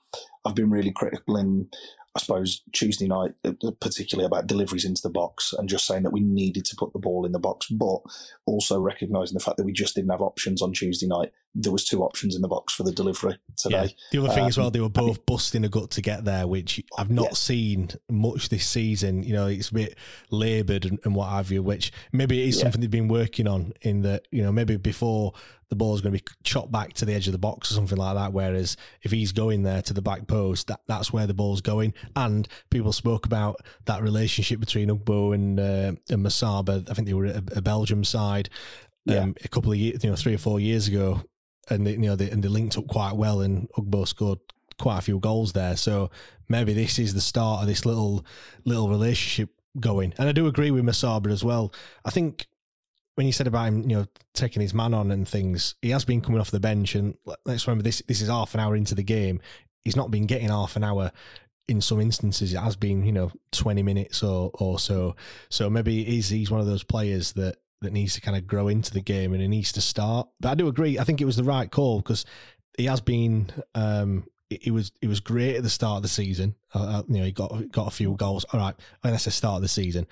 I've 0.44 0.54
been 0.54 0.70
really 0.70 0.92
critical 0.92 1.36
in 1.36 1.68
I 2.16 2.18
suppose 2.18 2.62
Tuesday 2.72 3.06
night, 3.06 3.34
uh, 3.44 3.52
particularly 3.78 4.24
about 4.24 4.46
deliveries 4.46 4.86
into 4.86 5.02
the 5.02 5.10
box 5.10 5.52
and 5.52 5.68
just 5.68 5.86
saying 5.86 6.02
that 6.04 6.12
we 6.12 6.20
needed 6.20 6.64
to 6.64 6.76
put 6.76 6.94
the 6.94 6.98
ball 6.98 7.26
in 7.26 7.32
the 7.32 7.38
box, 7.38 7.68
but 7.68 7.98
also 8.46 8.80
recognising 8.80 9.34
the 9.34 9.44
fact 9.44 9.58
that 9.58 9.66
we 9.66 9.72
just 9.72 9.94
didn't 9.94 10.10
have 10.10 10.22
options 10.22 10.62
on 10.62 10.72
Tuesday 10.72 11.06
night. 11.06 11.30
There 11.54 11.72
was 11.72 11.84
two 11.84 12.02
options 12.02 12.34
in 12.34 12.40
the 12.40 12.48
box 12.48 12.72
for 12.72 12.84
the 12.84 12.92
delivery 12.92 13.38
today. 13.56 13.84
Yeah. 13.84 13.88
The 14.12 14.18
other 14.24 14.34
thing 14.34 14.44
um, 14.44 14.48
as 14.48 14.56
well, 14.58 14.70
they 14.70 14.80
were 14.80 14.88
both 14.88 15.26
busting 15.26 15.64
a 15.64 15.68
gut 15.68 15.90
to 15.92 16.02
get 16.02 16.24
there, 16.24 16.46
which 16.46 16.82
I've 16.96 17.10
not 17.10 17.24
yeah. 17.24 17.32
seen 17.32 17.88
much 18.10 18.48
this 18.48 18.66
season. 18.66 19.22
You 19.22 19.34
know, 19.34 19.46
it's 19.46 19.68
a 19.68 19.74
bit 19.74 19.98
laboured 20.30 20.86
and, 20.86 20.98
and, 21.04 21.14
what 21.14 21.28
have 21.28 21.50
you, 21.50 21.62
which 21.62 21.92
maybe 22.12 22.42
it 22.42 22.48
is 22.48 22.56
yeah. 22.56 22.62
something 22.62 22.80
they've 22.80 22.90
been 22.90 23.08
working 23.08 23.46
on 23.46 23.74
in 23.82 24.02
that, 24.02 24.26
you 24.30 24.42
know, 24.42 24.52
maybe 24.52 24.76
before 24.76 25.34
the 25.68 25.76
ball 25.76 25.94
is 25.94 26.00
going 26.00 26.14
to 26.14 26.22
be 26.22 26.30
chopped 26.44 26.70
back 26.70 26.92
to 26.94 27.04
the 27.04 27.12
edge 27.12 27.26
of 27.26 27.32
the 27.32 27.38
box 27.38 27.70
or 27.70 27.74
something 27.74 27.98
like 27.98 28.14
that. 28.14 28.32
Whereas 28.32 28.76
if 29.02 29.10
he's 29.10 29.32
going 29.32 29.62
there 29.62 29.82
to 29.82 29.92
the 29.92 30.02
back 30.02 30.26
post, 30.26 30.68
that, 30.68 30.80
that's 30.86 31.12
where 31.12 31.26
the 31.26 31.34
ball's 31.34 31.60
going. 31.60 31.92
And 32.14 32.46
people 32.70 32.92
spoke 32.92 33.26
about 33.26 33.60
that 33.86 34.02
relationship 34.02 34.60
between 34.60 34.88
Ugbo 34.88 35.34
and, 35.34 35.58
uh, 35.58 35.92
and 36.08 36.24
Musaba. 36.24 36.88
I 36.88 36.94
think 36.94 37.08
they 37.08 37.14
were 37.14 37.26
a, 37.26 37.42
a 37.56 37.62
Belgium 37.62 38.04
side 38.04 38.48
um, 39.08 39.14
yeah. 39.14 39.26
a 39.44 39.48
couple 39.48 39.72
of 39.72 39.78
years, 39.78 40.04
you 40.04 40.10
know, 40.10 40.16
three 40.16 40.34
or 40.34 40.38
four 40.38 40.60
years 40.60 40.88
ago. 40.88 41.22
And 41.68 41.86
they, 41.86 41.92
you 41.92 41.98
know, 41.98 42.16
they, 42.16 42.30
and 42.30 42.42
they 42.42 42.48
linked 42.48 42.78
up 42.78 42.86
quite 42.86 43.16
well, 43.16 43.40
and 43.40 43.68
Ugbo 43.76 44.06
scored 44.06 44.38
quite 44.78 44.98
a 44.98 45.02
few 45.02 45.18
goals 45.18 45.52
there. 45.52 45.76
So 45.76 46.10
maybe 46.48 46.72
this 46.74 46.98
is 46.98 47.12
the 47.14 47.20
start 47.20 47.62
of 47.62 47.66
this 47.66 47.84
little 47.84 48.24
little 48.64 48.88
relationship 48.88 49.50
going. 49.80 50.14
And 50.18 50.28
I 50.28 50.32
do 50.32 50.46
agree 50.46 50.70
with 50.70 50.84
Musaba 50.84 51.32
as 51.32 51.42
well. 51.42 51.72
I 52.04 52.10
think 52.10 52.46
when 53.16 53.26
you 53.26 53.32
said 53.32 53.46
about 53.46 53.68
him, 53.68 53.90
you 53.90 53.96
know, 53.96 54.06
taking 54.34 54.62
his 54.62 54.74
man 54.74 54.94
on 54.94 55.10
and 55.10 55.26
things, 55.26 55.74
he 55.82 55.90
has 55.90 56.04
been 56.04 56.20
coming 56.20 56.40
off 56.40 56.50
the 56.50 56.60
bench. 56.60 56.94
And 56.94 57.16
let's 57.44 57.66
remember 57.66 57.82
this: 57.82 58.02
this 58.06 58.20
is 58.20 58.28
half 58.28 58.54
an 58.54 58.60
hour 58.60 58.76
into 58.76 58.94
the 58.94 59.02
game. 59.02 59.40
He's 59.84 59.96
not 59.96 60.10
been 60.10 60.26
getting 60.26 60.48
half 60.48 60.76
an 60.76 60.84
hour. 60.84 61.10
In 61.68 61.80
some 61.80 62.00
instances, 62.00 62.54
it 62.54 62.58
has 62.58 62.76
been, 62.76 63.04
you 63.04 63.12
know, 63.12 63.32
twenty 63.50 63.82
minutes 63.82 64.22
or 64.22 64.50
or 64.54 64.78
so. 64.78 65.16
So 65.48 65.68
maybe 65.68 66.04
he's 66.04 66.28
he's 66.28 66.50
one 66.50 66.60
of 66.60 66.66
those 66.66 66.84
players 66.84 67.32
that 67.32 67.56
that 67.80 67.92
needs 67.92 68.14
to 68.14 68.20
kind 68.20 68.36
of 68.36 68.46
grow 68.46 68.68
into 68.68 68.92
the 68.92 69.00
game 69.00 69.32
and 69.32 69.42
he 69.42 69.48
needs 69.48 69.72
to 69.72 69.80
start. 69.80 70.28
But 70.40 70.50
I 70.50 70.54
do 70.54 70.68
agree. 70.68 70.98
I 70.98 71.04
think 71.04 71.20
it 71.20 71.26
was 71.26 71.36
the 71.36 71.44
right 71.44 71.70
call 71.70 71.98
because 72.00 72.24
he 72.78 72.84
has 72.84 73.00
been. 73.00 73.50
Um, 73.74 74.26
he 74.48 74.70
was 74.70 74.92
he 75.00 75.08
was 75.08 75.18
great 75.18 75.56
at 75.56 75.64
the 75.64 75.70
start 75.70 75.96
of 75.96 76.02
the 76.02 76.08
season. 76.08 76.54
Uh, 76.72 76.98
uh, 76.98 77.02
you 77.08 77.18
know, 77.18 77.24
he 77.24 77.32
got 77.32 77.72
got 77.72 77.88
a 77.88 77.90
few 77.90 78.14
goals. 78.14 78.44
All 78.52 78.60
right, 78.60 78.74
when 79.00 79.12
that's 79.12 79.24
the 79.24 79.30
start 79.32 79.56
of 79.56 79.62
the 79.62 79.68
season, 79.68 80.06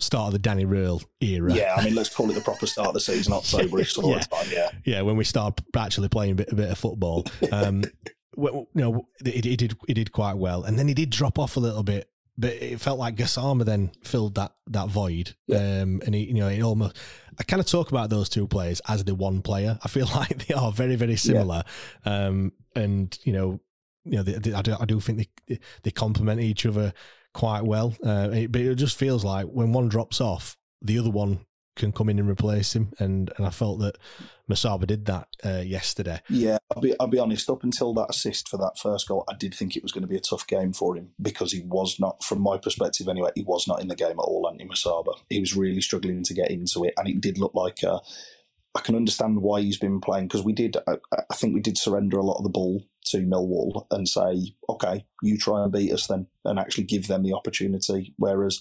start 0.00 0.28
of 0.28 0.32
the 0.32 0.38
Danny 0.38 0.64
Röhl 0.64 1.04
era. 1.20 1.52
Yeah, 1.52 1.74
I 1.76 1.84
mean, 1.84 1.94
let's 1.94 2.14
call 2.14 2.30
it 2.30 2.34
the 2.34 2.40
proper 2.40 2.66
start 2.66 2.88
of 2.88 2.94
the 2.94 3.00
season, 3.00 3.32
October 3.32 3.78
yeah. 3.82 4.18
time. 4.20 4.46
Yeah, 4.50 4.70
yeah, 4.84 5.02
when 5.02 5.16
we 5.16 5.24
start 5.24 5.60
actually 5.76 6.08
playing 6.08 6.32
a 6.32 6.34
bit, 6.36 6.52
a 6.52 6.54
bit 6.54 6.70
of 6.70 6.78
football. 6.78 7.26
Um, 7.50 7.84
well, 8.36 8.68
you 8.74 8.80
know, 8.80 9.06
it, 9.24 9.44
he 9.44 9.56
did 9.56 9.76
it 9.88 9.94
did 9.94 10.12
quite 10.12 10.36
well, 10.36 10.64
and 10.64 10.78
then 10.78 10.88
he 10.88 10.94
did 10.94 11.10
drop 11.10 11.38
off 11.38 11.56
a 11.56 11.60
little 11.60 11.82
bit. 11.82 12.08
But 12.40 12.52
it 12.52 12.80
felt 12.80 13.00
like 13.00 13.16
Gassama 13.16 13.64
then 13.64 13.90
filled 14.04 14.36
that 14.36 14.52
that 14.68 14.88
void, 14.88 15.34
yeah. 15.48 15.80
um, 15.82 16.00
and 16.06 16.14
he, 16.14 16.26
you 16.26 16.34
know, 16.34 16.46
it 16.46 16.62
almost. 16.62 16.96
I 17.36 17.42
kind 17.42 17.58
of 17.58 17.66
talk 17.66 17.90
about 17.90 18.10
those 18.10 18.28
two 18.28 18.46
players 18.46 18.80
as 18.86 19.02
the 19.02 19.14
one 19.16 19.42
player. 19.42 19.76
I 19.82 19.88
feel 19.88 20.06
like 20.14 20.46
they 20.46 20.54
are 20.54 20.70
very, 20.70 20.94
very 20.94 21.16
similar, 21.16 21.64
yeah. 22.06 22.26
um, 22.26 22.52
and 22.76 23.18
you 23.24 23.32
know, 23.32 23.60
you 24.04 24.18
know, 24.18 24.22
they, 24.22 24.34
they, 24.34 24.52
I, 24.52 24.62
do, 24.62 24.76
I 24.78 24.84
do 24.84 25.00
think 25.00 25.28
they 25.48 25.58
they 25.82 25.90
complement 25.90 26.40
each 26.40 26.64
other 26.64 26.92
quite 27.34 27.64
well. 27.64 27.94
Uh, 28.04 28.30
it, 28.32 28.52
but 28.52 28.60
it 28.60 28.74
just 28.76 28.98
feels 28.98 29.24
like 29.24 29.46
when 29.46 29.72
one 29.72 29.88
drops 29.88 30.20
off, 30.20 30.56
the 30.82 30.98
other 30.98 31.10
one 31.10 31.40
can 31.78 31.92
come 31.92 32.08
in 32.08 32.18
and 32.18 32.28
replace 32.28 32.74
him, 32.74 32.92
and 32.98 33.32
and 33.36 33.46
I 33.46 33.50
felt 33.50 33.78
that 33.78 33.96
Musaba 34.50 34.86
did 34.86 35.06
that 35.06 35.28
uh, 35.44 35.60
yesterday. 35.60 36.20
Yeah, 36.28 36.58
I'll 36.74 36.82
be 36.82 36.94
I'll 37.00 37.06
be 37.06 37.18
honest. 37.18 37.48
Up 37.48 37.62
until 37.62 37.94
that 37.94 38.10
assist 38.10 38.48
for 38.48 38.58
that 38.58 38.78
first 38.78 39.08
goal, 39.08 39.24
I 39.28 39.34
did 39.38 39.54
think 39.54 39.76
it 39.76 39.82
was 39.82 39.92
going 39.92 40.02
to 40.02 40.08
be 40.08 40.16
a 40.16 40.20
tough 40.20 40.46
game 40.46 40.72
for 40.72 40.96
him 40.96 41.10
because 41.22 41.52
he 41.52 41.60
was 41.60 41.98
not, 41.98 42.22
from 42.22 42.40
my 42.42 42.58
perspective 42.58 43.08
anyway, 43.08 43.30
he 43.34 43.44
was 43.44 43.66
not 43.66 43.80
in 43.80 43.88
the 43.88 43.96
game 43.96 44.18
at 44.18 44.24
all. 44.24 44.48
Anthony 44.48 44.68
Musaba, 44.68 45.14
he 45.30 45.40
was 45.40 45.56
really 45.56 45.80
struggling 45.80 46.24
to 46.24 46.34
get 46.34 46.50
into 46.50 46.84
it, 46.84 46.94
and 46.96 47.08
it 47.08 47.20
did 47.20 47.38
look 47.38 47.54
like. 47.54 47.82
Uh, 47.82 48.00
I 48.78 48.80
can 48.80 48.94
understand 48.94 49.42
why 49.42 49.60
he's 49.60 49.76
been 49.76 50.00
playing 50.00 50.28
because 50.28 50.44
we 50.44 50.52
did. 50.52 50.76
I, 50.86 50.98
I, 51.12 51.34
think 51.34 51.52
we 51.52 51.60
did 51.60 51.76
surrender 51.76 52.16
a 52.16 52.22
lot 52.22 52.36
of 52.36 52.44
the 52.44 52.48
ball 52.48 52.84
to 53.06 53.18
Millwall 53.18 53.86
and 53.90 54.08
say, 54.08 54.54
okay, 54.68 55.04
you 55.20 55.36
try 55.36 55.64
and 55.64 55.72
beat 55.72 55.92
us 55.92 56.06
then, 56.06 56.28
and 56.44 56.60
actually 56.60 56.84
give 56.84 57.08
them 57.08 57.24
the 57.24 57.32
opportunity. 57.32 58.14
Whereas 58.18 58.60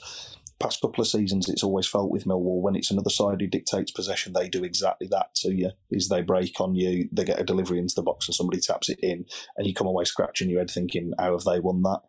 past 0.59 0.82
couple 0.82 1.03
of 1.03 1.07
seasons, 1.07 1.47
it's 1.47 1.63
always 1.63 1.88
felt 1.88 2.09
with 2.09 2.26
Millwall 2.26 2.61
when 2.61 2.76
it's 2.76 2.89
another 2.89 3.11
side 3.11 3.41
who 3.41 3.47
dictates 3.47 3.91
possession, 3.91 4.34
they 4.34 4.49
do 4.49 4.63
exactly 4.63 5.07
that 5.11 5.36
to 5.36 5.53
you. 5.53 5.70
Is 5.91 6.09
they 6.09 6.24
break 6.24 6.59
on 6.59 6.74
you, 6.74 7.07
they 7.11 7.24
get 7.24 7.39
a 7.39 7.43
delivery 7.43 7.78
into 7.78 7.93
the 7.93 8.01
box, 8.01 8.28
and 8.28 8.34
somebody 8.34 8.59
taps 8.59 8.89
it 8.89 8.99
in, 9.03 9.26
and 9.55 9.68
you 9.68 9.76
come 9.76 9.86
away 9.86 10.05
scratching 10.05 10.49
your 10.49 10.61
head 10.61 10.72
thinking, 10.72 11.13
how 11.20 11.34
have 11.34 11.43
they 11.43 11.59
won 11.59 11.84
that? 11.84 12.01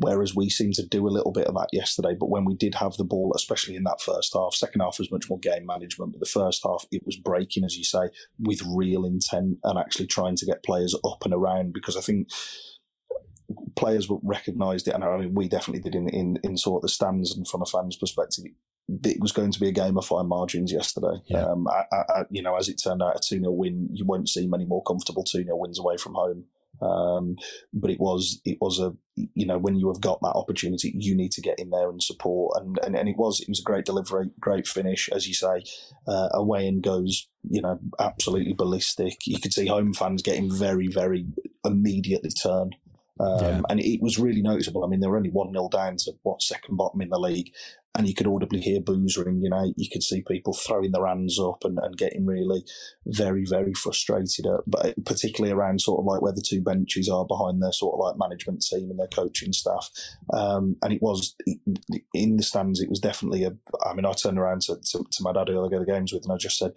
Whereas 0.00 0.34
we 0.34 0.48
seemed 0.48 0.74
to 0.74 0.86
do 0.86 1.06
a 1.06 1.10
little 1.10 1.30
bit 1.30 1.46
of 1.46 1.54
that 1.54 1.68
yesterday. 1.72 2.16
But 2.18 2.30
when 2.30 2.46
we 2.46 2.54
did 2.54 2.76
have 2.76 2.96
the 2.96 3.04
ball, 3.04 3.32
especially 3.36 3.76
in 3.76 3.84
that 3.84 4.00
first 4.00 4.32
half, 4.34 4.54
second 4.54 4.80
half 4.80 4.98
was 4.98 5.10
much 5.10 5.28
more 5.28 5.38
game 5.38 5.66
management. 5.66 6.12
But 6.12 6.20
the 6.20 6.26
first 6.26 6.62
half, 6.64 6.86
it 6.90 7.04
was 7.04 7.16
breaking, 7.16 7.64
as 7.64 7.76
you 7.76 7.84
say, 7.84 8.08
with 8.38 8.62
real 8.66 9.04
intent 9.04 9.58
and 9.62 9.78
actually 9.78 10.06
trying 10.06 10.36
to 10.36 10.46
get 10.46 10.64
players 10.64 10.94
up 11.04 11.22
and 11.26 11.34
around. 11.34 11.74
Because 11.74 11.98
I 11.98 12.00
think 12.00 12.28
players 13.76 14.08
recognised 14.22 14.88
it, 14.88 14.94
and 14.94 15.04
I 15.04 15.18
mean, 15.18 15.34
we 15.34 15.48
definitely 15.48 15.82
did 15.82 15.94
in, 15.94 16.08
in, 16.08 16.38
in 16.42 16.56
sort 16.56 16.78
of 16.78 16.82
the 16.82 16.88
stands 16.88 17.36
and 17.36 17.46
from 17.46 17.60
a 17.60 17.66
fan's 17.66 17.96
perspective. 17.96 18.46
It 19.04 19.20
was 19.20 19.32
going 19.32 19.52
to 19.52 19.60
be 19.60 19.68
a 19.68 19.72
game 19.72 19.98
of 19.98 20.06
fine 20.06 20.28
margins 20.28 20.72
yesterday. 20.72 21.20
Yeah. 21.26 21.44
Um, 21.44 21.68
I, 21.68 21.84
I, 21.92 22.24
you 22.30 22.42
know, 22.42 22.56
as 22.56 22.70
it 22.70 22.80
turned 22.82 23.02
out, 23.02 23.16
a 23.16 23.20
2 23.22 23.38
0 23.38 23.50
win, 23.52 23.90
you 23.92 24.06
won't 24.06 24.30
see 24.30 24.46
many 24.46 24.64
more 24.64 24.82
comfortable 24.82 25.24
2 25.24 25.44
0 25.44 25.56
wins 25.56 25.78
away 25.78 25.98
from 25.98 26.14
home. 26.14 26.46
Um, 26.80 27.36
but 27.72 27.90
it 27.90 28.00
was 28.00 28.40
it 28.44 28.58
was 28.60 28.80
a 28.80 28.94
you 29.14 29.46
know 29.46 29.58
when 29.58 29.76
you 29.76 29.88
have 29.88 30.00
got 30.00 30.20
that 30.22 30.34
opportunity, 30.34 30.94
you 30.96 31.14
need 31.14 31.32
to 31.32 31.40
get 31.40 31.58
in 31.58 31.70
there 31.70 31.90
and 31.90 32.02
support. 32.02 32.60
And 32.60 32.78
and, 32.82 32.96
and 32.96 33.08
it 33.08 33.16
was 33.16 33.40
it 33.40 33.48
was 33.48 33.60
a 33.60 33.64
great 33.64 33.84
delivery, 33.84 34.30
great 34.40 34.66
finish, 34.66 35.08
as 35.10 35.28
you 35.28 35.34
say. 35.34 35.62
Uh, 36.06 36.28
away 36.32 36.66
and 36.66 36.82
goes 36.82 37.28
you 37.48 37.60
know 37.60 37.78
absolutely 37.98 38.54
ballistic. 38.54 39.26
You 39.26 39.40
could 39.40 39.52
see 39.52 39.66
home 39.66 39.92
fans 39.92 40.22
getting 40.22 40.52
very 40.52 40.88
very 40.88 41.26
immediately 41.64 42.30
turned. 42.30 42.76
Um, 43.20 43.40
yeah. 43.40 43.60
And 43.68 43.80
it 43.80 44.00
was 44.00 44.18
really 44.18 44.42
noticeable. 44.42 44.84
I 44.84 44.88
mean, 44.88 45.00
they 45.00 45.06
were 45.06 45.16
only 45.16 45.30
1 45.30 45.52
0 45.52 45.68
down 45.70 45.96
to 45.98 46.12
what, 46.22 46.42
second 46.42 46.76
bottom 46.76 47.00
in 47.00 47.10
the 47.10 47.18
league 47.18 47.52
and 47.96 48.08
you 48.08 48.14
could 48.14 48.26
audibly 48.26 48.60
hear 48.60 48.80
boos 48.80 49.16
ring. 49.16 49.40
You 49.42 49.50
know, 49.50 49.72
you 49.76 49.88
could 49.90 50.02
see 50.02 50.22
people 50.22 50.52
throwing 50.52 50.92
their 50.92 51.06
hands 51.06 51.38
up 51.40 51.64
and, 51.64 51.78
and 51.82 51.96
getting 51.96 52.24
really 52.24 52.64
very, 53.06 53.44
very 53.44 53.74
frustrated. 53.74 54.46
At, 54.46 54.60
but 54.66 55.04
particularly 55.04 55.52
around 55.52 55.80
sort 55.80 55.98
of 55.98 56.06
like 56.06 56.22
where 56.22 56.32
the 56.32 56.44
two 56.46 56.60
benches 56.60 57.08
are 57.08 57.24
behind 57.26 57.60
their 57.60 57.72
sort 57.72 57.94
of 57.94 58.00
like 58.00 58.16
management 58.16 58.62
team 58.62 58.90
and 58.90 58.98
their 58.98 59.08
coaching 59.08 59.52
staff. 59.52 59.90
Um, 60.32 60.76
and 60.82 60.92
it 60.92 61.02
was 61.02 61.34
in 62.14 62.36
the 62.36 62.44
stands. 62.44 62.80
It 62.80 62.90
was 62.90 63.00
definitely 63.00 63.44
a. 63.44 63.52
I 63.84 63.94
mean, 63.94 64.06
I 64.06 64.12
turned 64.12 64.38
around 64.38 64.62
to, 64.62 64.76
to, 64.76 65.04
to 65.10 65.22
my 65.22 65.32
dad 65.32 65.48
who 65.48 65.64
I 65.64 65.68
go 65.68 65.80
to 65.80 65.84
the 65.84 65.92
games 65.92 66.12
with, 66.12 66.22
and 66.22 66.32
I 66.32 66.36
just 66.36 66.58
said, 66.58 66.72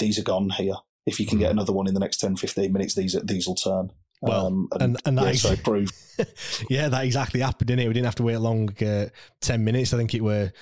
"These 0.00 0.18
are 0.18 0.24
gone 0.24 0.50
here. 0.50 0.74
If 1.06 1.20
you 1.20 1.26
can 1.26 1.38
get 1.38 1.48
mm. 1.48 1.52
another 1.52 1.72
one 1.72 1.86
in 1.86 1.94
the 1.94 2.00
next 2.00 2.18
10, 2.18 2.36
15 2.36 2.72
minutes, 2.72 2.94
these 2.96 3.16
these 3.24 3.46
will 3.46 3.54
turn." 3.54 3.90
Well, 4.22 4.46
um, 4.46 4.68
and, 4.72 4.82
and, 4.82 4.96
and, 5.06 5.18
that 5.18 5.26
yeah, 5.26 5.32
so 5.32 5.56
proved. 5.56 5.94
yeah, 6.70 6.88
that 6.88 7.04
exactly 7.04 7.40
happened, 7.40 7.68
didn't 7.68 7.84
it? 7.84 7.88
We 7.88 7.94
didn't 7.94 8.06
have 8.06 8.16
to 8.16 8.22
wait 8.22 8.36
long, 8.36 8.70
uh, 8.82 9.06
10 9.40 9.64
minutes, 9.64 9.94
I 9.94 9.96
think 9.96 10.14
it 10.14 10.22
were, 10.22 10.52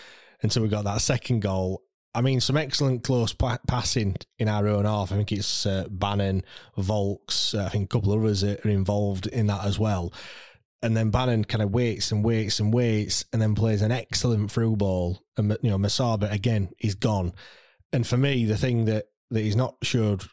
until 0.43 0.63
we 0.63 0.69
got 0.69 0.85
that 0.85 1.01
second 1.01 1.41
goal. 1.41 1.83
I 2.15 2.21
mean, 2.21 2.41
some 2.41 2.57
excellent 2.57 3.05
close 3.05 3.33
pa- 3.33 3.59
passing 3.67 4.17
in 4.39 4.49
our 4.49 4.67
own 4.67 4.85
half. 4.85 5.13
I 5.13 5.17
think 5.17 5.33
it's 5.33 5.67
uh, 5.67 5.87
Bannan, 5.91 6.43
Vaulks, 6.77 7.59
uh, 7.59 7.65
I 7.65 7.69
think 7.69 7.85
a 7.85 7.89
couple 7.89 8.13
of 8.13 8.23
others 8.23 8.45
are 8.45 8.57
involved 8.65 9.27
in 9.27 9.49
that 9.49 9.65
as 9.65 9.79
well. 9.79 10.13
And 10.81 10.97
then 10.97 11.11
Bannan 11.11 11.45
kind 11.45 11.63
of 11.63 11.73
waits 11.73 12.13
and 12.13 12.25
waits 12.25 12.61
and 12.61 12.73
waits 12.73 13.25
and 13.33 13.43
then 13.43 13.55
plays 13.55 13.83
an 13.83 13.91
excellent 13.91 14.51
through 14.51 14.77
ball. 14.77 15.23
And, 15.37 15.57
you 15.61 15.71
know, 15.71 15.79
Musaba, 15.79 16.31
again, 16.31 16.71
is 16.79 16.95
gone. 16.95 17.33
And 17.93 18.07
for 18.07 18.17
me, 18.17 18.45
the 18.45 18.57
thing 18.57 18.85
that, 18.85 19.07
that 19.31 19.41
he's 19.41 19.57
not 19.57 19.77
showed 19.83 20.25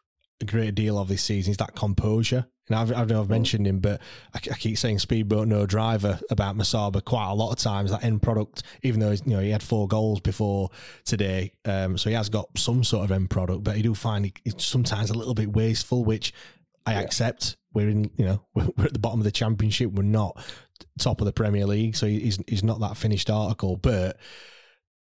a 0.41 0.45
great 0.45 0.75
deal 0.75 0.99
of 0.99 1.07
this 1.07 1.23
season 1.23 1.51
is 1.51 1.57
that 1.57 1.75
composure. 1.75 2.45
And 2.67 2.75
I've, 2.75 2.91
I 2.91 3.05
know 3.05 3.21
I've 3.21 3.29
mentioned 3.29 3.67
him, 3.67 3.79
but 3.79 4.01
I, 4.33 4.37
I, 4.37 4.55
keep 4.55 4.77
saying 4.77 4.99
speedboat 4.99 5.47
no 5.47 5.65
driver 5.65 6.19
about 6.31 6.57
Musaba 6.57 7.03
quite 7.03 7.29
a 7.29 7.33
lot 7.33 7.51
of 7.51 7.59
times. 7.59 7.91
That 7.91 8.03
end 8.03 8.23
product, 8.23 8.63
even 8.81 8.99
though 8.99 9.11
you 9.11 9.19
know 9.25 9.39
he 9.39 9.51
had 9.51 9.61
four 9.61 9.87
goals 9.87 10.19
before 10.19 10.71
today, 11.03 11.53
um, 11.65 11.97
so 11.97 12.09
he 12.09 12.15
has 12.15 12.29
got 12.29 12.49
some 12.57 12.83
sort 12.83 13.05
of 13.05 13.11
end 13.11 13.29
product. 13.29 13.63
But 13.63 13.75
I 13.75 13.81
do 13.81 13.93
find 13.93 14.31
it's 14.43 14.65
sometimes 14.65 15.11
a 15.11 15.13
little 15.13 15.35
bit 15.35 15.53
wasteful, 15.53 16.03
which 16.03 16.33
I 16.85 16.93
yeah. 16.93 17.01
accept. 17.01 17.57
We're 17.73 17.89
in, 17.89 18.09
you 18.15 18.25
know, 18.25 18.45
we're 18.55 18.85
at 18.85 18.93
the 18.93 18.99
bottom 18.99 19.19
of 19.19 19.25
the 19.25 19.31
championship. 19.31 19.91
We're 19.91 20.03
not 20.03 20.43
top 20.99 21.21
of 21.21 21.25
the 21.25 21.33
Premier 21.33 21.67
League, 21.67 21.95
so 21.95 22.07
he's 22.07 22.39
he's 22.47 22.63
not 22.63 22.79
that 22.79 22.97
finished 22.97 23.29
article. 23.29 23.77
But 23.77 24.17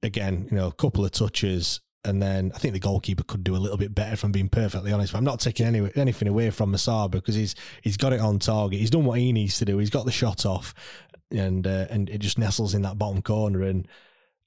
again, 0.02 0.48
you 0.50 0.56
know, 0.56 0.68
a 0.68 0.72
couple 0.72 1.04
of 1.04 1.10
touches 1.10 1.80
and 2.04 2.20
then 2.20 2.50
I 2.54 2.58
think 2.58 2.74
the 2.74 2.80
goalkeeper 2.80 3.22
could 3.22 3.44
do 3.44 3.54
a 3.54 3.58
little 3.58 3.76
bit 3.76 3.94
better, 3.94 4.12
if 4.12 4.24
I'm 4.24 4.32
being 4.32 4.48
perfectly 4.48 4.92
honest. 4.92 5.12
But 5.12 5.18
I'm 5.18 5.24
not 5.24 5.40
taking 5.40 5.66
any, 5.66 5.90
anything 5.94 6.28
away 6.28 6.50
from 6.50 6.72
Musaba 6.72 7.12
because 7.12 7.34
he's 7.34 7.54
he's 7.80 7.96
got 7.96 8.12
it 8.12 8.20
on 8.20 8.38
target. 8.38 8.80
He's 8.80 8.90
done 8.90 9.04
what 9.04 9.18
he 9.18 9.32
needs 9.32 9.58
to 9.58 9.64
do. 9.64 9.78
He's 9.78 9.90
got 9.90 10.04
the 10.04 10.12
shot 10.12 10.44
off, 10.44 10.74
and 11.30 11.66
uh, 11.66 11.86
and 11.90 12.10
it 12.10 12.18
just 12.18 12.38
nestles 12.38 12.74
in 12.74 12.82
that 12.82 12.98
bottom 12.98 13.22
corner. 13.22 13.62
And 13.62 13.86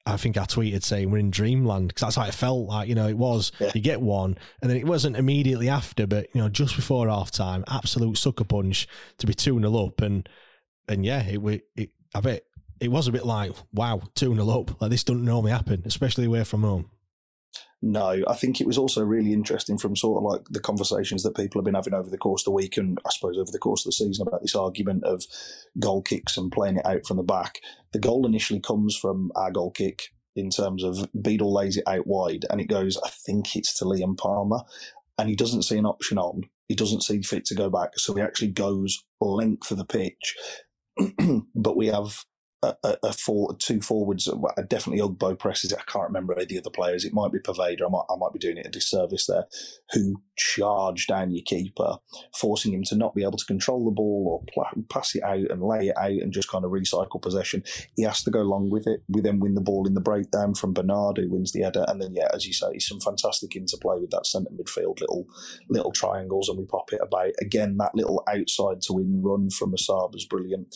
I 0.06 0.18
think 0.18 0.38
I 0.38 0.44
tweeted 0.44 0.84
saying 0.84 1.10
we're 1.10 1.18
in 1.18 1.32
dreamland 1.32 1.88
because 1.88 2.02
that's 2.02 2.16
how 2.18 2.26
it 2.26 2.34
felt 2.34 2.68
like. 2.68 2.90
You 2.90 2.96
know, 2.96 3.08
it 3.08 3.18
was 3.18 3.54
yeah. 3.60 3.72
you 3.74 3.82
get 3.82 4.02
one, 4.02 4.38
and 4.62 4.70
then 4.70 4.78
it 4.78 4.86
wasn't 4.86 5.16
immediately 5.16 5.70
after, 5.70 6.06
but 6.06 6.28
you 6.36 6.42
know, 6.42 6.50
just 6.50 6.76
before 6.76 7.08
half 7.08 7.32
time, 7.32 7.64
absolute 7.70 8.18
sucker 8.18 8.44
punch 8.44 8.86
to 9.20 9.28
be 9.28 9.34
two 9.34 9.58
0 9.58 9.76
up, 9.78 10.02
and 10.02 10.28
and 10.90 11.06
yeah, 11.06 11.24
it 11.24 11.64
it 11.78 11.92
I 12.14 12.20
bet 12.20 12.44
it 12.82 12.90
was 12.90 13.08
a 13.08 13.14
bit 13.14 13.26
like 13.26 13.54
wow, 13.72 14.02
two 14.14 14.36
0 14.36 14.50
up. 14.50 14.82
Like 14.82 14.92
this 14.92 15.06
doesn't 15.06 15.24
normally 15.24 15.54
happen, 15.54 15.84
especially 15.86 16.26
away 16.26 16.44
from 16.44 16.64
home. 16.64 16.90
No, 17.82 18.24
I 18.28 18.34
think 18.34 18.60
it 18.60 18.68
was 18.68 18.78
also 18.78 19.04
really 19.04 19.32
interesting 19.32 19.78
from 19.78 19.96
sort 19.96 20.18
of 20.18 20.32
like 20.32 20.46
the 20.50 20.60
conversations 20.60 21.24
that 21.24 21.36
people 21.36 21.60
have 21.60 21.66
been 21.66 21.76
having 21.76 21.94
over 21.94 22.10
the 22.10 22.18
course 22.18 22.42
of 22.42 22.46
the 22.46 22.52
week 22.52 22.78
and 22.78 22.98
I 23.06 23.10
suppose 23.12 23.38
over 23.38 23.52
the 23.52 23.60
course 23.60 23.86
of 23.86 23.90
the 23.90 23.94
season 23.94 24.28
about 24.28 24.42
this 24.42 24.56
argument 24.56 25.04
of 25.04 25.26
goal 25.78 26.02
kicks 26.02 26.36
and 26.38 26.52
playing 26.52 26.78
it 26.78 26.86
out 26.86 27.06
from 27.06 27.18
the 27.18 27.24
back. 27.24 27.60
The 27.94 28.00
goal 28.00 28.26
initially 28.26 28.60
comes 28.60 28.96
from 28.96 29.32
our 29.36 29.52
goal 29.52 29.72
kick 29.72 30.10
in 30.36 30.50
terms 30.50 30.84
of 30.84 31.08
Beadle 31.22 31.54
lays 31.54 31.78
it 31.78 31.84
out 31.88 32.08
wide 32.08 32.46
and 32.50 32.60
it 32.60 32.68
goes, 32.68 32.98
I 33.06 33.10
think 33.10 33.56
it's 33.56 33.78
to 33.80 33.86
Liam 33.86 34.18
Palmer. 34.18 34.62
and 35.18 35.30
he 35.30 35.36
doesn't 35.36 35.64
see 35.64 35.78
an 35.78 35.86
option 35.86 36.18
on. 36.18 36.44
He 36.68 36.76
doesn't 36.76 37.04
see 37.04 37.22
fit 37.22 37.46
to 37.46 37.56
go 37.56 37.70
back, 37.70 37.92
so 37.98 38.16
he 38.16 38.22
actually 38.22 38.52
goes 38.52 39.04
length 39.22 39.70
of 39.72 39.78
the 39.78 39.86
pitch. 39.86 40.36
but 41.56 41.78
we 41.78 41.88
have 41.88 42.26
a, 42.84 42.98
a, 43.04 43.14
four, 43.14 43.56
two 43.58 43.82
forwards, 43.82 44.28
uh, 44.28 44.62
definitely 44.68 45.02
Ugbo 45.02 45.38
presses 45.38 45.72
it. 45.72 45.80
I 45.80 45.92
can't 45.92 46.08
remember 46.08 46.34
the 46.44 46.58
other 46.60 46.70
players. 46.70 47.06
It 47.06 47.14
might 47.14 47.32
be 47.32 47.40
Poveda. 47.40 47.86
I 47.86 47.90
might, 47.90 48.06
I 48.10 48.16
might 48.18 48.34
be 48.34 48.40
doing 48.40 48.58
it 48.58 48.68
a 48.68 48.70
disservice 48.70 49.28
there. 49.28 49.46
Who 49.94 50.22
charge 50.36 51.08
down 51.08 51.32
your 51.32 51.44
keeper, 51.44 51.98
forcing 52.36 52.74
him 52.74 52.84
to 52.84 52.96
not 52.96 53.16
be 53.16 53.24
able 53.24 53.38
to 53.38 53.46
control 53.46 53.86
the 53.86 53.92
ball 53.92 54.26
or 54.28 54.44
pl- 54.54 54.84
pass 54.90 55.16
it 55.16 55.24
out 55.24 55.50
and 55.52 55.64
lay 55.64 55.88
it 55.88 55.98
out 55.98 56.12
and 56.12 56.34
just 56.34 56.50
kind 56.50 56.66
of 56.66 56.72
recycle 56.72 57.22
possession. 57.22 57.64
He 57.96 58.04
has 58.04 58.24
to 58.24 58.32
go 58.32 58.42
along 58.42 58.70
with 58.70 58.88
it. 58.88 59.02
We 59.08 59.22
then 59.22 59.40
win 59.40 59.56
the 59.56 59.62
ball 59.62 59.88
in 59.88 59.94
the 59.94 60.02
breakdown 60.02 60.54
from 60.56 60.74
Bernard, 60.74 61.18
who 61.18 61.30
wins 61.30 61.52
the 61.52 61.62
header, 61.62 61.86
and 61.88 62.02
then 62.02 62.14
yeah, 62.14 62.28
as 62.34 62.46
you 62.46 62.54
say, 62.54 62.78
some 62.80 63.00
fantastic 63.00 63.56
interplay 63.56 64.00
with 64.00 64.12
that 64.12 64.28
centre 64.28 64.52
midfield 64.52 65.00
little 65.00 65.28
little 65.70 65.92
triangles, 65.92 66.50
and 66.50 66.58
we 66.58 66.66
pop 66.66 66.92
it 66.94 67.02
about 67.02 67.32
again. 67.42 67.78
That 67.78 67.96
little 67.96 68.24
outside 68.28 68.82
to 68.84 68.94
win 68.94 69.22
run 69.24 69.50
from 69.50 69.74
Asaba 69.74 70.16
is 70.16 70.26
brilliant. 70.26 70.76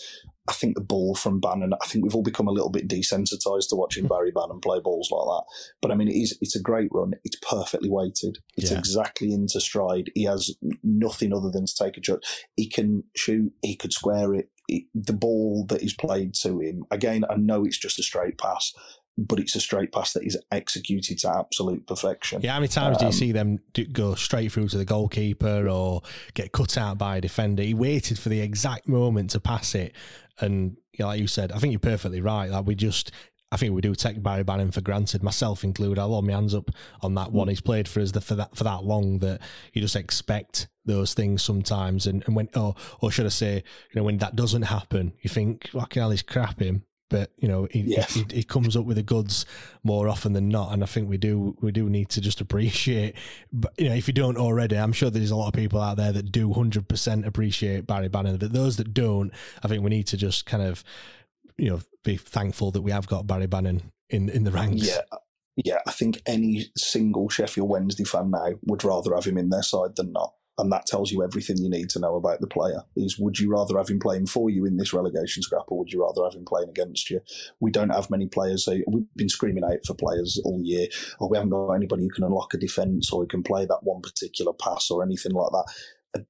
I 0.49 0.51
think 0.51 0.73
the 0.73 0.81
ball 0.81 1.13
from 1.13 1.39
Bannan. 1.39 1.73
I 1.79 1.85
think 1.85 2.03
we've 2.03 2.15
all 2.15 2.23
become 2.23 2.47
a 2.47 2.51
little 2.51 2.71
bit 2.71 2.87
desensitized 2.87 3.69
to 3.69 3.75
watching 3.75 4.05
hmm. 4.05 4.09
Barry 4.09 4.31
Bannan 4.31 4.61
play 4.61 4.79
balls 4.79 5.11
like 5.11 5.25
that. 5.25 5.43
But 5.79 5.91
I 5.91 5.95
mean, 5.95 6.07
it 6.07 6.15
is, 6.15 6.37
it's 6.41 6.55
a 6.55 6.61
great 6.61 6.89
run. 6.91 7.13
It's 7.23 7.37
perfectly 7.47 7.89
weighted. 7.89 8.39
It's 8.57 8.71
yeah. 8.71 8.79
exactly 8.79 9.31
into 9.49 9.61
stride. 9.61 10.11
He 10.15 10.23
has 10.23 10.55
nothing 10.83 11.33
other 11.33 11.49
than 11.49 11.65
to 11.65 11.75
take 11.75 11.97
a 11.97 12.03
shot. 12.03 12.23
He 12.55 12.69
can 12.69 13.03
shoot, 13.15 13.51
he 13.61 13.75
could 13.75 13.93
square 13.93 14.33
it. 14.33 14.49
it. 14.67 14.83
The 14.93 15.13
ball 15.13 15.65
that 15.67 15.81
is 15.81 15.93
played 15.93 16.33
to 16.41 16.59
him, 16.59 16.85
again, 16.91 17.25
I 17.29 17.35
know 17.35 17.65
it's 17.65 17.77
just 17.77 17.99
a 17.99 18.03
straight 18.03 18.37
pass, 18.37 18.73
but 19.17 19.39
it's 19.39 19.55
a 19.55 19.59
straight 19.59 19.91
pass 19.91 20.13
that 20.13 20.23
is 20.23 20.37
executed 20.51 21.19
to 21.19 21.29
absolute 21.29 21.85
perfection. 21.87 22.41
Yeah, 22.41 22.53
how 22.53 22.59
many 22.59 22.69
times 22.69 22.97
um, 22.97 22.99
do 22.99 23.05
you 23.05 23.09
um, 23.09 23.13
see 23.13 23.31
them 23.31 23.59
go 23.91 24.15
straight 24.15 24.51
through 24.51 24.69
to 24.69 24.77
the 24.77 24.85
goalkeeper 24.85 25.67
or 25.67 26.01
get 26.33 26.51
cut 26.51 26.77
out 26.77 26.97
by 26.97 27.17
a 27.17 27.21
defender? 27.21 27.63
He 27.63 27.73
waited 27.73 28.17
for 28.17 28.29
the 28.29 28.39
exact 28.39 28.87
moment 28.87 29.31
to 29.31 29.39
pass 29.39 29.75
it, 29.75 29.93
and 30.39 30.77
you 30.93 31.03
know, 31.03 31.07
like 31.07 31.19
you 31.19 31.27
said, 31.27 31.51
I 31.51 31.59
think 31.59 31.71
you're 31.71 31.79
perfectly 31.79 32.21
right. 32.21 32.49
Like 32.49 32.65
we 32.65 32.75
just, 32.75 33.11
I 33.51 33.57
think 33.57 33.73
we 33.73 33.81
do 33.81 33.95
take 33.95 34.21
Barry 34.21 34.43
Bannan 34.43 34.71
for 34.71 34.81
granted, 34.81 35.23
myself 35.23 35.63
included. 35.63 35.99
I'll 35.99 36.09
hold 36.09 36.25
my 36.25 36.33
hands 36.33 36.53
up 36.53 36.69
on 37.01 37.15
that 37.15 37.31
one. 37.31 37.47
Mm. 37.47 37.51
He's 37.51 37.61
played 37.61 37.87
for 37.87 37.99
us 37.99 38.11
the, 38.11 38.21
for 38.21 38.35
that 38.35 38.55
for 38.55 38.63
that 38.63 38.83
long 38.83 39.19
that 39.19 39.41
you 39.73 39.81
just 39.81 39.95
expect 39.95 40.67
those 40.85 41.13
things 41.13 41.41
sometimes. 41.41 42.05
And, 42.05 42.23
and 42.27 42.35
when, 42.35 42.49
or 42.55 42.75
or 43.01 43.11
should 43.11 43.25
I 43.25 43.29
say, 43.29 43.55
you 43.55 43.95
know, 43.95 44.03
when 44.03 44.17
that 44.19 44.35
doesn't 44.35 44.63
happen, 44.63 45.13
you 45.21 45.29
think, 45.29 45.69
fucking 45.69 45.99
hell, 45.99 46.11
he's 46.11 46.21
crap 46.21 46.59
him 46.59 46.83
but 47.09 47.31
you 47.37 47.47
know 47.47 47.67
he, 47.71 47.81
yes. 47.81 48.13
he, 48.13 48.25
he, 48.31 48.43
comes 48.43 48.77
up 48.77 48.85
with 48.85 48.95
the 48.95 49.03
goods 49.03 49.45
more 49.83 50.07
often 50.07 50.33
than 50.33 50.47
not 50.47 50.71
and 50.71 50.83
i 50.83 50.85
think 50.85 51.09
we 51.09 51.17
do 51.17 51.57
we 51.59 51.71
do 51.71 51.89
need 51.89 52.07
to 52.09 52.21
just 52.21 52.39
appreciate 52.39 53.15
but 53.51 53.73
you 53.77 53.89
know 53.89 53.95
if 53.95 54.07
you 54.07 54.13
don't 54.13 54.37
already 54.37 54.77
i'm 54.77 54.93
sure 54.93 55.09
there's 55.09 55.31
a 55.31 55.35
lot 55.35 55.47
of 55.47 55.53
people 55.53 55.81
out 55.81 55.97
there 55.97 56.11
that 56.11 56.31
do 56.31 56.47
100% 56.47 57.25
appreciate 57.25 57.85
barry 57.87 58.07
Bannan. 58.07 58.37
but 58.37 58.53
those 58.53 58.77
that 58.77 58.93
don't 58.93 59.31
i 59.63 59.67
think 59.67 59.83
we 59.83 59.89
need 59.89 60.07
to 60.07 60.17
just 60.17 60.45
kind 60.45 60.63
of 60.63 60.83
you 61.59 61.69
know 61.69 61.81
be 62.03 62.17
thankful 62.17 62.71
that 62.71 62.81
we 62.81 62.91
have 62.91 63.07
got 63.07 63.27
barry 63.27 63.47
Bannan 63.47 63.91
in 64.09 64.29
in 64.29 64.43
the 64.43 64.51
ranks 64.51 64.87
yeah 64.87 65.01
yeah 65.57 65.79
i 65.85 65.91
think 65.91 66.21
any 66.25 66.67
single 66.77 67.29
sheffield 67.29 67.69
wednesday 67.69 68.03
fan 68.03 68.31
now 68.31 68.53
would 68.63 68.83
rather 68.83 69.13
have 69.13 69.25
him 69.25 69.37
in 69.37 69.49
their 69.49 69.63
side 69.63 69.95
than 69.95 70.11
not 70.11 70.33
and 70.59 70.71
that 70.73 70.85
tells 70.85 71.09
you 71.09 71.23
everything 71.23 71.57
you 71.57 71.69
need 71.69 71.89
to 71.89 71.99
know 71.99 72.15
about 72.15 72.41
the 72.41 72.47
player. 72.47 72.83
Is 72.97 73.17
would 73.17 73.39
you 73.39 73.49
rather 73.49 73.77
have 73.77 73.87
him 73.87 73.99
playing 73.99 74.27
for 74.27 74.49
you 74.49 74.65
in 74.65 74.75
this 74.75 74.93
relegation 74.93 75.41
scrap, 75.41 75.63
or 75.69 75.79
would 75.79 75.91
you 75.91 76.03
rather 76.03 76.23
have 76.25 76.35
him 76.37 76.43
playing 76.45 76.69
against 76.69 77.09
you? 77.09 77.21
We 77.61 77.71
don't 77.71 77.89
have 77.89 78.09
many 78.09 78.27
players. 78.27 78.65
So 78.65 78.77
we've 78.85 79.05
been 79.15 79.29
screaming 79.29 79.63
out 79.63 79.85
for 79.87 79.93
players 79.93 80.39
all 80.43 80.59
year. 80.61 80.87
Or 81.19 81.29
we 81.29 81.37
haven't 81.37 81.51
got 81.51 81.71
anybody 81.71 82.03
who 82.03 82.09
can 82.09 82.25
unlock 82.25 82.53
a 82.53 82.57
defence 82.57 83.11
or 83.11 83.21
who 83.21 83.27
can 83.27 83.41
play 83.41 83.65
that 83.65 83.83
one 83.83 84.01
particular 84.01 84.51
pass 84.51 84.91
or 84.91 85.01
anything 85.01 85.31
like 85.31 85.51
that. 85.51 85.73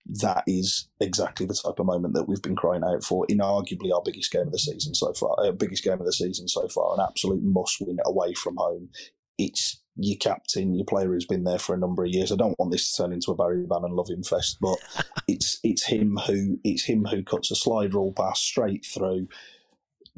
That 0.06 0.44
is 0.46 0.90
exactly 1.00 1.46
the 1.46 1.54
type 1.54 1.80
of 1.80 1.86
moment 1.86 2.14
that 2.14 2.28
we've 2.28 2.42
been 2.42 2.56
crying 2.56 2.84
out 2.84 3.04
for 3.04 3.26
in 3.30 3.38
arguably 3.38 3.94
our 3.94 4.02
biggest 4.04 4.32
game 4.32 4.48
of 4.48 4.52
the 4.52 4.60
season 4.60 4.94
so 4.94 5.14
far. 5.14 5.36
Uh, 5.40 5.52
biggest 5.52 5.84
game 5.84 6.00
of 6.00 6.06
the 6.06 6.14
season 6.14 6.48
so 6.48 6.68
far, 6.68 6.94
an 6.96 7.06
absolute 7.08 7.42
must 7.44 7.80
win 7.80 7.98
away 8.06 8.34
from 8.34 8.58
home. 8.58 8.90
It's 9.38 9.82
your 9.96 10.18
captain, 10.18 10.76
your 10.76 10.86
player 10.86 11.08
who's 11.08 11.26
been 11.26 11.44
there 11.44 11.60
for 11.60 11.74
a 11.74 11.80
number 11.80 12.04
of 12.04 12.12
years. 12.12 12.32
I 12.32 12.36
don't 12.36 12.58
want 12.60 12.72
this 12.72 12.92
to 12.92 13.04
turn 13.04 13.14
into 13.14 13.32
a 13.32 13.36
Barry 13.36 13.66
Bannan 13.66 13.96
loving 13.96 14.24
fest, 14.24 14.58
but 14.60 14.78
it's 15.28 15.60
it's 15.64 15.86
him 15.86 16.18
who 16.28 16.60
it's 16.64 16.86
him 16.86 17.06
who 17.06 17.24
cuts 17.24 17.52
a 17.52 17.56
slide 17.56 17.94
rule 17.94 18.14
pass 18.14 18.40
straight 18.40 18.86
through. 18.86 19.28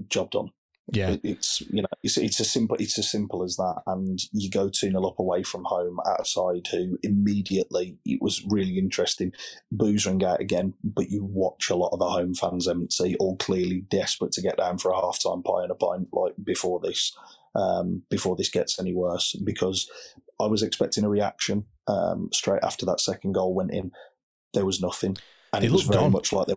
Job 0.08 0.32
done. 0.32 0.52
Yeah, 0.92 1.12
it, 1.12 1.22
it's 1.24 1.62
you 1.62 1.82
know 1.82 1.88
it's 2.04 2.18
it's 2.18 2.40
as 2.42 2.52
simple 2.52 2.76
it's 2.78 3.00
as 3.00 3.10
simple 3.10 3.44
as 3.44 3.56
that. 3.56 3.82
And 3.88 4.20
you 4.34 4.50
go 4.50 4.70
two 4.70 4.92
0 4.92 5.08
up 5.08 5.20
away 5.20 5.44
from 5.44 5.64
home 5.66 6.00
at 6.06 6.22
a 6.22 6.26
side 6.26 6.68
who 6.72 7.00
immediately 7.02 7.98
it 8.06 8.22
was 8.22 8.44
really 8.46 8.78
interesting, 8.78 9.32
boozering 9.72 10.24
out 10.24 10.42
again. 10.42 10.74
But 10.84 11.10
you 11.10 11.24
watch 11.24 11.70
a 11.70 11.76
lot 11.76 11.94
of 11.94 12.00
the 12.00 12.10
home 12.10 12.34
fans 12.34 12.68
empty, 12.68 13.16
all 13.20 13.38
clearly 13.38 13.86
desperate 13.90 14.34
to 14.34 14.42
get 14.42 14.58
down 14.58 14.78
for 14.78 14.92
a 14.92 15.00
half 15.00 15.20
time 15.24 15.44
pie 15.44 15.64
and 15.64 15.72
a 15.72 15.76
pint 15.76 16.10
like 16.12 16.34
before 16.44 16.80
this 16.80 17.16
um, 17.56 18.04
before 18.10 18.36
this 18.36 18.50
gets 18.50 18.80
any 18.80 18.94
worse 18.94 19.36
because 19.44 19.90
I 20.42 20.48
was 20.48 20.64
expecting 20.64 21.04
a 21.04 21.10
reaction 21.10 21.66
um, 21.88 22.30
straight 22.34 22.64
after 22.64 22.86
that 22.88 23.00
second 23.00 23.34
goal 23.34 23.54
went 23.54 23.72
in. 23.72 23.92
There 24.54 24.66
was 24.66 24.82
nothing, 24.82 25.18
and 25.54 25.64
it 25.64 25.72
was 25.72 25.84
very 25.84 26.02
gone. 26.02 26.12
much 26.12 26.34
like 26.34 26.48
they, 26.48 26.56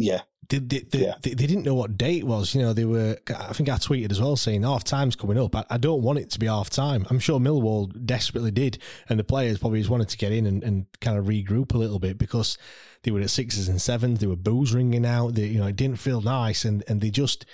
yeah. 0.00 0.22
They, 0.48 0.58
they, 0.58 0.78
they, 0.80 0.98
yeah. 1.02 1.14
they, 1.22 1.34
didn't 1.34 1.62
know 1.62 1.76
what 1.76 1.96
date 1.96 2.22
it 2.22 2.26
was. 2.26 2.56
You 2.56 2.62
know, 2.62 2.72
they 2.72 2.84
were. 2.84 3.16
I 3.28 3.52
think 3.52 3.68
I 3.68 3.76
tweeted 3.76 4.10
as 4.10 4.20
well 4.20 4.34
saying 4.34 4.64
half 4.64 4.82
time's 4.82 5.14
coming 5.14 5.38
up. 5.38 5.54
I, 5.54 5.64
I 5.70 5.78
don't 5.78 6.02
want 6.02 6.18
it 6.18 6.28
to 6.32 6.40
be 6.40 6.46
half 6.46 6.70
time. 6.70 7.06
I'm 7.08 7.20
sure 7.20 7.38
Millwall 7.38 8.04
desperately 8.04 8.50
did, 8.50 8.78
and 9.08 9.16
the 9.16 9.24
players 9.24 9.58
probably 9.58 9.78
just 9.78 9.90
wanted 9.90 10.08
to 10.08 10.16
get 10.16 10.32
in 10.32 10.46
and, 10.46 10.64
and 10.64 10.86
kind 11.00 11.16
of 11.16 11.26
regroup 11.26 11.72
a 11.72 11.78
little 11.78 12.00
bit 12.00 12.18
because 12.18 12.58
they 13.04 13.12
were 13.12 13.20
at 13.20 13.30
sixes 13.30 13.68
and 13.68 13.80
sevens. 13.80 14.18
They 14.18 14.26
were 14.26 14.34
booze 14.34 14.74
ringing 14.74 15.06
out. 15.06 15.34
They, 15.34 15.46
you 15.46 15.60
know, 15.60 15.68
it 15.68 15.76
didn't 15.76 16.00
feel 16.00 16.20
nice, 16.20 16.64
and 16.64 16.82
and 16.88 17.00
they 17.00 17.10
just 17.10 17.46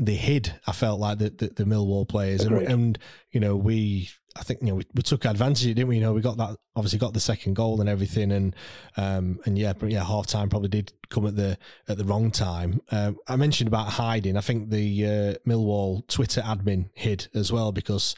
they 0.00 0.16
hid. 0.16 0.58
I 0.66 0.72
felt 0.72 0.98
like 0.98 1.18
the 1.18 1.30
the, 1.30 1.48
the 1.48 1.64
Millwall 1.64 2.08
players, 2.08 2.42
and, 2.42 2.56
and, 2.62 2.98
you 3.30 3.38
know 3.38 3.56
we. 3.56 4.10
I 4.38 4.42
think 4.42 4.60
you 4.60 4.68
know 4.68 4.76
we, 4.76 4.86
we 4.94 5.02
took 5.02 5.24
advantage 5.24 5.66
it, 5.66 5.74
didn't 5.74 5.88
we? 5.88 5.96
You 5.96 6.02
know 6.02 6.12
we 6.12 6.20
got 6.20 6.36
that 6.36 6.56
obviously 6.76 6.98
got 6.98 7.12
the 7.12 7.20
second 7.20 7.54
goal 7.54 7.80
and 7.80 7.88
everything, 7.88 8.30
and 8.32 8.54
um 8.96 9.40
and 9.44 9.58
yeah, 9.58 9.72
but 9.72 9.90
yeah, 9.90 10.04
half 10.04 10.26
time 10.26 10.48
probably 10.48 10.68
did 10.68 10.92
come 11.10 11.26
at 11.26 11.36
the 11.36 11.58
at 11.88 11.98
the 11.98 12.04
wrong 12.04 12.30
time. 12.30 12.80
Uh, 12.90 13.12
I 13.26 13.36
mentioned 13.36 13.68
about 13.68 13.88
hiding. 13.88 14.36
I 14.36 14.40
think 14.40 14.70
the 14.70 15.06
uh, 15.06 15.34
Millwall 15.48 16.06
Twitter 16.08 16.40
admin 16.42 16.90
hid 16.94 17.28
as 17.34 17.52
well 17.52 17.72
because 17.72 18.14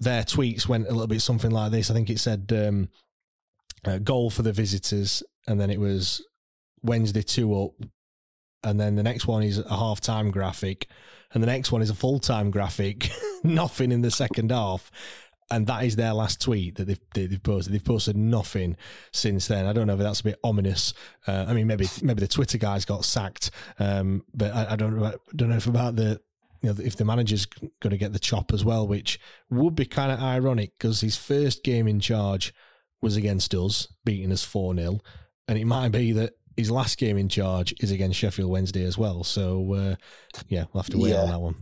their 0.00 0.22
tweets 0.22 0.68
went 0.68 0.86
a 0.86 0.92
little 0.92 1.06
bit 1.06 1.22
something 1.22 1.50
like 1.50 1.72
this. 1.72 1.90
I 1.90 1.94
think 1.94 2.10
it 2.10 2.20
said 2.20 2.52
um, 2.52 2.88
uh, 3.84 3.98
goal 3.98 4.30
for 4.30 4.42
the 4.42 4.52
visitors, 4.52 5.22
and 5.46 5.60
then 5.60 5.70
it 5.70 5.80
was 5.80 6.24
Wednesday 6.82 7.22
two 7.22 7.60
up, 7.60 7.72
and 8.62 8.78
then 8.78 8.96
the 8.96 9.02
next 9.02 9.26
one 9.26 9.42
is 9.42 9.58
a 9.58 9.76
half 9.76 10.00
time 10.00 10.30
graphic, 10.30 10.86
and 11.32 11.42
the 11.42 11.46
next 11.46 11.72
one 11.72 11.82
is 11.82 11.90
a 11.90 11.94
full 11.94 12.20
time 12.20 12.50
graphic. 12.50 13.10
nothing 13.44 13.92
in 13.92 14.02
the 14.02 14.10
second 14.10 14.50
half. 14.50 14.90
And 15.50 15.66
that 15.66 15.84
is 15.84 15.96
their 15.96 16.12
last 16.12 16.42
tweet 16.42 16.76
that 16.76 16.84
they've, 16.86 17.00
they've 17.14 17.42
posted. 17.42 17.72
They've 17.72 17.84
posted 17.84 18.16
nothing 18.16 18.76
since 19.12 19.48
then. 19.48 19.64
I 19.66 19.72
don't 19.72 19.86
know 19.86 19.94
if 19.94 19.98
that's 19.98 20.20
a 20.20 20.24
bit 20.24 20.38
ominous. 20.44 20.92
Uh, 21.26 21.46
I 21.48 21.54
mean, 21.54 21.66
maybe 21.66 21.88
maybe 22.02 22.20
the 22.20 22.28
Twitter 22.28 22.58
guys 22.58 22.84
got 22.84 23.04
sacked, 23.04 23.50
um, 23.78 24.24
but 24.34 24.54
I, 24.54 24.72
I, 24.72 24.76
don't 24.76 24.98
know. 24.98 25.14
Don't 25.34 25.48
know 25.48 25.56
if 25.56 25.66
about 25.66 25.96
the 25.96 26.20
you 26.60 26.70
know 26.70 26.76
if 26.84 26.96
the 26.96 27.04
manager's 27.06 27.46
going 27.46 27.90
to 27.90 27.96
get 27.96 28.12
the 28.12 28.18
chop 28.18 28.52
as 28.52 28.64
well, 28.64 28.86
which 28.86 29.18
would 29.48 29.74
be 29.74 29.86
kind 29.86 30.12
of 30.12 30.20
ironic 30.20 30.72
because 30.78 31.00
his 31.00 31.16
first 31.16 31.64
game 31.64 31.88
in 31.88 32.00
charge 32.00 32.52
was 33.00 33.16
against 33.16 33.54
us, 33.54 33.88
beating 34.04 34.32
us 34.32 34.44
four 34.44 34.74
0 34.76 35.00
and 35.48 35.58
it 35.58 35.64
might 35.64 35.88
be 35.88 36.12
that 36.12 36.34
his 36.58 36.72
last 36.72 36.98
game 36.98 37.16
in 37.16 37.28
charge 37.28 37.72
is 37.78 37.92
against 37.92 38.18
Sheffield 38.18 38.50
Wednesday 38.50 38.84
as 38.84 38.98
well. 38.98 39.22
So 39.22 39.74
uh, 39.74 39.94
yeah, 40.48 40.64
we'll 40.72 40.82
have 40.82 40.90
to 40.90 40.98
wait 40.98 41.10
yeah. 41.10 41.22
on 41.22 41.28
that 41.28 41.40
one. 41.40 41.54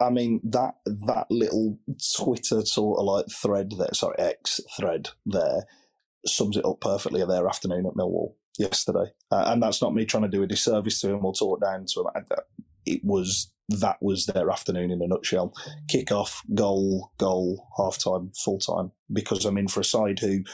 I 0.00 0.10
mean 0.10 0.40
that 0.44 0.76
that 0.84 1.26
little 1.28 1.78
Twitter 2.16 2.64
sort 2.64 3.00
of 3.00 3.04
like 3.04 3.26
thread 3.30 3.72
there, 3.76 3.92
sorry 3.92 4.16
X 4.20 4.60
thread 4.76 5.08
there, 5.26 5.64
sums 6.24 6.56
it 6.56 6.64
up 6.64 6.80
perfectly. 6.80 7.20
Of 7.20 7.28
their 7.28 7.48
afternoon 7.48 7.84
at 7.84 7.94
Millwall 7.94 8.34
yesterday, 8.58 9.10
uh, 9.32 9.44
and 9.46 9.60
that's 9.60 9.82
not 9.82 9.92
me 9.92 10.04
trying 10.04 10.22
to 10.22 10.28
do 10.28 10.44
a 10.44 10.46
disservice 10.46 11.00
to 11.00 11.10
him 11.10 11.24
or 11.24 11.34
talk 11.34 11.60
down 11.60 11.84
to 11.86 12.00
him. 12.00 12.24
It 12.86 13.00
was 13.04 13.52
that 13.70 13.96
was 14.00 14.26
their 14.26 14.50
afternoon 14.50 14.92
in 14.92 15.02
a 15.02 15.08
nutshell. 15.08 15.52
Kick 15.88 16.12
off, 16.12 16.42
goal, 16.54 17.10
goal, 17.18 17.66
half 17.76 17.98
time, 17.98 18.30
full 18.44 18.60
time. 18.60 18.92
Because 19.12 19.44
I 19.44 19.50
mean, 19.50 19.66
for 19.66 19.80
a 19.80 19.84
side 19.84 20.20
who 20.20 20.44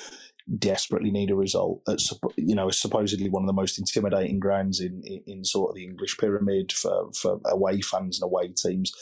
desperately 0.58 1.10
need 1.10 1.30
a 1.30 1.34
result 1.34 1.80
at 1.88 1.98
you 2.36 2.54
know 2.54 2.68
supposedly 2.70 3.30
one 3.30 3.42
of 3.42 3.46
the 3.46 3.52
most 3.52 3.78
intimidating 3.78 4.38
grounds 4.38 4.80
in, 4.80 5.02
in, 5.04 5.22
in 5.26 5.44
sort 5.44 5.70
of 5.70 5.76
the 5.76 5.84
English 5.84 6.18
pyramid 6.18 6.70
for, 6.72 7.10
for 7.12 7.40
away 7.46 7.80
fans 7.80 8.20
and 8.20 8.26
away 8.26 8.48
teams. 8.48 8.92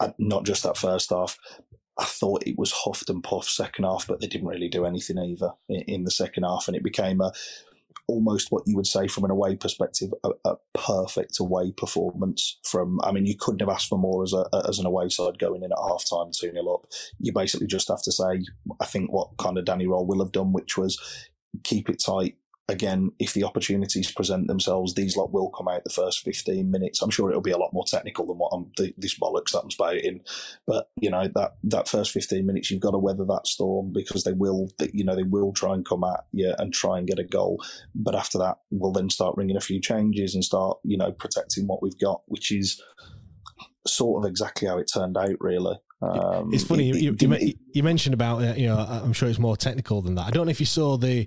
Uh, 0.00 0.10
not 0.18 0.44
just 0.44 0.62
that 0.62 0.76
first 0.76 1.10
half. 1.10 1.38
I 1.96 2.04
thought 2.04 2.46
it 2.46 2.58
was 2.58 2.72
huffed 2.72 3.08
and 3.08 3.22
puffed 3.22 3.50
second 3.50 3.84
half, 3.84 4.06
but 4.08 4.20
they 4.20 4.26
didn't 4.26 4.48
really 4.48 4.68
do 4.68 4.84
anything 4.84 5.16
either 5.16 5.52
in, 5.68 5.82
in 5.82 6.04
the 6.04 6.10
second 6.10 6.42
half, 6.42 6.66
and 6.66 6.76
it 6.76 6.82
became 6.82 7.20
a 7.20 7.32
almost 8.06 8.50
what 8.50 8.64
you 8.66 8.76
would 8.76 8.86
say 8.86 9.08
from 9.08 9.24
an 9.24 9.30
away 9.30 9.56
perspective, 9.56 10.12
a, 10.24 10.30
a 10.44 10.56
perfect 10.74 11.38
away 11.40 11.72
performance. 11.72 12.58
From 12.64 13.00
I 13.02 13.12
mean, 13.12 13.26
you 13.26 13.36
couldn't 13.38 13.60
have 13.60 13.68
asked 13.68 13.88
for 13.88 13.98
more 13.98 14.22
as 14.22 14.32
a 14.32 14.46
as 14.68 14.78
an 14.78 14.86
away 14.86 15.08
side 15.08 15.38
going 15.38 15.62
in 15.62 15.72
at 15.72 15.78
half 15.78 16.04
time, 16.08 16.30
two 16.32 16.52
0 16.52 16.74
up. 16.74 16.86
You 17.18 17.32
basically 17.32 17.66
just 17.66 17.88
have 17.88 18.02
to 18.02 18.12
say, 18.12 18.44
I 18.80 18.86
think 18.86 19.12
what 19.12 19.36
kind 19.38 19.58
of 19.58 19.64
Danny 19.64 19.86
Röhl 19.86 20.06
will 20.06 20.22
have 20.22 20.32
done, 20.32 20.52
which 20.52 20.76
was 20.76 20.98
keep 21.62 21.88
it 21.88 22.02
tight, 22.04 22.36
again, 22.68 23.10
if 23.18 23.34
the 23.34 23.44
opportunities 23.44 24.10
present 24.10 24.46
themselves, 24.46 24.94
these 24.94 25.16
lot 25.16 25.32
will 25.32 25.50
come 25.50 25.68
out 25.68 25.84
the 25.84 25.90
first 25.90 26.20
15 26.20 26.70
minutes. 26.70 27.02
I'm 27.02 27.10
sure 27.10 27.28
it'll 27.28 27.42
be 27.42 27.50
a 27.50 27.58
lot 27.58 27.74
more 27.74 27.84
technical 27.86 28.26
than 28.26 28.38
what 28.38 28.52
I'm, 28.52 28.70
this 28.96 29.18
bollocks 29.18 29.52
that 29.52 29.60
I'm 29.62 29.70
spouting. 29.70 30.20
But, 30.66 30.88
you 31.00 31.10
know, 31.10 31.28
that, 31.34 31.56
that 31.64 31.88
first 31.88 32.12
15 32.12 32.46
minutes, 32.46 32.70
you've 32.70 32.80
got 32.80 32.92
to 32.92 32.98
weather 32.98 33.24
that 33.26 33.46
storm 33.46 33.92
because 33.92 34.24
they 34.24 34.32
will, 34.32 34.70
you 34.92 35.04
know, 35.04 35.14
they 35.14 35.24
will 35.24 35.52
try 35.52 35.74
and 35.74 35.84
come 35.84 36.04
at 36.04 36.24
you 36.32 36.54
and 36.58 36.72
try 36.72 36.98
and 36.98 37.06
get 37.06 37.18
a 37.18 37.24
goal. 37.24 37.62
But 37.94 38.14
after 38.14 38.38
that, 38.38 38.56
we'll 38.70 38.92
then 38.92 39.10
start 39.10 39.36
ringing 39.36 39.56
a 39.56 39.60
few 39.60 39.80
changes 39.80 40.34
and 40.34 40.42
start, 40.42 40.78
you 40.84 40.96
know, 40.96 41.12
protecting 41.12 41.66
what 41.66 41.82
we've 41.82 41.98
got, 41.98 42.22
which 42.26 42.50
is 42.50 42.82
sort 43.86 44.24
of 44.24 44.28
exactly 44.30 44.68
how 44.68 44.78
it 44.78 44.90
turned 44.92 45.18
out, 45.18 45.36
really. 45.40 45.76
Um, 46.00 46.50
it's 46.52 46.64
funny 46.64 46.90
it, 46.90 46.96
you, 46.96 47.16
you, 47.18 47.54
you, 47.72 47.82
mentioned 47.82 48.12
about 48.12 48.42
uh, 48.42 48.52
you 48.54 48.66
know 48.66 48.76
I'm 48.76 49.14
sure 49.14 49.26
it's 49.26 49.38
more 49.38 49.56
technical 49.56 50.02
than 50.02 50.16
that. 50.16 50.26
I 50.26 50.30
don't 50.30 50.44
know 50.44 50.50
if 50.50 50.60
you 50.60 50.66
saw 50.66 50.98
the 50.98 51.26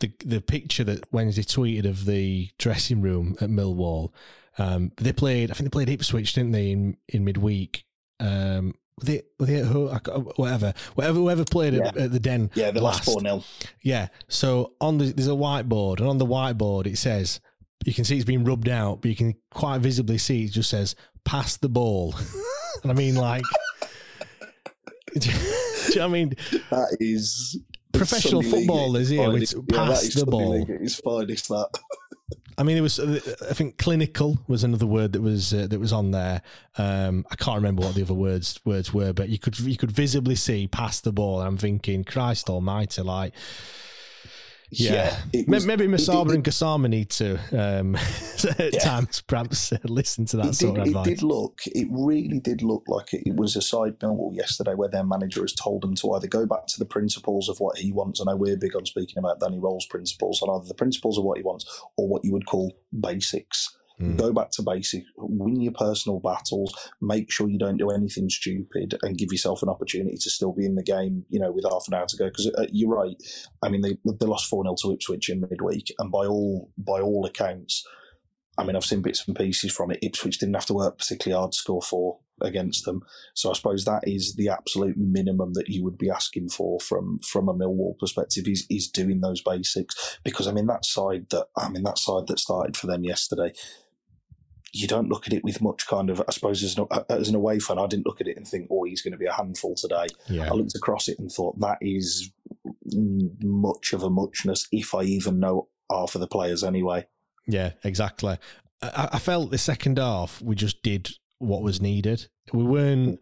the 0.00 0.12
the 0.24 0.40
picture 0.40 0.84
that 0.84 1.12
Wednesday 1.12 1.42
tweeted 1.42 1.88
of 1.88 2.04
the 2.04 2.50
dressing 2.58 3.00
room 3.00 3.36
at 3.40 3.50
Millwall. 3.50 4.10
Um, 4.58 4.92
they 4.96 5.12
played. 5.12 5.50
I 5.50 5.54
think 5.54 5.70
they 5.70 5.74
played 5.74 5.88
Ipswich, 5.88 6.32
didn't 6.32 6.52
they? 6.52 6.72
In 6.72 6.96
in 7.08 7.24
midweek. 7.24 7.84
Um, 8.18 8.74
were 8.98 9.04
they, 9.04 9.22
were 9.38 9.46
they 9.46 9.56
at 9.60 9.66
home? 9.66 9.88
Whatever, 10.36 10.74
whatever, 10.94 11.18
whoever 11.18 11.44
played 11.44 11.74
yeah. 11.74 11.88
at, 11.88 11.96
at, 11.96 12.12
the 12.12 12.20
Den. 12.20 12.50
Yeah, 12.54 12.70
the 12.70 12.82
last 12.82 13.04
four 13.04 13.20
0 13.20 13.42
Yeah. 13.82 14.08
So 14.28 14.74
on 14.80 14.98
the 14.98 15.12
there's 15.12 15.28
a 15.28 15.30
whiteboard, 15.30 15.98
and 15.98 16.08
on 16.08 16.18
the 16.18 16.26
whiteboard 16.26 16.86
it 16.86 16.98
says 16.98 17.40
you 17.84 17.94
can 17.94 18.04
see 18.04 18.16
it's 18.16 18.24
been 18.24 18.44
rubbed 18.44 18.68
out, 18.68 19.00
but 19.00 19.08
you 19.08 19.16
can 19.16 19.34
quite 19.50 19.80
visibly 19.80 20.18
see 20.18 20.44
it 20.44 20.52
just 20.52 20.70
says 20.70 20.94
"pass 21.24 21.56
the 21.56 21.68
ball," 21.68 22.14
and 22.82 22.90
I 22.90 22.94
mean 22.94 23.14
like. 23.14 23.44
do 25.18 25.28
you 25.88 25.96
know 25.96 26.04
I 26.04 26.08
mean? 26.08 26.34
That 26.70 26.96
is 27.00 27.58
professional 27.92 28.42
footballers 28.42 29.08
here. 29.08 29.36
It's 29.36 29.54
pass 29.68 30.12
the 30.14 30.26
ball. 30.26 30.64
It's 30.68 30.96
finest 30.96 31.48
that. 31.48 31.68
I 32.58 32.62
mean, 32.62 32.76
it 32.76 32.82
was. 32.82 32.98
Uh, 33.00 33.18
I 33.48 33.54
think 33.54 33.78
clinical 33.78 34.38
was 34.46 34.64
another 34.64 34.84
word 34.86 35.12
that 35.12 35.22
was 35.22 35.54
uh, 35.54 35.66
that 35.68 35.80
was 35.80 35.94
on 35.94 36.10
there. 36.10 36.42
Um, 36.76 37.24
I 37.30 37.36
can't 37.36 37.56
remember 37.56 37.82
what 37.82 37.94
the 37.94 38.02
other 38.02 38.12
words 38.12 38.60
words 38.66 38.92
were, 38.92 39.14
but 39.14 39.30
you 39.30 39.38
could 39.38 39.58
you 39.58 39.78
could 39.78 39.90
visibly 39.90 40.34
see 40.34 40.66
past 40.66 41.04
the 41.04 41.12
ball. 41.12 41.40
I'm 41.40 41.56
thinking, 41.56 42.04
Christ 42.04 42.50
Almighty, 42.50 43.00
like 43.00 43.32
yeah, 44.70 45.16
yeah 45.32 45.42
was, 45.46 45.66
maybe 45.66 45.86
Musaba 45.86 46.32
and 46.34 46.44
Gassama 46.44 46.88
need 46.88 47.10
to 47.10 47.38
um, 47.52 47.96
at 47.96 48.58
yeah. 48.74 48.80
times 48.80 49.20
perhaps 49.20 49.72
uh, 49.72 49.78
listen 49.84 50.24
to 50.26 50.36
that 50.38 50.46
it 50.46 50.54
sort 50.54 50.74
did, 50.76 50.82
of 50.82 50.86
advice. 50.88 51.06
It 51.06 51.10
did 51.10 51.22
look, 51.22 51.60
it 51.66 51.88
really 51.90 52.38
did 52.40 52.62
look 52.62 52.84
like 52.86 53.12
it, 53.12 53.22
it 53.26 53.36
was 53.36 53.56
a 53.56 53.62
side 53.62 53.98
Millwall 53.98 54.34
yesterday 54.34 54.74
where 54.74 54.88
their 54.88 55.04
manager 55.04 55.40
has 55.42 55.52
told 55.52 55.82
them 55.82 55.94
to 55.96 56.12
either 56.12 56.28
go 56.28 56.46
back 56.46 56.66
to 56.68 56.78
the 56.78 56.84
principles 56.84 57.48
of 57.48 57.58
what 57.58 57.78
he 57.78 57.92
wants. 57.92 58.20
I 58.20 58.24
know 58.24 58.36
we're 58.36 58.56
big 58.56 58.76
on 58.76 58.86
speaking 58.86 59.18
about 59.18 59.40
Danny 59.40 59.58
Röhl's 59.58 59.86
principles, 59.86 60.42
on 60.42 60.54
either 60.54 60.68
the 60.68 60.74
principles 60.74 61.18
of 61.18 61.24
what 61.24 61.38
he 61.38 61.42
wants 61.42 61.66
or 61.96 62.08
what 62.08 62.24
you 62.24 62.32
would 62.32 62.46
call 62.46 62.72
basics. 62.98 63.76
Mm. 64.00 64.16
Go 64.16 64.32
back 64.32 64.50
to 64.52 64.62
basics, 64.62 65.06
win 65.16 65.60
your 65.60 65.72
personal 65.72 66.20
battles, 66.20 66.74
make 67.00 67.30
sure 67.30 67.48
you 67.48 67.58
don't 67.58 67.76
do 67.76 67.90
anything 67.90 68.30
stupid, 68.30 68.96
and 69.02 69.18
give 69.18 69.30
yourself 69.30 69.62
an 69.62 69.68
opportunity 69.68 70.16
to 70.16 70.30
still 70.30 70.52
be 70.52 70.64
in 70.64 70.74
the 70.74 70.82
game, 70.82 71.24
you 71.28 71.38
know, 71.38 71.52
with 71.52 71.64
half 71.70 71.84
an 71.88 71.94
hour 71.94 72.06
to 72.06 72.16
go. 72.16 72.26
Because 72.26 72.50
uh, 72.56 72.66
you're 72.72 72.94
right. 72.94 73.16
I 73.62 73.68
mean, 73.68 73.82
they, 73.82 73.98
they 74.04 74.26
lost 74.26 74.48
4 74.48 74.64
0 74.64 74.74
to 74.82 74.92
Ipswich 74.92 75.28
in 75.28 75.40
midweek, 75.40 75.92
and 75.98 76.10
by 76.10 76.26
all 76.26 76.70
by 76.78 77.00
all 77.00 77.26
accounts, 77.26 77.86
I 78.58 78.64
mean, 78.64 78.76
I've 78.76 78.84
seen 78.84 79.02
bits 79.02 79.26
and 79.26 79.36
pieces 79.36 79.72
from 79.72 79.90
it. 79.90 80.00
Ipswich 80.02 80.38
didn't 80.38 80.54
have 80.54 80.66
to 80.66 80.74
work 80.74 80.98
particularly 80.98 81.38
hard 81.38 81.52
to 81.52 81.58
score 81.58 81.82
four 81.82 82.18
against 82.42 82.84
them. 82.84 83.02
So 83.34 83.50
I 83.50 83.54
suppose 83.54 83.84
that 83.84 84.06
is 84.06 84.34
the 84.36 84.48
absolute 84.48 84.96
minimum 84.96 85.52
that 85.54 85.68
you 85.68 85.84
would 85.84 85.98
be 85.98 86.10
asking 86.10 86.48
for 86.48 86.80
from 86.80 87.18
from 87.20 87.48
a 87.48 87.54
Millwall 87.54 87.98
perspective 87.98 88.44
is 88.46 88.66
is 88.70 88.88
doing 88.88 89.20
those 89.20 89.42
basics. 89.42 90.18
Because 90.24 90.48
I 90.48 90.52
mean 90.52 90.66
that 90.66 90.84
side 90.84 91.26
that 91.30 91.46
I 91.56 91.68
mean 91.68 91.82
that 91.84 91.98
side 91.98 92.26
that 92.28 92.38
started 92.38 92.76
for 92.76 92.86
them 92.86 93.04
yesterday, 93.04 93.52
you 94.72 94.86
don't 94.86 95.08
look 95.08 95.26
at 95.26 95.32
it 95.32 95.44
with 95.44 95.60
much 95.60 95.86
kind 95.86 96.10
of, 96.10 96.22
I 96.26 96.32
suppose, 96.32 96.62
as 96.62 96.76
an, 96.78 96.86
as 97.08 97.28
an 97.28 97.34
away 97.34 97.58
fan, 97.58 97.78
I 97.78 97.86
didn't 97.86 98.06
look 98.06 98.20
at 98.20 98.28
it 98.28 98.36
and 98.36 98.46
think, 98.46 98.68
oh, 98.70 98.84
he's 98.84 99.02
going 99.02 99.12
to 99.12 99.18
be 99.18 99.26
a 99.26 99.32
handful 99.32 99.74
today. 99.74 100.06
Yeah. 100.28 100.48
I 100.50 100.54
looked 100.54 100.76
across 100.76 101.08
it 101.08 101.18
and 101.18 101.30
thought 101.30 101.58
that 101.60 101.78
is 101.80 102.30
much 102.92 103.92
of 103.92 104.02
a 104.02 104.10
muchness, 104.10 104.68
if 104.70 104.94
I 104.94 105.02
even 105.02 105.40
know 105.40 105.68
half 105.90 106.14
of 106.14 106.20
the 106.20 106.28
players 106.28 106.62
anyway. 106.62 107.06
Yeah, 107.46 107.72
exactly. 107.82 108.38
I, 108.82 109.08
I 109.14 109.18
felt 109.18 109.50
the 109.50 109.58
second 109.58 109.98
half 109.98 110.40
we 110.40 110.54
just 110.54 110.82
did 110.82 111.10
what 111.38 111.62
was 111.62 111.80
needed. 111.80 112.28
We 112.52 112.62
weren't, 112.62 113.20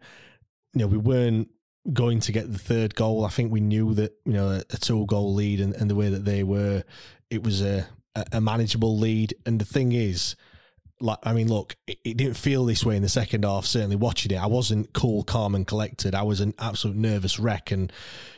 you 0.73 0.81
know, 0.81 0.87
we 0.87 0.97
weren't 0.97 1.49
going 1.93 2.19
to 2.19 2.31
get 2.31 2.51
the 2.51 2.59
third 2.59 2.95
goal. 2.95 3.25
I 3.25 3.29
think 3.29 3.51
we 3.51 3.61
knew 3.61 3.93
that 3.95 4.13
you 4.25 4.33
know 4.33 4.49
a, 4.49 4.57
a 4.69 4.77
two 4.77 5.05
goal 5.05 5.33
lead 5.33 5.59
and, 5.59 5.73
and 5.73 5.89
the 5.89 5.95
way 5.95 6.09
that 6.09 6.25
they 6.25 6.43
were, 6.43 6.83
it 7.29 7.43
was 7.43 7.61
a 7.61 7.87
a 8.31 8.41
manageable 8.41 8.97
lead. 8.97 9.33
And 9.45 9.59
the 9.59 9.65
thing 9.65 9.91
is, 9.91 10.35
like 11.01 11.19
I 11.23 11.33
mean, 11.33 11.47
look, 11.47 11.75
it, 11.87 11.99
it, 12.03 12.17
didn't 12.17 12.35
feel 12.35 12.65
this 12.65 12.85
way 12.85 12.95
in 12.95 13.01
the 13.01 13.09
second 13.09 13.45
half. 13.45 13.65
Certainly, 13.65 13.97
watching 13.97 14.31
it, 14.31 14.37
I 14.37 14.47
wasn't 14.47 14.93
cool, 14.93 15.23
calm, 15.23 15.55
and 15.55 15.65
collected. 15.65 16.15
I 16.15 16.23
was 16.23 16.39
an 16.41 16.53
absolute 16.59 16.97
nervous 16.97 17.39
wreck, 17.39 17.71
and 17.71 17.91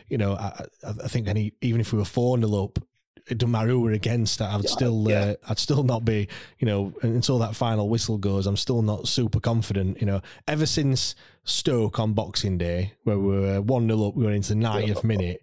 you 0.07 0.17
know, 0.17 0.33
I, 0.33 0.65
I 0.83 1.07
think 1.07 1.27
any 1.27 1.53
even 1.61 1.81
if 1.81 1.91
we 1.91 1.99
were 1.99 2.05
four 2.05 2.37
0 2.37 2.63
up, 2.63 2.79
it 3.27 3.37
doesn't 3.37 3.51
matter 3.51 3.69
who 3.69 3.81
we're 3.81 3.93
against. 3.93 4.41
I'd 4.41 4.67
still, 4.67 5.05
yeah. 5.07 5.19
uh, 5.19 5.35
I'd 5.49 5.59
still 5.59 5.83
not 5.83 6.03
be, 6.03 6.27
you 6.59 6.65
know, 6.65 6.93
until 7.01 7.39
that 7.39 7.55
final 7.55 7.89
whistle 7.89 8.17
goes. 8.17 8.47
I'm 8.47 8.57
still 8.57 8.81
not 8.81 9.07
super 9.07 9.39
confident. 9.39 9.99
You 9.99 10.07
know, 10.07 10.21
ever 10.47 10.65
since 10.65 11.15
Stoke 11.43 11.99
on 11.99 12.13
Boxing 12.13 12.57
Day, 12.57 12.93
where 13.03 13.17
we 13.17 13.39
were 13.39 13.61
one 13.61 13.87
0 13.87 14.09
up, 14.09 14.15
we 14.15 14.25
were 14.25 14.31
into 14.31 14.49
the 14.49 14.59
90th 14.59 15.03
minute. 15.03 15.41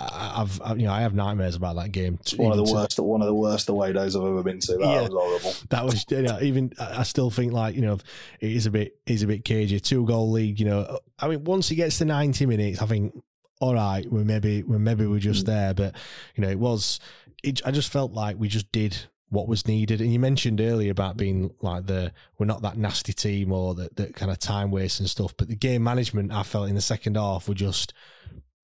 I've, 0.00 0.60
I've, 0.62 0.80
you 0.80 0.86
know 0.86 0.92
I 0.92 1.02
have 1.02 1.14
nightmares 1.14 1.56
about 1.56 1.76
that 1.76 1.92
game. 1.92 2.18
It's 2.20 2.34
one 2.34 2.50
of 2.50 2.56
the 2.56 2.72
worst, 2.72 2.96
to, 2.96 3.02
one 3.02 3.20
of 3.20 3.26
the 3.26 3.34
worst 3.34 3.68
away 3.68 3.92
days 3.92 4.16
I've 4.16 4.22
ever 4.22 4.42
been 4.42 4.58
to. 4.60 4.72
That 4.72 4.80
yeah, 4.80 5.00
was 5.02 5.10
horrible. 5.10 5.54
That 5.68 5.84
was 5.84 6.06
you 6.08 6.22
know, 6.22 6.38
even 6.40 6.72
I 6.80 7.02
still 7.02 7.30
think 7.30 7.52
like 7.52 7.74
you 7.74 7.82
know 7.82 7.98
it 8.40 8.50
is 8.50 8.66
a 8.66 8.70
bit 8.70 8.98
is 9.06 9.22
a 9.22 9.26
bit 9.26 9.44
cagey. 9.44 9.78
Two 9.80 10.06
goal 10.06 10.30
lead. 10.30 10.58
You 10.58 10.66
know, 10.66 10.98
I 11.18 11.28
mean 11.28 11.44
once 11.44 11.68
he 11.68 11.76
gets 11.76 11.98
to 11.98 12.04
ninety 12.04 12.46
minutes, 12.46 12.80
I 12.80 12.86
think 12.86 13.14
all 13.60 13.74
right, 13.74 14.10
we 14.10 14.24
maybe 14.24 14.62
we 14.62 14.78
maybe 14.78 15.06
we're 15.06 15.18
just 15.18 15.44
mm. 15.44 15.48
there. 15.48 15.74
But 15.74 15.94
you 16.34 16.42
know, 16.42 16.48
it 16.48 16.58
was. 16.58 16.98
It, 17.42 17.62
I 17.64 17.70
just 17.70 17.90
felt 17.90 18.12
like 18.12 18.38
we 18.38 18.48
just 18.48 18.70
did 18.70 18.96
what 19.30 19.48
was 19.48 19.66
needed. 19.66 20.00
And 20.00 20.12
you 20.12 20.18
mentioned 20.18 20.60
earlier 20.60 20.90
about 20.90 21.16
being 21.16 21.54
like 21.62 21.86
the 21.86 22.12
we're 22.38 22.46
not 22.46 22.62
that 22.62 22.76
nasty 22.76 23.12
team 23.12 23.52
or 23.52 23.74
that 23.76 23.96
that 23.96 24.14
kind 24.14 24.30
of 24.30 24.38
time 24.38 24.70
waste 24.70 25.00
and 25.00 25.08
stuff. 25.08 25.34
But 25.36 25.48
the 25.48 25.56
game 25.56 25.82
management, 25.82 26.32
I 26.32 26.42
felt 26.42 26.68
in 26.68 26.74
the 26.74 26.80
second 26.80 27.16
half 27.16 27.48
were 27.48 27.54
just 27.54 27.94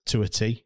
to 0.07 0.23
a 0.23 0.29
T 0.29 0.66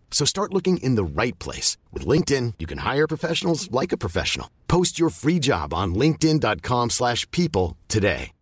So 0.11 0.23
start 0.25 0.53
looking 0.53 0.77
in 0.83 0.93
the 0.93 1.03
right 1.03 1.37
place. 1.39 1.77
With 1.91 2.05
LinkedIn, 2.05 2.53
you 2.59 2.67
can 2.67 2.79
hire 2.79 3.07
professionals 3.07 3.71
like 3.71 3.91
a 3.91 3.97
professional. 3.97 4.51
Post 4.67 4.99
your 4.99 5.09
free 5.09 5.39
job 5.39 5.73
on 5.73 5.95
linkedin.com 5.95 6.91
slash 6.91 7.25
people 7.31 7.77
today. 7.87 8.33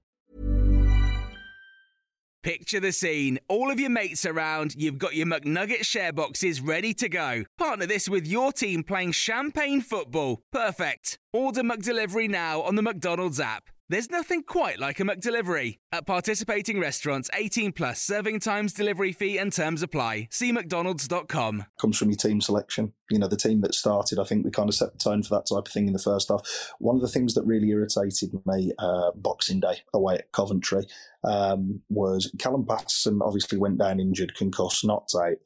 Picture 2.41 2.79
the 2.79 2.93
scene. 2.93 3.37
All 3.49 3.69
of 3.69 3.81
your 3.81 3.89
mates 3.89 4.25
around, 4.25 4.73
you've 4.77 4.97
got 4.97 5.13
your 5.13 5.27
McNugget 5.27 5.83
share 5.83 6.13
boxes 6.13 6.61
ready 6.61 6.93
to 6.93 7.09
go. 7.09 7.43
Partner 7.57 7.85
this 7.85 8.07
with 8.07 8.25
your 8.25 8.53
team 8.53 8.81
playing 8.81 9.11
champagne 9.11 9.81
football. 9.81 10.39
Perfect. 10.53 11.19
Order 11.33 11.63
McDelivery 11.63 12.29
now 12.29 12.61
on 12.61 12.75
the 12.75 12.81
McDonald's 12.81 13.41
app. 13.41 13.69
There's 13.91 14.11
nothing 14.11 14.43
quite 14.43 14.77
like 14.77 14.99
a 14.99 15.03
McDelivery. 15.03 15.79
At 15.91 16.05
participating 16.05 16.79
restaurants, 16.79 17.27
18 17.33 17.71
plus 17.71 17.99
serving 17.99 18.39
times, 18.39 18.71
delivery 18.71 19.11
fee, 19.11 19.39
and 19.39 19.51
terms 19.51 19.81
apply. 19.81 20.27
See 20.29 20.51
McDonald's.com. 20.51 21.65
Comes 21.79 21.97
from 21.97 22.09
your 22.09 22.17
team 22.17 22.39
selection. 22.39 22.93
You 23.09 23.17
know, 23.17 23.27
the 23.27 23.35
team 23.35 23.61
that 23.61 23.73
started, 23.73 24.19
I 24.19 24.25
think 24.25 24.45
we 24.45 24.51
kind 24.51 24.69
of 24.69 24.75
set 24.75 24.91
the 24.93 24.99
tone 24.99 25.23
for 25.23 25.33
that 25.33 25.47
type 25.47 25.65
of 25.65 25.73
thing 25.73 25.87
in 25.87 25.93
the 25.93 25.99
first 25.99 26.29
half. 26.29 26.71
One 26.77 26.97
of 26.97 27.01
the 27.01 27.07
things 27.07 27.33
that 27.33 27.47
really 27.47 27.71
irritated 27.71 28.29
me 28.45 28.71
uh, 28.77 29.09
Boxing 29.15 29.59
Day 29.59 29.79
away 29.91 30.17
at 30.19 30.31
Coventry 30.33 30.85
um, 31.23 31.81
was 31.89 32.31
Callum 32.37 32.67
Paterson 32.67 33.21
obviously 33.23 33.57
went 33.57 33.79
down 33.79 33.99
injured, 33.99 34.35
concussed, 34.35 34.85
knocked 34.85 35.15
out 35.15 35.37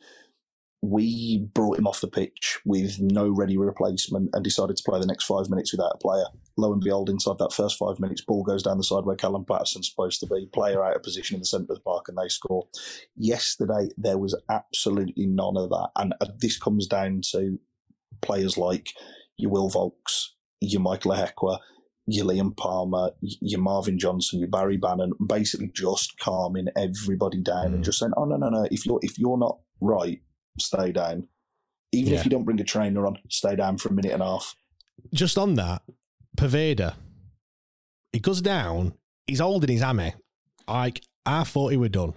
we 0.83 1.47
brought 1.53 1.79
him 1.79 1.87
off 1.87 2.01
the 2.01 2.09
pitch 2.09 2.59
with 2.65 2.99
no 2.99 3.29
ready 3.29 3.57
replacement 3.57 4.29
and 4.33 4.43
decided 4.43 4.75
to 4.75 4.83
play 4.83 4.99
the 4.99 5.05
next 5.05 5.23
five 5.23 5.49
minutes 5.49 5.71
without 5.71 5.93
a 5.95 5.97
player. 5.97 6.25
Lo 6.57 6.73
and 6.73 6.81
behold, 6.81 7.09
inside 7.09 7.37
that 7.39 7.53
first 7.53 7.77
five 7.77 8.01
minutes, 8.01 8.19
ball 8.19 8.43
goes 8.43 8.63
down 8.63 8.77
the 8.77 8.83
side 8.83 9.05
where 9.05 9.15
Callum 9.15 9.45
Paterson's 9.45 9.89
supposed 9.89 10.19
to 10.19 10.27
be, 10.27 10.45
player 10.51 10.83
out 10.83 10.97
of 10.97 11.01
position 11.01 11.35
in 11.35 11.39
the 11.39 11.45
centre 11.45 11.71
of 11.71 11.77
the 11.77 11.83
park, 11.83 12.09
and 12.09 12.17
they 12.17 12.27
score. 12.27 12.67
Yesterday, 13.15 13.91
there 13.95 14.17
was 14.17 14.37
absolutely 14.49 15.25
none 15.25 15.55
of 15.55 15.69
that. 15.69 15.87
And 15.95 16.15
uh, 16.19 16.27
this 16.37 16.59
comes 16.59 16.85
down 16.85 17.21
to 17.31 17.59
players 18.21 18.57
like 18.57 18.89
your 19.37 19.51
Will 19.51 19.69
Vaulks, 19.69 20.31
your 20.59 20.81
Michael 20.81 21.13
Ihiekwe, 21.13 21.59
your 22.07 22.25
Liam 22.25 22.57
Palmer, 22.57 23.11
your 23.21 23.61
Marvin 23.61 23.97
Johnson, 23.97 24.39
your 24.39 24.49
Barry 24.49 24.75
Bannan, 24.75 25.13
basically 25.25 25.71
just 25.73 26.19
calming 26.19 26.67
everybody 26.75 27.41
down 27.41 27.71
mm. 27.71 27.75
and 27.75 27.83
just 27.85 27.99
saying, 27.99 28.11
"Oh 28.17 28.25
no, 28.25 28.35
no, 28.35 28.49
no! 28.49 28.67
If 28.69 28.85
you're 28.85 28.99
if 29.01 29.17
you're 29.17 29.37
not 29.37 29.59
right, 29.79 30.19
stay 30.59 30.91
down. 30.91 31.27
Even 31.91 32.13
yeah. 32.13 32.19
if 32.19 32.25
you 32.25 32.31
don't 32.31 32.43
bring 32.43 32.59
a 32.59 32.63
trainer 32.63 33.05
on, 33.05 33.17
stay 33.29 33.55
down 33.55 33.77
for 33.77 33.89
a 33.89 33.93
minute 33.93 34.11
and 34.11 34.21
a 34.21 34.25
half." 34.25 34.55
Just 35.13 35.37
on 35.37 35.55
that, 35.55 35.83
Poveda, 36.37 36.95
he 38.11 38.19
goes 38.19 38.41
down. 38.41 38.93
He's 39.27 39.39
holding 39.39 39.69
his 39.69 39.81
hammy. 39.81 40.13
Like 40.67 41.01
I 41.25 41.43
thought 41.43 41.71
he 41.71 41.77
were 41.77 41.89
done. 41.89 42.13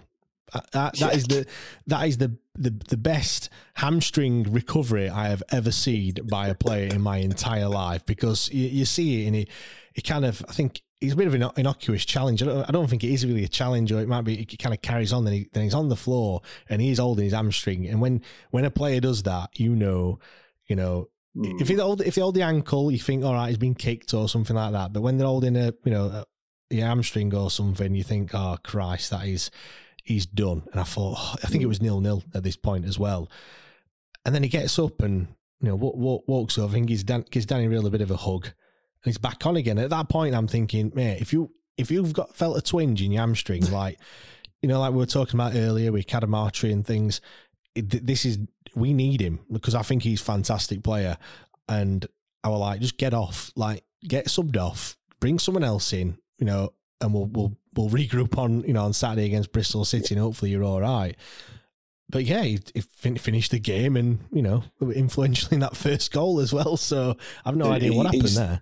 That, 0.52 0.70
that 0.72 1.00
yeah. 1.00 1.10
is 1.10 1.24
the 1.24 1.46
that 1.88 2.06
is 2.06 2.18
the, 2.18 2.36
the 2.54 2.70
the 2.70 2.96
best 2.96 3.50
hamstring 3.74 4.44
recovery 4.44 5.08
I 5.08 5.28
have 5.28 5.42
ever 5.50 5.72
seen 5.72 6.14
by 6.30 6.48
a 6.48 6.54
player 6.54 6.86
in 6.86 7.00
my 7.00 7.18
entire 7.18 7.68
life 7.68 8.06
because 8.06 8.48
you, 8.52 8.68
you 8.68 8.84
see 8.84 9.24
it 9.24 9.26
and 9.26 9.36
he, 9.36 9.48
he 9.94 10.02
kind 10.02 10.24
of 10.24 10.44
I 10.48 10.52
think 10.52 10.82
he's 11.00 11.12
a 11.12 11.16
bit 11.16 11.26
of 11.26 11.34
an 11.34 11.48
innocuous 11.56 12.04
challenge. 12.04 12.42
I 12.42 12.46
don't, 12.46 12.68
I 12.68 12.72
don't 12.72 12.88
think 12.88 13.04
it 13.04 13.12
is 13.12 13.26
really 13.26 13.44
a 13.44 13.48
challenge, 13.48 13.92
or 13.92 14.00
it 14.00 14.08
might 14.08 14.22
be. 14.22 14.40
It 14.40 14.58
kind 14.58 14.74
of 14.74 14.82
carries 14.82 15.12
on. 15.12 15.24
Then, 15.24 15.34
he, 15.34 15.48
then 15.52 15.64
he's 15.64 15.74
on 15.74 15.88
the 15.88 15.96
floor 15.96 16.42
and 16.68 16.80
he's 16.80 16.98
holding 16.98 17.24
his 17.24 17.34
hamstring. 17.34 17.86
And 17.86 18.00
when 18.00 18.22
when 18.50 18.64
a 18.64 18.70
player 18.70 19.00
does 19.00 19.22
that, 19.24 19.58
you 19.58 19.74
know, 19.74 20.18
you 20.66 20.76
know, 20.76 21.08
mm. 21.36 21.60
if 21.60 21.68
he 21.68 21.74
hold 21.74 22.00
if 22.00 22.14
they 22.14 22.20
hold 22.20 22.34
the 22.34 22.42
ankle, 22.42 22.90
you 22.90 22.98
think, 22.98 23.24
all 23.24 23.34
right, 23.34 23.48
he's 23.48 23.58
been 23.58 23.74
kicked 23.74 24.14
or 24.14 24.28
something 24.28 24.56
like 24.56 24.72
that. 24.72 24.92
But 24.92 25.02
when 25.02 25.18
they're 25.18 25.26
holding 25.26 25.56
a, 25.56 25.72
you 25.84 25.92
know, 25.92 26.06
a, 26.06 26.24
a 26.70 26.80
hamstring 26.80 27.34
or 27.34 27.50
something, 27.50 27.94
you 27.94 28.02
think, 28.02 28.34
oh 28.34 28.56
Christ, 28.62 29.10
that 29.10 29.26
is 29.26 29.50
he's 30.02 30.26
done. 30.26 30.62
And 30.72 30.80
I 30.80 30.84
thought, 30.84 31.16
oh, 31.18 31.34
I 31.42 31.46
think 31.48 31.62
it 31.62 31.66
was 31.66 31.82
nil 31.82 32.00
nil 32.00 32.22
at 32.34 32.42
this 32.42 32.56
point 32.56 32.86
as 32.86 32.98
well. 32.98 33.28
And 34.24 34.34
then 34.34 34.42
he 34.42 34.48
gets 34.48 34.78
up 34.78 35.02
and 35.02 35.28
you 35.60 35.68
know 35.68 35.76
walks 35.76 36.58
over 36.58 36.76
and 36.76 36.86
gives, 36.86 37.04
Dan, 37.04 37.24
gives 37.30 37.46
Danny 37.46 37.68
Röhl 37.68 37.86
a 37.86 37.90
bit 37.90 38.00
of 38.00 38.10
a 38.10 38.16
hug, 38.16 38.52
he's 39.06 39.18
back 39.18 39.44
on 39.46 39.56
again. 39.56 39.78
At 39.78 39.90
that 39.90 40.08
point, 40.08 40.34
I'm 40.34 40.48
thinking, 40.48 40.92
mate, 40.94 41.20
if 41.20 41.32
you 41.32 41.50
if 41.76 41.90
you've 41.90 42.12
got 42.12 42.34
felt 42.34 42.56
a 42.56 42.62
twinge 42.62 43.02
in 43.02 43.12
your 43.12 43.20
hamstring, 43.20 43.70
like 43.70 43.98
you 44.62 44.68
know, 44.68 44.80
like 44.80 44.92
we 44.92 44.98
were 44.98 45.06
talking 45.06 45.38
about 45.38 45.54
earlier 45.54 45.92
with 45.92 46.06
Cadamarteri 46.06 46.72
and 46.72 46.86
things, 46.86 47.20
it, 47.74 48.06
this 48.06 48.24
is 48.24 48.38
we 48.74 48.92
need 48.92 49.20
him 49.20 49.40
because 49.50 49.74
I 49.74 49.82
think 49.82 50.02
he's 50.02 50.20
a 50.20 50.24
fantastic 50.24 50.82
player, 50.82 51.16
and 51.68 52.06
I 52.44 52.48
was 52.48 52.60
like, 52.60 52.80
just 52.80 52.98
get 52.98 53.14
off, 53.14 53.52
like 53.56 53.84
get 54.06 54.26
subbed 54.26 54.56
off, 54.56 54.96
bring 55.20 55.38
someone 55.38 55.64
else 55.64 55.92
in, 55.92 56.18
you 56.38 56.46
know, 56.46 56.72
and 57.00 57.12
we'll 57.12 57.26
we'll 57.26 57.56
we'll 57.74 57.90
regroup 57.90 58.38
on 58.38 58.62
you 58.62 58.72
know 58.72 58.84
on 58.84 58.92
Saturday 58.92 59.26
against 59.26 59.52
Bristol 59.52 59.84
City, 59.84 60.14
and 60.14 60.22
hopefully 60.22 60.50
you're 60.50 60.64
all 60.64 60.80
right. 60.80 61.16
But 62.08 62.24
yeah, 62.24 62.42
he, 62.42 62.60
he 62.72 62.80
finished 62.80 63.50
the 63.50 63.58
game 63.58 63.96
and 63.96 64.20
you 64.32 64.42
know 64.42 64.64
influential 64.80 65.52
in 65.52 65.60
that 65.60 65.76
first 65.76 66.12
goal 66.12 66.40
as 66.40 66.52
well. 66.52 66.76
So 66.76 67.16
I've 67.44 67.56
no 67.56 67.70
idea 67.72 67.92
what 67.92 68.06
happened 68.06 68.28
there. 68.28 68.60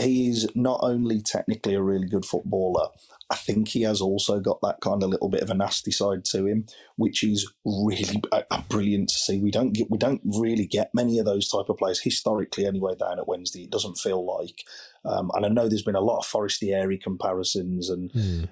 He's 0.00 0.46
not 0.54 0.80
only 0.82 1.20
technically 1.20 1.74
a 1.74 1.82
really 1.82 2.08
good 2.08 2.24
footballer, 2.24 2.88
I 3.30 3.36
think 3.36 3.68
he 3.68 3.82
has 3.82 4.00
also 4.00 4.40
got 4.40 4.60
that 4.62 4.80
kind 4.80 5.04
of 5.04 5.08
little 5.08 5.28
bit 5.28 5.42
of 5.42 5.50
a 5.50 5.54
nasty 5.54 5.92
side 5.92 6.24
to 6.26 6.46
him, 6.46 6.66
which 6.96 7.22
is 7.22 7.50
really 7.64 8.20
uh, 8.32 8.42
uh, 8.50 8.62
brilliant 8.68 9.08
to 9.10 9.14
see. 9.14 9.38
We 9.38 9.52
don't 9.52 9.72
get 9.72 9.88
we 9.88 9.98
don't 9.98 10.20
really 10.24 10.66
get 10.66 10.90
many 10.92 11.20
of 11.20 11.26
those 11.26 11.48
type 11.48 11.68
of 11.68 11.76
players 11.76 12.00
historically 12.00 12.66
anyway. 12.66 12.96
Down 12.98 13.20
at 13.20 13.28
Wednesday, 13.28 13.62
it 13.62 13.70
doesn't 13.70 13.98
feel 13.98 14.26
like. 14.26 14.64
Um, 15.04 15.30
and 15.32 15.46
I 15.46 15.48
know 15.48 15.68
there's 15.68 15.84
been 15.84 15.94
a 15.94 16.00
lot 16.00 16.18
of 16.18 16.26
Forestieri 16.26 16.98
comparisons 16.98 17.88
and 17.88 18.12
mm. 18.12 18.48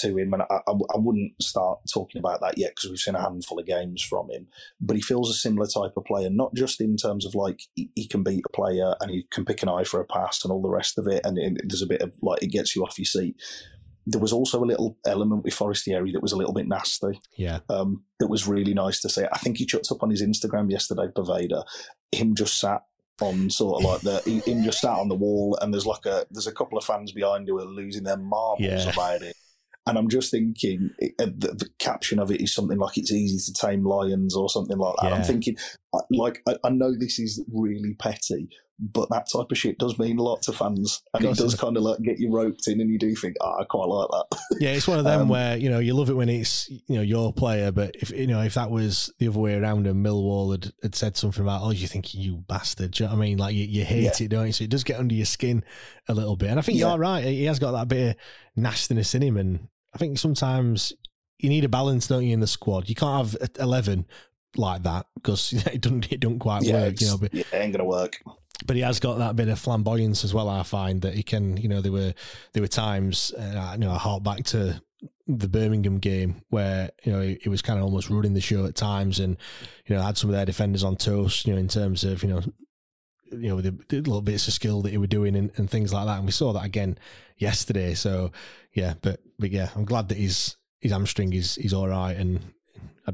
to 0.00 0.16
him, 0.16 0.32
and 0.32 0.42
I, 0.42 0.60
I, 0.66 0.72
I, 0.94 0.96
wouldn't 0.96 1.32
start 1.42 1.80
talking 1.92 2.20
about 2.20 2.40
that 2.40 2.56
yet 2.56 2.70
because 2.70 2.88
we've 2.88 2.98
seen 2.98 3.16
a 3.16 3.20
handful 3.20 3.58
of 3.58 3.66
games 3.66 4.00
from 4.00 4.30
him. 4.30 4.46
But 4.80 4.96
he 4.96 5.02
feels 5.02 5.28
a 5.28 5.34
similar 5.34 5.66
type 5.66 5.92
of 5.98 6.06
player, 6.06 6.30
not 6.30 6.54
just 6.54 6.80
in 6.80 6.96
terms 6.96 7.26
of 7.26 7.34
like 7.34 7.62
he, 7.74 7.90
he 7.94 8.08
can 8.08 8.22
beat 8.22 8.44
a 8.46 8.56
player 8.56 8.94
and 9.00 9.10
he 9.10 9.26
can 9.30 9.44
pick 9.44 9.62
an 9.62 9.68
eye 9.68 9.84
for 9.84 10.00
a 10.00 10.06
pass 10.06 10.42
and 10.42 10.52
all 10.52 10.62
the 10.62 10.70
rest 10.70 10.96
of 10.98 11.06
it, 11.06 11.20
and 11.26 11.36
it, 11.36 11.60
there's 11.64 11.82
a 11.82 11.86
bit 11.86 12.00
of 12.00 12.14
like 12.22 12.42
it 12.42 12.52
gets 12.52 12.74
you 12.74 12.82
off 12.82 12.96
your 12.96 13.04
seat 13.04 13.36
there 14.10 14.20
was 14.20 14.32
also 14.32 14.62
a 14.62 14.66
little 14.66 14.98
element 15.06 15.44
with 15.44 15.54
Forestieri 15.54 16.12
that 16.12 16.22
was 16.22 16.32
a 16.32 16.36
little 16.36 16.52
bit 16.52 16.66
nasty. 16.66 17.20
Yeah. 17.36 17.60
Um, 17.68 18.04
that 18.18 18.28
was 18.28 18.48
really 18.48 18.74
nice 18.74 19.00
to 19.00 19.08
see. 19.08 19.24
I 19.32 19.38
think 19.38 19.58
he 19.58 19.66
chucked 19.66 19.90
up 19.90 20.02
on 20.02 20.10
his 20.10 20.22
Instagram 20.22 20.70
yesterday, 20.70 21.08
Poveda, 21.14 21.64
him 22.12 22.34
just 22.34 22.58
sat 22.58 22.82
on 23.20 23.50
sort 23.50 23.82
of 23.82 23.90
like 23.90 24.00
the 24.00 24.42
him 24.46 24.64
just 24.64 24.80
sat 24.80 24.96
on 24.96 25.08
the 25.08 25.14
wall 25.14 25.58
and 25.60 25.74
there's 25.74 25.86
like 25.86 26.06
a 26.06 26.26
there's 26.30 26.46
a 26.46 26.52
couple 26.52 26.78
of 26.78 26.84
fans 26.84 27.12
behind 27.12 27.46
who 27.46 27.58
are 27.58 27.66
losing 27.66 28.04
their 28.04 28.16
marbles 28.16 28.60
yeah. 28.60 28.90
about 28.90 29.22
it. 29.22 29.36
And 29.86 29.96
I'm 29.96 30.08
just 30.08 30.30
thinking 30.30 30.90
uh, 31.18 31.26
the, 31.26 31.54
the, 31.58 31.68
caption 31.78 32.18
of 32.18 32.30
it 32.30 32.40
is 32.40 32.54
something 32.54 32.78
like 32.78 32.98
it's 32.98 33.10
easy 33.10 33.38
to 33.38 33.66
tame 33.66 33.84
lions 33.84 34.36
or 34.36 34.48
something 34.50 34.76
like 34.76 34.94
that. 35.00 35.08
Yeah. 35.08 35.16
I'm 35.16 35.22
thinking, 35.22 35.56
like, 36.10 36.42
I, 36.46 36.56
I, 36.64 36.70
know 36.70 36.94
this 36.94 37.18
is 37.18 37.42
really 37.52 37.94
petty, 37.94 38.48
but 38.80 39.10
that 39.10 39.28
type 39.30 39.50
of 39.50 39.58
shit 39.58 39.78
does 39.78 39.98
mean 39.98 40.18
a 40.18 40.22
lot 40.22 40.42
to 40.42 40.52
fans, 40.52 41.02
and 41.12 41.24
it 41.24 41.36
does 41.36 41.54
kind 41.54 41.76
of 41.76 41.82
like 41.82 42.00
get 42.00 42.18
you 42.18 42.32
roped 42.32 42.66
in, 42.66 42.80
and 42.80 42.90
you 42.90 42.98
do 42.98 43.14
think, 43.14 43.36
oh, 43.40 43.58
I 43.60 43.64
quite 43.64 43.88
like 43.88 44.08
that. 44.08 44.38
Yeah, 44.60 44.70
it's 44.70 44.88
one 44.88 44.98
of 44.98 45.04
them 45.04 45.20
um, 45.22 45.28
where 45.28 45.56
you 45.56 45.68
know 45.68 45.78
you 45.80 45.94
love 45.94 46.08
it 46.08 46.14
when 46.14 46.28
it's 46.28 46.68
you 46.70 46.96
know 46.96 47.02
your 47.02 47.32
player, 47.32 47.70
but 47.70 47.94
if 47.96 48.10
you 48.10 48.26
know 48.26 48.40
if 48.40 48.54
that 48.54 48.70
was 48.70 49.12
the 49.18 49.28
other 49.28 49.38
way 49.38 49.54
around 49.54 49.86
and 49.86 50.04
Millwall 50.04 50.52
had, 50.52 50.72
had 50.82 50.94
said 50.94 51.16
something 51.16 51.42
about, 51.42 51.62
oh, 51.62 51.70
you 51.70 51.86
think 51.86 52.14
you 52.14 52.44
bastard, 52.48 52.92
do 52.92 53.04
you 53.04 53.08
know 53.08 53.16
what 53.16 53.22
I 53.22 53.26
mean? 53.26 53.38
Like 53.38 53.54
you, 53.54 53.64
you 53.64 53.84
hate 53.84 54.04
yeah. 54.20 54.24
it, 54.24 54.28
don't 54.28 54.46
you? 54.46 54.52
So 54.52 54.64
it 54.64 54.70
does 54.70 54.84
get 54.84 54.98
under 54.98 55.14
your 55.14 55.26
skin 55.26 55.62
a 56.08 56.14
little 56.14 56.36
bit, 56.36 56.50
and 56.50 56.58
I 56.58 56.62
think 56.62 56.78
yeah. 56.78 56.88
you're 56.88 56.98
right. 56.98 57.24
He 57.24 57.44
has 57.44 57.58
got 57.58 57.72
that 57.72 57.88
bit 57.88 58.10
of 58.10 58.16
nastiness 58.56 59.14
in 59.14 59.22
him, 59.22 59.36
and 59.36 59.68
I 59.94 59.98
think 59.98 60.18
sometimes 60.18 60.94
you 61.38 61.50
need 61.50 61.64
a 61.64 61.68
balance, 61.68 62.06
don't 62.06 62.24
you, 62.24 62.32
in 62.32 62.40
the 62.40 62.46
squad? 62.46 62.88
You 62.88 62.94
can't 62.94 63.26
have 63.26 63.50
eleven 63.58 64.06
like 64.56 64.82
that 64.82 65.06
because 65.14 65.52
it 65.66 65.80
doesn't 65.80 66.12
it 66.12 66.20
don't 66.20 66.38
quite 66.38 66.62
yeah, 66.62 66.84
work. 66.84 67.00
You 67.00 67.06
know, 67.08 67.18
but 67.18 67.34
it 67.34 67.46
ain't 67.52 67.72
gonna 67.72 67.84
work 67.84 68.20
but 68.66 68.76
he 68.76 68.82
has 68.82 69.00
got 69.00 69.18
that 69.18 69.36
bit 69.36 69.48
of 69.48 69.58
flamboyance 69.58 70.24
as 70.24 70.34
well. 70.34 70.48
I 70.48 70.62
find 70.62 71.00
that 71.02 71.14
he 71.14 71.22
can, 71.22 71.56
you 71.56 71.68
know, 71.68 71.80
there 71.80 71.92
were 71.92 72.12
there 72.52 72.62
were 72.62 72.68
times, 72.68 73.32
uh, 73.32 73.70
you 73.72 73.84
know, 73.84 73.92
I 73.92 73.98
hark 73.98 74.22
back 74.22 74.44
to 74.44 74.82
the 75.26 75.48
Birmingham 75.48 75.98
game 75.98 76.42
where 76.50 76.90
you 77.04 77.12
know 77.12 77.20
he, 77.20 77.38
he, 77.42 77.48
was 77.48 77.62
kind 77.62 77.78
of 77.78 77.84
almost 77.84 78.10
running 78.10 78.34
the 78.34 78.40
show 78.40 78.66
at 78.66 78.74
times, 78.74 79.20
and 79.20 79.36
you 79.86 79.94
know 79.94 80.02
had 80.02 80.18
some 80.18 80.30
of 80.30 80.36
their 80.36 80.44
defenders 80.44 80.84
on 80.84 80.96
toast, 80.96 81.46
you 81.46 81.52
know, 81.52 81.58
in 81.58 81.68
terms 81.68 82.04
of 82.04 82.22
you 82.22 82.28
know, 82.28 82.42
you 83.32 83.48
know 83.48 83.60
the, 83.60 83.70
the 83.88 83.96
little 83.98 84.22
bits 84.22 84.48
of 84.48 84.54
skill 84.54 84.82
that 84.82 84.90
he 84.90 84.98
were 84.98 85.06
doing 85.06 85.36
and, 85.36 85.52
and 85.56 85.70
things 85.70 85.92
like 85.92 86.06
that, 86.06 86.18
and 86.18 86.26
we 86.26 86.32
saw 86.32 86.52
that 86.52 86.64
again 86.64 86.98
yesterday. 87.38 87.94
So 87.94 88.32
yeah, 88.74 88.94
but 89.00 89.20
but 89.38 89.50
yeah, 89.50 89.70
I'm 89.74 89.84
glad 89.84 90.08
that 90.08 90.18
his 90.18 90.56
his 90.80 90.92
hamstring 90.92 91.32
is 91.32 91.58
is 91.58 91.72
all 91.72 91.88
right, 91.88 92.16
and 92.16 92.40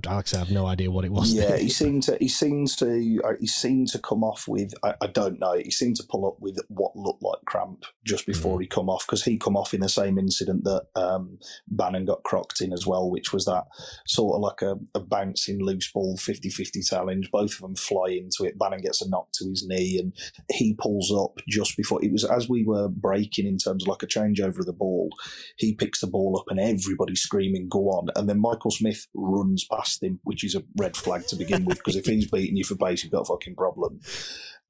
Alex, 0.06 0.34
I 0.34 0.38
have 0.38 0.50
no 0.50 0.66
idea 0.66 0.90
what 0.90 1.04
it 1.04 1.12
was. 1.12 1.32
Yeah, 1.32 1.56
he 1.56 1.68
seemed 1.68 2.02
to 2.04 2.16
he 2.20 2.28
seemed 2.28 2.68
to 2.78 3.20
uh, 3.24 3.32
he 3.40 3.46
seemed 3.46 3.88
to 3.88 3.98
come 3.98 4.24
off 4.24 4.46
with 4.48 4.74
I, 4.82 4.94
I, 5.00 5.06
don't 5.06 5.38
know. 5.38 5.54
He 5.54 5.70
seemed 5.70 5.96
to 5.96 6.04
pull 6.08 6.26
up 6.26 6.36
with 6.40 6.58
what 6.68 6.96
looked 6.96 7.22
like 7.22 7.38
cramp 7.46 7.84
just 8.04 8.26
before 8.26 8.58
mm. 8.58 8.62
he 8.62 8.66
come 8.66 8.88
off 8.88 9.06
because 9.06 9.24
he 9.24 9.38
come 9.38 9.56
off 9.56 9.72
in 9.72 9.80
the 9.80 9.88
same 9.88 10.18
incident 10.18 10.64
that 10.64 10.86
um, 10.94 11.38
Bannan 11.68 12.04
got 12.04 12.22
crocked 12.24 12.60
in 12.60 12.72
as 12.72 12.86
well, 12.86 13.10
which 13.10 13.32
was 13.32 13.44
that 13.44 13.64
sort 14.06 14.34
of 14.34 14.40
like 14.40 14.62
a, 14.62 14.76
a 14.94 15.00
bouncing 15.00 15.64
loose 15.64 15.90
ball 15.92 16.16
50-50 16.16 16.88
challenge. 16.88 17.30
Both 17.30 17.54
of 17.54 17.60
them 17.60 17.76
fly 17.76 18.08
into 18.10 18.44
it. 18.44 18.58
Bannan 18.58 18.80
gets 18.80 19.02
a 19.02 19.08
knock 19.08 19.28
to 19.34 19.48
his 19.48 19.66
knee 19.66 19.98
and 19.98 20.12
he 20.50 20.74
pulls 20.74 21.12
up 21.12 21.40
just 21.48 21.76
before 21.76 22.04
it 22.04 22.12
was 22.12 22.24
as 22.24 22.48
we 22.48 22.64
were 22.64 22.88
breaking 22.88 23.46
in 23.46 23.58
terms 23.58 23.84
of 23.84 23.88
like 23.88 24.02
a 24.02 24.06
changeover 24.06 24.58
of 24.58 24.66
the 24.66 24.72
ball. 24.72 25.10
He 25.56 25.74
picks 25.74 26.00
the 26.00 26.06
ball 26.06 26.38
up 26.38 26.46
and 26.48 26.60
everybody's 26.60 27.20
screaming, 27.20 27.68
"Go 27.68 27.88
on!" 27.90 28.08
And 28.16 28.28
then 28.28 28.40
Michael 28.40 28.70
Smith 28.70 29.06
runs 29.14 29.64
past 29.64 29.85
him, 30.02 30.20
which 30.24 30.44
is 30.44 30.54
a 30.54 30.62
red 30.76 30.96
flag 30.96 31.26
to 31.28 31.36
begin 31.36 31.64
with. 31.64 31.78
Because 31.78 31.96
if 31.96 32.06
he's 32.06 32.30
beating 32.30 32.56
you 32.56 32.64
for 32.64 32.76
pace, 32.76 33.02
you've 33.02 33.12
got 33.12 33.22
a 33.22 33.24
fucking 33.26 33.56
problem. 33.56 34.00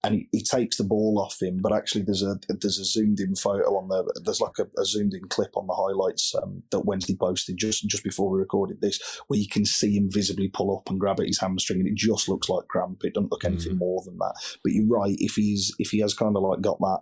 And 0.04 0.14
he, 0.14 0.28
he, 0.30 0.42
takes 0.42 0.76
the 0.76 0.84
ball 0.84 1.18
off 1.18 1.42
him, 1.42 1.58
but 1.60 1.72
actually 1.72 2.02
there's 2.02 2.22
a 2.22 2.38
there's 2.48 2.78
a 2.78 2.84
zoomed 2.84 3.18
in 3.18 3.34
photo 3.34 3.76
on 3.76 3.88
the 3.88 4.20
there's 4.24 4.40
like 4.40 4.58
a, 4.60 4.66
a 4.80 4.84
zoomed 4.84 5.14
in 5.14 5.26
clip 5.28 5.56
on 5.56 5.66
the 5.66 5.74
highlights 5.74 6.32
um, 6.40 6.62
that 6.70 6.84
Wednesday 6.84 7.16
posted 7.18 7.56
just 7.56 7.88
just 7.88 8.04
before 8.04 8.30
we 8.30 8.38
recorded 8.38 8.80
this, 8.80 9.00
where 9.26 9.38
you 9.38 9.48
can 9.48 9.64
see 9.64 9.96
him 9.96 10.08
visibly 10.08 10.48
pull 10.48 10.76
up 10.76 10.88
and 10.90 11.00
grab 11.00 11.18
at 11.18 11.26
his 11.26 11.40
hamstring, 11.40 11.80
and 11.80 11.88
it 11.88 11.96
just 11.96 12.28
looks 12.28 12.48
like 12.48 12.68
cramp. 12.68 12.98
It 13.02 13.14
doesn't 13.14 13.32
look 13.32 13.44
anything 13.44 13.72
mm. 13.72 13.78
more 13.78 14.02
than 14.04 14.18
that. 14.18 14.34
But 14.62 14.74
you're 14.74 14.86
right, 14.86 15.16
if 15.18 15.34
he's 15.34 15.74
if 15.80 15.90
he 15.90 16.00
has 16.00 16.14
kind 16.14 16.36
of 16.36 16.42
like 16.42 16.60
got 16.60 16.78
that 16.78 17.00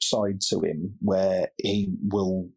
side 0.00 0.40
to 0.40 0.60
him 0.60 0.94
where 1.00 1.48
he 1.58 1.92
will 2.02 2.50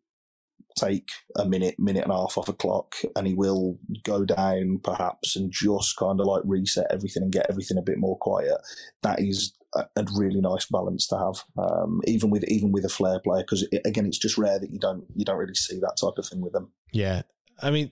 take 0.75 1.09
a 1.37 1.45
minute, 1.45 1.75
minute 1.77 2.03
and 2.03 2.11
a 2.11 2.15
half 2.15 2.37
off 2.37 2.49
a 2.49 2.53
clock, 2.53 2.95
and 3.15 3.27
he 3.27 3.33
will 3.33 3.77
go 4.03 4.25
down 4.25 4.79
perhaps 4.83 5.35
and 5.35 5.51
just 5.51 5.95
kind 5.97 6.19
of 6.19 6.25
like 6.25 6.43
reset 6.45 6.87
everything 6.89 7.23
and 7.23 7.31
get 7.31 7.47
everything 7.49 7.77
a 7.77 7.83
bit 7.83 7.97
more 7.97 8.17
quiet. 8.17 8.57
That 9.01 9.19
is 9.19 9.53
a, 9.75 9.85
a 9.95 10.05
really 10.15 10.41
nice 10.41 10.65
balance 10.65 11.07
to 11.07 11.17
have, 11.17 11.43
um, 11.57 12.01
even 12.05 12.29
with 12.29 12.43
even 12.45 12.71
with 12.71 12.85
a 12.85 12.89
flair 12.89 13.19
player, 13.19 13.43
because 13.43 13.67
it, 13.71 13.81
again, 13.85 14.05
it's 14.05 14.17
just 14.17 14.37
rare 14.37 14.59
that 14.59 14.71
you 14.71 14.79
don't 14.79 15.05
you 15.15 15.25
don't 15.25 15.37
really 15.37 15.55
see 15.55 15.79
that 15.79 15.97
type 15.99 16.17
of 16.17 16.27
thing 16.27 16.41
with 16.41 16.53
them. 16.53 16.71
Yeah, 16.91 17.23
I 17.61 17.71
mean, 17.71 17.91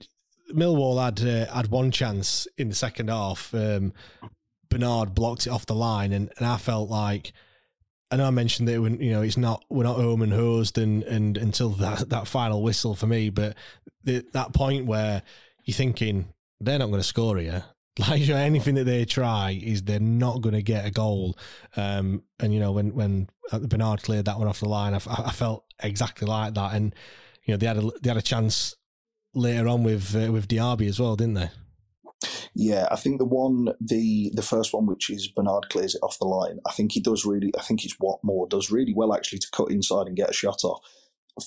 Millwall 0.52 1.02
had 1.02 1.26
uh, 1.26 1.52
had 1.52 1.68
one 1.68 1.90
chance 1.90 2.46
in 2.56 2.68
the 2.68 2.74
second 2.74 3.08
half. 3.08 3.54
Um, 3.54 3.92
Bernard 4.68 5.14
blocked 5.14 5.46
it 5.46 5.50
off 5.50 5.66
the 5.66 5.74
line, 5.74 6.12
and, 6.12 6.32
and 6.38 6.46
I 6.46 6.56
felt 6.56 6.88
like 6.88 7.32
I 8.12 8.16
know 8.16 8.26
I 8.26 8.30
mentioned 8.30 8.68
that 8.68 8.80
when 8.80 9.00
you 9.00 9.10
know 9.10 9.22
it's 9.22 9.38
not 9.38 9.64
we're 9.70 9.84
not 9.84 9.96
home 9.96 10.20
and 10.20 10.32
hosed 10.32 10.76
and 10.76 11.02
and 11.04 11.38
until 11.38 11.70
that 11.70 12.10
that 12.10 12.28
final 12.28 12.62
whistle 12.62 12.94
for 12.94 13.06
me, 13.06 13.30
but 13.30 13.56
the, 14.04 14.22
that 14.34 14.52
point 14.52 14.84
where 14.84 15.22
you're 15.64 15.74
thinking 15.74 16.28
they're 16.60 16.78
not 16.78 16.88
going 16.88 17.00
to 17.00 17.06
score 17.06 17.38
here. 17.38 17.64
Like 17.98 18.22
you 18.22 18.28
know, 18.28 18.36
anything 18.36 18.76
that 18.76 18.84
they 18.84 19.04
try 19.04 19.60
is 19.62 19.82
they're 19.82 20.00
not 20.00 20.40
going 20.40 20.54
to 20.54 20.62
get 20.62 20.86
a 20.86 20.90
goal. 20.90 21.36
Um, 21.76 22.22
and 22.40 22.54
you 22.54 22.58
know 22.58 22.72
when 22.72 22.94
when 22.94 23.28
Bernard 23.50 24.02
cleared 24.02 24.24
that 24.24 24.38
one 24.38 24.48
off 24.48 24.60
the 24.60 24.68
line, 24.68 24.94
I, 24.94 25.00
I 25.06 25.30
felt 25.30 25.66
exactly 25.78 26.26
like 26.26 26.54
that. 26.54 26.74
And 26.74 26.94
you 27.44 27.52
know 27.52 27.58
they 27.58 27.66
had 27.66 27.76
a 27.76 27.90
they 28.00 28.08
had 28.08 28.16
a 28.16 28.22
chance 28.22 28.74
later 29.34 29.68
on 29.68 29.82
with 29.84 30.16
uh, 30.16 30.32
with 30.32 30.48
Diaby 30.48 30.88
as 30.88 30.98
well, 30.98 31.16
didn't 31.16 31.34
they? 31.34 31.50
Yeah, 32.54 32.88
I 32.90 32.96
think 32.96 33.18
the 33.18 33.24
one, 33.24 33.74
the 33.80 34.30
the 34.34 34.42
first 34.42 34.72
one, 34.72 34.86
which 34.86 35.10
is 35.10 35.28
Bernard 35.28 35.68
clears 35.70 35.94
it 35.94 36.02
off 36.02 36.18
the 36.18 36.26
line. 36.26 36.60
I 36.66 36.72
think 36.72 36.92
he 36.92 37.00
does 37.00 37.24
really. 37.24 37.52
I 37.58 37.62
think 37.62 37.84
it's 37.84 37.96
Watmore 37.96 38.48
does 38.48 38.70
really 38.70 38.94
well 38.94 39.14
actually 39.14 39.38
to 39.40 39.50
cut 39.52 39.70
inside 39.70 40.06
and 40.06 40.16
get 40.16 40.30
a 40.30 40.34
shot 40.34 40.64
off 40.64 40.80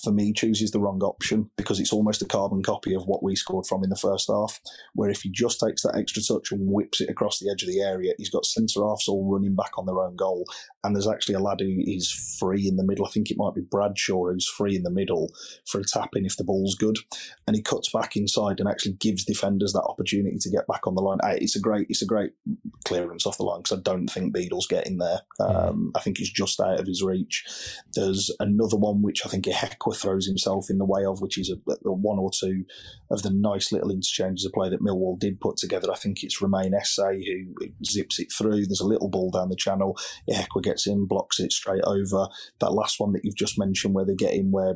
for 0.02 0.12
me, 0.12 0.32
chooses 0.32 0.70
the 0.70 0.80
wrong 0.80 1.00
option 1.02 1.50
because 1.56 1.78
it's 1.78 1.92
almost 1.92 2.22
a 2.22 2.26
carbon 2.26 2.62
copy 2.62 2.94
of 2.94 3.06
what 3.06 3.22
we 3.22 3.36
scored 3.36 3.66
from 3.66 3.84
in 3.84 3.90
the 3.90 3.96
first 3.96 4.28
half. 4.28 4.60
Where 4.94 5.10
if 5.10 5.22
he 5.22 5.30
just 5.30 5.60
takes 5.60 5.82
that 5.82 5.96
extra 5.96 6.22
touch 6.22 6.50
and 6.50 6.70
whips 6.70 7.00
it 7.00 7.10
across 7.10 7.38
the 7.38 7.50
edge 7.50 7.62
of 7.62 7.68
the 7.68 7.80
area, 7.80 8.14
he's 8.18 8.30
got 8.30 8.46
centre 8.46 8.80
halves 8.82 9.08
all 9.08 9.30
running 9.30 9.54
back 9.54 9.78
on 9.78 9.86
their 9.86 10.00
own 10.00 10.16
goal. 10.16 10.44
And 10.82 10.94
there's 10.94 11.08
actually 11.08 11.36
a 11.36 11.40
lad 11.40 11.60
who 11.60 11.78
is 11.78 12.10
free 12.38 12.66
in 12.66 12.76
the 12.76 12.84
middle. 12.84 13.06
I 13.06 13.10
think 13.10 13.30
it 13.30 13.38
might 13.38 13.54
be 13.54 13.62
Bradshaw 13.62 14.30
who's 14.30 14.48
free 14.48 14.76
in 14.76 14.82
the 14.82 14.90
middle 14.90 15.30
for 15.66 15.80
a 15.80 15.84
tap 15.84 16.10
in 16.14 16.26
if 16.26 16.36
the 16.36 16.44
ball's 16.44 16.74
good. 16.74 16.98
And 17.46 17.56
he 17.56 17.62
cuts 17.62 17.90
back 17.92 18.16
inside 18.16 18.60
and 18.60 18.68
actually 18.68 18.94
gives 18.94 19.24
defenders 19.24 19.72
that 19.72 19.82
opportunity 19.82 20.38
to 20.38 20.50
get 20.50 20.66
back 20.66 20.86
on 20.86 20.94
the 20.94 21.02
line. 21.02 21.18
It's 21.24 21.56
a 21.56 21.60
great, 21.60 21.86
it's 21.88 22.02
a 22.02 22.06
great 22.06 22.32
clearance 22.84 23.26
off 23.26 23.38
the 23.38 23.44
line 23.44 23.60
because 23.60 23.78
I 23.78 23.82
don't 23.82 24.08
think 24.08 24.32
Beadle's 24.32 24.66
getting 24.66 24.98
there. 24.98 25.20
Um, 25.40 25.92
I 25.94 26.00
think 26.00 26.18
he's 26.18 26.30
just 26.30 26.60
out 26.60 26.80
of 26.80 26.86
his 26.86 27.02
reach. 27.02 27.44
There's 27.94 28.30
another 28.40 28.76
one 28.76 29.02
which 29.02 29.24
I 29.24 29.28
think 29.28 29.46
Ihiekwe 29.76 29.96
throws 29.96 30.26
himself 30.26 30.66
in 30.70 30.78
the 30.78 30.84
way 30.84 31.04
of, 31.04 31.20
which 31.20 31.38
is 31.38 31.50
a, 31.50 31.70
a 31.70 31.92
one 31.92 32.18
or 32.18 32.30
two 32.30 32.64
of 33.10 33.22
the 33.22 33.30
nice 33.30 33.72
little 33.72 33.90
interchanges 33.90 34.44
of 34.44 34.52
play 34.52 34.68
that 34.68 34.82
Millwall 34.82 35.18
did 35.18 35.40
put 35.40 35.56
together. 35.56 35.90
I 35.90 35.96
think 35.96 36.22
it's 36.22 36.40
Romain 36.40 36.74
Esse 36.74 36.98
who 36.98 37.54
zips 37.84 38.18
it 38.18 38.28
through. 38.36 38.66
There's 38.66 38.80
a 38.80 38.86
little 38.86 39.08
ball 39.08 39.30
down 39.30 39.48
the 39.48 39.56
channel. 39.56 39.96
Ihiekwe 40.30 40.62
gets 40.62 40.86
in, 40.86 41.06
blocks 41.06 41.40
it 41.40 41.52
straight 41.52 41.82
over. 41.84 42.28
That 42.60 42.72
last 42.72 42.98
one 42.98 43.12
that 43.12 43.24
you've 43.24 43.36
just 43.36 43.58
mentioned, 43.58 43.94
where 43.94 44.04
they 44.04 44.14
get 44.14 44.34
in, 44.34 44.50
where 44.50 44.74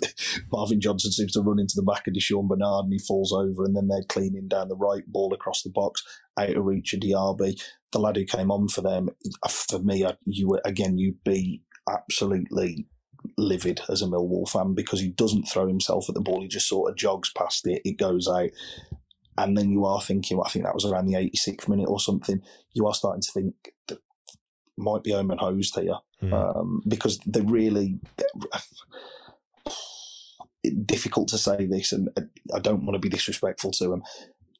Marvin 0.52 0.80
Johnson 0.80 1.12
seems 1.12 1.32
to 1.32 1.40
run 1.40 1.60
into 1.60 1.74
the 1.76 1.82
back 1.82 2.06
of 2.06 2.14
Di'Shon 2.14 2.48
Bernard 2.48 2.84
and 2.84 2.92
he 2.92 2.98
falls 2.98 3.32
over, 3.32 3.64
and 3.64 3.76
then 3.76 3.88
they're 3.88 4.02
cleaning 4.08 4.48
down 4.48 4.68
the 4.68 4.76
right 4.76 5.04
ball 5.06 5.32
across 5.34 5.62
the 5.62 5.70
box, 5.70 6.02
out 6.38 6.56
of 6.56 6.64
reach 6.64 6.92
of 6.94 7.00
Diaby. 7.00 7.60
The 7.92 7.98
lad 7.98 8.16
who 8.16 8.24
came 8.24 8.50
on 8.50 8.68
for 8.68 8.82
them, 8.82 9.08
uh, 9.42 9.48
for 9.48 9.80
me, 9.80 10.06
you 10.24 10.58
again, 10.64 10.96
you'd 10.96 11.24
be 11.24 11.62
absolutely 11.88 12.86
livid 13.36 13.80
as 13.88 14.02
a 14.02 14.06
Millwall 14.06 14.48
fan 14.48 14.74
because 14.74 15.00
he 15.00 15.08
doesn't 15.08 15.44
throw 15.44 15.66
himself 15.66 16.08
at 16.08 16.14
the 16.14 16.20
ball. 16.20 16.42
He 16.42 16.48
just 16.48 16.68
sort 16.68 16.90
of 16.90 16.96
jogs 16.96 17.32
past 17.32 17.66
it. 17.66 17.82
It 17.84 17.98
goes 17.98 18.28
out. 18.28 18.50
And 19.38 19.56
then 19.56 19.70
you 19.70 19.84
are 19.84 20.00
thinking, 20.00 20.36
well, 20.36 20.46
I 20.46 20.50
think 20.50 20.64
that 20.64 20.74
was 20.74 20.84
around 20.84 21.06
the 21.06 21.14
86th 21.14 21.68
minute 21.68 21.88
or 21.88 22.00
something. 22.00 22.42
You 22.72 22.86
are 22.86 22.94
starting 22.94 23.22
to 23.22 23.32
think 23.32 23.54
that 23.88 23.98
might 24.76 25.02
be 25.02 25.12
home 25.12 25.30
and 25.30 25.40
hosed 25.40 25.78
here 25.78 25.98
mm. 26.22 26.32
um, 26.32 26.82
because 26.86 27.18
they 27.26 27.40
really 27.40 27.98
difficult 30.84 31.28
to 31.28 31.38
say 31.38 31.66
this, 31.66 31.92
and 31.92 32.10
I 32.54 32.58
don't 32.58 32.84
want 32.84 32.94
to 32.94 33.00
be 33.00 33.08
disrespectful 33.08 33.70
to 33.72 33.88
them. 33.88 34.02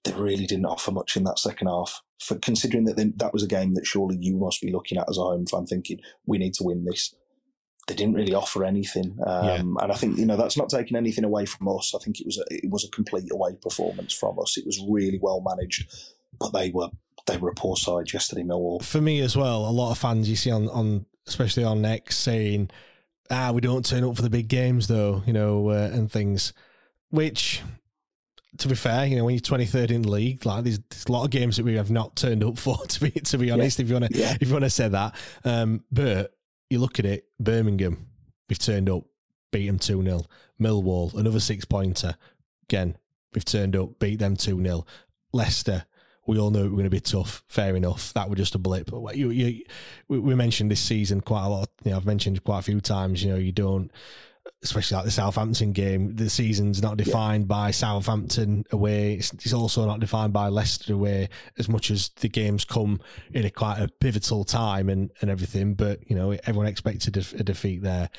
They 0.05 0.13
really 0.13 0.47
didn't 0.47 0.67
offer 0.67 0.93
much 0.93 1.17
in 1.17 1.25
that 1.25 1.39
second 1.39 1.69
half. 1.69 2.03
For 2.19 2.39
considering 2.39 2.85
that 2.85 2.97
they, 2.97 3.13
that 3.17 3.33
was 3.33 3.43
a 3.43 3.49
game 3.49 3.75
that 3.75 3.87
surely 3.87 4.17
you 4.19 4.37
must 4.37 4.61
be 4.61 4.73
looking 4.73 4.99
at 4.99 5.09
as 5.09 5.19
a 5.19 5.23
home 5.23 5.47
fan, 5.47 5.67
thinking 5.67 6.01
we 6.27 6.39
need 6.39 6.55
to 6.55 6.65
win 6.65 6.85
this 6.85 7.15
they 7.87 7.95
didn't 7.95 8.15
really 8.15 8.35
offer 8.35 8.65
anything. 8.65 9.19
Um, 9.27 9.45
yeah. 9.45 9.83
And 9.83 9.93
I 9.93 9.95
think 9.95 10.19
you 10.19 10.27
know 10.27 10.37
that's 10.37 10.57
not 10.57 10.69
taking 10.69 10.97
anything 10.97 11.25
away 11.25 11.47
from 11.47 11.69
us. 11.69 11.95
I 11.95 11.99
think 11.99 12.21
it 12.21 12.27
was 12.27 12.39
a, 12.39 12.45
it 12.51 12.71
was 12.71 12.85
a 12.85 12.91
complete 12.91 13.31
away 13.33 13.57
performance 13.61 14.15
from 14.15 14.39
us. 14.39 14.57
It 14.57 14.67
was 14.67 14.81
really 14.89 15.19
well 15.21 15.41
managed, 15.41 15.93
but 16.39 16.53
they 16.53 16.71
were 16.71 16.91
they 17.27 17.37
were 17.37 17.51
a 17.51 17.55
poor 17.55 17.77
side 17.77 18.13
yesterday, 18.13 18.43
Millwall. 18.43 18.83
For 18.83 19.01
me 19.01 19.21
as 19.21 19.37
well, 19.37 19.67
a 19.67 19.71
lot 19.71 19.91
of 19.91 19.99
fans 19.99 20.29
you 20.29 20.37
see 20.37 20.51
on 20.51 20.69
on 20.69 21.07
especially 21.27 21.65
on 21.65 21.85
X 21.85 22.17
saying, 22.17 22.71
"Ah, 23.31 23.53
we 23.53 23.61
don't 23.61 23.85
turn 23.85 24.05
up 24.05 24.17
for 24.17 24.23
the 24.23 24.31
big 24.31 24.49
games 24.49 24.87
though," 24.89 25.23
you 25.27 25.33
know, 25.33 25.71
uh, 25.71 25.91
and 25.93 26.11
things, 26.11 26.53
which. 27.11 27.63
To 28.59 28.67
be 28.67 28.75
fair, 28.75 29.07
you 29.07 29.17
know 29.17 29.25
when 29.25 29.35
you're 29.35 29.41
23rd 29.41 29.93
in 29.93 30.03
the 30.03 30.11
league, 30.11 30.45
like 30.45 30.65
there's, 30.65 30.81
there's 30.91 31.07
a 31.07 31.13
lot 31.13 31.25
of 31.25 31.31
games 31.31 31.57
that 31.57 31.65
we 31.65 31.77
have 31.77 31.91
not 31.91 32.17
turned 32.17 32.43
up 32.43 32.59
for. 32.59 32.77
To 32.85 33.01
be 33.01 33.11
to 33.13 33.39
be 33.39 33.49
honest, 33.53 33.79
yeah. 33.79 33.83
if 33.85 33.89
you 33.89 33.95
want 33.95 34.13
to 34.13 34.19
yeah. 34.19 34.37
if 34.41 34.49
you 34.49 34.53
want 34.53 34.65
to 34.65 34.71
say 34.71 34.89
that, 34.89 35.15
um, 35.45 35.85
but 35.93 36.35
you 36.71 36.79
look 36.79 36.99
at 36.99 37.05
it, 37.05 37.27
Birmingham, 37.39 38.07
we've 38.49 38.59
turned 38.59 38.89
up, 38.89 39.05
beat 39.51 39.67
them 39.67 39.79
2 39.79 40.03
0. 40.03 40.23
Millwall, 40.61 41.13
another 41.15 41.41
six 41.41 41.65
pointer. 41.65 42.17
Again, 42.65 42.97
we've 43.35 43.45
turned 43.45 43.77
up, 43.77 43.99
beat 43.99 44.21
them 44.21 44.37
2 44.37 44.63
0. 44.63 44.87
Leicester, 45.33 45.85
we 46.27 46.39
all 46.39 46.51
know 46.51 46.61
it 46.61 46.65
was 46.65 46.73
going 46.73 46.85
to 46.85 46.91
be 46.91 47.01
tough. 47.01 47.43
Fair 47.49 47.75
enough. 47.75 48.13
That 48.15 48.31
was 48.31 48.39
just 48.39 48.55
a 48.55 48.59
blip. 48.59 48.91
You, 49.15 49.31
you, 49.31 49.65
we 50.09 50.35
mentioned 50.35 50.71
this 50.71 50.81
season 50.81 51.21
quite 51.21 51.45
a 51.45 51.49
lot. 51.49 51.71
You 51.85 51.91
know, 51.91 51.97
I've 51.97 52.07
mentioned 52.07 52.45
quite 52.45 52.61
a 52.61 52.63
few 52.63 52.81
times. 52.81 53.23
You 53.25 53.33
know, 53.33 53.39
you 53.39 53.53
don't 53.53 53.91
especially 54.63 54.97
like 54.97 55.05
the 55.05 55.11
Southampton 55.11 55.73
game, 55.73 56.15
the 56.17 56.29
season's 56.29 56.83
not 56.83 56.97
defined 56.97 57.45
yeah. 57.45 57.49
by 57.49 57.71
Southampton 57.71 58.65
away. 58.71 59.15
It's, 59.15 59.33
it's, 59.33 59.53
also 59.53 59.87
not 59.87 60.01
defined 60.01 60.33
by 60.33 60.49
Leicester 60.49 60.93
away 60.95 61.29
as 61.59 61.69
much 61.69 61.91
as 61.91 62.11
the 62.21 62.29
games 62.29 62.65
come 62.65 63.01
in 63.33 63.45
a 63.45 63.51
quite 63.51 63.79
a 63.79 63.89
pivotal 64.01 64.45
time 64.45 64.89
and, 64.89 65.11
and 65.21 65.31
everything. 65.31 65.75
But, 65.75 66.09
you 66.09 66.17
know, 66.17 66.33
everyone 66.45 66.67
expected 66.67 67.17
a, 67.17 67.21
a 67.39 67.43
defeat 67.43 67.83
there. 67.83 68.11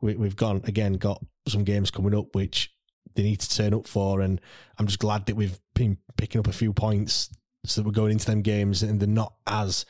We, 0.00 0.16
we've 0.16 0.36
gone, 0.36 0.62
again, 0.64 0.94
got 0.94 1.22
some 1.46 1.64
games 1.64 1.90
coming 1.90 2.14
up 2.14 2.34
which 2.34 2.72
they 3.14 3.22
need 3.22 3.40
to 3.40 3.54
turn 3.54 3.74
up 3.74 3.86
for. 3.86 4.20
And 4.20 4.40
I'm 4.78 4.86
just 4.86 5.00
glad 5.00 5.26
that 5.26 5.36
we've 5.36 5.58
been 5.74 5.98
picking 6.16 6.38
up 6.38 6.48
a 6.48 6.52
few 6.52 6.72
points 6.72 7.30
so 7.64 7.82
we're 7.82 7.90
going 7.90 8.12
into 8.12 8.26
them 8.26 8.40
games 8.40 8.82
and 8.82 9.00
they're 9.00 9.08
not 9.08 9.34
as 9.46 9.84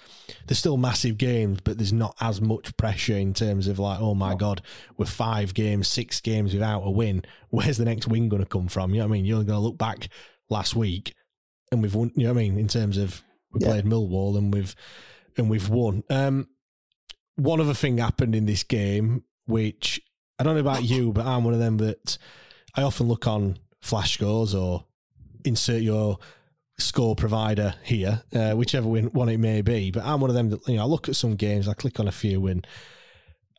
they're 0.47 0.57
still 0.57 0.77
massive 0.77 1.17
games 1.17 1.61
but 1.63 1.79
there's 1.79 1.93
not 1.93 2.17
as 2.21 2.41
much 2.41 2.77
pressure 2.77 3.17
in 3.17 3.33
terms 3.33 3.69
of 3.69 3.79
like 3.79 4.01
oh 4.01 4.15
my 4.15 4.35
god 4.35 4.61
we're 4.97 5.07
five 5.07 5.55
games 5.55 5.87
six 5.87 6.21
games 6.21 6.53
without 6.53 6.81
a 6.81 6.91
win. 6.91 7.23
Where's 7.51 7.79
the 7.79 7.85
next 7.85 8.07
win 8.07 8.29
going 8.29 8.43
to 8.43 8.49
come 8.49 8.69
from? 8.69 8.91
You 8.91 9.01
know 9.01 9.07
what 9.07 9.15
i 9.15 9.17
mean? 9.17 9.25
You're 9.25 9.43
going 9.43 9.59
to 9.59 9.59
look 9.59 9.79
back 9.79 10.09
last 10.49 10.77
week 10.77 11.15
and 11.73 11.83
we've 11.83 11.95
won 11.95 12.13
you 12.17 12.25
know 12.25 12.35
what 12.35 12.41
i 12.41 12.43
mean? 12.43 12.59
In 12.59 12.69
terms 12.69 12.97
of 12.99 13.23
we 13.53 13.61
yeah. 13.61 13.69
played 13.69 13.85
millwall 13.85 14.37
and 14.37 14.53
we've 14.53 14.75
and 15.37 15.49
we've 15.49 15.69
won. 15.69 16.03
Um 16.11 16.49
one 17.37 17.61
other 17.61 17.75
thing 17.75 17.99
happened 17.99 18.35
in 18.35 18.47
this 18.47 18.63
game 18.63 19.25
which 19.47 20.01
i 20.39 20.45
don't 20.45 20.55
know 20.55 20.61
about 20.61 20.85
you 20.85 21.13
but 21.13 21.25
i'm 21.25 21.43
one 21.43 21.55
of 21.55 21.61
them 21.61 21.79
that 21.79 22.19
i 22.77 22.83
often 22.83 23.09
look 23.09 23.27
on 23.27 23.57
flash 23.81 24.13
scores 24.13 24.55
or 24.55 24.85
insert 25.45 25.81
your 25.81 26.19
score 26.81 27.15
provider 27.15 27.75
here, 27.83 28.23
uh, 28.35 28.53
whichever 28.53 28.89
one 28.89 29.29
it 29.29 29.39
may 29.39 29.63
be. 29.63 29.91
But 29.91 30.05
I'm 30.05 30.21
one 30.21 30.31
of 30.31 30.37
them 30.37 30.51
that 30.51 30.67
you 30.69 30.77
know 30.77 30.83
I 30.83 30.87
look 30.87 31.09
at 31.09 31.17
some 31.17 31.37
games, 31.37 31.69
I 31.69 31.75
click 31.75 32.01
on 32.01 32.09
a 32.09 32.13
few, 32.13 32.47
and 32.47 32.67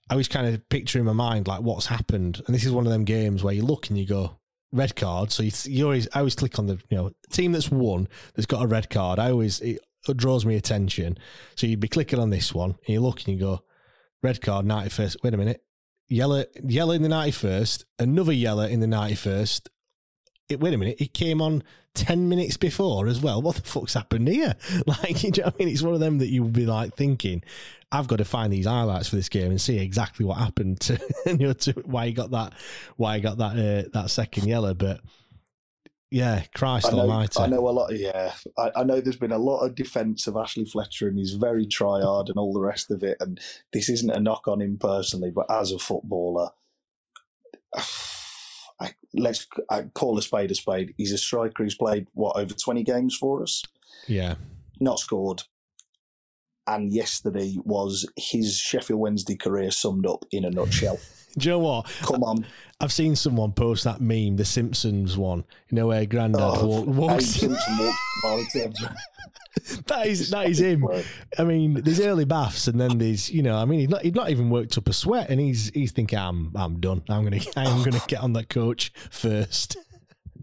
I 0.10 0.14
always 0.14 0.28
kind 0.28 0.48
of 0.48 0.68
picture 0.70 1.00
in 1.00 1.06
my 1.06 1.14
mind 1.14 1.48
like 1.48 1.62
what's 1.62 1.86
happened. 1.86 2.42
And 2.46 2.56
this 2.56 2.66
is 2.66 2.72
one 2.72 2.86
of 2.86 2.92
them 2.92 3.06
games 3.06 3.44
where 3.44 3.54
you 3.54 3.64
look 3.64 3.90
and 3.90 3.98
you 3.98 4.06
go 4.06 4.38
red 4.72 4.96
card. 4.96 5.32
So 5.32 5.44
you, 5.44 5.52
you 5.66 5.86
always 5.86 6.08
I 6.14 6.20
always 6.20 6.36
click 6.36 6.60
on 6.60 6.68
the 6.68 6.82
you 6.90 6.98
know 6.98 7.12
team 7.32 7.52
that's 7.52 7.72
won 7.72 8.08
that's 8.36 8.46
got 8.46 8.64
a 8.64 8.68
red 8.68 8.90
card. 8.90 9.20
I 9.20 9.32
always 9.32 9.60
it, 9.62 9.80
it 10.08 10.18
draws 10.18 10.46
me 10.46 10.56
attention. 10.56 11.18
So 11.56 11.68
you'd 11.68 11.80
be 11.80 11.88
clicking 11.88 12.20
on 12.20 12.30
this 12.30 12.54
one 12.54 12.72
and 12.72 12.90
you 12.90 13.02
look 13.02 13.20
and 13.20 13.30
you 13.30 13.40
go 13.40 13.64
red 14.22 14.42
card 14.42 14.66
ninety 14.66 14.90
first. 14.90 15.18
Wait 15.24 15.34
a 15.34 15.38
minute. 15.38 15.64
Yellow, 16.08 16.44
yellow 16.62 16.92
in 16.92 17.04
the 17.04 17.08
91st, 17.08 17.86
another 17.98 18.34
yellow 18.34 18.66
in 18.66 18.82
the 18.82 18.86
91st, 18.86 19.70
it, 20.52 20.60
wait 20.60 20.74
a 20.74 20.78
minute, 20.78 21.00
it 21.00 21.14
came 21.14 21.42
on 21.42 21.64
10 21.96 22.30
minutes 22.30 22.58
before 22.58 23.08
as 23.08 23.20
well. 23.20 23.42
What 23.42 23.56
the 23.56 23.62
fuck's 23.62 23.94
happened 23.94 24.28
here? 24.28 24.56
Like, 24.88 25.24
you 25.24 25.32
know 25.32 25.46
I 25.46 25.54
mean? 25.60 25.68
It's 25.68 25.82
one 25.82 25.94
of 25.94 26.00
them 26.00 26.18
that 26.20 26.28
you 26.28 26.44
would 26.44 26.54
be 26.54 26.66
like 26.66 26.96
thinking, 26.96 27.44
I've 27.92 28.08
got 28.08 28.18
to 28.18 28.26
find 28.26 28.52
these 28.52 28.66
highlights 28.66 29.10
for 29.10 29.16
this 29.16 29.30
game 29.30 29.52
and 29.52 29.60
see 29.60 29.80
exactly 29.80 30.26
what 30.26 30.38
happened 30.38 30.80
to, 30.82 31.00
you 31.26 31.38
know, 31.38 31.54
to 31.54 31.74
why 31.86 32.08
he 32.08 32.14
got 32.14 32.32
that, 32.32 32.54
why 32.98 33.16
he 33.16 33.22
got 33.22 33.38
that, 33.38 33.52
uh, 33.52 33.90
that 33.94 34.10
second 34.10 34.48
yellow. 34.48 34.74
But 34.74 35.02
yeah, 36.10 36.44
Christ 36.54 36.88
I 36.88 36.92
know, 36.92 37.00
Almighty. 37.00 37.40
I 37.40 37.48
know 37.48 37.68
a 37.68 37.72
lot. 37.72 37.92
Of, 37.92 38.00
yeah, 38.00 38.34
I, 38.58 38.72
I, 38.78 38.84
know 38.84 39.00
there's 39.00 39.18
been 39.18 39.32
a 39.32 39.38
lot 39.38 39.66
of 39.66 39.76
defence 39.76 40.28
of 40.28 40.36
Ashley 40.36 40.66
Fletcher 40.66 41.08
and 41.08 41.18
he's 41.18 41.34
very 41.34 41.66
try 41.66 42.02
hard 42.02 42.30
and 42.30 42.38
all 42.38 42.54
the 42.54 42.60
rest 42.60 42.92
of 42.92 43.04
it. 43.04 43.18
And 43.20 43.40
this 43.72 43.90
isn't 43.90 44.10
a 44.10 44.20
knock 44.20 44.48
on 44.48 44.62
him 44.62 44.78
personally, 44.78 45.32
but 45.32 45.46
as 45.50 45.72
a 45.72 45.80
footballer, 45.80 46.50
I, 48.82 48.94
let's 49.14 49.46
I 49.70 49.84
call 49.94 50.18
a 50.18 50.22
spade 50.22 50.52
a 50.52 50.56
spade. 50.56 50.94
He's 50.98 51.14
a 51.14 51.18
striker 51.18 51.64
who's 51.64 51.76
played 51.76 52.08
what 52.14 52.36
over 52.36 52.54
twenty 52.56 52.84
games 52.84 53.16
for 53.16 53.44
us. 53.44 53.62
Yeah, 54.08 54.36
not 54.80 55.00
scored. 55.00 55.44
and 56.68 56.92
yesterday 56.94 57.58
was 57.64 58.08
his 58.16 58.58
Sheffield 58.58 59.00
Wednesday 59.00 59.36
career 59.36 59.72
summed 59.72 60.06
up 60.08 60.26
in 60.32 60.46
a 60.46 60.50
nutshell. 60.50 61.00
Do 61.38 61.46
you 61.50 61.52
know 61.52 61.60
what? 61.60 61.86
Come 62.02 62.24
on. 62.24 62.46
I've 62.80 62.92
seen 62.92 63.16
someone 63.16 63.52
post 63.52 63.84
that 63.84 64.02
meme, 64.02 64.38
the 64.38 64.46
Simpsons 64.46 65.16
one, 65.18 65.44
you 65.70 65.76
know, 65.76 65.88
where 65.88 66.06
Grandad 66.06 66.42
Oh, 66.42 66.66
walk, 66.66 66.88
walks. 66.88 67.44
That 69.88 70.08
is 70.08 70.30
that 70.30 70.50
is 70.50 70.60
him. 70.60 70.88
I 71.38 71.44
mean, 71.44 71.74
there's 71.74 72.00
early 72.00 72.24
baths, 72.24 72.68
and 72.70 72.80
then 72.80 72.98
there's 72.98 73.30
you 73.30 73.44
know, 73.44 73.58
I 73.58 73.66
mean, 73.66 73.82
he's 73.82 73.90
not 73.90 74.02
he's 74.02 74.14
not 74.16 74.30
even 74.30 74.50
worked 74.50 74.78
up 74.78 74.88
a 74.88 74.94
sweat, 74.94 75.30
and 75.30 75.40
he's 75.42 75.70
he's 75.74 75.92
thinking, 75.92 76.18
I'm 76.18 76.52
I'm 76.56 76.80
done. 76.80 77.04
I'm 77.10 77.24
gonna 77.26 77.42
I'm 77.58 77.84
gonna 77.84 78.02
get 78.08 78.22
on 78.22 78.34
that 78.34 78.50
coach 78.50 78.94
first. 79.10 79.78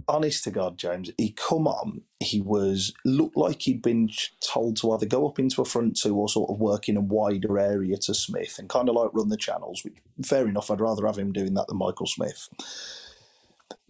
Honest 0.09 0.45
to 0.45 0.51
God, 0.51 0.79
James, 0.79 1.11
he 1.19 1.33
come 1.33 1.67
on. 1.67 2.03
He 2.21 2.41
was 2.41 2.93
looked 3.05 3.37
like 3.37 3.63
he'd 3.63 3.83
been 3.83 4.11
told 4.41 4.77
to 4.79 4.93
either 4.93 5.07
go 5.07 5.29
up 5.29 5.39
into 5.39 5.63
a 5.63 5.65
front 5.65 5.99
two 6.01 6.17
or 6.17 6.29
sort 6.29 6.51
of 6.51 6.59
work 6.59 6.89
in 6.89 6.97
a 6.97 7.01
wider 7.01 7.59
area 7.59 7.97
to 8.03 8.15
Smith 8.15 8.57
and 8.59 8.69
kind 8.69 8.89
of 8.89 8.95
like 8.95 9.11
run 9.13 9.29
the 9.29 9.37
channels. 9.37 9.85
Which 9.85 9.99
fair 10.25 10.49
enough. 10.49 10.71
I'd 10.71 10.81
rather 10.81 11.07
have 11.07 11.19
him 11.19 11.33
doing 11.33 11.55
that 11.55 11.67
than 11.69 11.79
Michael 11.79 12.07
Smith. 12.07 12.49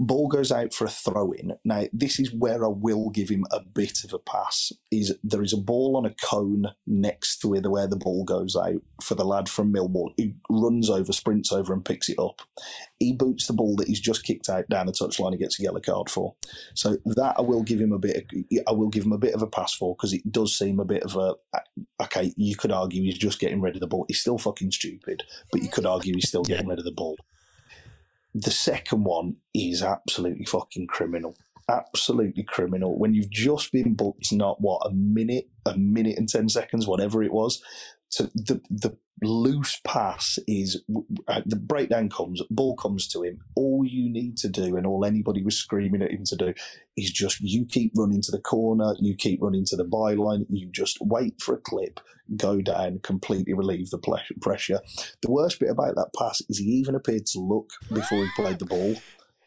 Ball 0.01 0.29
goes 0.29 0.53
out 0.53 0.73
for 0.73 0.85
a 0.85 0.91
throw 0.91 1.33
in. 1.33 1.55
Now, 1.65 1.85
this 1.93 2.19
is 2.19 2.33
where 2.33 2.65
I 2.65 2.69
will 2.69 3.11
give 3.11 3.29
him 3.29 3.45
a 3.51 3.61
bit 3.61 4.05
of 4.05 4.13
a 4.13 4.19
pass. 4.19 4.73
Is 4.91 5.17
there 5.23 5.43
is 5.43 5.53
a 5.53 5.59
ball 5.59 5.97
on 5.97 6.07
a 6.07 6.15
cone 6.23 6.69
next 6.87 7.39
to 7.39 7.49
where 7.49 7.61
the, 7.61 7.71
where 7.71 7.87
the 7.87 7.97
ball 7.97 8.25
goes 8.25 8.57
out 8.57 8.81
for 9.03 9.15
the 9.15 9.25
lad 9.25 9.49
from 9.49 9.73
Millwall 9.73 10.13
who 10.17 10.33
runs 10.49 10.89
over, 10.89 11.13
sprints 11.13 11.53
over, 11.53 11.73
and 11.73 11.85
picks 11.85 12.09
it 12.09 12.19
up. 12.19 12.43
He 12.99 13.13
boots 13.13 13.47
the 13.47 13.53
ball 13.53 13.77
that 13.77 13.89
he's 13.89 14.01
just 14.01 14.25
kicked 14.25 14.49
out 14.49 14.69
down 14.69 14.87
the 14.87 14.93
touchline. 14.93 15.33
He 15.33 15.39
gets 15.39 15.59
a 15.59 15.63
yellow 15.63 15.81
card 15.81 16.11
for. 16.11 16.35
So 16.75 16.97
that 17.05 17.35
I 17.39 17.43
will 17.43 17.63
give 17.63 17.81
him 17.81 17.93
a 17.93 17.99
bit. 17.99 18.17
Of, 18.17 18.59
I 18.69 18.73
will 18.73 18.89
give 18.89 19.05
him 19.05 19.13
a 19.13 19.19
bit 19.19 19.35
of 19.35 19.43
a 19.43 19.47
pass 19.47 19.75
for 19.75 19.95
because 19.95 20.13
it 20.13 20.31
does 20.31 20.57
seem 20.57 20.81
a 20.81 20.85
bit 20.85 21.03
of 21.03 21.17
a. 21.17 21.35
Okay, 22.03 22.33
you 22.37 22.57
could 22.57 22.73
argue 22.73 23.03
he's 23.03 23.19
just 23.19 23.41
getting 23.41 23.61
rid 23.61 23.75
of 23.75 23.81
the 23.81 23.87
ball. 23.87 24.05
He's 24.09 24.21
still 24.21 24.39
fucking 24.39 24.71
stupid, 24.73 25.23
but 25.53 25.63
you 25.63 25.69
could 25.69 25.87
argue 25.87 26.15
he's 26.15 26.29
still 26.29 26.43
getting 26.43 26.69
rid 26.69 26.79
of 26.79 26.85
the 26.85 26.93
ball. 26.93 27.17
The 28.45 28.51
second 28.51 29.05
one 29.05 29.37
is 29.55 29.83
absolutely 29.83 30.45
fucking 30.45 30.87
criminal. 30.87 31.37
Absolutely 31.69 32.45
criminal. 32.45 32.99
When 32.99 33.15
you've 33.15 33.31
just 33.31 33.73
been 33.73 33.95
booked, 33.95 34.33
not 34.33 34.61
what 34.61 34.87
a 34.87 34.91
minute, 34.93 35.49
a 35.67 35.77
minute 35.77 36.19
and 36.19 36.29
ten 36.29 36.49
seconds, 36.49 36.87
whatever 36.87 37.23
it 37.23 37.33
was. 37.33 37.63
So 38.11 38.25
the 38.35 38.61
the 38.71 38.97
loose 39.23 39.81
pass 39.85 40.39
is 40.47 40.83
uh, 41.27 41.41
the 41.47 41.57
breakdown 41.57 42.09
comes, 42.09 42.43
ball 42.51 42.77
comes 42.77 43.09
to 43.09 43.23
him. 43.23 43.41
All 43.55 43.85
you 43.85 44.11
need 44.11 44.37
to 44.39 44.49
do, 44.49 44.77
and 44.77 44.87
all 44.87 45.05
anybody 45.05 45.43
was 45.43 45.57
screaming 45.57 46.03
at 46.03 46.11
him 46.11 46.25
to 46.25 46.37
do, 46.37 46.55
is 46.97 47.11
just 47.11 47.41
you 47.41 47.65
keep 47.67 47.93
running 47.97 48.23
to 48.23 48.31
the 48.31 48.41
corner, 48.41 48.95
you 48.99 49.15
keep 49.15 49.41
running 49.43 49.65
to 49.67 49.77
the 49.77 49.85
byline, 49.85 50.47
you 50.49 50.69
just 50.71 50.99
wait 51.01 51.41
for 51.41 51.55
a 51.55 51.59
clip, 51.59 52.01
go 52.37 52.61
down, 52.61 53.01
completely 53.03 53.55
relieve 53.55 53.91
the 53.91 53.99
pressure. 54.41 54.81
The 55.23 55.31
worst 55.31 55.61
bit 55.61 55.71
about 55.71 55.95
that 55.97 56.11
pass 56.19 56.41
is 56.49 56.59
he 56.59 56.65
even 56.65 56.95
appeared 56.95 57.27
to 57.27 57.41
look 57.41 57.71
before 57.93 58.19
he 58.19 58.31
played 58.37 58.59
the 58.59 58.67
ball. 58.67 58.97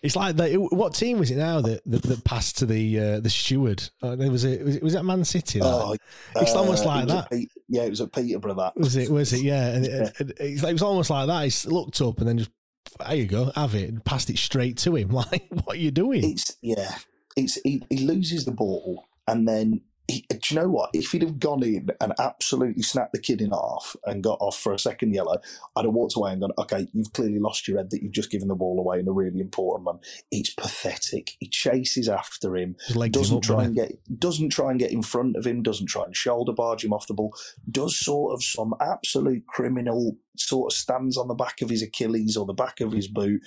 It's 0.01 0.15
like 0.15 0.35
that. 0.37 0.51
What 0.53 0.95
team 0.95 1.19
was 1.19 1.29
it 1.29 1.37
now 1.37 1.61
that 1.61 1.83
that, 1.85 2.01
that 2.03 2.23
passed 2.23 2.57
to 2.59 2.65
the 2.65 2.99
uh, 2.99 3.19
the 3.19 3.29
steward? 3.29 3.87
Uh, 4.01 4.15
there 4.15 4.31
was 4.31 4.43
it. 4.45 4.63
Was, 4.63 4.75
it, 4.77 4.83
was 4.83 4.93
that 4.93 5.03
Man 5.03 5.23
City? 5.23 5.59
That? 5.59 5.65
Oh, 5.65 5.95
it's 6.37 6.55
almost 6.55 6.85
uh, 6.85 6.87
like 6.87 7.03
it 7.03 7.07
that. 7.09 7.29
Pete- 7.29 7.51
yeah, 7.67 7.83
it 7.83 7.89
was 7.91 8.01
at 8.01 8.11
Peterborough. 8.11 8.55
That 8.55 8.75
Was 8.77 8.95
it? 8.95 9.09
Was 9.09 9.31
it? 9.31 9.41
Yeah. 9.41 9.67
And 9.67 9.85
Yeah. 9.85 9.91
It, 9.91 10.19
it, 10.19 10.37
it's 10.39 10.63
like, 10.63 10.71
it 10.71 10.73
was 10.73 10.81
almost 10.81 11.09
like 11.11 11.27
that. 11.27 11.45
He 11.45 11.69
looked 11.69 12.01
up 12.01 12.17
and 12.17 12.27
then 12.27 12.39
just 12.39 12.51
there 12.99 13.15
you 13.15 13.25
go, 13.25 13.51
have 13.55 13.75
it, 13.75 13.89
and 13.89 14.03
passed 14.03 14.29
it 14.29 14.37
straight 14.37 14.77
to 14.77 14.95
him. 14.95 15.09
Like, 15.21 15.47
what 15.49 15.75
are 15.75 15.79
you 15.79 15.91
doing? 15.91 16.23
It's 16.23 16.57
yeah. 16.61 16.95
It's 17.35 17.59
he, 17.63 17.83
he 17.89 17.99
loses 17.99 18.45
the 18.45 18.51
ball 18.51 19.05
and 19.27 19.47
then 19.47 19.81
he, 20.11 20.25
do 20.29 20.39
you 20.49 20.61
know 20.61 20.69
what? 20.69 20.89
If 20.93 21.11
he'd 21.11 21.21
have 21.21 21.39
gone 21.39 21.63
in 21.63 21.89
and 21.99 22.13
absolutely 22.19 22.83
snapped 22.83 23.13
the 23.13 23.19
kid 23.19 23.41
in 23.41 23.51
half 23.51 23.95
and 24.05 24.23
got 24.23 24.39
off 24.41 24.59
for 24.59 24.73
a 24.73 24.79
second 24.79 25.13
yellow, 25.13 25.39
I'd 25.75 25.85
have 25.85 25.93
walked 25.93 26.15
away 26.15 26.31
and 26.31 26.41
gone, 26.41 26.51
okay, 26.57 26.87
you've 26.93 27.13
clearly 27.13 27.39
lost 27.39 27.67
your 27.67 27.77
head 27.77 27.89
that 27.91 28.01
you've 28.01 28.11
just 28.11 28.31
given 28.31 28.47
the 28.47 28.55
ball 28.55 28.79
away 28.79 28.99
in 28.99 29.07
a 29.07 29.11
really 29.11 29.39
important 29.39 29.85
one. 29.85 29.99
It's 30.31 30.53
pathetic. 30.53 31.37
He 31.39 31.47
chases 31.47 32.09
after 32.09 32.55
him, 32.55 32.75
His 32.87 32.95
legs 32.95 33.15
him 33.15 33.21
doesn't 33.21 33.41
try 33.41 33.63
and 33.63 33.75
get 33.75 34.19
doesn't 34.19 34.49
try 34.49 34.71
and 34.71 34.79
get 34.79 34.91
in 34.91 35.01
front 35.01 35.35
of 35.37 35.45
him, 35.45 35.63
doesn't 35.63 35.87
try 35.87 36.03
and 36.03 36.15
shoulder 36.15 36.53
barge 36.53 36.83
him 36.83 36.93
off 36.93 37.07
the 37.07 37.13
ball, 37.13 37.33
does 37.69 37.97
sort 37.97 38.33
of 38.33 38.43
some 38.43 38.73
absolute 38.81 39.47
criminal 39.47 40.17
sort 40.37 40.71
of 40.71 40.77
stands 40.77 41.17
on 41.17 41.27
the 41.27 41.35
back 41.35 41.61
of 41.61 41.69
his 41.69 41.81
Achilles 41.81 42.37
or 42.37 42.45
the 42.45 42.53
back 42.53 42.81
of 42.81 42.91
his 42.91 43.07
boot 43.07 43.41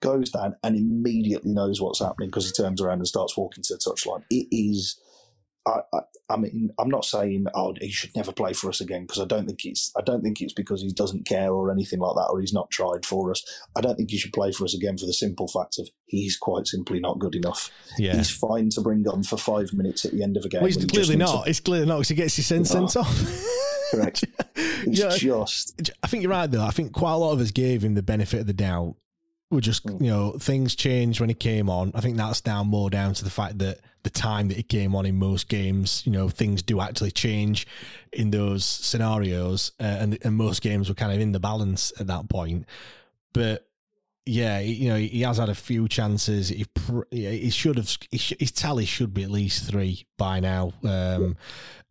goes 0.00 0.30
down 0.30 0.54
and 0.62 0.76
immediately 0.76 1.52
knows 1.52 1.80
what's 1.80 2.00
happening 2.00 2.28
because 2.28 2.46
he 2.46 2.52
turns 2.52 2.80
around 2.82 2.98
and 2.98 3.08
starts 3.08 3.36
walking 3.36 3.64
to 3.64 3.74
the 3.74 3.78
touchline. 3.78 4.22
It 4.28 4.46
is. 4.50 5.00
I, 5.66 5.80
I, 5.94 5.98
I 6.28 6.36
mean, 6.36 6.70
I'm 6.78 6.88
not 6.90 7.04
saying 7.06 7.46
oh 7.54 7.74
he 7.80 7.90
should 7.90 8.14
never 8.14 8.32
play 8.32 8.52
for 8.52 8.68
us 8.68 8.80
again 8.82 9.02
because 9.06 9.20
I 9.22 9.24
don't 9.24 9.46
think 9.46 9.64
it's 9.64 9.90
I 9.96 10.02
don't 10.02 10.22
think 10.22 10.40
it's 10.42 10.52
because 10.52 10.82
he 10.82 10.92
doesn't 10.92 11.26
care 11.26 11.52
or 11.52 11.70
anything 11.70 12.00
like 12.00 12.14
that 12.16 12.28
or 12.30 12.40
he's 12.40 12.52
not 12.52 12.70
tried 12.70 13.06
for 13.06 13.30
us. 13.30 13.42
I 13.76 13.80
don't 13.80 13.96
think 13.96 14.10
he 14.10 14.18
should 14.18 14.32
play 14.34 14.52
for 14.52 14.64
us 14.64 14.74
again 14.74 14.98
for 14.98 15.06
the 15.06 15.14
simple 15.14 15.48
fact 15.48 15.78
of 15.78 15.88
he's 16.06 16.36
quite 16.36 16.66
simply 16.66 17.00
not 17.00 17.18
good 17.18 17.34
enough. 17.34 17.70
Yeah. 17.98 18.16
He's 18.16 18.30
fine 18.30 18.68
to 18.70 18.80
bring 18.82 19.06
on 19.08 19.22
for 19.22 19.36
five 19.38 19.72
minutes 19.72 20.04
at 20.04 20.12
the 20.12 20.22
end 20.22 20.36
of 20.36 20.44
a 20.44 20.48
game. 20.48 20.60
Well, 20.60 20.66
he's 20.68 20.76
when 20.76 20.82
he 20.88 20.94
just 20.94 21.06
clearly 21.08 21.16
not. 21.24 21.44
to- 21.44 21.50
It's 21.50 21.60
clearly 21.60 21.86
not 21.86 21.96
because 21.96 22.08
he 22.10 22.14
gets 22.14 22.36
his 22.36 22.46
sent 22.46 22.66
sent 22.66 22.94
No. 22.94 23.00
off. 23.00 23.44
correct. 23.90 24.24
It's 24.86 24.98
Yeah. 25.00 25.08
just 25.40 25.80
I 26.02 26.06
think 26.08 26.22
you're 26.22 26.30
right 26.32 26.50
though. 26.50 26.64
I 26.64 26.70
think 26.72 26.92
quite 26.92 27.12
a 27.12 27.16
lot 27.16 27.32
of 27.32 27.40
us 27.40 27.50
gave 27.50 27.82
him 27.82 27.94
the 27.94 28.02
benefit 28.02 28.40
of 28.40 28.46
the 28.46 28.52
doubt. 28.52 28.96
We're 29.50 29.60
just 29.60 29.86
Mm. 29.86 30.00
you 30.02 30.10
know 30.10 30.32
things 30.32 30.74
changed 30.74 31.20
when 31.20 31.30
he 31.30 31.34
came 31.34 31.70
on. 31.70 31.90
I 31.94 32.00
think 32.02 32.16
that's 32.18 32.40
down 32.42 32.66
more 32.66 32.90
down 32.90 33.14
to 33.14 33.24
the 33.24 33.30
fact 33.30 33.58
that 33.60 33.78
the 34.04 34.10
time 34.10 34.48
that 34.48 34.56
he 34.56 34.62
came 34.62 34.94
on 34.94 35.04
in 35.06 35.16
most 35.18 35.48
games, 35.48 36.02
you 36.06 36.12
know, 36.12 36.28
things 36.28 36.62
do 36.62 36.80
actually 36.80 37.10
change 37.10 37.66
in 38.12 38.30
those 38.30 38.64
scenarios, 38.64 39.72
uh, 39.80 39.84
and 39.84 40.18
and 40.22 40.36
most 40.36 40.62
games 40.62 40.88
were 40.88 40.94
kind 40.94 41.12
of 41.12 41.18
in 41.20 41.32
the 41.32 41.40
balance 41.40 41.92
at 41.98 42.06
that 42.06 42.28
point. 42.28 42.66
But 43.32 43.66
yeah, 44.26 44.58
you 44.60 44.88
know, 44.88 44.96
he 44.96 45.20
has 45.22 45.36
had 45.38 45.48
a 45.50 45.54
few 45.54 45.86
chances. 45.88 46.48
He 46.48 46.64
he 47.10 47.50
should 47.50 47.76
have. 47.76 47.94
His 48.10 48.52
tally 48.52 48.84
should 48.86 49.12
be 49.12 49.22
at 49.24 49.30
least 49.30 49.68
three 49.68 50.06
by 50.16 50.40
now. 50.40 50.72
Um, 50.84 51.36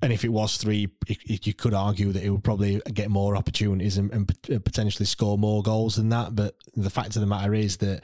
And 0.02 0.12
if 0.12 0.26
it 0.26 0.30
was 0.34 0.58
three, 0.58 0.90
it, 1.08 1.18
it- 1.26 1.48
you 1.48 1.54
could 1.54 1.74
argue 1.74 2.12
that 2.12 2.22
he 2.24 2.30
would 2.30 2.44
probably 2.44 2.82
get 2.94 3.10
more 3.10 3.38
opportunities 3.38 3.98
and, 3.98 4.12
and 4.12 4.28
pot- 4.28 4.64
potentially 4.66 5.06
score 5.06 5.38
more 5.38 5.64
goals 5.64 5.96
than 5.96 6.10
that. 6.10 6.36
But 6.36 6.56
the 6.76 6.90
fact 6.90 7.16
of 7.16 7.22
the 7.22 7.28
matter 7.28 7.54
is 7.54 7.78
that 7.78 8.02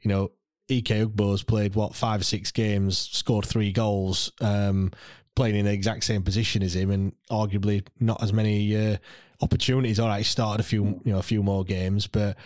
you 0.00 0.08
know 0.08 0.30
Ike 0.70 0.84
Ugbo's 0.84 1.42
played 1.42 1.74
what 1.74 1.94
five 1.94 2.20
or 2.20 2.24
six 2.24 2.50
games, 2.50 2.98
scored 2.98 3.46
three 3.46 3.72
goals, 3.72 4.32
um, 4.40 4.92
playing 5.34 5.56
in 5.56 5.66
the 5.66 5.72
exact 5.72 6.04
same 6.04 6.22
position 6.22 6.62
as 6.62 6.74
him, 6.74 6.90
and 6.90 7.12
arguably 7.30 7.86
not 8.00 8.22
as 8.22 8.32
many 8.32 8.76
uh, 8.76 8.96
opportunities. 9.40 9.98
All 9.98 10.08
right, 10.08 10.18
he 10.18 10.24
started 10.24 10.60
a 10.60 10.66
few, 10.66 11.00
you 11.04 11.12
know, 11.12 11.18
a 11.18 11.22
few 11.22 11.42
more 11.42 11.64
games, 11.64 12.06
but 12.06 12.36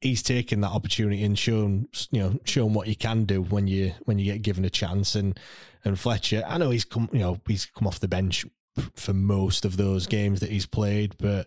he's 0.00 0.22
taken 0.22 0.60
that 0.62 0.70
opportunity 0.70 1.22
and 1.22 1.38
shown, 1.38 1.88
you 2.10 2.20
know, 2.20 2.38
shown 2.44 2.72
what 2.72 2.88
you 2.88 2.96
can 2.96 3.24
do 3.24 3.42
when 3.42 3.66
you 3.66 3.92
when 4.04 4.18
you 4.18 4.24
get 4.24 4.42
given 4.42 4.64
a 4.64 4.70
chance. 4.70 5.14
And 5.14 5.38
and 5.84 5.98
Fletcher, 5.98 6.42
I 6.46 6.58
know 6.58 6.70
he's 6.70 6.84
come, 6.84 7.08
you 7.12 7.20
know, 7.20 7.40
he's 7.46 7.66
come 7.66 7.86
off 7.86 8.00
the 8.00 8.08
bench 8.08 8.44
for 8.94 9.12
most 9.12 9.64
of 9.64 9.76
those 9.76 10.06
games 10.06 10.40
that 10.40 10.50
he's 10.50 10.66
played, 10.66 11.16
but 11.18 11.46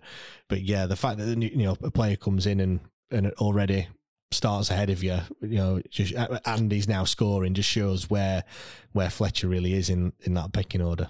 but 0.50 0.62
yeah, 0.62 0.86
the 0.86 0.96
fact 0.96 1.18
that 1.18 1.38
you 1.38 1.64
know 1.64 1.78
a 1.84 1.92
player 1.92 2.16
comes 2.16 2.46
in 2.46 2.60
and 2.60 2.80
and 3.12 3.32
already 3.34 3.88
starts 4.34 4.70
ahead 4.70 4.90
of 4.90 5.04
you, 5.04 5.20
you 5.42 5.58
know, 5.58 5.82
just 5.90 6.16
uh, 6.16 6.40
and 6.46 6.72
he's 6.72 6.88
now 6.88 7.04
scoring 7.04 7.54
just 7.54 7.70
shows 7.70 8.10
where 8.10 8.44
where 8.92 9.10
Fletcher 9.10 9.48
really 9.48 9.74
is 9.74 9.90
in 9.90 10.14
in 10.22 10.34
that 10.36 10.54
pecking 10.54 10.82
order. 10.82 11.10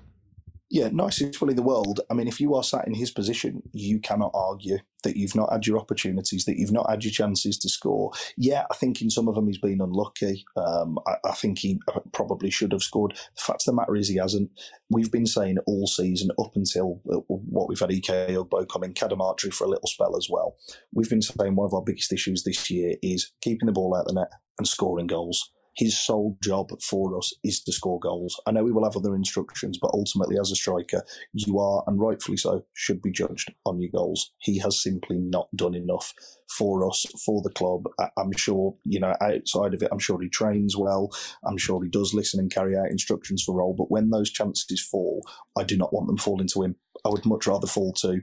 Yeah, 0.73 0.89
nicest 0.91 1.39
will 1.39 1.51
in 1.51 1.55
the 1.55 1.61
world. 1.61 1.99
I 2.09 2.15
mean, 2.15 2.27
if 2.27 2.41
you 2.41 2.55
are 2.55 2.63
sat 2.63 2.87
in 2.87 2.95
his 2.95 3.11
position, 3.11 3.61
you 3.73 3.99
cannot 3.99 4.31
argue 4.33 4.79
that 5.03 5.15
you've 5.15 5.35
not 5.35 5.51
had 5.51 5.67
your 5.67 5.77
opportunities, 5.77 6.45
that 6.45 6.57
you've 6.57 6.71
not 6.71 6.89
had 6.89 7.03
your 7.03 7.11
chances 7.11 7.59
to 7.59 7.69
score. 7.69 8.11
Yeah, 8.37 8.63
I 8.71 8.73
think 8.73 8.99
in 8.99 9.11
some 9.11 9.27
of 9.27 9.35
them 9.35 9.45
he's 9.45 9.59
been 9.59 9.81
unlucky. 9.81 10.43
Um, 10.57 10.97
I, 11.05 11.17
I 11.25 11.33
think 11.33 11.59
he 11.59 11.79
probably 12.11 12.49
should 12.49 12.71
have 12.71 12.81
scored. 12.81 13.11
The 13.35 13.41
fact 13.41 13.61
of 13.61 13.65
the 13.67 13.73
matter 13.73 13.95
is 13.95 14.07
he 14.07 14.17
hasn't. 14.17 14.49
We've 14.89 15.11
been 15.11 15.27
saying 15.27 15.59
all 15.67 15.85
season 15.85 16.31
up 16.39 16.53
until 16.55 17.01
uh, 17.07 17.17
what 17.27 17.69
we've 17.69 17.79
had 17.79 17.91
Ike 17.91 18.31
Ugbo 18.31 18.67
come 18.67 18.83
in, 18.83 18.95
Cadamarteri 18.95 19.53
for 19.53 19.65
a 19.65 19.69
little 19.69 19.87
spell 19.87 20.17
as 20.17 20.27
well. 20.27 20.55
We've 20.91 21.07
been 21.09 21.21
saying 21.21 21.55
one 21.55 21.67
of 21.67 21.75
our 21.75 21.83
biggest 21.83 22.11
issues 22.11 22.41
this 22.41 22.71
year 22.71 22.95
is 23.03 23.31
keeping 23.41 23.67
the 23.67 23.73
ball 23.73 23.95
out 23.95 24.05
of 24.05 24.07
the 24.07 24.21
net 24.21 24.31
and 24.57 24.67
scoring 24.67 25.05
goals 25.05 25.51
his 25.75 25.99
sole 25.99 26.37
job 26.43 26.69
for 26.81 27.17
us 27.17 27.33
is 27.43 27.61
to 27.63 27.71
score 27.71 27.99
goals. 27.99 28.39
I 28.45 28.51
know 28.51 28.63
we 28.63 28.71
will 28.71 28.83
have 28.83 28.97
other 28.97 29.15
instructions, 29.15 29.77
but 29.81 29.91
ultimately, 29.93 30.37
as 30.39 30.51
a 30.51 30.55
striker, 30.55 31.03
you 31.33 31.59
are, 31.59 31.83
and 31.87 31.99
rightfully 31.99 32.37
so, 32.37 32.65
should 32.73 33.01
be 33.01 33.11
judged 33.11 33.53
on 33.65 33.81
your 33.81 33.91
goals. 33.91 34.31
He 34.39 34.59
has 34.59 34.81
simply 34.81 35.17
not 35.17 35.47
done 35.55 35.75
enough 35.75 36.13
for 36.57 36.87
us, 36.87 37.05
for 37.25 37.41
the 37.41 37.49
club. 37.49 37.85
I'm 38.17 38.31
sure, 38.33 38.75
you 38.83 38.99
know, 38.99 39.15
outside 39.21 39.73
of 39.73 39.81
it, 39.81 39.89
I'm 39.91 39.99
sure 39.99 40.21
he 40.21 40.29
trains 40.29 40.77
well. 40.77 41.09
I'm 41.45 41.57
sure 41.57 41.83
he 41.83 41.89
does 41.89 42.13
listen 42.13 42.39
and 42.39 42.53
carry 42.53 42.77
out 42.77 42.91
instructions 42.91 43.43
for 43.43 43.55
role. 43.55 43.75
But 43.77 43.89
when 43.89 44.09
those 44.09 44.31
chances 44.31 44.81
fall, 44.81 45.25
I 45.57 45.63
do 45.63 45.77
not 45.77 45.93
want 45.93 46.07
them 46.07 46.17
falling 46.17 46.47
to 46.49 46.61
him. 46.61 46.75
I 47.05 47.09
would 47.09 47.25
much 47.25 47.47
rather 47.47 47.67
fall 47.67 47.91
to 47.93 48.21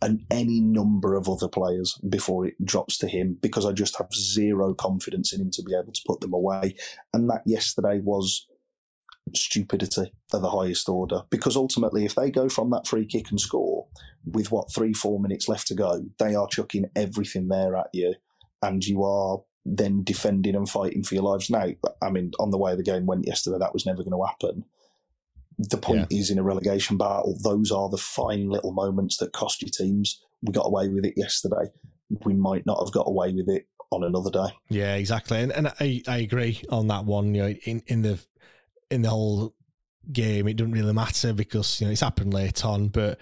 and 0.00 0.24
any 0.30 0.60
number 0.60 1.14
of 1.14 1.28
other 1.28 1.48
players 1.48 1.98
before 2.08 2.46
it 2.46 2.54
drops 2.64 2.98
to 2.98 3.08
him 3.08 3.38
because 3.40 3.66
I 3.66 3.72
just 3.72 3.98
have 3.98 4.14
zero 4.14 4.74
confidence 4.74 5.32
in 5.32 5.40
him 5.40 5.50
to 5.52 5.62
be 5.62 5.74
able 5.74 5.92
to 5.92 6.02
put 6.06 6.20
them 6.20 6.32
away. 6.32 6.76
And 7.12 7.28
that 7.30 7.42
yesterday 7.46 8.00
was 8.00 8.46
stupidity 9.34 10.12
of 10.32 10.42
the 10.42 10.50
highest 10.50 10.88
order. 10.88 11.22
Because 11.30 11.56
ultimately, 11.56 12.04
if 12.04 12.14
they 12.14 12.30
go 12.30 12.48
from 12.48 12.70
that 12.70 12.86
free 12.86 13.06
kick 13.06 13.30
and 13.30 13.40
score 13.40 13.86
with 14.24 14.50
what 14.50 14.72
three, 14.72 14.92
four 14.92 15.20
minutes 15.20 15.48
left 15.48 15.66
to 15.68 15.74
go, 15.74 16.04
they 16.18 16.34
are 16.34 16.48
chucking 16.48 16.90
everything 16.94 17.48
there 17.48 17.76
at 17.76 17.88
you, 17.92 18.14
and 18.62 18.84
you 18.84 19.02
are 19.02 19.40
then 19.64 20.02
defending 20.02 20.54
and 20.54 20.68
fighting 20.68 21.02
for 21.02 21.14
your 21.14 21.24
lives. 21.24 21.50
Now, 21.50 21.66
I 22.00 22.10
mean, 22.10 22.32
on 22.38 22.50
the 22.50 22.58
way 22.58 22.74
the 22.74 22.82
game 22.82 23.06
went 23.06 23.26
yesterday, 23.26 23.58
that 23.58 23.74
was 23.74 23.86
never 23.86 24.02
going 24.02 24.18
to 24.18 24.26
happen. 24.26 24.64
The 25.58 25.76
point 25.76 26.06
yeah. 26.10 26.18
is, 26.18 26.30
in 26.30 26.38
a 26.38 26.42
relegation 26.42 26.96
battle, 26.96 27.36
those 27.42 27.72
are 27.72 27.88
the 27.88 27.98
fine 27.98 28.48
little 28.48 28.72
moments 28.72 29.16
that 29.18 29.32
cost 29.32 29.62
you 29.62 29.68
teams. 29.68 30.22
We 30.42 30.52
got 30.52 30.66
away 30.66 30.88
with 30.88 31.04
it 31.04 31.14
yesterday. 31.16 31.70
We 32.24 32.34
might 32.34 32.64
not 32.64 32.78
have 32.80 32.92
got 32.92 33.08
away 33.08 33.32
with 33.32 33.48
it 33.48 33.66
on 33.90 34.04
another 34.04 34.30
day. 34.30 34.54
Yeah, 34.68 34.94
exactly, 34.94 35.38
and 35.38 35.52
and 35.52 35.68
I, 35.80 36.02
I 36.06 36.18
agree 36.18 36.62
on 36.70 36.86
that 36.88 37.04
one. 37.04 37.34
You 37.34 37.42
know, 37.42 37.48
in 37.48 37.82
in 37.86 38.02
the 38.02 38.20
in 38.90 39.02
the 39.02 39.10
whole 39.10 39.54
game, 40.10 40.48
it 40.48 40.56
doesn't 40.56 40.72
really 40.72 40.92
matter 40.92 41.32
because 41.32 41.80
you 41.80 41.86
know 41.86 41.92
it's 41.92 42.00
happened 42.00 42.32
late 42.32 42.64
on, 42.64 42.88
but 42.88 43.18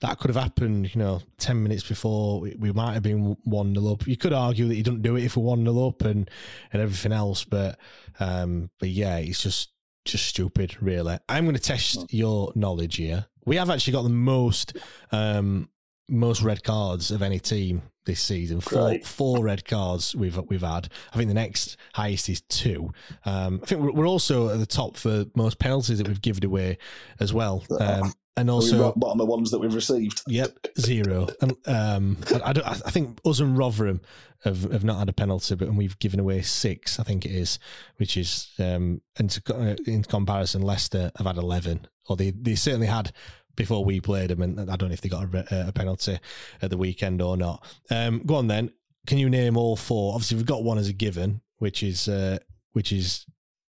that 0.00 0.18
could 0.18 0.34
have 0.34 0.42
happened, 0.42 0.94
you 0.94 0.98
know, 0.98 1.20
10 1.38 1.62
minutes 1.62 1.86
before 1.86 2.40
we, 2.40 2.72
might 2.72 2.94
have 2.94 3.02
been 3.02 3.36
1 3.44 3.74
0 3.74 3.92
up. 3.92 4.06
You 4.06 4.16
could 4.16 4.32
argue 4.32 4.66
that 4.68 4.74
you 4.74 4.82
don't 4.82 5.02
do 5.02 5.16
it 5.16 5.24
if 5.24 5.36
we're 5.36 5.44
1 5.44 5.62
0 5.62 5.88
up 5.88 6.02
and, 6.02 6.30
and 6.72 6.82
everything 6.82 7.12
else, 7.12 7.44
but 7.44 7.78
um, 8.18 8.70
but 8.78 8.88
yeah, 8.88 9.18
it's 9.18 9.42
just 9.42 9.70
just 10.04 10.26
stupid, 10.26 10.80
really. 10.80 11.18
I'm 11.28 11.44
going 11.44 11.56
to 11.56 11.62
test 11.62 12.12
your 12.12 12.52
knowledge 12.54 12.96
here. 12.96 13.26
We 13.44 13.56
have 13.56 13.70
actually 13.70 13.92
got 13.92 14.02
the 14.02 14.10
most 14.10 14.76
um, 15.12 15.68
most 16.08 16.42
red 16.42 16.64
cards 16.64 17.10
of 17.10 17.22
any 17.22 17.38
team 17.38 17.82
this 18.04 18.20
season. 18.20 18.60
Four 18.60 18.98
four 19.00 19.44
red 19.44 19.64
cards 19.64 20.14
we've 20.14 20.38
we've 20.48 20.62
had. 20.62 20.88
I 21.12 21.16
think 21.16 21.28
the 21.28 21.34
next 21.34 21.76
highest 21.94 22.28
is 22.28 22.40
two. 22.42 22.92
Um, 23.24 23.60
I 23.62 23.66
think 23.66 23.82
we're, 23.82 23.92
we're, 23.92 24.08
also 24.08 24.50
at 24.50 24.58
the 24.58 24.66
top 24.66 24.96
for 24.96 25.26
most 25.34 25.58
penalties 25.58 25.98
that 25.98 26.08
we've 26.08 26.20
given 26.20 26.44
away 26.44 26.78
as 27.20 27.32
well. 27.32 27.64
Um, 27.78 28.12
and 28.40 28.50
also 28.50 28.92
bottom 28.96 29.20
of 29.20 29.28
ones 29.28 29.50
that 29.50 29.58
we've 29.58 29.74
received. 29.74 30.22
Yep, 30.26 30.68
zero. 30.78 31.28
and 31.40 31.56
um, 31.66 32.16
I, 32.32 32.52
I, 32.54 32.70
I, 32.70 32.90
think 32.90 33.20
us 33.24 33.40
and 33.40 33.56
Rotherham 33.56 34.00
have, 34.44 34.70
have 34.72 34.84
not 34.84 34.98
had 34.98 35.08
a 35.08 35.12
penalty, 35.12 35.54
but 35.54 35.68
and 35.68 35.76
we've 35.76 35.98
given 35.98 36.18
away 36.18 36.42
six. 36.42 36.98
I 36.98 37.02
think 37.02 37.24
it 37.26 37.32
is, 37.32 37.58
which 37.98 38.16
is 38.16 38.48
um, 38.58 39.02
and 39.18 39.30
to, 39.30 39.76
in 39.86 40.02
comparison, 40.04 40.62
Leicester 40.62 41.12
have 41.16 41.26
had 41.26 41.36
eleven, 41.36 41.86
or 42.08 42.16
they 42.16 42.30
they 42.30 42.54
certainly 42.54 42.86
had 42.86 43.12
before 43.56 43.84
we 43.84 44.00
played 44.00 44.30
them, 44.30 44.42
and 44.42 44.70
I 44.70 44.76
don't 44.76 44.88
know 44.88 44.94
if 44.94 45.02
they 45.02 45.08
got 45.08 45.34
a, 45.34 45.68
a 45.68 45.72
penalty 45.72 46.18
at 46.62 46.70
the 46.70 46.78
weekend 46.78 47.20
or 47.20 47.36
not. 47.36 47.64
Um, 47.90 48.22
go 48.24 48.36
on 48.36 48.46
then. 48.46 48.72
Can 49.06 49.18
you 49.18 49.30
name 49.30 49.56
all 49.56 49.76
four? 49.76 50.14
Obviously, 50.14 50.36
we've 50.36 50.46
got 50.46 50.64
one 50.64 50.78
as 50.78 50.88
a 50.88 50.92
given, 50.92 51.40
which 51.58 51.82
is 51.82 52.08
uh, 52.08 52.38
which 52.72 52.92
is 52.92 53.26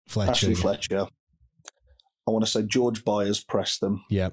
Fletcher. 0.06 0.30
Ashley 0.30 0.54
Fletcher. 0.54 1.06
I 2.26 2.30
want 2.30 2.44
to 2.44 2.50
say 2.50 2.62
George 2.62 3.04
Byers 3.04 3.42
pressed 3.42 3.80
them. 3.80 4.04
Yeah. 4.08 4.30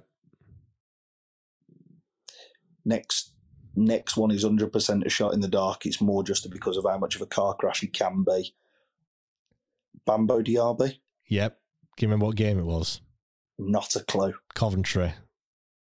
Next, 2.85 3.33
next 3.75 4.17
one 4.17 4.31
is 4.31 4.43
hundred 4.43 4.71
percent 4.71 5.05
a 5.05 5.09
shot 5.09 5.33
in 5.33 5.41
the 5.41 5.47
dark. 5.47 5.85
It's 5.85 6.01
more 6.01 6.23
just 6.23 6.49
because 6.49 6.77
of 6.77 6.85
how 6.87 6.97
much 6.97 7.15
of 7.15 7.21
a 7.21 7.27
car 7.27 7.53
crash 7.53 7.81
he 7.81 7.87
can 7.87 8.23
be. 8.23 8.53
Bambo 10.05 10.41
Diaby. 10.41 10.99
Yep. 11.27 11.59
Do 11.97 12.05
you 12.05 12.07
remember 12.07 12.27
what 12.27 12.35
game 12.35 12.59
it 12.59 12.65
was? 12.65 13.01
Not 13.57 13.95
a 13.95 13.99
clue. 13.99 14.33
Coventry. 14.55 15.13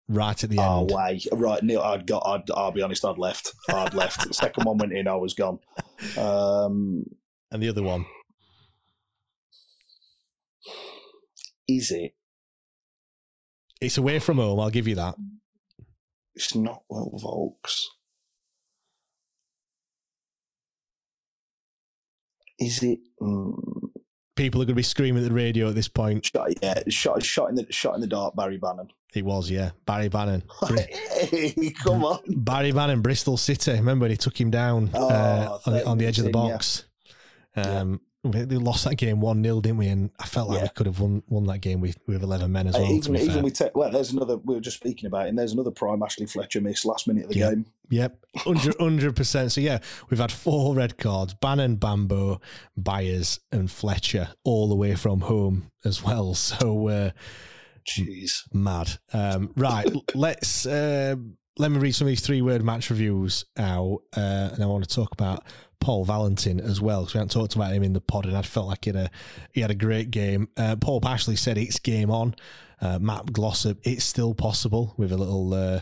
Right 0.09 0.44
at 0.44 0.51
the 0.51 0.59
oh, 0.59 0.82
end. 0.82 0.93
Oh, 0.93 0.97
way. 0.97 1.20
Right. 1.32 1.62
Neil, 1.62 1.81
I'd 1.81 2.06
got, 2.06 2.23
I'd, 2.27 2.51
I'll 2.51 2.70
be 2.70 2.82
honest, 2.82 3.05
I'd 3.05 3.19
left. 3.19 3.55
I'd 3.70 3.94
left. 3.94 4.28
the 4.28 4.35
second 4.35 4.64
one 4.64 4.78
went 4.78 4.93
in, 4.93 5.09
I 5.09 5.16
was 5.16 5.35
gone. 5.35 5.59
Um, 6.19 7.05
and 7.51 7.62
the 7.62 7.69
other 7.69 7.82
one? 7.82 8.05
Is 11.66 11.90
it? 11.90 12.14
It's 13.81 13.98
away 13.98 14.19
from 14.19 14.36
home, 14.36 14.60
I'll 14.60 14.70
give 14.70 14.86
you 14.86 14.97
that. 14.97 15.14
It's 16.34 16.54
not 16.54 16.82
Will 16.88 17.18
Vaulks. 17.22 17.84
Is 22.59 22.82
it? 22.82 23.00
Mm, 23.20 23.90
people 24.36 24.62
are 24.62 24.64
going 24.64 24.74
to 24.74 24.76
be 24.76 24.82
screaming 24.82 25.22
at 25.22 25.28
the 25.28 25.34
radio 25.34 25.68
at 25.68 25.74
this 25.74 25.88
point. 25.88 26.26
Shot, 26.26 26.50
yeah, 26.62 26.82
shot, 26.88 27.24
shot 27.24 27.50
in 27.50 27.56
the 27.56 27.66
shot 27.70 27.94
in 27.94 28.00
the 28.00 28.06
dark. 28.06 28.34
Barry 28.36 28.59
Bannan. 28.59 28.88
He 29.12 29.20
was, 29.20 29.50
yeah, 29.50 29.70
Barry 29.84 30.09
Bannan. 30.09 30.42
hey, 30.68 31.74
come 31.82 32.04
on, 32.04 32.20
Barry 32.28 32.72
Bannan, 32.72 33.02
Bristol 33.02 33.36
City. 33.36 33.72
Remember 33.72 34.04
when 34.04 34.10
he 34.10 34.16
took 34.16 34.40
him 34.40 34.50
down 34.50 34.90
oh, 34.94 35.09
uh, 35.09 35.59
on, 35.66 35.72
the, 35.72 35.86
on 35.86 35.98
the 35.98 36.06
edge 36.06 36.18
of 36.18 36.24
the 36.24 36.30
box? 36.30 36.84
Yeah. 37.56 37.62
Um, 37.62 38.00
we 38.24 38.44
lost 38.44 38.84
that 38.84 38.96
game 38.96 39.20
one 39.20 39.42
0 39.42 39.60
didn't 39.60 39.78
we? 39.78 39.88
And 39.88 40.10
I 40.20 40.26
felt 40.26 40.48
like 40.48 40.58
yeah. 40.58 40.64
we 40.64 40.68
could 40.70 40.86
have 40.86 41.00
won 41.00 41.22
won 41.28 41.44
that 41.46 41.58
game 41.58 41.80
with, 41.80 41.98
with 42.06 42.22
eleven 42.22 42.52
men 42.52 42.68
as 42.68 42.74
well. 42.74 42.90
even 42.90 43.16
even 43.16 43.50
te- 43.50 43.70
well, 43.74 43.90
there's 43.90 44.12
another. 44.12 44.36
We 44.36 44.54
were 44.54 44.60
just 44.60 44.76
speaking 44.76 45.06
about, 45.06 45.26
it, 45.26 45.30
and 45.30 45.38
there's 45.38 45.52
another 45.52 45.72
prime 45.72 46.02
Ashley 46.02 46.26
Fletcher 46.26 46.60
miss 46.60 46.84
last 46.84 47.08
minute 47.08 47.24
of 47.24 47.30
the 47.30 47.38
yep. 47.38 47.52
game. 47.52 47.66
Yep, 47.90 48.24
hundred 48.78 49.16
percent. 49.16 49.52
So 49.52 49.60
yeah, 49.60 49.78
we've 50.08 50.20
had 50.20 50.30
four 50.30 50.74
red 50.74 50.98
cards: 50.98 51.34
Bannan, 51.34 51.76
Bambo, 51.76 52.40
Byers, 52.76 53.40
and 53.50 53.70
Fletcher, 53.70 54.28
all 54.44 54.68
the 54.68 54.76
way 54.76 54.94
from 54.94 55.22
home 55.22 55.70
as 55.84 56.02
well. 56.02 56.34
So, 56.34 56.88
uh, 56.88 57.10
jeez, 57.84 58.42
mad. 58.52 58.98
Um, 59.12 59.52
right, 59.56 59.90
let's. 60.14 60.64
Uh, 60.64 61.16
let 61.58 61.70
me 61.70 61.78
read 61.78 61.94
some 61.94 62.06
of 62.06 62.10
these 62.10 62.20
three 62.20 62.42
word 62.42 62.64
match 62.64 62.90
reviews 62.90 63.44
out, 63.58 64.02
uh, 64.16 64.50
and 64.52 64.62
I 64.62 64.66
want 64.66 64.88
to 64.88 64.94
talk 64.94 65.12
about 65.12 65.44
Pol 65.80 66.06
Valentín 66.06 66.60
as 66.60 66.80
well 66.80 67.00
because 67.00 67.14
we 67.14 67.18
haven't 67.18 67.32
talked 67.32 67.54
about 67.54 67.72
him 67.72 67.82
in 67.82 67.92
the 67.92 68.00
pod, 68.00 68.26
and 68.26 68.36
I 68.36 68.42
felt 68.42 68.68
like 68.68 68.84
he 68.84 68.90
had 68.90 68.96
a 68.96 69.10
he 69.52 69.60
had 69.60 69.70
a 69.70 69.74
great 69.74 70.10
game. 70.10 70.48
Uh, 70.56 70.76
Paul 70.76 71.00
Pashley 71.00 71.36
said 71.36 71.58
it's 71.58 71.78
game 71.78 72.10
on. 72.10 72.34
Uh, 72.80 72.98
Matt 72.98 73.32
Glossop, 73.32 73.78
it's 73.84 74.04
still 74.04 74.34
possible 74.34 74.94
with 74.96 75.12
a 75.12 75.16
little 75.16 75.54
uh, 75.54 75.80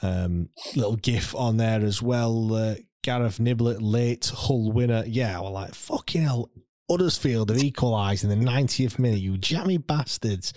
um, 0.00 0.48
little 0.76 0.96
gif 0.96 1.34
on 1.34 1.58
there 1.58 1.84
as 1.84 2.00
well. 2.00 2.54
Uh, 2.54 2.76
Gareth 3.02 3.38
Niblet, 3.38 3.78
late 3.80 4.32
Hull 4.34 4.72
winner. 4.72 5.04
Yeah, 5.06 5.40
we're 5.40 5.50
like 5.50 5.74
fucking 5.74 6.22
hell. 6.22 6.50
Huddersfield 6.90 7.50
have 7.50 7.62
equalised 7.62 8.24
in 8.24 8.30
the 8.30 8.50
90th 8.50 8.98
minute, 8.98 9.20
you 9.20 9.36
jammy 9.36 9.76
bastards 9.76 10.54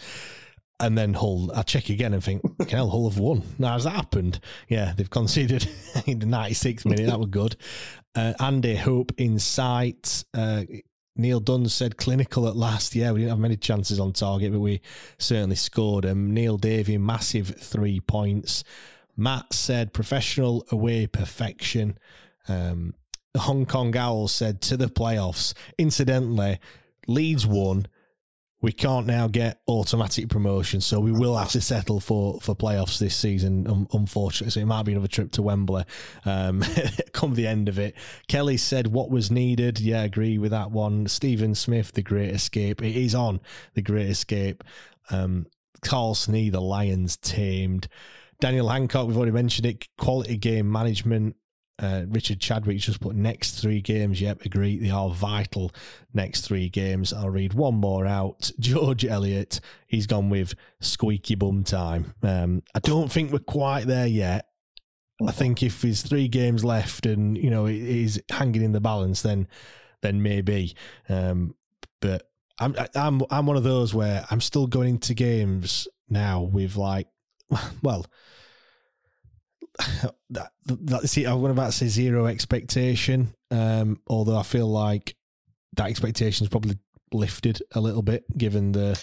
and 0.81 0.97
then 0.97 1.13
Hull, 1.13 1.51
I 1.55 1.61
check 1.61 1.89
again 1.89 2.13
and 2.13 2.23
think, 2.23 2.41
hell, 2.69 2.89
Hull 2.89 3.09
have 3.09 3.19
won. 3.19 3.43
Now, 3.59 3.73
has 3.73 3.83
that 3.83 3.91
happened? 3.91 4.39
Yeah, 4.67 4.93
they've 4.95 5.09
conceded 5.09 5.67
in 6.05 6.19
the 6.19 6.25
96th 6.25 6.85
minute. 6.85 7.05
That 7.07 7.19
was 7.19 7.29
good. 7.29 7.55
Uh, 8.15 8.33
Andy 8.39 8.75
Hope 8.75 9.13
in 9.17 9.39
sight. 9.39 10.25
Uh, 10.33 10.63
Neil 11.15 11.39
Dunn 11.39 11.67
said 11.69 11.97
clinical 11.97 12.47
at 12.47 12.55
last. 12.55 12.95
Yeah, 12.95 13.11
we 13.11 13.19
didn't 13.19 13.31
have 13.31 13.39
many 13.39 13.57
chances 13.57 13.99
on 13.99 14.13
target, 14.13 14.51
but 14.51 14.59
we 14.59 14.81
certainly 15.19 15.55
scored 15.55 16.03
them. 16.05 16.33
Neil 16.33 16.57
Davey, 16.57 16.97
massive 16.97 17.55
three 17.59 17.99
points. 17.99 18.63
Matt 19.15 19.53
said 19.53 19.93
professional 19.93 20.65
away 20.71 21.05
perfection. 21.05 21.97
Um, 22.47 22.95
Hong 23.37 23.65
Kong 23.65 23.95
Owls 23.95 24.31
said 24.31 24.61
to 24.63 24.77
the 24.77 24.87
playoffs. 24.87 25.53
Incidentally, 25.77 26.59
Leeds 27.07 27.45
won 27.45 27.87
we 28.61 28.71
can't 28.71 29.07
now 29.07 29.27
get 29.27 29.59
automatic 29.67 30.29
promotion, 30.29 30.81
so 30.81 30.99
we 30.99 31.11
will 31.11 31.35
have 31.35 31.51
to 31.51 31.61
settle 31.61 31.99
for, 31.99 32.39
for 32.41 32.55
playoffs 32.55 32.99
this 32.99 33.15
season, 33.15 33.87
unfortunately. 33.91 34.51
So 34.51 34.59
it 34.59 34.65
might 34.65 34.83
be 34.83 34.91
another 34.91 35.07
trip 35.07 35.31
to 35.33 35.41
Wembley 35.41 35.83
um, 36.25 36.63
come 37.13 37.33
the 37.33 37.47
end 37.47 37.69
of 37.69 37.79
it. 37.79 37.95
Kelly 38.27 38.57
said 38.57 38.87
what 38.87 39.09
was 39.09 39.31
needed. 39.31 39.79
Yeah, 39.79 40.01
I 40.01 40.03
agree 40.03 40.37
with 40.37 40.51
that 40.51 40.71
one. 40.71 41.07
Stephen 41.07 41.55
Smith, 41.55 41.93
The 41.93 42.03
Great 42.03 42.29
Escape. 42.29 42.83
It 42.83 42.95
is 42.95 43.15
on 43.15 43.41
The 43.73 43.81
Great 43.81 44.09
Escape. 44.09 44.63
Um, 45.09 45.47
Carl 45.81 46.13
Snee, 46.13 46.51
The 46.51 46.61
Lions 46.61 47.17
Tamed. 47.17 47.87
Daniel 48.39 48.69
Hancock, 48.69 49.07
we've 49.07 49.17
already 49.17 49.31
mentioned 49.31 49.65
it. 49.65 49.87
Quality 49.97 50.37
game 50.37 50.71
management. 50.71 51.35
Uh, 51.81 52.03
Richard 52.07 52.39
Chadwick 52.39 52.77
just 52.77 53.01
put 53.01 53.15
next 53.15 53.59
three 53.59 53.81
games. 53.81 54.21
Yep, 54.21 54.45
agree. 54.45 54.77
They 54.77 54.91
are 54.91 55.09
vital 55.09 55.71
next 56.13 56.41
three 56.41 56.69
games. 56.69 57.11
I'll 57.11 57.29
read 57.29 57.53
one 57.53 57.75
more 57.75 58.05
out. 58.05 58.51
George 58.59 59.03
Elliott, 59.03 59.59
he's 59.87 60.05
gone 60.07 60.29
with 60.29 60.53
squeaky 60.79 61.35
bum 61.35 61.63
time. 61.63 62.13
Um, 62.21 62.61
I 62.75 62.79
don't 62.79 63.11
think 63.11 63.31
we're 63.31 63.39
quite 63.39 63.87
there 63.87 64.07
yet. 64.07 64.47
I 65.27 65.31
think 65.31 65.61
if 65.63 65.81
there's 65.81 66.01
three 66.01 66.27
games 66.27 66.63
left 66.63 67.05
and 67.05 67.37
you 67.37 67.49
know 67.49 67.65
it 67.65 67.75
is 67.75 68.21
hanging 68.29 68.63
in 68.63 68.71
the 68.71 68.81
balance, 68.81 69.21
then 69.21 69.47
then 70.01 70.21
maybe. 70.21 70.75
Um, 71.09 71.55
but 71.99 72.29
I'm 72.59 72.75
I'm 72.95 73.21
I'm 73.29 73.45
one 73.45 73.57
of 73.57 73.63
those 73.63 73.93
where 73.93 74.25
I'm 74.29 74.41
still 74.41 74.67
going 74.67 74.89
into 74.89 75.13
games 75.13 75.87
now 76.09 76.41
with 76.41 76.75
like, 76.75 77.07
well, 77.81 78.05
that, 80.29 80.51
that 80.65 81.09
see, 81.09 81.25
I'm 81.25 81.43
about 81.43 81.67
to 81.67 81.71
say 81.71 81.87
zero 81.87 82.25
expectation. 82.25 83.33
Um, 83.49 83.99
although 84.07 84.37
I 84.37 84.43
feel 84.43 84.67
like 84.67 85.15
that 85.73 85.89
expectation 85.89 86.45
is 86.45 86.49
probably 86.49 86.77
lifted 87.13 87.61
a 87.73 87.81
little 87.81 88.01
bit 88.01 88.25
given 88.37 88.71
the, 88.71 89.01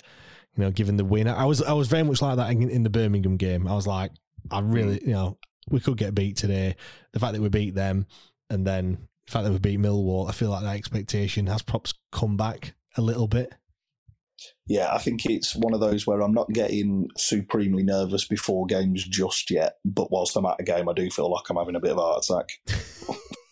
you 0.56 0.64
know, 0.64 0.70
given 0.70 0.96
the 0.96 1.04
win. 1.04 1.28
I 1.28 1.44
was 1.44 1.62
I 1.62 1.72
was 1.72 1.88
very 1.88 2.02
much 2.02 2.22
like 2.22 2.36
that 2.36 2.50
in, 2.50 2.68
in 2.68 2.82
the 2.82 2.90
Birmingham 2.90 3.36
game. 3.36 3.66
I 3.66 3.74
was 3.74 3.86
like, 3.86 4.12
I 4.50 4.60
really, 4.60 5.00
you 5.04 5.12
know, 5.12 5.38
we 5.70 5.80
could 5.80 5.96
get 5.96 6.14
beat 6.14 6.36
today. 6.36 6.76
The 7.12 7.20
fact 7.20 7.34
that 7.34 7.42
we 7.42 7.48
beat 7.48 7.74
them, 7.74 8.06
and 8.50 8.66
then 8.66 9.08
the 9.26 9.32
fact 9.32 9.44
that 9.44 9.52
we 9.52 9.58
beat 9.58 9.80
Millwall, 9.80 10.28
I 10.28 10.32
feel 10.32 10.50
like 10.50 10.62
that 10.62 10.76
expectation 10.76 11.46
has 11.46 11.62
perhaps 11.62 11.94
come 12.12 12.36
back 12.36 12.74
a 12.96 13.02
little 13.02 13.28
bit. 13.28 13.52
Yeah, 14.68 14.92
I 14.92 14.98
think 14.98 15.24
it's 15.24 15.56
one 15.56 15.72
of 15.72 15.80
those 15.80 16.06
where 16.06 16.20
I'm 16.20 16.34
not 16.34 16.52
getting 16.52 17.08
supremely 17.16 17.82
nervous 17.82 18.26
before 18.26 18.66
games 18.66 19.02
just 19.02 19.50
yet, 19.50 19.78
but 19.84 20.10
whilst 20.10 20.36
I'm 20.36 20.44
at 20.44 20.60
a 20.60 20.62
game, 20.62 20.88
I 20.88 20.92
do 20.92 21.08
feel 21.10 21.30
like 21.30 21.48
I'm 21.48 21.56
having 21.56 21.74
a 21.74 21.80
bit 21.80 21.92
of 21.92 21.98
a 21.98 22.02
heart 22.02 22.24
attack. 22.28 22.50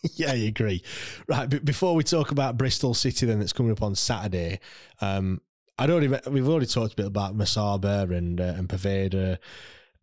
yeah, 0.15 0.31
I 0.31 0.35
agree. 0.35 0.83
Right, 1.27 1.49
but 1.49 1.65
before 1.65 1.95
we 1.95 2.03
talk 2.03 2.31
about 2.31 2.57
Bristol 2.57 2.93
City, 2.93 3.25
then 3.25 3.39
that's 3.39 3.53
coming 3.53 3.71
up 3.71 3.81
on 3.81 3.95
Saturday, 3.95 4.59
um, 5.01 5.41
I'd 5.79 5.89
already 5.89 6.07
we've 6.29 6.47
already 6.47 6.65
talked 6.65 6.93
a 6.93 6.97
bit 6.97 7.05
about 7.05 7.37
Musaba 7.37 8.15
and 8.15 8.39
uh, 8.41 8.55
and 8.57 8.67
Poveda. 8.67 9.37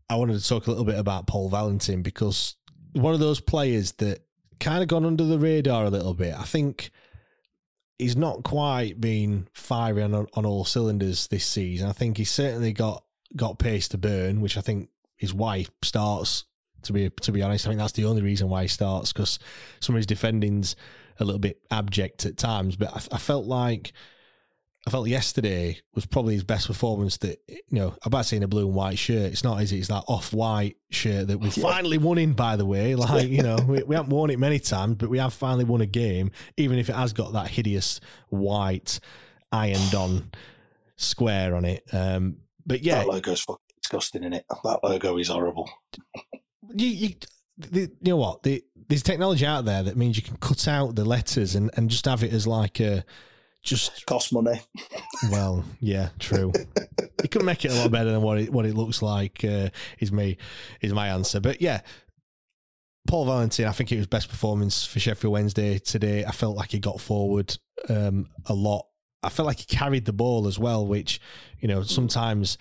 I 0.08 0.16
wanted 0.16 0.40
to 0.40 0.48
talk 0.48 0.66
a 0.66 0.70
little 0.70 0.84
bit 0.84 0.98
about 0.98 1.26
Pol 1.26 1.50
Valentín 1.50 2.02
because 2.02 2.56
one 2.92 3.14
of 3.14 3.20
those 3.20 3.40
players 3.40 3.92
that 3.92 4.24
kind 4.60 4.82
of 4.82 4.88
gone 4.88 5.04
under 5.04 5.24
the 5.24 5.38
radar 5.38 5.84
a 5.84 5.90
little 5.90 6.14
bit. 6.14 6.34
I 6.34 6.44
think 6.44 6.90
he's 7.98 8.16
not 8.16 8.42
quite 8.42 9.00
been 9.00 9.48
firing 9.52 10.14
on, 10.14 10.26
on 10.34 10.46
all 10.46 10.64
cylinders 10.64 11.28
this 11.28 11.44
season. 11.44 11.88
I 11.88 11.92
think 11.92 12.16
he's 12.16 12.30
certainly 12.30 12.72
got 12.72 13.04
got 13.36 13.58
pace 13.58 13.88
to 13.88 13.98
burn, 13.98 14.40
which 14.40 14.56
I 14.56 14.60
think 14.60 14.88
is 15.18 15.34
why 15.34 15.58
he 15.58 15.68
starts. 15.82 16.44
To 16.82 16.92
be 16.92 17.08
to 17.08 17.32
be 17.32 17.42
honest, 17.42 17.66
I 17.66 17.70
think 17.70 17.80
that's 17.80 17.92
the 17.92 18.04
only 18.04 18.22
reason 18.22 18.48
why 18.50 18.62
he 18.62 18.68
starts 18.68 19.12
because 19.12 19.38
some 19.80 19.94
of 19.94 19.98
his 19.98 20.06
defending's 20.06 20.76
a 21.18 21.24
little 21.24 21.38
bit 21.38 21.60
abject 21.70 22.26
at 22.26 22.36
times. 22.36 22.76
But 22.76 22.92
I, 22.92 23.16
I 23.16 23.18
felt 23.18 23.46
like 23.46 23.92
I 24.86 24.90
felt 24.90 25.08
yesterday 25.08 25.78
was 25.94 26.04
probably 26.04 26.34
his 26.34 26.44
best 26.44 26.66
performance. 26.66 27.16
That 27.18 27.38
you 27.48 27.62
know, 27.70 27.94
about 28.04 28.26
seeing 28.26 28.42
a 28.42 28.48
blue 28.48 28.66
and 28.66 28.74
white 28.74 28.98
shirt. 28.98 29.32
It's 29.32 29.42
not, 29.42 29.60
it? 29.62 29.72
It's 29.72 29.88
that 29.88 30.04
off-white 30.08 30.76
shirt 30.90 31.28
that 31.28 31.38
we 31.38 31.48
yeah. 31.48 31.62
finally 31.62 31.96
won 31.96 32.18
in. 32.18 32.34
By 32.34 32.56
the 32.56 32.66
way, 32.66 32.94
like 32.94 33.28
you 33.28 33.42
know, 33.42 33.56
we, 33.66 33.82
we, 33.82 33.96
haven't 33.96 34.10
worn 34.10 34.30
it 34.30 34.38
many 34.38 34.58
times, 34.58 34.96
but 34.96 35.08
we 35.08 35.18
have 35.18 35.32
finally 35.32 35.64
won 35.64 35.80
a 35.80 35.86
game, 35.86 36.30
even 36.56 36.78
if 36.78 36.90
it 36.90 36.96
has 36.96 37.12
got 37.12 37.32
that 37.32 37.48
hideous 37.48 38.00
white 38.28 39.00
ironed-on 39.50 40.30
square 40.96 41.54
on 41.54 41.64
it. 41.64 41.84
Um, 41.92 42.36
but 42.66 42.82
yeah, 42.82 43.00
that 43.00 43.08
logo's 43.08 43.40
fucking 43.40 43.60
disgusting, 43.80 44.24
in 44.24 44.34
it? 44.34 44.44
That 44.64 44.80
logo 44.82 45.16
is 45.16 45.28
horrible. 45.28 45.70
you, 46.74 46.88
you, 46.88 47.14
the, 47.56 47.80
you 47.80 48.10
know 48.10 48.16
what? 48.16 48.42
The, 48.42 48.62
there's 48.88 49.02
technology 49.02 49.46
out 49.46 49.64
there 49.64 49.82
that 49.82 49.96
means 49.96 50.16
you 50.16 50.22
can 50.22 50.36
cut 50.36 50.68
out 50.68 50.94
the 50.94 51.04
letters 51.06 51.54
and, 51.54 51.70
and 51.74 51.88
just 51.88 52.04
have 52.04 52.22
it 52.22 52.32
as 52.32 52.46
like 52.46 52.80
a 52.80 53.04
just 53.64 54.06
cost 54.06 54.32
money. 54.32 54.60
Well, 55.30 55.64
yeah, 55.80 56.10
true. 56.18 56.52
you 57.22 57.28
could 57.28 57.44
make 57.44 57.64
it 57.64 57.72
a 57.72 57.74
lot 57.74 57.90
better 57.90 58.12
than 58.12 58.22
what 58.22 58.38
it 58.38 58.52
what 58.52 58.66
it 58.66 58.74
looks 58.74 59.02
like. 59.02 59.42
Uh, 59.42 59.70
is 59.98 60.12
me 60.12 60.36
is 60.80 60.92
my 60.92 61.08
answer, 61.08 61.40
but 61.40 61.60
yeah. 61.60 61.80
Pol 63.06 63.26
Valentín, 63.26 63.66
I 63.66 63.72
think 63.72 63.92
it 63.92 63.98
was 63.98 64.06
best 64.06 64.30
performance 64.30 64.86
for 64.86 64.98
Sheffield 64.98 65.30
Wednesday 65.30 65.78
today. 65.78 66.24
I 66.24 66.30
felt 66.30 66.56
like 66.56 66.70
he 66.70 66.78
got 66.78 67.02
forward 67.02 67.54
um, 67.90 68.30
a 68.46 68.54
lot. 68.54 68.86
I 69.22 69.28
felt 69.28 69.46
like 69.46 69.58
he 69.58 69.66
carried 69.66 70.06
the 70.06 70.12
ball 70.14 70.46
as 70.46 70.58
well, 70.58 70.86
which 70.86 71.20
you 71.60 71.68
know 71.68 71.82
sometimes 71.82 72.56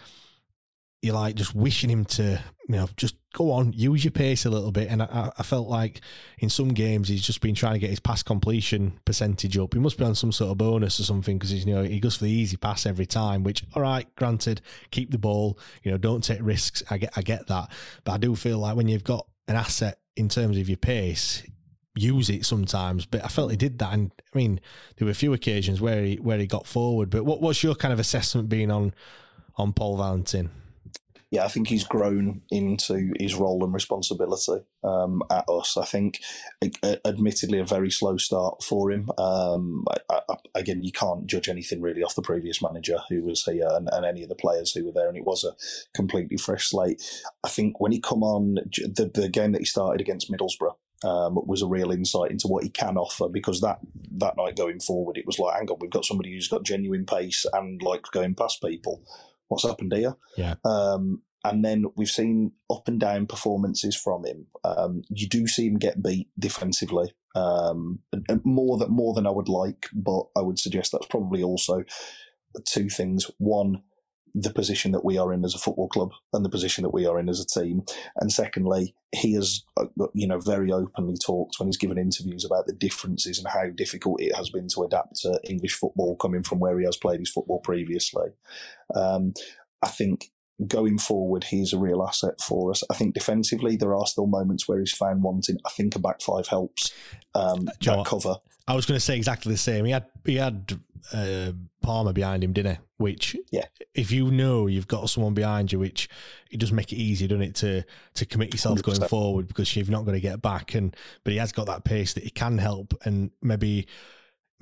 you're 1.04 1.14
like 1.14 1.36
just 1.36 1.54
wishing 1.54 1.90
him 1.90 2.06
to, 2.06 2.42
you 2.68 2.76
know, 2.76 2.88
just 2.96 3.16
go 3.34 3.52
on, 3.52 3.74
use 3.74 4.06
your 4.06 4.12
pace 4.12 4.46
a 4.46 4.50
little 4.50 4.72
bit. 4.72 4.90
And 4.90 5.04
I, 5.04 5.32
I, 5.38 5.44
felt 5.44 5.68
like 5.68 6.00
in 6.40 6.50
some 6.50 6.70
games 6.70 7.10
he's 7.10 7.22
just 7.22 7.42
been 7.42 7.56
trying 7.56 7.74
to 7.74 7.80
get 7.80 7.90
his 7.90 8.00
pass 8.00 8.24
completion 8.24 8.98
percentage 9.04 9.58
up. 9.58 9.74
He 9.74 9.82
must 9.82 9.98
be 9.98 10.06
on 10.06 10.16
some 10.16 10.32
sort 10.32 10.52
of 10.52 10.58
bonus 10.60 11.02
or 11.02 11.04
something 11.04 11.38
because 11.38 11.50
he's 11.50 11.66
you 11.66 11.76
know 11.76 11.84
he 11.84 12.00
goes 12.00 12.16
for 12.16 12.24
the 12.24 12.32
easy 12.32 12.56
pass 12.56 12.86
every 12.86 13.06
time. 13.06 13.44
Which, 13.44 13.66
all 13.76 13.82
right, 13.82 14.08
granted, 14.16 14.62
keep 14.92 15.12
the 15.12 15.18
ball. 15.18 15.60
You 15.84 15.92
know, 15.92 15.98
don't 15.98 16.24
take 16.24 16.40
risks. 16.42 16.82
I 16.90 16.98
get, 17.00 17.12
I 17.18 17.22
get 17.22 17.48
that, 17.48 17.70
but 18.06 18.14
I 18.14 18.18
do 18.18 18.34
feel 18.34 18.60
like 18.60 18.78
when 18.78 18.88
you've 18.88 19.04
got 19.04 19.28
an 19.50 19.58
asset 19.58 20.00
in 20.16 20.30
terms 20.30 20.58
of 20.58 20.70
your 20.70 20.78
pace, 20.78 21.44
use 21.96 22.30
it 22.30 22.46
sometimes. 22.46 23.06
But 23.06 23.26
I 23.26 23.28
felt 23.28 23.52
he 23.52 23.58
did 23.58 23.78
that, 23.80 23.92
and 23.92 24.10
I 24.34 24.38
mean, 24.38 24.62
there 24.96 25.06
were 25.06 25.12
a 25.12 25.16
few 25.16 25.34
occasions 25.34 25.82
where 25.82 26.02
he 26.02 26.16
where 26.16 26.38
he 26.38 26.48
got 26.48 26.66
forward. 26.66 27.10
But 27.10 27.26
what 27.26 27.42
what's 27.42 27.62
your 27.62 27.76
kind 27.76 27.92
of 27.92 28.00
assessment 28.00 28.48
being 28.48 28.72
on 28.72 28.94
on 29.58 29.74
Pol 29.74 29.98
Valentín? 29.98 30.50
Yeah, 31.34 31.46
I 31.46 31.48
think 31.48 31.68
he's 31.68 31.84
grown 31.84 32.44
into 32.52 33.12
his 33.20 33.34
role 33.34 33.64
and 33.64 33.74
responsibility 33.74 34.64
um, 34.84 35.24
at 35.32 35.50
us. 35.50 35.78
I 35.78 35.84
think, 35.84 36.20
admittedly, 37.04 37.58
a 37.58 37.64
very 37.64 37.90
slow 37.90 38.18
start 38.18 38.62
for 38.62 38.92
him. 38.92 39.10
Um, 39.18 39.84
I, 40.12 40.22
I, 40.30 40.36
again, 40.54 40.84
you 40.84 40.92
can't 40.92 41.26
judge 41.26 41.50
anything 41.50 41.82
really 41.82 42.04
off 42.04 42.14
the 42.14 42.22
previous 42.22 42.62
manager 42.62 43.00
who 43.10 43.24
was 43.24 43.44
here 43.46 43.68
and, 43.72 43.90
and, 43.92 44.06
any 44.06 44.22
of 44.22 44.30
the 44.30 44.36
players 44.36 44.74
who 44.74 44.86
were 44.86 44.92
there, 44.92 45.08
and 45.08 45.18
it 45.18 45.26
was 45.26 45.44
a 45.44 45.56
completely 45.96 46.38
fresh 46.38 46.68
slate. 46.68 47.02
I 47.44 47.50
think 47.50 47.80
when 47.80 47.94
he 47.94 48.00
come 48.00 48.22
on, 48.22 48.60
the, 48.66 49.10
the 49.12 49.28
game 49.28 49.54
that 49.54 49.62
he 49.62 49.66
started 49.66 50.02
against 50.02 50.32
Middlesbrough, 50.32 50.76
um, 51.04 51.40
was 51.48 51.64
a 51.64 51.68
real 51.68 51.92
insight 51.92 52.30
into 52.30 52.48
what 52.48 52.64
he 52.64 52.70
can 52.70 52.96
offer 52.96 53.28
because 53.28 53.60
that 53.60 53.80
that 54.20 54.38
night 54.38 54.56
going 54.56 54.80
forward, 54.80 55.18
it 55.18 55.26
was 55.26 55.40
like, 55.40 55.56
hang 55.56 55.70
on, 55.70 55.78
we've 55.82 55.90
got 55.90 56.06
somebody 56.06 56.32
who's 56.32 56.48
got 56.48 56.64
genuine 56.64 57.06
pace 57.06 57.46
and 57.54 57.82
like 57.82 58.04
going 58.14 58.36
past 58.36 58.62
people 58.62 59.02
what's 59.54 59.68
happened 59.68 59.94
here? 59.94 60.16
Yeah. 60.38 60.56
Um, 60.66 61.22
and 61.46 61.64
then 61.64 61.86
we've 61.96 62.10
seen 62.10 62.54
up 62.70 62.88
and 62.88 63.00
down 63.00 63.28
performances 63.28 63.96
from 63.96 64.26
him. 64.26 64.48
Um, 64.64 65.02
you 65.10 65.28
do 65.28 65.48
see 65.48 65.68
him 65.68 65.78
get 65.78 66.02
beat 66.02 66.30
defensively, 66.40 67.14
um, 67.36 68.00
more 68.44 68.78
than 68.78 68.92
more 68.92 69.14
than 69.14 69.28
I 69.28 69.32
would 69.32 69.50
like, 69.50 69.88
but 69.94 70.24
I 70.38 70.42
would 70.42 70.58
suggest 70.58 70.92
that's 70.92 71.08
probably 71.08 71.44
also 71.44 71.84
two 72.66 72.90
things. 72.90 73.30
One, 73.40 73.84
the 74.36 74.52
position 74.52 74.92
that 74.92 75.06
we 75.06 75.18
are 75.18 75.32
in 75.32 75.46
as 75.46 75.54
a 75.54 75.60
football 75.60 75.88
club 75.88 76.12
and 76.34 76.44
the 76.44 76.50
position 76.50 76.82
that 76.84 76.94
we 76.94 77.06
are 77.06 77.20
in 77.20 77.30
as 77.30 77.40
a 77.40 77.46
team. 77.46 77.84
And 78.18 78.32
secondly, 78.32 78.96
he 79.12 79.34
has, 79.34 79.64
uh, 79.78 79.86
you 80.14 80.28
know, 80.28 80.40
very 80.40 80.72
openly 80.72 81.16
talked 81.18 81.60
when 81.60 81.68
he's 81.68 81.78
given 81.78 82.00
interviews 82.00 82.44
about 82.44 82.66
the 82.66 82.74
differences 82.74 83.38
and 83.38 83.48
how 83.48 83.70
difficult 83.70 84.22
it 84.22 84.36
has 84.36 84.50
been 84.50 84.68
to 84.70 84.84
adapt 84.84 85.22
to 85.22 85.40
English 85.48 85.76
football 85.76 86.16
coming 86.16 86.42
from 86.42 86.60
where 86.60 86.80
he 86.80 86.86
has 86.86 86.98
played 86.98 87.20
his 87.20 87.30
football 87.30 87.60
previously. 87.60 88.30
Um, 88.96 89.34
I 89.84 89.88
think 89.90 90.32
going 90.68 90.98
forward, 90.98 91.46
he's 91.46 91.74
a 91.74 91.80
real 91.80 92.04
asset 92.04 92.40
for 92.42 92.72
us. 92.72 92.84
I 92.90 92.96
think 92.96 93.14
defensively, 93.14 93.76
there 93.76 93.96
are 93.96 94.06
still 94.06 94.28
moments 94.28 94.68
where 94.68 94.80
he's 94.80 94.94
found 94.94 95.24
wanting. 95.24 95.58
I 95.66 95.70
think 95.70 95.96
a 95.96 96.00
back 96.00 96.22
five 96.22 96.48
helps. 96.48 96.94
Um, 97.36 97.66
that 97.66 98.06
cover. 98.06 98.36
I 98.68 98.76
was 98.76 98.86
going 98.86 98.96
to 98.96 99.04
say 99.04 99.18
exactly 99.18 99.52
the 99.52 99.58
same. 99.58 99.86
He 99.86 99.92
had 99.92 100.06
he 100.26 100.36
had 100.36 100.80
uh, 101.12 101.52
Palmer 101.82 102.14
behind 102.14 102.44
him, 102.44 102.54
didn't 102.54 102.76
he? 102.76 102.82
Which, 102.98 103.36
yeah, 103.52 103.66
if 103.94 104.12
you 104.12 104.32
know 104.32 104.68
you've 104.68 104.88
got 104.88 105.10
someone 105.10 105.34
behind 105.34 105.72
you, 105.72 105.80
which 105.80 106.08
it 106.50 106.60
does 106.60 106.72
make 106.72 106.94
it 106.94 106.98
easy, 106.98 107.28
doesn't 107.28 107.42
it, 107.42 107.56
to 107.56 107.84
to 108.14 108.26
commit 108.26 108.54
yourself 108.54 108.80
100%. 108.80 108.84
going 108.84 109.10
forward 109.10 109.48
because 109.48 109.76
you've 109.76 109.90
not 109.90 110.06
got 110.06 110.14
to 110.14 110.22
get 110.22 110.42
back. 110.42 110.76
And 110.76 110.96
but 111.24 111.34
he 111.34 111.40
has 111.40 111.52
got 111.52 111.66
that 111.68 111.84
pace 111.84 112.14
that 112.14 112.24
he 112.24 112.30
can 112.30 112.58
help, 112.58 112.94
and 113.04 113.32
maybe 113.42 113.88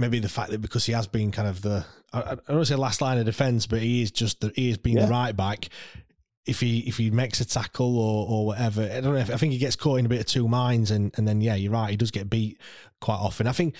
maybe 0.01 0.19
the 0.19 0.29
fact 0.29 0.51
that 0.51 0.59
because 0.59 0.85
he 0.85 0.91
has 0.91 1.07
been 1.07 1.31
kind 1.31 1.47
of 1.47 1.61
the 1.61 1.85
I, 2.11 2.37
I 2.47 2.51
don't 2.51 2.65
say 2.65 2.75
last 2.75 3.01
line 3.01 3.17
of 3.17 3.25
defence, 3.25 3.67
but 3.67 3.79
he 3.79 4.01
is 4.01 4.11
just 4.11 4.41
the, 4.41 4.51
he 4.55 4.67
has 4.69 4.77
been 4.77 4.97
yeah. 4.97 5.05
the 5.05 5.11
right 5.11 5.35
back. 5.35 5.69
If 6.45 6.59
he 6.59 6.79
if 6.79 6.97
he 6.97 7.11
makes 7.11 7.39
a 7.39 7.45
tackle 7.45 7.97
or, 7.97 8.27
or 8.27 8.45
whatever, 8.47 8.83
I 8.83 8.99
don't 8.99 9.13
know. 9.13 9.19
If, 9.19 9.29
I 9.29 9.37
think 9.37 9.53
he 9.53 9.59
gets 9.59 9.75
caught 9.75 9.99
in 9.99 10.05
a 10.05 10.09
bit 10.09 10.19
of 10.19 10.25
two 10.25 10.47
minds, 10.47 10.91
and, 10.91 11.13
and 11.15 11.27
then 11.27 11.39
yeah, 11.39 11.55
you're 11.55 11.71
right. 11.71 11.91
He 11.91 11.97
does 11.97 12.11
get 12.11 12.29
beat 12.29 12.59
quite 12.99 13.15
often. 13.17 13.47
I 13.47 13.51
think 13.51 13.75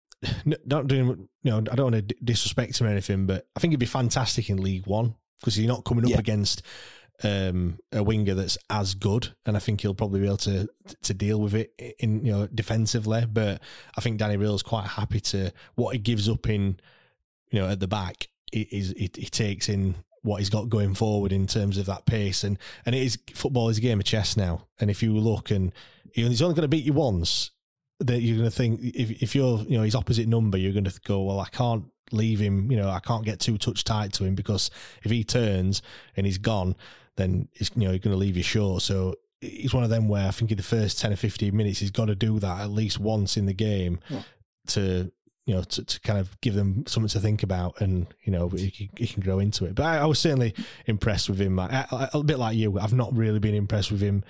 not 0.66 0.88
doing 0.88 1.28
you 1.42 1.50
know 1.50 1.58
I 1.58 1.76
don't 1.76 1.92
want 1.92 2.08
to 2.08 2.14
disrespect 2.22 2.80
him 2.80 2.88
or 2.88 2.90
anything, 2.90 3.26
but 3.26 3.46
I 3.56 3.60
think 3.60 3.72
he'd 3.72 3.76
be 3.80 3.86
fantastic 3.86 4.50
in 4.50 4.62
League 4.62 4.86
One 4.86 5.14
because 5.40 5.58
you're 5.58 5.72
not 5.72 5.84
coming 5.84 6.04
up 6.04 6.10
yeah. 6.10 6.18
against 6.18 6.62
um, 7.22 7.78
a 7.92 8.02
winger 8.02 8.34
that's 8.34 8.58
as 8.68 8.94
good, 8.94 9.34
and 9.46 9.56
I 9.56 9.60
think 9.60 9.80
he'll 9.80 9.94
probably 9.94 10.20
be 10.20 10.26
able 10.26 10.36
to 10.38 10.68
to 11.02 11.14
deal 11.14 11.40
with 11.40 11.54
it 11.54 11.72
in 11.98 12.24
you 12.24 12.32
know 12.32 12.46
defensively. 12.48 13.26
But 13.30 13.60
I 13.96 14.00
think 14.00 14.18
Danny 14.18 14.36
Röhl 14.36 14.54
is 14.54 14.62
quite 14.62 14.86
happy 14.86 15.20
to 15.20 15.52
what 15.74 15.94
he 15.94 15.98
gives 15.98 16.28
up 16.28 16.48
in 16.48 16.80
you 17.50 17.60
know 17.60 17.68
at 17.68 17.80
the 17.80 17.88
back. 17.88 18.28
Is 18.52 18.94
he, 18.96 19.10
he 19.14 19.26
takes 19.26 19.68
in 19.68 19.94
what 20.22 20.38
he's 20.38 20.50
got 20.50 20.68
going 20.68 20.94
forward 20.94 21.32
in 21.32 21.46
terms 21.46 21.78
of 21.78 21.86
that 21.86 22.06
pace, 22.06 22.44
and 22.44 22.58
and 22.84 22.94
it 22.94 23.02
is 23.02 23.18
football 23.34 23.68
is 23.68 23.78
a 23.78 23.82
game 23.82 24.00
of 24.00 24.04
chess 24.04 24.36
now. 24.36 24.66
And 24.80 24.90
if 24.90 25.02
you 25.02 25.16
look 25.16 25.50
and 25.50 25.72
he's 26.12 26.42
only 26.42 26.54
going 26.54 26.62
to 26.62 26.68
beat 26.68 26.84
you 26.84 26.92
once, 26.92 27.50
that 28.00 28.20
you're 28.20 28.38
going 28.38 28.50
to 28.50 28.56
think 28.56 28.80
if 28.82 29.22
if 29.22 29.34
you're 29.34 29.58
you 29.60 29.78
know 29.78 29.84
his 29.84 29.94
opposite 29.94 30.28
number, 30.28 30.58
you're 30.58 30.72
going 30.72 30.84
to 30.84 31.00
go 31.04 31.22
well 31.22 31.40
I 31.40 31.48
can't 31.48 31.84
leave 32.10 32.40
him. 32.40 32.70
You 32.70 32.78
know 32.78 32.90
I 32.90 33.00
can't 33.00 33.24
get 33.24 33.40
too 33.40 33.58
touch 33.58 33.84
tight 33.84 34.12
to 34.14 34.24
him 34.24 34.34
because 34.34 34.70
if 35.02 35.10
he 35.10 35.24
turns 35.24 35.82
and 36.16 36.26
he's 36.26 36.38
gone, 36.38 36.76
then 37.16 37.48
it's, 37.54 37.70
you 37.74 37.84
know 37.84 37.90
you're 37.90 37.98
going 37.98 38.14
to 38.14 38.18
leave 38.18 38.36
you 38.36 38.42
short. 38.42 38.82
So 38.82 39.14
it's 39.40 39.74
one 39.74 39.84
of 39.84 39.90
them 39.90 40.08
where 40.08 40.26
I 40.26 40.30
think 40.30 40.50
in 40.50 40.56
the 40.56 40.62
first 40.62 41.00
ten 41.00 41.12
or 41.12 41.16
fifteen 41.16 41.56
minutes 41.56 41.80
he's 41.80 41.90
got 41.90 42.06
to 42.06 42.14
do 42.14 42.38
that 42.38 42.60
at 42.60 42.70
least 42.70 42.98
once 42.98 43.36
in 43.36 43.46
the 43.46 43.54
game 43.54 44.00
yeah. 44.08 44.22
to 44.68 45.12
you 45.46 45.54
know 45.54 45.62
to, 45.62 45.84
to 45.84 46.00
kind 46.00 46.18
of 46.18 46.40
give 46.40 46.54
them 46.54 46.84
something 46.86 47.08
to 47.08 47.20
think 47.20 47.42
about, 47.42 47.80
and 47.80 48.06
you 48.22 48.32
know 48.32 48.48
he, 48.48 48.90
he 48.96 49.06
can 49.06 49.22
grow 49.22 49.38
into 49.38 49.64
it. 49.64 49.74
But 49.74 49.86
I, 49.86 49.98
I 49.98 50.06
was 50.06 50.18
certainly 50.18 50.54
impressed 50.86 51.28
with 51.28 51.40
him. 51.40 51.58
I, 51.58 51.86
I, 51.90 52.08
a 52.14 52.22
bit 52.22 52.38
like 52.38 52.56
you, 52.56 52.78
I've 52.78 52.92
not 52.92 53.14
really 53.16 53.40
been 53.40 53.54
impressed 53.54 53.90
with 53.90 54.00
him 54.00 54.24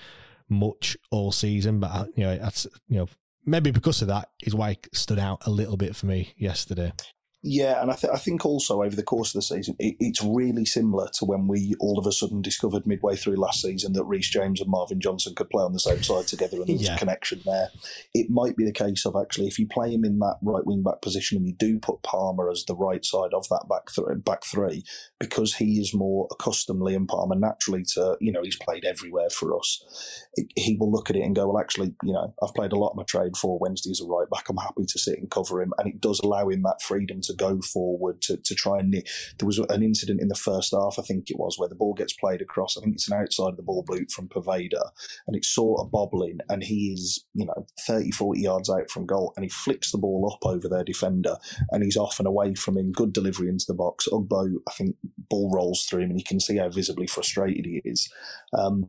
much 0.49 0.97
all 1.11 1.33
season, 1.33 1.81
but 1.81 1.91
I, 1.91 2.05
you 2.17 2.25
know 2.25 2.39
that's 2.39 2.67
you 2.89 2.99
know 2.99 3.09
maybe 3.45 3.71
because 3.71 4.03
of 4.03 4.09
that 4.09 4.31
is 4.43 4.55
why 4.55 4.71
it 4.71 4.89
stood 4.93 5.19
out 5.19 5.47
a 5.47 5.51
little 5.51 5.77
bit 5.77 5.95
for 5.95 6.07
me 6.07 6.33
yesterday. 6.37 6.93
Yeah, 7.45 7.83
and 7.83 7.91
I, 7.91 7.95
th- 7.97 8.13
I 8.13 8.19
think 8.19 8.47
also 8.47 8.83
over 8.85 8.95
the 8.95 9.03
course 9.03 9.31
of 9.35 9.39
the 9.39 9.43
season, 9.43 9.75
it, 9.81 9.97
it's 9.99 10.23
really 10.23 10.65
similar 10.65 11.09
to 11.15 11.25
when 11.25 11.49
we 11.49 11.75
all 11.81 11.99
of 11.99 12.07
a 12.07 12.13
sudden 12.13 12.41
discovered 12.41 12.87
midway 12.87 13.17
through 13.17 13.35
last 13.35 13.63
season 13.63 13.95
that 13.95 14.05
Reece 14.05 14.29
James 14.31 14.61
and 14.61 14.71
Marvin 14.71 15.01
Johnson 15.01 15.35
could 15.35 15.51
play 15.51 15.65
on 15.65 15.73
the 15.73 15.81
same 15.81 16.05
side 16.05 16.29
together 16.29 16.59
and 16.59 16.67
there's 16.69 16.83
Yeah. 16.83 16.95
a 16.95 16.99
connection 16.99 17.41
there. 17.45 17.71
It 18.15 18.31
might 18.31 18.57
be 18.57 18.65
the 18.65 18.73
case 18.73 19.05
of 19.05 19.17
actually, 19.21 19.49
if 19.49 19.59
you 19.59 19.67
play 19.67 19.93
him 19.93 20.05
in 20.05 20.21
that 20.21 20.37
right 20.41 20.65
wing 20.65 20.85
back 20.85 21.03
position 21.03 21.37
and 21.37 21.47
you 21.47 21.53
do 21.55 21.81
put 21.81 22.03
Palmer 22.03 22.49
as 22.49 22.65
the 22.65 22.77
right 22.77 23.05
side 23.05 23.35
of 23.35 23.49
that 23.49 23.67
back, 23.69 23.93
th- 23.93 24.25
back 24.25 24.45
three, 24.45 24.85
because 25.19 25.57
he 25.57 25.81
is 25.81 25.93
more 25.93 26.29
accustomed, 26.31 26.81
Liam 26.81 27.09
Palmer, 27.09 27.35
naturally 27.35 27.83
to, 27.95 28.17
you 28.21 28.31
know, 28.31 28.43
he's 28.45 28.57
played 28.57 28.85
everywhere 28.85 29.31
for 29.31 29.59
us, 29.59 29.83
he 30.55 30.77
will 30.79 30.93
look 30.93 31.11
at 31.11 31.17
it 31.17 31.23
and 31.23 31.35
go, 31.35 31.49
well, 31.49 31.59
actually, 31.59 31.95
you 32.05 32.13
know, 32.13 32.33
I've 32.41 32.55
played 32.55 32.73
a 32.73 32.77
lot 32.79 32.91
of 32.91 32.97
my 32.97 33.03
trade 33.05 33.37
for 33.37 33.59
Wednesday 33.59 33.91
as 33.91 34.01
a 34.01 34.07
right 34.07 34.31
back. 34.31 34.49
I'm 34.49 34.57
happy 34.59 34.85
to 34.87 34.99
sit 34.99 35.19
and 35.19 35.29
cover 35.31 35.61
him. 35.61 35.73
And 35.79 35.89
it 35.89 36.01
does 36.01 36.21
allow 36.21 36.49
him 36.49 36.63
that 36.63 36.81
freedom 36.81 37.21
to 37.23 37.32
go 37.35 37.61
forward 37.61 38.21
to, 38.23 38.37
to 38.37 38.55
try 38.55 38.79
and. 38.79 38.93
There 38.93 39.47
was 39.47 39.59
an 39.59 39.83
incident 39.83 40.21
in 40.21 40.29
the 40.29 40.35
first 40.35 40.73
half, 40.73 40.99
I 40.99 41.03
think 41.03 41.31
it 41.31 41.39
was, 41.39 41.59
where 41.59 41.69
the 41.69 41.75
ball 41.75 41.95
gets 41.95 42.13
played 42.13 42.43
across. 42.43 42.77
I 42.77 42.81
think 42.81 42.95
it's 42.95 43.09
an 43.09 43.19
outside 43.19 43.51
of 43.51 43.57
the 43.57 43.63
ball 43.63 43.85
boot 43.87 44.11
from 44.11 44.29
Poveda 44.29 44.91
and 45.27 45.37
it's 45.37 45.49
sort 45.49 45.81
of 45.81 45.91
bobbling 45.91 46.39
and 46.49 46.63
he 46.63 46.93
is, 46.93 47.25
you 47.35 47.47
know, 47.47 47.67
30, 47.81 48.11
40 48.11 48.41
yards 48.41 48.71
out 48.71 48.91
from 48.91 49.07
goal 49.07 49.33
and 49.37 49.45
he 49.45 49.49
flicks 49.49 49.93
the 49.93 49.99
ball 49.99 50.31
up 50.33 50.47
over 50.47 50.69
their 50.69 50.85
defender 50.85 51.37
and 51.71 51.83
he's 51.83 51.97
off 51.97 52.19
and 52.19 52.27
away 52.27 52.55
from 52.55 52.77
him. 52.77 52.93
Good 52.93 53.13
delivery 53.13 53.49
into 53.49 53.67
the 53.67 53.75
box. 53.75 54.09
Ugbo, 54.11 54.55
I 54.69 54.73
think, 54.73 54.97
ball 55.31 55.51
rolls 55.55 55.85
through 55.85 56.01
him 56.01 56.11
and 56.11 56.19
you 56.19 56.25
can 56.25 56.41
see 56.41 56.57
how 56.57 56.69
visibly 56.69 57.07
frustrated 57.07 57.67
he 57.67 57.83
is. 57.85 58.13
Um, 58.53 58.87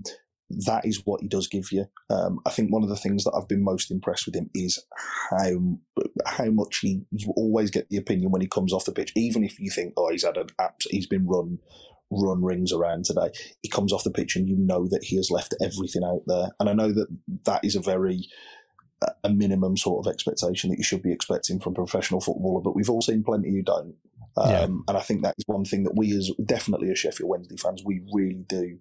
that 0.66 0.86
is 0.86 1.02
what 1.06 1.22
he 1.22 1.28
does 1.28 1.48
give 1.48 1.72
you. 1.72 1.86
Um, 2.10 2.40
I 2.46 2.50
think 2.50 2.72
one 2.72 2.84
of 2.84 2.90
the 2.90 2.96
things 2.96 3.24
that 3.24 3.34
I've 3.36 3.48
been 3.48 3.64
most 3.64 3.92
impressed 3.92 4.26
with 4.26 4.36
him 4.36 4.50
is 4.54 4.84
how 5.30 5.78
how 6.26 6.46
much 6.46 6.80
he 6.80 7.02
you 7.12 7.34
always 7.36 7.72
get 7.72 7.90
the 7.90 7.98
opinion 7.98 8.32
when 8.32 8.42
he 8.42 8.48
comes 8.48 8.74
off 8.74 8.86
the 8.86 8.92
pitch, 8.92 9.12
even 9.16 9.44
if 9.44 9.60
you 9.60 9.70
think, 9.70 9.94
oh, 9.98 10.10
he's 10.10 10.26
had 10.26 10.38
an 10.38 10.48
abs- 10.60 10.88
he's 10.90 11.08
been 11.08 11.28
run 11.28 11.60
run 12.12 12.44
rings 12.44 12.72
around 12.72 13.06
today. 13.06 13.32
He 13.62 13.70
comes 13.70 13.92
off 13.92 14.04
the 14.04 14.12
pitch 14.12 14.36
and 14.36 14.48
you 14.48 14.56
know 14.56 14.88
that 14.88 15.04
he 15.04 15.16
has 15.16 15.32
left 15.32 15.56
everything 15.62 16.04
out 16.04 16.22
there. 16.28 16.50
And 16.60 16.70
I 16.70 16.74
know 16.74 16.92
that 16.92 17.08
that 17.46 17.64
is 17.64 17.76
a 17.76 17.82
very 17.82 18.28
a 19.24 19.30
minimum 19.30 19.76
sort 19.76 20.06
of 20.06 20.12
expectation 20.12 20.70
that 20.70 20.78
you 20.78 20.84
should 20.84 21.02
be 21.02 21.12
expecting 21.12 21.60
from 21.60 21.74
a 21.74 21.76
professional 21.76 22.22
footballer, 22.22 22.62
but 22.62 22.76
we've 22.76 22.90
all 22.90 23.02
seen 23.02 23.24
plenty 23.24 23.52
who 23.52 23.62
don't. 23.62 23.96
Um, 24.38 24.50
Yeah. 24.50 24.64
And 24.64 24.98
I 24.98 25.02
think 25.02 25.24
that 25.24 25.36
is 25.38 25.44
one 25.46 25.66
thing 25.66 25.84
that 25.84 25.96
we, 25.96 26.16
as 26.18 26.32
definitely 26.46 26.90
as 26.90 27.00
Sheffield 27.00 27.30
Wednesday 27.30 27.58
fans, 27.58 27.84
we 27.86 28.02
really 28.14 28.46
do 28.48 28.80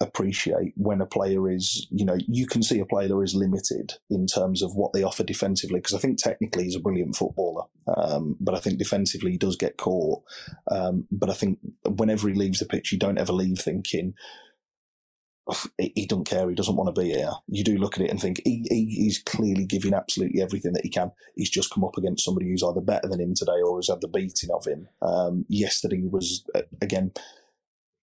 appreciate 0.00 0.72
when 0.76 1.00
a 1.00 1.06
player 1.06 1.50
is, 1.50 1.86
you 1.90 2.04
know, 2.04 2.16
you 2.28 2.46
can 2.46 2.62
see 2.62 2.78
a 2.78 2.86
player 2.86 3.22
is 3.22 3.34
limited 3.34 3.94
in 4.10 4.26
terms 4.26 4.62
of 4.62 4.74
what 4.74 4.92
they 4.92 5.02
offer 5.02 5.24
defensively. 5.24 5.80
Because 5.80 5.94
I 5.94 5.98
think 5.98 6.18
technically 6.18 6.64
he's 6.64 6.76
a 6.76 6.80
brilliant 6.80 7.16
footballer, 7.16 7.64
um, 7.96 8.36
but 8.40 8.54
I 8.54 8.60
think 8.60 8.78
defensively 8.78 9.32
he 9.32 9.38
does 9.38 9.56
get 9.56 9.76
caught. 9.76 10.22
Um, 10.70 11.06
but 11.10 11.30
I 11.30 11.34
think 11.34 11.58
whenever 11.84 12.28
he 12.28 12.34
leaves 12.34 12.60
the 12.60 12.66
pitch, 12.66 12.92
you 12.92 12.98
don't 12.98 13.18
ever 13.18 13.32
leave 13.32 13.58
thinking, 13.58 14.14
he 15.78 16.06
doesn't 16.06 16.26
care. 16.26 16.48
He 16.48 16.54
doesn't 16.54 16.76
want 16.76 16.94
to 16.94 17.00
be 17.00 17.08
here. 17.08 17.30
You 17.46 17.64
do 17.64 17.78
look 17.78 17.96
at 17.96 18.04
it 18.04 18.10
and 18.10 18.20
think 18.20 18.42
he, 18.44 18.66
he, 18.68 18.84
he's 18.84 19.18
clearly 19.18 19.64
giving 19.64 19.94
absolutely 19.94 20.42
everything 20.42 20.74
that 20.74 20.84
he 20.84 20.90
can. 20.90 21.10
He's 21.36 21.50
just 21.50 21.72
come 21.72 21.84
up 21.84 21.96
against 21.96 22.24
somebody 22.24 22.48
who's 22.48 22.62
either 22.62 22.82
better 22.82 23.08
than 23.08 23.20
him 23.20 23.34
today 23.34 23.60
or 23.64 23.78
has 23.78 23.88
had 23.88 24.02
the 24.02 24.08
beating 24.08 24.50
of 24.54 24.66
him. 24.66 24.88
Um, 25.00 25.46
yesterday 25.48 26.02
was 26.04 26.44
again 26.82 27.12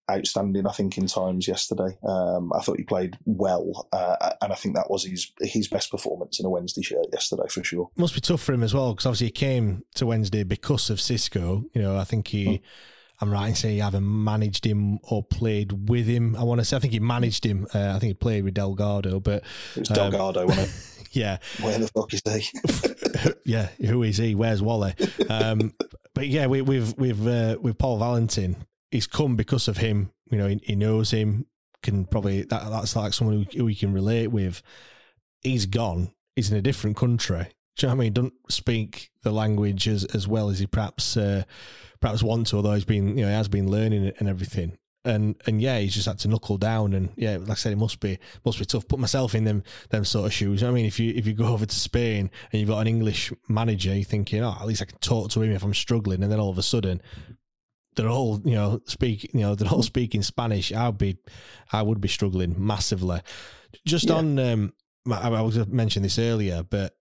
outstanding. 0.09 0.67
I 0.67 0.71
think 0.71 0.97
in 0.97 1.07
times 1.07 1.47
yesterday. 1.47 1.97
Um, 2.07 2.51
I 2.53 2.59
thought 2.61 2.77
he 2.77 2.83
played 2.83 3.17
well, 3.25 3.87
uh, 3.91 4.31
and 4.41 4.51
I 4.51 4.55
think 4.55 4.75
that 4.75 4.89
was 4.89 5.03
his 5.05 5.31
his 5.41 5.67
best 5.67 5.91
performance 5.91 6.39
in 6.39 6.45
a 6.45 6.49
Wednesday 6.49 6.81
shirt 6.81 7.05
yesterday 7.11 7.47
for 7.49 7.63
sure. 7.63 7.89
Must 7.97 8.13
be 8.13 8.21
tough 8.21 8.41
for 8.41 8.53
him 8.53 8.63
as 8.63 8.73
well 8.73 8.93
because 8.93 9.05
obviously 9.05 9.27
he 9.27 9.31
came 9.31 9.83
to 9.95 10.05
Wednesday 10.05 10.43
because 10.43 10.89
of 10.89 10.97
Xisco. 10.99 11.65
You 11.73 11.81
know, 11.81 11.97
I 11.97 12.03
think 12.03 12.27
he. 12.27 12.61
I'm 13.21 13.31
right 13.31 13.47
in 13.47 13.55
saying 13.55 13.75
he 13.75 13.81
either 13.81 14.01
managed 14.01 14.65
him 14.65 14.99
or 15.03 15.23
played 15.23 15.87
with 15.89 16.05
him. 16.05 16.35
I 16.35 16.43
want 16.43 16.59
to 16.59 16.65
say 16.65 16.75
I 16.75 16.79
think 16.81 16.91
he 16.91 16.99
managed 16.99 17.45
him. 17.45 17.65
Uh, 17.73 17.93
I 17.95 17.99
think 17.99 18.03
he 18.09 18.13
played 18.13 18.43
with 18.43 18.55
Delgado, 18.55 19.21
but 19.21 19.41
It 19.77 19.79
was 19.79 19.91
Um, 19.91 19.95
Delgado, 20.11 20.45
wasn't 20.45 20.67
it? 20.67 21.07
yeah, 21.13 21.37
Where 21.61 21.79
the 21.79 21.87
fuck 21.87 22.13
is 22.13 22.21
he? 22.25 23.31
yeah. 23.45 23.69
Who 23.87 24.03
is 24.03 24.17
he? 24.17 24.35
Where's 24.35 24.61
Wally? 24.61 24.95
Um, 25.29 25.73
but 26.13 26.27
yeah, 26.27 26.47
we, 26.47 26.61
we've 26.61 26.93
we've 26.97 27.25
uh, 27.25 27.57
with 27.61 27.77
Pol 27.77 27.99
Valentín. 27.99 28.57
He's 28.91 29.07
come 29.07 29.35
because 29.35 29.67
of 29.67 29.77
him. 29.77 30.11
You 30.31 30.37
know, 30.37 30.47
he, 30.47 30.59
he 30.63 30.75
knows 30.75 31.11
him. 31.11 31.45
Can 31.83 32.05
probably 32.05 32.41
that 32.43 32.69
that's 32.69 32.95
like 32.95 33.13
someone 33.13 33.45
who, 33.51 33.57
who 33.57 33.67
he 33.67 33.75
can 33.75 33.93
relate 33.93 34.27
with. 34.27 34.63
He's 35.41 35.65
gone. 35.67 36.11
He's 36.35 36.51
in 36.51 36.57
a 36.57 36.61
different 36.61 36.97
country. 36.97 37.49
Do 37.77 37.85
you 37.85 37.89
know 37.89 37.95
what 37.95 38.01
I 38.01 38.05
mean? 38.05 38.13
Don't 38.13 38.33
speak 38.49 39.11
the 39.23 39.31
language 39.31 39.87
as, 39.87 40.05
as 40.05 40.27
well 40.27 40.49
as 40.49 40.59
he 40.59 40.67
perhaps 40.67 41.17
uh, 41.17 41.43
perhaps 41.99 42.23
wants 42.23 42.53
although 42.53 42.73
he's 42.73 42.85
been 42.85 43.17
you 43.17 43.23
know 43.23 43.29
he 43.29 43.33
has 43.33 43.47
been 43.47 43.69
learning 43.69 44.05
it 44.05 44.15
and 44.19 44.29
everything. 44.29 44.77
And 45.03 45.35
and 45.45 45.61
yeah, 45.61 45.77
he's 45.77 45.93
just 45.93 46.07
had 46.07 46.17
to 46.19 46.27
knuckle 46.27 46.57
down. 46.57 46.93
And 46.93 47.09
yeah, 47.15 47.37
like 47.37 47.51
I 47.51 47.53
said, 47.55 47.73
it 47.73 47.77
must 47.77 47.99
be 47.99 48.17
must 48.43 48.57
be 48.57 48.65
tough. 48.65 48.87
Put 48.87 48.99
myself 48.99 49.35
in 49.35 49.43
them 49.43 49.63
them 49.89 50.05
sort 50.05 50.25
of 50.25 50.33
shoes. 50.33 50.61
You 50.61 50.67
know 50.67 50.71
I 50.71 50.75
mean, 50.75 50.85
if 50.85 50.99
you 50.99 51.13
if 51.15 51.27
you 51.27 51.33
go 51.33 51.47
over 51.47 51.65
to 51.65 51.75
Spain 51.75 52.31
and 52.51 52.59
you've 52.59 52.69
got 52.69 52.79
an 52.79 52.87
English 52.87 53.31
manager, 53.47 53.93
you're 53.93 54.03
thinking, 54.03 54.41
oh, 54.41 54.57
at 54.59 54.65
least 54.65 54.81
I 54.81 54.85
can 54.85 54.97
talk 54.99 55.29
to 55.31 55.41
him 55.41 55.51
if 55.51 55.63
I'm 55.63 55.75
struggling. 55.75 56.23
And 56.23 56.31
then 56.31 56.39
all 56.39 56.49
of 56.49 56.57
a 56.57 56.63
sudden, 56.63 57.01
they're 57.95 58.09
all 58.09 58.41
you 58.45 58.55
know 58.55 58.81
speak 58.85 59.33
you 59.33 59.39
know 59.41 59.55
they're 59.55 59.69
all 59.71 59.83
speaking 59.83 60.21
Spanish. 60.21 60.71
I'd 60.71 60.97
be 60.97 61.17
I 61.71 61.81
would 61.81 62.01
be 62.01 62.07
struggling 62.07 62.55
massively. 62.57 63.21
Just 63.85 64.09
Yeah. 64.09 64.15
on 64.15 64.39
um, 64.39 64.73
I, 65.11 65.29
I 65.29 65.41
was 65.41 65.55
going 65.55 65.67
to 65.69 65.73
mention 65.75 66.03
this 66.03 66.19
earlier, 66.19 66.63
but 66.63 66.95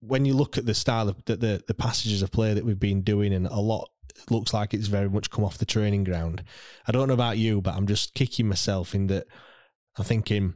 when 0.00 0.24
you 0.24 0.34
look 0.34 0.56
at 0.56 0.66
the 0.66 0.74
style 0.74 1.08
of 1.08 1.22
the, 1.24 1.36
the 1.36 1.64
the 1.66 1.74
passages 1.74 2.22
of 2.22 2.30
play 2.30 2.54
that 2.54 2.64
we've 2.64 2.78
been 2.80 3.02
doing, 3.02 3.32
and 3.32 3.46
a 3.46 3.60
lot 3.60 3.90
looks 4.30 4.52
like 4.52 4.74
it's 4.74 4.86
very 4.86 5.08
much 5.08 5.30
come 5.30 5.44
off 5.44 5.58
the 5.58 5.64
training 5.64 6.04
ground. 6.04 6.42
I 6.86 6.92
don't 6.92 7.08
know 7.08 7.14
about 7.14 7.38
you, 7.38 7.60
but 7.60 7.74
I'm 7.74 7.86
just 7.86 8.14
kicking 8.14 8.48
myself 8.48 8.94
in 8.94 9.06
that 9.08 9.26
I'm 9.96 10.04
thinking 10.04 10.54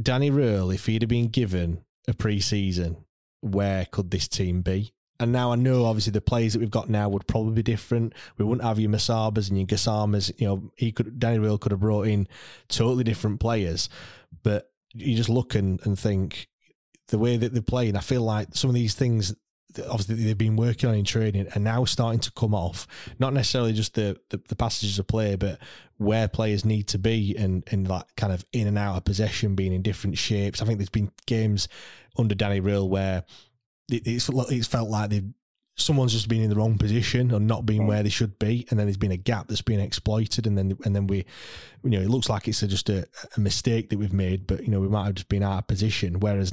Danny 0.00 0.30
Röhl, 0.30 0.74
if 0.74 0.86
he'd 0.86 1.02
have 1.02 1.08
been 1.08 1.28
given 1.28 1.84
a 2.06 2.14
pre-season, 2.14 3.04
where 3.40 3.86
could 3.86 4.10
this 4.10 4.28
team 4.28 4.62
be? 4.62 4.92
And 5.18 5.32
now 5.32 5.52
I 5.52 5.56
know, 5.56 5.86
obviously, 5.86 6.12
the 6.12 6.20
players 6.20 6.52
that 6.52 6.58
we've 6.58 6.70
got 6.70 6.90
now 6.90 7.08
would 7.08 7.26
probably 7.26 7.54
be 7.54 7.62
different. 7.62 8.12
We 8.36 8.44
wouldn't 8.44 8.66
have 8.66 8.78
your 8.78 8.90
Musabas 8.90 9.48
and 9.48 9.58
your 9.58 9.66
Gassamas. 9.66 10.32
You 10.38 10.46
know, 10.46 10.72
he 10.76 10.92
could 10.92 11.18
Danny 11.18 11.38
Röhl 11.38 11.60
could 11.60 11.72
have 11.72 11.80
brought 11.80 12.06
in 12.06 12.28
totally 12.68 13.04
different 13.04 13.40
players. 13.40 13.88
But 14.42 14.70
you 14.92 15.16
just 15.16 15.28
look 15.28 15.54
and, 15.54 15.84
and 15.86 15.98
think 15.98 16.48
the 17.08 17.18
way 17.18 17.36
that 17.36 17.52
they're 17.52 17.62
playing. 17.62 17.96
I 17.96 18.00
feel 18.00 18.22
like 18.22 18.48
some 18.52 18.68
of 18.68 18.74
these 18.74 18.94
things, 18.94 19.34
obviously, 19.88 20.16
they've 20.16 20.36
been 20.36 20.56
working 20.56 20.88
on 20.88 20.94
in 20.94 21.04
training, 21.04 21.48
are 21.54 21.60
now 21.60 21.84
starting 21.84 22.20
to 22.20 22.32
come 22.32 22.54
off. 22.54 22.86
Not 23.18 23.32
necessarily 23.32 23.72
just 23.72 23.94
the 23.94 24.18
the, 24.28 24.40
the 24.48 24.56
passages 24.56 24.98
of 24.98 25.06
play, 25.06 25.36
but 25.36 25.58
where 25.98 26.28
players 26.28 26.64
need 26.64 26.88
to 26.88 26.98
be 26.98 27.34
and 27.38 27.64
and 27.70 27.88
like 27.88 28.04
kind 28.16 28.32
of 28.32 28.44
in 28.52 28.66
and 28.66 28.76
out 28.76 28.96
of 28.96 29.04
possession, 29.04 29.54
being 29.54 29.72
in 29.72 29.82
different 29.82 30.18
shapes. 30.18 30.60
I 30.60 30.66
think 30.66 30.78
there's 30.78 30.90
been 30.90 31.12
games 31.26 31.68
under 32.18 32.34
Danny 32.34 32.60
Röhl 32.60 32.88
where 32.88 33.24
it's 33.88 34.28
it's 34.28 34.66
felt 34.66 34.90
like 34.90 35.10
they 35.10 35.22
someone's 35.76 36.12
just 36.12 36.28
been 36.28 36.40
in 36.40 36.48
the 36.48 36.56
wrong 36.56 36.78
position 36.78 37.30
or 37.32 37.38
not 37.38 37.66
being 37.66 37.82
hmm. 37.82 37.88
where 37.88 38.02
they 38.02 38.08
should 38.08 38.38
be, 38.38 38.66
and 38.70 38.78
then 38.78 38.86
there's 38.86 38.96
been 38.96 39.12
a 39.12 39.16
gap 39.16 39.48
that's 39.48 39.62
been 39.62 39.80
exploited, 39.80 40.46
and 40.46 40.56
then 40.56 40.76
and 40.84 40.96
then 40.96 41.06
we, 41.06 41.24
you 41.84 41.90
know, 41.90 42.00
it 42.00 42.08
looks 42.08 42.28
like 42.28 42.48
it's 42.48 42.62
a, 42.62 42.66
just 42.66 42.88
a, 42.88 43.06
a 43.36 43.40
mistake 43.40 43.90
that 43.90 43.98
we've 43.98 44.12
made, 44.12 44.46
but 44.46 44.62
you 44.62 44.68
know, 44.68 44.80
we 44.80 44.88
might 44.88 45.04
have 45.04 45.14
just 45.14 45.28
been 45.28 45.42
out 45.42 45.58
of 45.58 45.66
position. 45.66 46.20
Whereas 46.20 46.52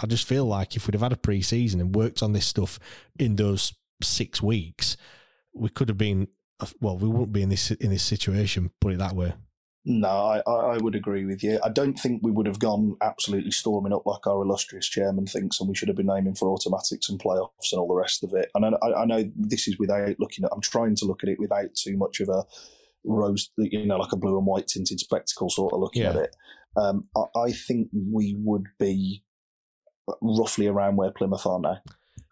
I 0.00 0.06
just 0.06 0.26
feel 0.26 0.44
like 0.44 0.76
if 0.76 0.86
we'd 0.86 0.94
have 0.94 1.02
had 1.02 1.12
a 1.12 1.16
pre-season 1.16 1.80
and 1.80 1.94
worked 1.94 2.22
on 2.22 2.32
this 2.32 2.46
stuff 2.46 2.78
in 3.18 3.36
those 3.36 3.72
six 4.02 4.42
weeks, 4.42 4.96
we 5.54 5.68
could 5.68 5.88
have 5.88 5.98
been. 5.98 6.28
Uh, 6.58 6.66
well, 6.80 6.98
we 6.98 7.08
wouldn't 7.08 7.32
be 7.32 7.42
in 7.42 7.48
this 7.48 7.70
in 7.70 7.90
this 7.90 8.02
situation. 8.02 8.70
Put 8.80 8.92
it 8.92 8.98
that 8.98 9.14
way. 9.14 9.32
No, 9.86 10.08
I, 10.08 10.40
I 10.50 10.76
would 10.76 10.94
agree 10.94 11.24
with 11.24 11.42
you. 11.42 11.58
I 11.64 11.70
don't 11.70 11.98
think 11.98 12.20
we 12.22 12.30
would 12.30 12.46
have 12.46 12.58
gone 12.58 12.96
absolutely 13.00 13.50
storming 13.50 13.94
up 13.94 14.04
like 14.04 14.26
our 14.26 14.42
illustrious 14.42 14.86
chairman 14.86 15.24
thinks, 15.26 15.58
and 15.58 15.68
we 15.70 15.74
should 15.74 15.88
have 15.88 15.96
been 15.96 16.10
aiming 16.10 16.34
for 16.34 16.50
automatics 16.50 17.08
and 17.08 17.18
playoffs 17.18 17.72
and 17.72 17.80
all 17.80 17.88
the 17.88 17.94
rest 17.94 18.22
of 18.22 18.34
it. 18.34 18.50
And 18.54 18.66
I, 18.66 18.70
I- 18.86 19.02
I 19.02 19.04
know 19.06 19.24
this 19.34 19.66
is 19.68 19.78
without 19.78 20.16
looking 20.18 20.44
at. 20.44 20.50
I'm 20.52 20.60
trying 20.60 20.96
to 20.96 21.06
look 21.06 21.22
at 21.22 21.30
it 21.30 21.38
without 21.40 21.74
too 21.74 21.96
much 21.96 22.20
of 22.20 22.28
a 22.28 22.44
rose, 23.04 23.50
you 23.56 23.86
know, 23.86 23.96
like 23.96 24.12
a 24.12 24.16
blue 24.16 24.36
and 24.36 24.46
white 24.46 24.66
tinted 24.68 25.00
spectacle 25.00 25.48
sort 25.48 25.72
of 25.72 25.80
looking 25.80 26.02
at 26.10 26.16
it. 26.16 26.36
Um, 26.76 27.08
I, 27.16 27.40
I 27.46 27.52
think 27.52 27.88
we 27.94 28.36
would 28.38 28.66
be 28.78 29.24
roughly 30.20 30.66
around 30.66 30.96
where 30.96 31.10
Plymouth 31.10 31.46
are 31.46 31.58
now. 31.60 31.78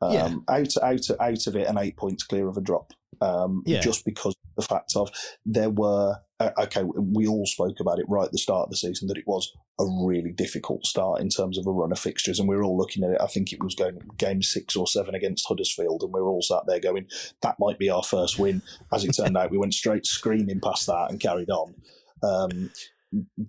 Um, 0.00 0.12
Yeah. 0.12 0.34
out, 0.48 0.76
out, 0.82 1.10
out 1.20 1.46
of 1.46 1.56
it, 1.56 1.66
and 1.66 1.78
eight 1.78 1.96
points 1.96 2.24
clear 2.24 2.48
of 2.48 2.56
a 2.56 2.60
drop. 2.60 2.92
Um, 3.20 3.62
Yeah. 3.66 3.80
Just 3.80 4.04
because 4.04 4.34
of 4.34 4.62
the 4.62 4.68
fact 4.68 4.92
of 4.96 5.10
there 5.44 5.70
were 5.70 6.16
uh, 6.40 6.50
okay, 6.56 6.84
we 6.84 7.26
all 7.26 7.46
spoke 7.46 7.80
about 7.80 7.98
it 7.98 8.06
right 8.08 8.26
at 8.26 8.32
the 8.32 8.38
start 8.38 8.64
of 8.64 8.70
the 8.70 8.76
season 8.76 9.08
that 9.08 9.18
it 9.18 9.26
was 9.26 9.52
a 9.80 9.84
really 10.04 10.30
difficult 10.30 10.86
start 10.86 11.20
in 11.20 11.28
terms 11.28 11.58
of 11.58 11.66
a 11.66 11.72
run 11.72 11.90
of 11.90 11.98
fixtures, 11.98 12.38
and 12.38 12.48
we 12.48 12.54
were 12.54 12.62
all 12.62 12.76
looking 12.76 13.02
at 13.02 13.10
it. 13.10 13.20
I 13.20 13.26
think 13.26 13.52
it 13.52 13.62
was 13.62 13.74
going 13.74 13.98
game 14.18 14.42
six 14.42 14.76
or 14.76 14.86
seven 14.86 15.14
against 15.16 15.46
Huddersfield, 15.48 16.02
and 16.02 16.12
we 16.12 16.20
were 16.20 16.30
all 16.30 16.42
sat 16.42 16.62
there 16.66 16.78
going, 16.80 17.08
"That 17.42 17.56
might 17.58 17.78
be 17.78 17.90
our 17.90 18.04
first 18.04 18.38
win." 18.38 18.62
As 18.92 19.04
it 19.04 19.16
turned 19.16 19.36
out, 19.36 19.50
we 19.50 19.58
went 19.58 19.74
straight 19.74 20.06
screaming 20.06 20.60
past 20.60 20.86
that 20.86 21.10
and 21.10 21.18
carried 21.20 21.50
on. 21.50 21.74
Um, 22.22 22.70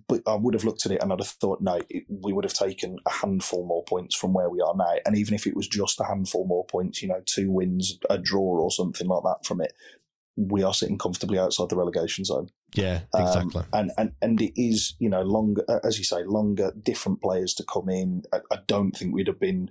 but 0.08 0.22
I 0.26 0.34
would 0.34 0.54
have 0.54 0.64
looked 0.64 0.86
at 0.86 0.92
it 0.92 1.02
and 1.02 1.12
I'd 1.12 1.20
have 1.20 1.28
thought, 1.28 1.60
no, 1.60 1.80
it, 1.88 2.04
we 2.08 2.32
would 2.32 2.44
have 2.44 2.54
taken 2.54 2.98
a 3.06 3.10
handful 3.10 3.66
more 3.66 3.84
points 3.84 4.16
from 4.16 4.32
where 4.32 4.48
we 4.48 4.60
are 4.60 4.74
now. 4.74 4.94
And 5.04 5.16
even 5.16 5.34
if 5.34 5.46
it 5.46 5.56
was 5.56 5.68
just 5.68 6.00
a 6.00 6.04
handful 6.04 6.46
more 6.46 6.64
points, 6.66 7.02
you 7.02 7.08
know, 7.08 7.20
two 7.26 7.50
wins, 7.50 7.98
a 8.08 8.18
draw, 8.18 8.40
or 8.40 8.70
something 8.70 9.06
like 9.06 9.22
that 9.24 9.44
from 9.44 9.60
it, 9.60 9.72
we 10.36 10.62
are 10.62 10.72
sitting 10.72 10.96
comfortably 10.96 11.38
outside 11.38 11.68
the 11.68 11.76
relegation 11.76 12.24
zone. 12.24 12.48
Yeah, 12.74 13.00
exactly. 13.14 13.60
Um, 13.60 13.66
and, 13.72 13.90
and 13.98 14.12
and 14.22 14.40
it 14.40 14.58
is, 14.60 14.94
you 14.98 15.10
know, 15.10 15.22
longer, 15.22 15.64
as 15.84 15.98
you 15.98 16.04
say, 16.04 16.24
longer, 16.24 16.72
different 16.80 17.20
players 17.20 17.52
to 17.54 17.64
come 17.64 17.88
in. 17.88 18.22
I, 18.32 18.38
I 18.50 18.58
don't 18.66 18.92
think 18.92 19.14
we'd 19.14 19.26
have 19.26 19.40
been 19.40 19.70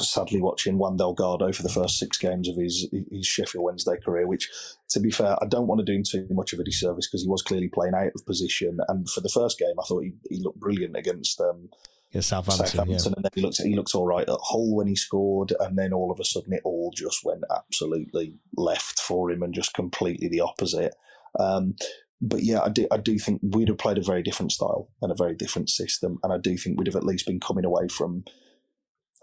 sadly 0.00 0.40
watching 0.40 0.78
Juan 0.78 0.96
Delgado 0.96 1.52
for 1.52 1.62
the 1.62 1.68
first 1.68 1.98
six 1.98 2.18
games 2.18 2.48
of 2.48 2.56
his 2.56 2.88
his 3.10 3.26
Sheffield 3.26 3.64
Wednesday 3.64 3.96
career, 4.04 4.26
which, 4.26 4.50
to 4.90 5.00
be 5.00 5.10
fair, 5.10 5.36
I 5.42 5.46
don't 5.46 5.66
want 5.66 5.78
to 5.80 5.84
do 5.84 5.96
him 5.96 6.02
too 6.02 6.26
much 6.30 6.52
of 6.52 6.58
a 6.58 6.64
disservice 6.64 7.06
because 7.06 7.22
he 7.22 7.28
was 7.28 7.42
clearly 7.42 7.68
playing 7.68 7.94
out 7.94 8.12
of 8.14 8.26
position. 8.26 8.78
And 8.88 9.08
for 9.08 9.20
the 9.20 9.28
first 9.28 9.58
game, 9.58 9.74
I 9.78 9.84
thought 9.86 10.04
he, 10.04 10.12
he 10.28 10.40
looked 10.42 10.60
brilliant 10.60 10.96
against 10.96 11.40
um, 11.40 11.68
yeah, 12.12 12.20
Southampton. 12.20 12.66
Southampton 12.66 13.12
yeah. 13.12 13.12
and 13.16 13.24
then 13.24 13.30
he 13.34 13.40
looked 13.42 13.62
he 13.62 13.74
looked 13.74 13.94
all 13.94 14.06
right 14.06 14.28
at 14.28 14.38
Hull 14.42 14.74
when 14.74 14.86
he 14.86 14.96
scored, 14.96 15.52
and 15.60 15.78
then 15.78 15.92
all 15.92 16.10
of 16.10 16.20
a 16.20 16.24
sudden 16.24 16.52
it 16.52 16.62
all 16.64 16.92
just 16.94 17.24
went 17.24 17.44
absolutely 17.54 18.34
left 18.56 19.00
for 19.00 19.30
him 19.30 19.42
and 19.42 19.54
just 19.54 19.74
completely 19.74 20.28
the 20.28 20.40
opposite. 20.40 20.94
Um, 21.38 21.74
but 22.20 22.42
yeah, 22.42 22.62
I 22.62 22.68
do, 22.68 22.86
I 22.90 22.96
do 22.96 23.18
think 23.18 23.40
we'd 23.42 23.68
have 23.68 23.78
played 23.78 23.98
a 23.98 24.02
very 24.02 24.22
different 24.22 24.52
style 24.52 24.88
and 25.02 25.12
a 25.12 25.16
very 25.16 25.34
different 25.34 25.68
system, 25.68 26.18
and 26.22 26.32
I 26.32 26.38
do 26.38 26.56
think 26.56 26.78
we'd 26.78 26.86
have 26.86 26.96
at 26.96 27.04
least 27.04 27.26
been 27.26 27.40
coming 27.40 27.64
away 27.64 27.88
from 27.88 28.24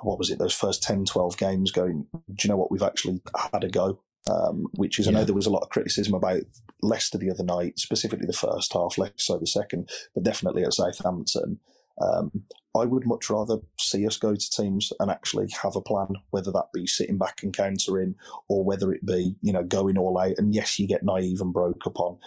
what 0.04 0.18
was 0.18 0.30
it, 0.30 0.40
those 0.40 0.54
first 0.54 0.84
10, 0.84 1.06
12 1.06 1.38
games 1.38 1.72
going, 1.72 2.06
do 2.14 2.36
you 2.44 2.50
know 2.50 2.58
what, 2.58 2.72
we've 2.72 2.82
actually 2.82 3.22
had 3.52 3.64
a 3.64 3.70
go. 3.70 4.00
Um, 4.30 4.68
which 4.76 5.00
is, 5.00 5.08
I 5.08 5.12
know 5.12 5.24
there 5.24 5.34
was 5.34 5.48
a 5.48 5.52
lot 5.52 5.64
of 5.64 5.70
criticism 5.70 6.14
about 6.14 6.44
Leicester 6.84 7.18
the 7.18 7.32
other 7.32 7.44
night, 7.44 7.80
specifically 7.80 8.28
the 8.28 8.34
first 8.34 8.72
half, 8.72 9.00
less 9.00 9.14
so 9.18 9.40
the 9.40 9.48
second, 9.48 9.90
but 10.14 10.24
definitely 10.24 10.64
at 10.64 10.76
Southampton. 10.76 11.60
Um, 12.00 12.44
I 12.78 12.86
would 12.86 13.06
much 13.06 13.30
rather 13.30 13.58
see 13.80 14.06
us 14.08 14.18
go 14.18 14.36
to 14.36 14.52
teams 14.52 14.94
and 15.00 15.12
actually 15.12 15.50
have 15.62 15.76
a 15.76 15.82
plan, 15.82 16.08
whether 16.30 16.52
that 16.52 16.72
be 16.74 16.88
sitting 16.88 17.18
back 17.18 17.44
and 17.44 17.56
countering 17.56 18.16
or 18.48 18.64
whether 18.64 18.94
it 18.94 19.06
be, 19.06 19.36
you 19.42 19.52
know, 19.52 19.64
going 19.64 19.98
all 19.98 20.18
out. 20.18 20.38
And 20.38 20.54
yes, 20.54 20.80
you 20.80 20.88
get 20.88 21.04
naive 21.04 21.42
and 21.42 21.52
broke 21.52 21.86
upon 21.86 22.18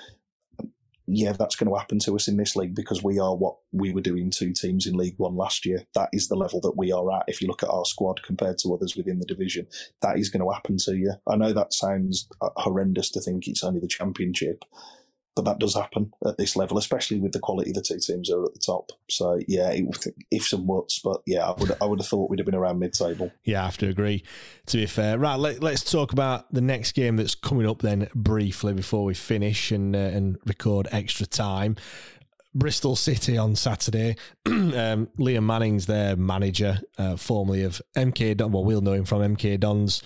yeah, 1.07 1.33
that's 1.33 1.57
going 1.57 1.71
to 1.71 1.79
happen 1.79 1.99
to 2.01 2.15
us 2.15 2.29
in 2.29 2.37
this 2.37 2.57
league 2.57 2.75
because 2.75 3.03
we 3.03 3.19
are 3.19 3.37
what 3.37 3.57
we 3.73 3.93
were 3.93 4.01
doing 4.01 4.31
two 4.31 4.53
teams 4.53 4.87
in 4.87 4.95
League 4.95 5.17
One 5.19 5.37
last 5.37 5.67
year. 5.67 5.85
That 5.95 6.09
is 6.13 6.29
the 6.29 6.37
level 6.37 6.61
that 6.63 6.77
we 6.77 6.93
are 6.93 7.13
at. 7.13 7.25
If 7.29 7.43
you 7.43 7.49
look 7.49 7.63
at 7.63 7.69
our 7.69 7.85
squad 7.85 8.23
compared 8.23 8.59
to 8.59 8.73
others 8.73 8.97
within 8.97 9.19
the 9.19 9.27
division, 9.27 9.67
that 10.01 10.19
is 10.19 10.31
going 10.31 10.43
to 10.43 10.53
happen 10.53 10.79
to 10.79 10.97
you. 10.97 11.15
I 11.29 11.37
know 11.37 11.53
that 11.53 11.75
sounds 11.75 12.27
uh, 12.41 12.51
horrendous 12.57 13.11
to 13.11 13.21
think 13.21 13.47
it's 13.47 13.63
only 13.63 13.81
the 13.81 13.87
Championship, 13.89 14.65
but 15.35 15.45
that 15.45 15.59
does 15.59 15.75
happen 15.75 16.13
at 16.27 16.39
this 16.39 16.55
level, 16.55 16.79
especially 16.79 17.19
with 17.19 17.33
the 17.33 17.41
quality 17.41 17.73
the 17.73 17.83
two 17.83 17.99
teams 17.99 18.31
are 18.31 18.45
at 18.45 18.55
the 18.55 18.61
top. 18.61 18.93
So 19.09 19.41
yeah, 19.49 19.75
ifs 20.31 20.53
and 20.53 20.67
buts, 20.67 21.01
but 21.01 21.23
yeah, 21.27 21.49
I 21.49 21.55
would 21.59 21.77
I 21.81 21.85
would 21.87 22.01
have 22.01 22.07
thought 22.07 22.31
we'd 22.31 22.39
have 22.39 22.47
been 22.47 22.55
around 22.55 22.79
mid-table. 22.79 23.33
Yeah, 23.43 23.63
I 23.63 23.65
have 23.65 23.79
to 23.79 23.89
agree. 23.89 24.23
To 24.67 24.77
be 24.77 24.87
fair, 24.87 25.19
right, 25.19 25.37
let, 25.37 25.63
us 25.63 25.83
talk 25.83 26.13
about 26.13 26.53
the 26.53 26.61
next 26.61 26.93
game 26.93 27.17
that's 27.17 27.35
coming 27.35 27.67
up 27.67 27.83
then 27.83 28.09
briefly 28.15 28.73
before 28.73 29.05
we 29.05 29.15
finish 29.15 29.71
and 29.71 29.95
uh, 29.97 29.99
and 29.99 30.39
record 30.47 30.89
extra 30.93 31.27
time. 31.27 31.77
Bristol 32.55 32.95
City 32.95 33.37
on 33.37 33.57
Saturday. 33.57 34.17
um, 34.47 35.09
Liam 35.19 35.45
Manning's 35.45 35.87
their 35.87 36.15
manager, 36.15 36.81
uh, 36.97 37.17
formerly 37.17 37.65
of 37.65 37.83
MK 37.97 38.37
Don. 38.37 38.53
Well, 38.53 38.65
we'll 38.65 38.81
know 38.81 38.93
him 38.93 39.05
from 39.05 39.37
MK 39.37 39.59
Dons, 39.59 40.03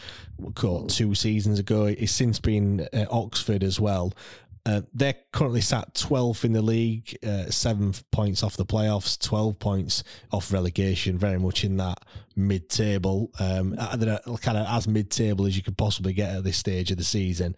caught 0.55 0.89
two 0.89 1.15
seasons 1.15 1.59
ago. 1.59 1.87
He's 1.87 2.11
since 2.11 2.41
been 2.41 2.89
at 2.93 3.13
Oxford 3.13 3.63
as 3.63 3.79
well. 3.79 4.15
Uh, 4.69 4.83
they're 4.93 5.15
currently 5.33 5.63
sat 5.63 5.95
12th 5.95 6.45
in 6.45 6.53
the 6.53 6.61
league, 6.61 7.17
uh, 7.27 7.47
seven 7.47 7.95
points 8.13 8.43
off 8.43 8.59
the 8.59 8.67
playoffs, 8.67 9.19
12 9.19 9.59
points 9.59 10.05
off 10.31 10.53
relegation, 10.53 11.17
very 11.17 11.39
much 11.39 11.65
in 11.65 11.79
that 11.79 12.05
mid 12.37 12.69
table. 12.69 13.31
Um, 13.41 13.75
kind 13.79 14.59
of 14.59 14.67
as 14.69 14.87
mid 14.87 15.11
table 15.11 15.47
as 15.47 15.57
you 15.57 15.63
could 15.63 15.79
possibly 15.79 16.13
get 16.13 16.37
at 16.37 16.45
this 16.45 16.59
stage 16.59 16.91
of 16.91 16.99
the 16.99 17.05
season. 17.05 17.57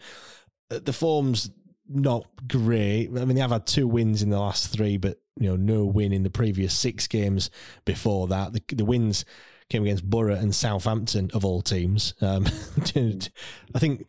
Uh, 0.71 0.79
the 0.85 0.93
form's 0.93 1.51
not 1.89 2.27
great. 2.47 3.09
I 3.09 3.25
mean, 3.25 3.35
they 3.35 3.41
have 3.41 3.51
had 3.51 3.67
two 3.67 3.89
wins 3.89 4.23
in 4.23 4.31
the 4.31 4.39
last 4.39 4.69
three, 4.73 4.97
but 4.97 5.21
you 5.37 5.49
know, 5.49 5.57
no 5.57 5.87
win 5.87 6.13
in 6.13 6.23
the 6.23 6.31
previous 6.31 6.73
six 6.73 7.09
games 7.09 7.51
before 7.85 8.29
that. 8.29 8.53
The, 8.53 8.63
the 8.73 8.85
wins 8.85 9.25
came 9.69 9.83
against 9.83 10.09
Borough 10.09 10.37
and 10.37 10.55
Southampton 10.55 11.33
of 11.35 11.45
all 11.45 11.61
teams. 11.61 12.15
Um, 12.21 12.47
I 12.95 13.79
think 13.81 14.07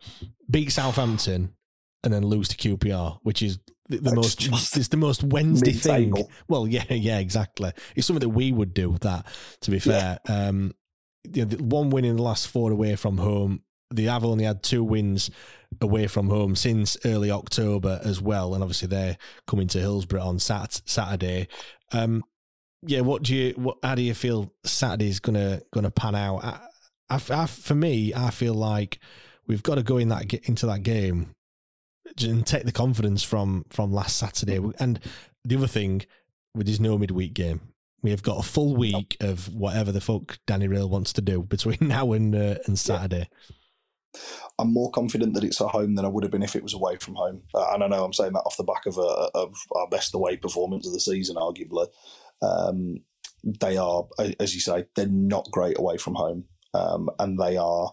beat 0.48 0.70
Southampton 0.70 1.54
and 2.04 2.12
then 2.12 2.24
lose 2.24 2.48
to 2.48 2.56
QPR, 2.56 3.18
which 3.22 3.42
is 3.42 3.58
the, 3.88 3.98
the 3.98 4.14
most 4.14 4.46
it's 4.76 4.88
the 4.88 4.96
most 4.96 5.22
Wednesday 5.22 5.72
thing. 5.72 6.14
Well, 6.48 6.66
yeah, 6.66 6.84
yeah, 6.90 7.18
exactly. 7.18 7.72
It's 7.94 8.06
something 8.06 8.20
that 8.20 8.34
we 8.34 8.52
would 8.52 8.74
do. 8.74 8.96
That, 9.00 9.26
to 9.62 9.70
be 9.70 9.78
fair, 9.78 10.18
yeah. 10.28 10.48
um, 10.48 10.74
you 11.24 11.44
know, 11.44 11.56
one 11.58 11.90
win 11.90 12.04
in 12.04 12.16
the 12.16 12.22
last 12.22 12.48
four 12.48 12.72
away 12.72 12.96
from 12.96 13.18
home. 13.18 13.62
They 13.92 14.04
have 14.04 14.24
only 14.24 14.44
had 14.44 14.62
two 14.62 14.82
wins 14.82 15.30
away 15.80 16.06
from 16.06 16.30
home 16.30 16.56
since 16.56 16.96
early 17.04 17.30
October 17.30 18.00
as 18.02 18.22
well, 18.22 18.54
and 18.54 18.62
obviously 18.62 18.88
they're 18.88 19.18
coming 19.46 19.68
to 19.68 19.80
Hillsborough 19.80 20.22
on 20.22 20.38
sat- 20.38 20.80
Saturday. 20.86 21.48
Um, 21.92 22.24
yeah, 22.84 23.00
what 23.00 23.22
do 23.22 23.34
you? 23.34 23.52
What? 23.56 23.78
How 23.82 23.94
do 23.94 24.02
you 24.02 24.14
feel 24.14 24.52
Saturday's 24.64 25.20
gonna 25.20 25.60
gonna 25.72 25.90
pan 25.90 26.14
out? 26.14 26.38
I, 26.42 26.60
I, 27.10 27.20
I, 27.30 27.46
for 27.46 27.74
me, 27.74 28.14
I 28.14 28.30
feel 28.30 28.54
like 28.54 28.98
we've 29.46 29.62
got 29.62 29.74
to 29.74 29.82
go 29.82 29.98
in 29.98 30.08
that 30.08 30.32
into 30.48 30.66
that 30.66 30.82
game 30.82 31.34
and 32.20 32.46
take 32.46 32.64
the 32.64 32.72
confidence 32.72 33.22
from 33.22 33.64
from 33.68 33.92
last 33.92 34.16
Saturday. 34.16 34.60
And 34.78 35.00
the 35.44 35.56
other 35.56 35.66
thing 35.66 36.02
with 36.54 36.66
his 36.66 36.80
no 36.80 36.98
midweek 36.98 37.34
game, 37.34 37.60
we 38.02 38.10
have 38.10 38.22
got 38.22 38.38
a 38.38 38.48
full 38.48 38.76
week 38.76 39.16
of 39.20 39.52
whatever 39.54 39.92
the 39.92 40.00
fuck 40.00 40.38
Danny 40.46 40.68
Röhl 40.68 40.88
wants 40.88 41.12
to 41.14 41.22
do 41.22 41.42
between 41.42 41.78
now 41.80 42.12
and 42.12 42.34
uh, 42.34 42.56
and 42.66 42.78
Saturday. 42.78 43.28
I'm 44.58 44.72
more 44.72 44.90
confident 44.90 45.34
that 45.34 45.44
it's 45.44 45.60
at 45.60 45.68
home 45.68 45.94
than 45.94 46.04
I 46.04 46.08
would 46.08 46.22
have 46.22 46.30
been 46.30 46.42
if 46.42 46.54
it 46.54 46.62
was 46.62 46.74
away 46.74 46.96
from 46.96 47.14
home. 47.14 47.42
Uh, 47.54 47.70
and 47.72 47.82
I 47.82 47.88
know 47.88 48.04
I'm 48.04 48.12
saying 48.12 48.34
that 48.34 48.40
off 48.40 48.58
the 48.58 48.64
back 48.64 48.84
of 48.86 48.98
a, 48.98 49.30
of 49.34 49.54
our 49.74 49.88
best 49.88 50.14
away 50.14 50.36
performance 50.36 50.86
of 50.86 50.92
the 50.92 51.00
season, 51.00 51.36
arguably. 51.36 51.88
Um, 52.42 52.98
they 53.42 53.76
are, 53.76 54.04
as 54.38 54.54
you 54.54 54.60
say, 54.60 54.84
they're 54.94 55.06
not 55.06 55.50
great 55.50 55.78
away 55.78 55.96
from 55.96 56.14
home, 56.14 56.44
um, 56.74 57.08
and 57.18 57.38
they 57.38 57.56
are 57.56 57.92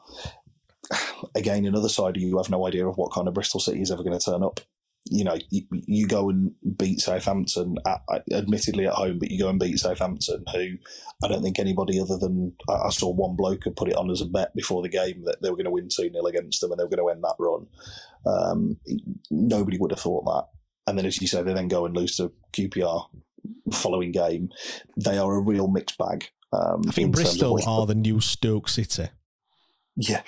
again, 1.36 1.66
another 1.66 1.90
side 1.90 2.18
of 2.18 2.22
you 2.22 2.38
have 2.38 2.49
no 2.49 2.68
idea 2.68 2.88
of 2.88 2.98
what 2.98 3.11
kind 3.11 3.28
of 3.28 3.34
Bristol 3.34 3.60
City 3.60 3.82
is 3.82 3.91
ever 3.91 4.03
going 4.03 4.18
to 4.18 4.24
turn 4.24 4.44
up. 4.44 4.60
You 5.06 5.24
know, 5.24 5.38
you, 5.49 5.64
you 5.72 6.07
go 6.07 6.30
and 6.30 6.52
beat 6.78 6.99
Southampton, 6.99 7.78
at, 7.88 8.02
admittedly 8.34 8.86
at 8.86 8.94
home, 8.94 9.18
but 9.18 9.32
you 9.32 9.40
go 9.40 9.49
and 9.49 9.60
beat 9.60 9.80
Southampton, 9.80 10.44
who 10.53 10.74
I 11.24 11.28
don't 11.28 11.41
think 11.41 11.57
anybody 11.57 11.99
other 11.99 12.18
than 12.18 12.53
I 12.68 12.90
saw 12.90 13.10
one 13.10 13.36
bloke 13.36 13.64
had 13.64 13.78
put 13.78 13.88
it 13.88 13.95
on 13.95 14.11
as 14.11 14.22
a 14.22 14.26
bet 14.26 14.53
before 14.56 14.82
the 14.82 14.90
game 14.90 15.24
that 15.26 15.41
they 15.41 15.49
were 15.49 15.56
going 15.56 15.66
to 15.66 15.72
win 15.72 15.88
2 15.88 16.11
0 16.11 16.26
against 16.26 16.60
them 16.61 16.72
and 16.72 16.80
they 16.80 16.84
were 16.84 16.90
going 16.90 17.03
to 17.03 17.10
end 17.10 17.24
that 17.24 17.36
run. 17.40 17.68
Um, 18.26 18.78
nobody 19.32 19.78
would 19.78 19.91
have 19.91 20.02
thought 20.02 20.26
that. 20.26 20.48
And 20.86 20.98
then, 20.98 21.06
as 21.06 21.22
you 21.22 21.28
say, 21.28 21.44
they 21.44 21.53
then 21.53 21.70
go 21.70 21.86
and 21.86 21.95
lose 21.95 22.18
to 22.18 22.34
QPR 22.53 23.07
following 23.72 24.11
game. 24.11 24.49
They 24.98 25.18
are 25.18 25.34
a 25.34 25.41
real 25.41 25.68
mixed 25.68 25.98
bag. 25.98 26.26
Um, 26.52 26.82
I 26.88 26.91
think 26.91 27.14
Bristol 27.14 27.60
are 27.68 27.86
the 27.86 27.95
new 27.95 28.20
Stoke 28.20 28.70
City. 28.70 29.10
Yeah. 29.95 30.22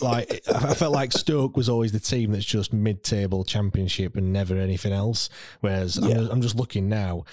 like 0.00 0.42
I 0.48 0.74
felt 0.74 0.94
like 0.94 1.12
Stoke 1.12 1.56
was 1.56 1.68
always 1.68 1.92
the 1.92 2.00
team 2.00 2.32
that's 2.32 2.44
just 2.44 2.72
mid-table 2.72 3.44
championship 3.44 4.16
and 4.16 4.32
never 4.32 4.56
anything 4.56 4.92
else. 4.92 5.28
Whereas 5.60 5.98
yeah. 6.00 6.16
I'm, 6.16 6.30
I'm, 6.30 6.40
just 6.40 6.56
looking 6.56 6.88
now, 6.88 7.24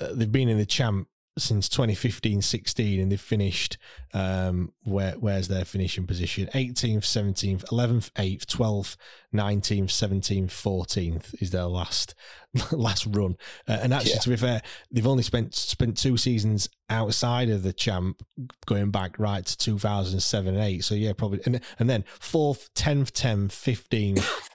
uh, 0.00 0.08
they've 0.14 0.30
been 0.30 0.48
in 0.48 0.58
the 0.58 0.66
champ 0.66 1.08
since 1.36 1.68
2015-16 1.68 3.02
and 3.02 3.10
they've 3.10 3.20
finished 3.20 3.76
um, 4.12 4.72
where 4.84 5.12
where's 5.12 5.48
their 5.48 5.64
finishing 5.64 6.06
position 6.06 6.48
18th 6.54 6.98
17th 6.98 7.64
11th 7.64 8.12
8th 8.12 8.44
12th 8.44 8.96
19th 9.34 9.86
17th 9.86 10.46
14th 10.46 11.42
is 11.42 11.50
their 11.50 11.64
last 11.64 12.14
last 12.72 13.06
run 13.10 13.36
uh, 13.66 13.78
and 13.82 13.92
actually 13.92 14.12
yeah. 14.12 14.18
to 14.18 14.30
be 14.30 14.36
fair 14.36 14.62
they've 14.92 15.06
only 15.06 15.24
spent 15.24 15.54
spent 15.54 15.96
two 15.96 16.16
seasons 16.16 16.68
outside 16.88 17.50
of 17.50 17.64
the 17.64 17.72
champ 17.72 18.22
going 18.66 18.92
back 18.92 19.18
right 19.18 19.44
to 19.44 19.56
2007 19.58 20.54
and 20.54 20.62
8 20.62 20.84
so 20.84 20.94
yeah 20.94 21.12
probably 21.12 21.40
and, 21.46 21.60
and 21.80 21.90
then 21.90 22.04
4th 22.20 22.70
10th 22.74 23.10
10th 23.10 23.48
15th 23.48 24.50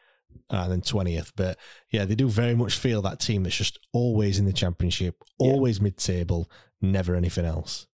and 0.52 0.72
then 0.72 0.82
20th. 0.82 1.32
But 1.36 1.58
yeah, 1.92 2.06
they 2.06 2.16
do 2.16 2.28
very 2.28 2.56
much 2.56 2.78
feel 2.78 3.02
that 3.04 3.20
team 3.20 3.44
that's 3.44 3.56
just 3.56 3.80
always 3.94 4.40
in 4.40 4.46
the 4.46 4.54
championship, 4.54 5.24
always 5.38 5.78
yeah. 5.78 5.84
mid 5.84 5.98
table, 5.98 6.50
never 6.82 7.16
anything 7.16 7.46
else. 7.46 7.88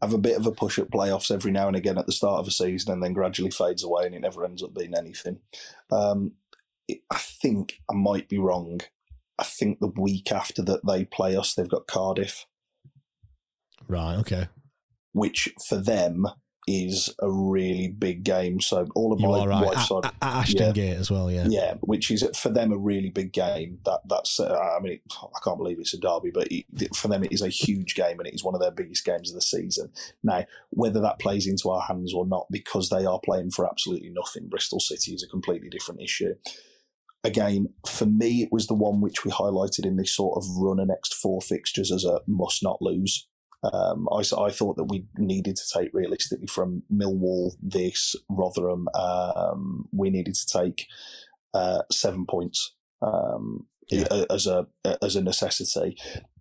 Have 0.00 0.14
a 0.14 0.18
bit 0.18 0.36
of 0.36 0.46
a 0.46 0.52
push 0.52 0.78
at 0.78 0.90
playoffs 0.90 1.30
every 1.30 1.50
now 1.50 1.68
and 1.68 1.76
again 1.76 1.98
at 1.98 2.06
the 2.06 2.12
start 2.12 2.40
of 2.40 2.48
a 2.48 2.50
season 2.50 2.92
and 2.92 3.02
then 3.02 3.12
gradually 3.12 3.50
fades 3.50 3.84
away 3.84 4.06
and 4.06 4.14
it 4.14 4.20
never 4.20 4.44
ends 4.44 4.62
up 4.62 4.74
being 4.74 4.94
anything. 4.96 5.40
Um, 5.90 6.32
I 6.90 7.18
think 7.18 7.80
I 7.90 7.94
might 7.94 8.28
be 8.28 8.38
wrong. 8.38 8.80
I 9.38 9.44
think 9.44 9.80
the 9.80 9.88
week 9.88 10.32
after 10.32 10.62
that 10.62 10.86
they 10.86 11.04
play 11.04 11.36
us, 11.36 11.54
they've 11.54 11.68
got 11.68 11.86
Cardiff. 11.86 12.46
Right, 13.88 14.16
okay. 14.16 14.48
Which 15.12 15.52
for 15.68 15.76
them 15.76 16.26
is 16.66 17.14
a 17.20 17.30
really 17.30 17.88
big 17.88 18.24
game. 18.24 18.60
So 18.60 18.88
all 18.96 19.12
of 19.12 19.20
You 19.20 19.28
my 19.28 19.46
right. 19.46 19.66
wife's 19.66 19.82
At, 19.82 19.86
side, 19.86 20.04
at 20.04 20.14
Ashton 20.20 20.66
yeah. 20.66 20.72
Gate 20.72 20.96
as 20.96 21.10
well, 21.10 21.30
yeah. 21.30 21.46
yeah, 21.48 21.74
which 21.80 22.10
is 22.10 22.28
for 22.36 22.48
them 22.48 22.72
a 22.72 22.76
really 22.76 23.10
big 23.10 23.32
game. 23.32 23.78
That 23.84 24.00
that's 24.08 24.40
uh, 24.40 24.58
I 24.76 24.80
mean 24.80 24.98
I 25.10 25.38
can't 25.44 25.58
believe 25.58 25.78
it's 25.78 25.94
a 25.94 26.00
derby, 26.00 26.30
but 26.32 26.48
it, 26.50 26.94
for 26.96 27.08
them 27.08 27.22
it 27.22 27.32
is 27.32 27.42
a 27.42 27.48
huge 27.48 27.94
game 27.94 28.18
and 28.18 28.26
it 28.26 28.34
is 28.34 28.42
one 28.42 28.54
of 28.54 28.60
their 28.60 28.72
biggest 28.72 29.04
games 29.04 29.30
of 29.30 29.36
the 29.36 29.42
season. 29.42 29.92
Now 30.22 30.44
whether 30.70 31.00
that 31.00 31.20
plays 31.20 31.46
into 31.46 31.70
our 31.70 31.82
hands 31.82 32.12
or 32.12 32.26
not, 32.26 32.46
because 32.50 32.88
they 32.88 33.04
are 33.04 33.20
playing 33.24 33.50
for 33.50 33.68
absolutely 33.68 34.10
nothing, 34.10 34.48
Bristol 34.48 34.80
City 34.80 35.12
is 35.12 35.22
a 35.22 35.28
completely 35.28 35.68
different 35.68 36.00
issue. 36.00 36.34
Again, 37.22 37.68
for 37.88 38.06
me, 38.06 38.42
it 38.42 38.50
was 38.52 38.68
the 38.68 38.74
one 38.74 39.00
which 39.00 39.24
we 39.24 39.32
highlighted 39.32 39.84
in 39.84 39.96
this 39.96 40.14
sort 40.14 40.36
of 40.36 40.44
run 40.56 40.78
of 40.78 40.86
next 40.86 41.14
four 41.14 41.40
fixtures 41.40 41.90
as 41.90 42.04
a 42.04 42.20
must 42.26 42.62
not 42.62 42.80
lose. 42.80 43.26
Um, 43.72 44.08
I, 44.12 44.22
I 44.38 44.50
thought 44.50 44.76
that 44.76 44.84
we 44.84 45.06
needed 45.16 45.56
to 45.56 45.78
take 45.78 45.90
realistically 45.92 46.46
from 46.46 46.82
Millwall, 46.92 47.52
this 47.62 48.14
Rotherham. 48.28 48.88
Um, 48.94 49.88
we 49.92 50.10
needed 50.10 50.34
to 50.34 50.46
take 50.46 50.86
uh, 51.54 51.82
seven 51.90 52.26
points 52.26 52.74
um, 53.02 53.66
i- 53.92 54.26
as 54.30 54.46
a 54.46 54.66
as 55.02 55.16
a 55.16 55.22
necessity. 55.22 55.96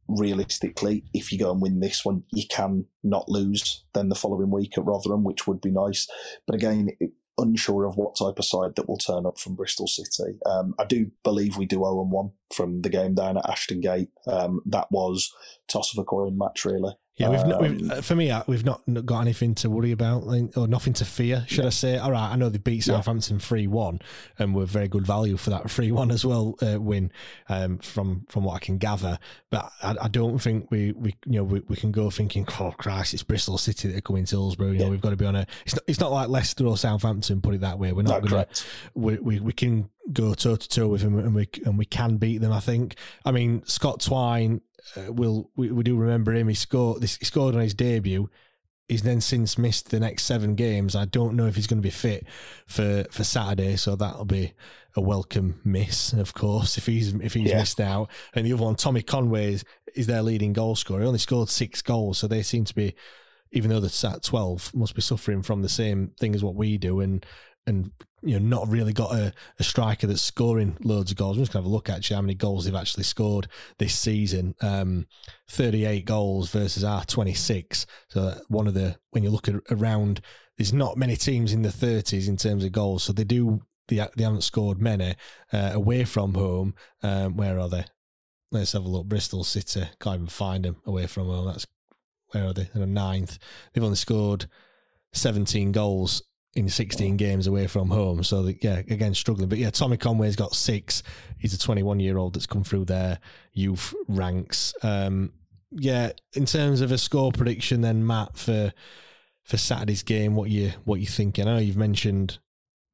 Realistically, 0.08 1.04
if 1.16 1.32
you 1.32 1.40
go 1.40 1.52
and 1.52 1.62
win 1.62 1.80
this 1.80 2.06
one, 2.06 2.24
you 2.32 2.44
can 2.48 2.86
not 3.04 3.28
lose 3.28 3.84
then 3.94 4.10
the 4.10 4.16
following 4.16 4.52
week 4.52 4.78
at 4.78 4.86
Rotherham, 4.86 5.24
which 5.24 5.48
would 5.48 5.60
be 5.62 5.72
nice. 5.72 6.08
But 6.46 6.56
again, 6.56 6.90
it, 7.00 7.12
unsure 7.38 7.86
of 7.86 7.98
what 7.98 8.16
type 8.16 8.40
of 8.40 8.46
side 8.46 8.76
that 8.76 8.88
will 8.88 8.98
turn 8.98 9.26
up 9.26 9.38
from 9.40 9.56
Bristol 9.56 9.88
City. 9.88 10.38
Um, 10.46 10.74
I 10.80 10.86
do 10.86 11.12
believe 11.24 11.58
we 11.58 11.66
do 11.66 11.78
0 11.78 12.02
and 12.04 12.12
1 12.12 12.32
from 12.54 12.82
the 12.82 12.90
game 12.90 13.14
down 13.16 13.38
at 13.38 13.50
Ashton 13.50 13.82
Gate. 13.82 14.10
Um, 14.28 14.62
that 14.68 14.90
was 14.92 15.34
toss 15.68 15.92
of 15.94 16.00
a 16.02 16.06
coin 16.06 16.38
match, 16.38 16.64
really. 16.64 16.94
Yeah, 17.18 17.30
we've, 17.30 17.46
not, 17.46 17.64
Um, 17.64 17.78
we've 17.78 17.92
uh, 17.92 18.02
for 18.02 18.14
me, 18.16 18.30
uh, 18.30 18.44
we've 18.46 18.66
not 18.66 18.86
not 18.88 19.06
got 19.06 19.22
anything 19.22 19.56
to 19.56 19.70
worry 19.70 19.92
about 19.94 20.24
or 20.58 20.68
nothing 20.68 20.92
to 20.94 21.06
fear, 21.06 21.46
should 21.48 21.66
I 21.66 21.70
say? 21.70 21.98
All 21.98 22.12
right, 22.12 22.30
I 22.32 22.36
know 22.36 22.50
they 22.50 22.58
beat 22.58 22.82
Southampton 22.84 23.40
three 23.40 23.68
one, 23.68 24.00
and 24.38 24.54
were 24.54 24.66
very 24.66 24.90
good 24.90 25.06
value 25.08 25.38
for 25.38 25.50
that 25.52 25.72
three 25.76 25.92
one 25.94 26.12
as 26.12 26.26
well 26.26 26.56
uh, 26.62 26.80
win. 26.82 27.12
Um, 27.48 27.78
from 27.78 28.26
from 28.28 28.44
what 28.44 28.56
I 28.56 28.60
can 28.60 28.78
gather, 28.78 29.18
but 29.50 29.72
I, 29.82 29.96
I 30.02 30.08
don't 30.10 30.40
think 30.40 30.70
we, 30.72 30.92
we 30.92 31.16
you 31.26 31.38
know 31.38 31.46
we, 31.46 31.62
we 31.62 31.78
can 31.78 31.94
go 31.94 32.10
thinking, 32.10 32.46
oh 32.60 32.74
Christ, 32.78 33.14
it's 33.14 33.24
Bristol 33.24 33.58
City 33.58 33.88
that 33.88 33.98
are 33.98 34.02
coming 34.02 34.26
to 34.26 34.36
Hillsborough. 34.36 34.72
You 34.72 34.80
know, 34.80 34.86
Yeah. 34.86 34.90
we've 34.92 35.02
got 35.02 35.12
to 35.12 35.16
be 35.16 35.26
on 35.26 35.38
a. 35.38 35.48
It's 35.66 35.76
not 35.76 35.84
it's 35.88 36.00
not 36.02 36.12
like 36.12 36.28
Leicester 36.28 36.66
or 36.66 36.78
Southampton. 36.78 37.40
Put 37.42 37.56
it 37.56 37.62
that 37.62 37.80
way. 37.80 37.94
We're 37.94 38.04
No, 38.04 38.20
not 38.20 38.28
going 38.28 38.46
to 38.46 38.64
we, 38.94 39.18
we, 39.20 39.40
we 39.40 39.54
can 39.54 39.90
go 40.12 40.34
toe 40.34 40.58
to 40.58 40.68
toe 40.70 40.88
with 40.90 41.02
them 41.02 41.18
and 41.18 41.34
we 41.34 41.48
and 41.66 41.78
we 41.78 41.86
can 41.86 42.18
beat 42.18 42.40
them. 42.40 42.52
I 42.52 42.60
think. 42.60 42.98
I 43.24 43.32
mean, 43.32 43.64
Scott 43.66 44.02
Twine 44.02 44.60
uh, 44.98 45.12
will 45.12 45.52
we, 45.56 45.72
we 45.72 45.84
do 45.84 45.96
remember 45.98 46.34
him. 46.34 46.48
He 46.48 46.56
scored 46.56 47.02
this. 47.02 47.18
He 47.18 47.26
scored 47.26 47.56
on 47.56 47.62
his 47.62 47.74
debut. 47.74 48.30
He's 48.88 49.02
then 49.02 49.20
since 49.20 49.58
missed 49.58 49.90
the 49.90 50.00
next 50.00 50.26
seven 50.26 50.54
games. 50.54 50.96
I 50.96 51.06
don't 51.06 51.36
know 51.36 51.48
if 51.48 51.56
he's 51.56 51.66
going 51.66 51.82
to 51.82 51.86
be 51.86 51.90
fit 51.90 52.28
for 52.68 53.06
for 53.10 53.24
Saturday, 53.24 53.78
so 53.78 53.96
that'll 53.96 54.26
be 54.26 54.54
a 54.96 55.02
welcome 55.02 55.60
miss, 55.66 56.14
of 56.14 56.34
course, 56.34 56.78
if 56.78 56.86
he's 56.86 57.14
if 57.16 57.34
he's 57.34 57.50
Yeah. 57.50 57.58
missed 57.60 57.80
out. 57.82 58.10
And 58.34 58.46
the 58.46 58.54
other 58.54 58.64
one, 58.64 58.76
Tommy 58.76 59.02
Conway, 59.02 59.54
is, 59.54 59.66
is 59.96 60.08
their 60.08 60.22
leading 60.22 60.54
goal 60.54 60.76
scorer. 60.76 61.02
He 61.02 61.08
only 61.08 61.20
scored 61.20 61.50
six 61.50 61.82
goals, 61.82 62.20
so 62.20 62.28
they 62.28 62.44
seem 62.44 62.64
to 62.66 62.76
be, 62.76 62.96
even 63.52 63.72
though 63.72 63.80
they're 63.80 63.90
sat 63.90 64.22
twelve, 64.22 64.72
must 64.76 64.94
be 64.96 65.02
suffering 65.02 65.42
from 65.42 65.64
the 65.64 65.70
same 65.70 66.12
thing 66.20 66.36
as 66.36 66.44
what 66.44 66.56
we 66.56 66.78
do, 66.78 67.00
and 67.02 67.26
and 67.68 67.92
you 68.22 68.40
know 68.40 68.46
not 68.46 68.68
really 68.68 68.94
got 68.94 69.14
a, 69.14 69.34
a 69.60 69.64
striker 69.64 70.08
that's 70.08 70.22
scoring 70.22 70.78
loads 70.84 71.12
of 71.12 71.18
goals. 71.18 71.38
I'm 71.38 71.44
just 71.44 71.54
gonna 71.54 71.64
have 71.64 71.72
a 71.72 71.74
look 71.74 71.90
actually 71.90 72.16
how 72.16 72.22
many 72.22 72.36
goals 72.36 72.66
they've 72.66 72.76
actually 72.76 73.04
scored 73.04 73.48
this 73.78 73.96
season. 73.96 74.56
Um, 74.62 75.08
38 75.50 76.06
goals 76.06 76.50
versus 76.50 76.84
our 76.84 77.06
26. 77.06 77.86
So 78.10 78.36
one 78.48 78.68
of 78.68 78.74
the 78.74 78.98
when 79.12 79.24
you 79.24 79.30
look 79.30 79.48
at 79.48 79.56
around, 79.70 80.22
there's 80.58 80.74
not 80.74 80.98
many 80.98 81.16
teams 81.16 81.54
in 81.54 81.62
the 81.62 81.70
30s 81.70 82.28
in 82.28 82.38
terms 82.38 82.64
of 82.64 82.72
goals. 82.72 83.04
So 83.04 83.14
they 83.14 83.24
do 83.24 83.62
they, 83.88 84.06
they 84.16 84.24
haven't 84.24 84.44
scored 84.44 84.82
many 84.82 85.16
uh, 85.54 85.72
away 85.74 86.04
from 86.06 86.34
home. 86.34 86.74
Um, 87.04 87.38
where 87.38 87.60
are 87.60 87.70
they? 87.70 87.86
Let's 88.52 88.74
have 88.74 88.86
a 88.86 88.90
look. 88.90 89.06
Bristol 89.06 89.44
City 89.44 89.88
can't 90.00 90.16
even 90.16 90.28
find 90.28 90.66
them 90.66 90.78
away 90.86 91.08
from 91.08 91.28
home. 91.28 91.48
That's 91.48 91.68
where 92.30 92.46
are 92.46 92.54
they? 92.54 92.70
They're 92.74 92.86
ninth. 92.86 93.38
They've 93.74 93.84
only 93.84 93.98
scored 93.98 94.48
17 95.14 95.72
goals 95.72 96.24
in 96.56 96.70
16 96.70 97.18
games 97.18 97.48
away 97.48 97.68
from 97.68 97.90
home. 97.90 98.24
So, 98.24 98.50
yeah, 98.62 98.78
again, 98.78 99.14
struggling. 99.14 99.50
But 99.50 99.58
yeah, 99.58 99.70
Tommy 99.70 99.98
Conway's 99.98 100.38
got 100.38 100.56
six. 100.56 101.04
He's 101.38 101.54
a 101.54 101.60
21 101.60 102.00
year 102.00 102.18
old 102.18 102.34
that's 102.34 102.46
come 102.46 102.64
through 102.64 102.86
their 102.86 103.20
youth 103.54 103.94
ranks. 104.08 104.74
Um, 104.82 105.34
yeah, 105.72 106.12
in 106.34 106.46
terms 106.46 106.82
of 106.82 106.92
a 106.92 106.98
score 106.98 107.32
prediction, 107.32 107.82
then 107.82 108.08
Matt 108.08 108.38
for 108.38 108.72
for 109.44 109.58
Saturday's 109.58 110.04
game, 110.04 110.36
what 110.36 110.50
you 110.50 110.72
what 110.86 111.00
you 111.00 111.06
thinking? 111.06 111.48
I 111.48 111.54
know 111.54 111.60
you've 111.60 111.78
mentioned 111.78 112.40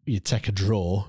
you 0.06 0.20
take 0.20 0.48
a 0.48 0.52
draw. 0.52 1.06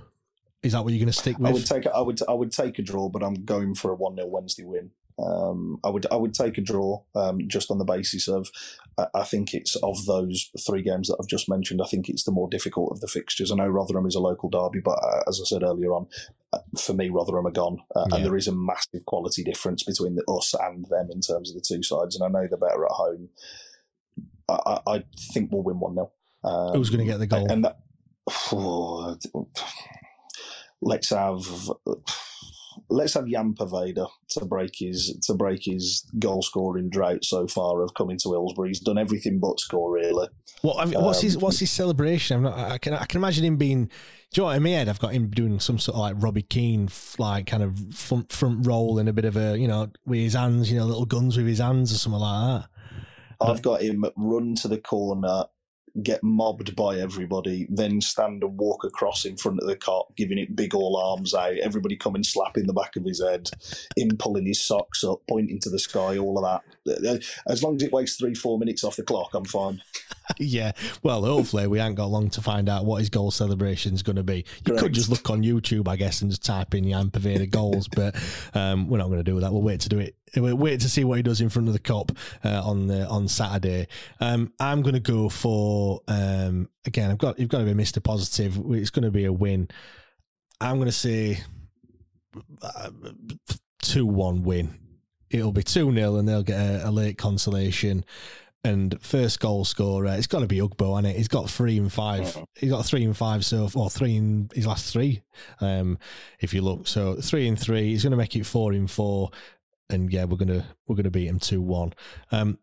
Is 0.62 0.72
that 0.72 0.84
what 0.84 0.92
you're 0.92 1.00
going 1.00 1.06
to 1.06 1.12
stick 1.12 1.38
with? 1.38 1.48
I 1.48 1.52
would 1.52 1.66
take 1.66 1.86
I 1.86 2.00
would 2.00 2.20
I 2.28 2.32
would 2.32 2.52
take 2.52 2.78
a 2.78 2.82
draw, 2.82 3.08
but 3.08 3.22
I'm 3.22 3.44
going 3.44 3.74
for 3.74 3.90
a 3.90 3.94
one 3.94 4.16
0 4.16 4.28
Wednesday 4.28 4.64
win. 4.64 4.90
Um, 5.18 5.78
I 5.84 5.90
would 5.90 6.06
I 6.10 6.16
would 6.16 6.34
take 6.34 6.58
a 6.58 6.62
draw 6.62 7.02
um, 7.14 7.40
just 7.46 7.70
on 7.70 7.78
the 7.78 7.84
basis 7.84 8.28
of 8.28 8.50
I, 8.98 9.06
I 9.14 9.24
think 9.24 9.54
it's 9.54 9.76
of 9.76 10.04
those 10.06 10.50
three 10.66 10.82
games 10.82 11.08
that 11.08 11.18
I've 11.20 11.28
just 11.28 11.48
mentioned. 11.48 11.80
I 11.82 11.86
think 11.88 12.08
it's 12.08 12.24
the 12.24 12.32
more 12.32 12.48
difficult 12.48 12.92
of 12.92 13.00
the 13.00 13.08
fixtures. 13.08 13.52
I 13.52 13.56
know 13.56 13.68
Rotherham 13.68 14.06
is 14.06 14.14
a 14.14 14.20
local 14.20 14.48
derby, 14.48 14.80
but 14.80 14.98
uh, 15.02 15.22
as 15.28 15.40
I 15.40 15.44
said 15.46 15.62
earlier 15.62 15.92
on, 15.92 16.06
uh, 16.52 16.58
for 16.78 16.94
me 16.94 17.10
Rotherham 17.10 17.46
are 17.46 17.50
gone, 17.52 17.78
uh, 17.94 18.06
Yeah. 18.08 18.16
and 18.16 18.24
there 18.24 18.36
is 18.36 18.48
a 18.48 18.54
massive 18.54 19.04
quality 19.06 19.44
difference 19.44 19.82
between 19.82 20.16
the, 20.16 20.24
us 20.30 20.54
and 20.54 20.86
them 20.86 21.08
in 21.10 21.20
terms 21.20 21.50
of 21.50 21.54
the 21.54 21.64
two 21.66 21.82
sides. 21.82 22.16
And 22.16 22.24
I 22.24 22.28
know 22.28 22.46
they're 22.48 22.58
better 22.58 22.84
at 22.84 22.92
home. 22.92 23.28
I, 24.48 24.58
I, 24.66 24.80
I 24.94 25.04
think 25.32 25.52
we'll 25.52 25.62
win 25.62 25.80
one 25.80 25.94
0 25.94 26.10
um, 26.44 26.72
Who's 26.74 26.90
going 26.90 27.06
to 27.06 27.10
get 27.10 27.18
the 27.18 27.26
goal? 27.26 27.46
And 27.50 27.64
that, 27.64 27.78
let's 30.82 31.10
have 31.10 31.70
let's 32.88 33.14
have 33.14 33.28
Ian 33.28 33.54
Poveda 33.54 34.08
to 34.30 34.44
break 34.44 34.72
his 34.76 35.18
to 35.26 35.34
break 35.34 35.64
his 35.64 36.04
goal 36.18 36.42
scoring 36.42 36.90
drought 36.90 37.24
so 37.24 37.46
far 37.46 37.82
of 37.82 37.94
coming 37.94 38.18
to 38.18 38.30
Hillsborough. 38.30 38.68
He's 38.68 38.80
done 38.80 38.98
everything 38.98 39.38
but 39.38 39.60
score 39.60 39.92
really. 39.92 40.28
What 40.62 40.78
I 40.78 40.84
mean, 40.84 41.02
what's 41.02 41.20
his 41.20 41.36
Um, 41.36 41.42
what's 41.42 41.58
his 41.58 41.70
celebration? 41.70 42.38
I'm 42.38 42.42
not, 42.44 42.58
I 42.58 42.78
can 42.78 42.94
I 42.94 43.04
can 43.04 43.18
imagine 43.18 43.44
him 43.44 43.56
being. 43.56 43.90
Do 44.32 44.40
you 44.40 44.42
know 44.42 44.46
what 44.46 44.56
in 44.56 44.62
my 44.62 44.70
head? 44.70 44.88
I've 44.88 45.00
got 45.00 45.12
him 45.12 45.28
doing 45.28 45.60
some 45.60 45.78
sort 45.78 45.96
of 45.96 46.00
like 46.00 46.14
Robbie 46.18 46.42
Keane, 46.42 46.88
like 47.18 47.46
kind 47.46 47.62
of 47.62 47.94
front 47.94 48.32
front 48.32 48.66
roll 48.66 48.98
and 48.98 49.08
a 49.08 49.12
bit 49.12 49.24
of 49.24 49.36
a 49.36 49.58
you 49.58 49.68
know 49.68 49.90
with 50.06 50.20
his 50.20 50.34
hands, 50.34 50.70
you 50.70 50.78
know, 50.78 50.86
little 50.86 51.06
guns 51.06 51.36
with 51.36 51.46
his 51.46 51.58
hands 51.58 51.92
or 51.92 51.96
something 51.96 52.20
like 52.20 52.62
that. 52.62 52.68
I've 53.40 53.62
got 53.62 53.82
him 53.82 54.04
run 54.16 54.54
to 54.56 54.68
the 54.68 54.78
corner, 54.78 55.44
get 56.00 56.22
mobbed 56.22 56.74
by 56.74 56.96
everybody, 56.96 57.66
then 57.68 58.00
stand 58.00 58.42
and 58.42 58.56
walk 58.58 58.84
across 58.84 59.24
in 59.24 59.36
front 59.36 59.60
of 59.60 59.66
the 59.66 59.76
Kop, 59.76 60.14
giving 60.16 60.38
it 60.38 60.56
big 60.56 60.74
all 60.74 60.96
arms 60.96 61.34
out. 61.34 61.56
Everybody 61.58 61.96
coming 61.96 62.24
slapping 62.24 62.66
the 62.66 62.72
back 62.72 62.96
of 62.96 63.04
his 63.04 63.22
head, 63.22 63.50
him 63.96 64.16
pulling 64.16 64.46
his 64.46 64.62
socks 64.62 65.04
up, 65.04 65.20
pointing 65.28 65.60
to 65.60 65.70
the 65.70 65.78
sky, 65.78 66.16
all 66.16 66.42
of 66.42 66.62
that. 66.86 67.24
As 67.46 67.62
long 67.62 67.76
as 67.76 67.82
it 67.82 67.92
wastes 67.92 68.16
three 68.18 68.34
four 68.34 68.58
minutes 68.58 68.84
off 68.84 68.96
the 68.96 69.02
clock, 69.02 69.34
I'm 69.34 69.44
fine. 69.44 69.82
Yeah. 70.38 70.72
Well, 71.02 71.24
hopefully 71.24 71.66
we 71.66 71.80
ain't 71.80 71.96
got 71.96 72.06
long 72.06 72.30
to 72.30 72.42
find 72.42 72.68
out 72.68 72.84
what 72.84 72.98
his 72.98 73.10
goal 73.10 73.30
celebration 73.30 73.94
is 73.94 74.02
going 74.02 74.16
to 74.16 74.22
be. 74.22 74.44
You 74.66 74.76
could 74.76 74.92
just 74.92 75.08
look 75.08 75.30
on 75.30 75.42
YouTube, 75.42 75.88
I 75.88 75.96
guess, 75.96 76.22
and 76.22 76.30
just 76.30 76.44
type 76.44 76.74
in 76.74 76.84
Ian 76.84 77.10
Poveda 77.10 77.48
goals, 77.50 77.88
but 77.88 78.14
um, 78.54 78.88
we're 78.88 78.98
not 78.98 79.06
going 79.06 79.18
to 79.18 79.24
do 79.24 79.38
that. 79.40 79.52
We'll 79.52 79.62
wait 79.62 79.80
to 79.80 79.88
do 79.88 79.98
it. 79.98 80.16
We'll 80.36 80.56
wait 80.56 80.80
to 80.80 80.88
see 80.88 81.04
what 81.04 81.16
he 81.16 81.22
does 81.22 81.40
in 81.40 81.48
front 81.48 81.68
of 81.68 81.74
the 81.74 81.80
Kop 81.80 82.16
uh, 82.44 82.62
on 82.64 82.86
the, 82.86 83.06
on 83.06 83.28
Saturday. 83.28 83.88
Um, 84.20 84.52
I'm 84.58 84.82
going 84.82 84.94
to 84.94 85.00
go 85.00 85.28
for 85.28 86.00
um, 86.08 86.68
again. 86.86 87.10
I've 87.10 87.18
got 87.18 87.38
you've 87.38 87.50
got 87.50 87.58
to 87.58 87.64
be 87.64 87.74
Mister 87.74 88.00
Positive. 88.00 88.58
It's 88.70 88.90
going 88.90 89.04
to 89.04 89.10
be 89.10 89.26
a 89.26 89.32
win. 89.32 89.68
I'm 90.60 90.76
going 90.76 90.86
to 90.86 90.92
say 90.92 91.40
two 93.82 94.06
one 94.06 94.42
win. 94.42 94.78
It'll 95.30 95.52
be 95.52 95.62
two 95.62 95.92
0 95.92 96.16
and 96.16 96.28
they'll 96.28 96.42
get 96.42 96.60
a, 96.60 96.88
a 96.88 96.90
late 96.90 97.16
consolation. 97.16 98.04
And 98.64 98.96
first 99.02 99.40
goal 99.40 99.64
scorer, 99.64 100.06
it's 100.06 100.28
got 100.28 100.40
to 100.40 100.46
be 100.46 100.58
Ugbo, 100.58 100.96
and 100.96 101.06
it? 101.06 101.16
He's 101.16 101.26
got 101.26 101.50
three 101.50 101.78
and 101.78 101.92
5 101.92 102.44
He's 102.54 102.70
got 102.70 102.86
three 102.86 103.04
and 103.04 103.16
five 103.16 103.44
so 103.44 103.68
or 103.74 103.90
three 103.90 104.16
in 104.16 104.50
his 104.54 104.68
last 104.68 104.92
three. 104.92 105.22
Um, 105.60 105.98
if 106.38 106.54
you 106.54 106.62
look, 106.62 106.86
so 106.86 107.16
three 107.16 107.48
and 107.48 107.58
three. 107.58 107.88
He's 107.88 108.04
going 108.04 108.12
to 108.12 108.16
make 108.16 108.36
it 108.36 108.46
four 108.46 108.72
in 108.72 108.86
four, 108.86 109.30
and 109.90 110.12
yeah, 110.12 110.24
we're 110.24 110.36
gonna 110.36 110.64
we're 110.86 110.94
gonna 110.94 111.10
beat 111.10 111.26
him 111.26 111.40
two 111.40 111.60
one. 111.60 111.92
Um, 112.30 112.58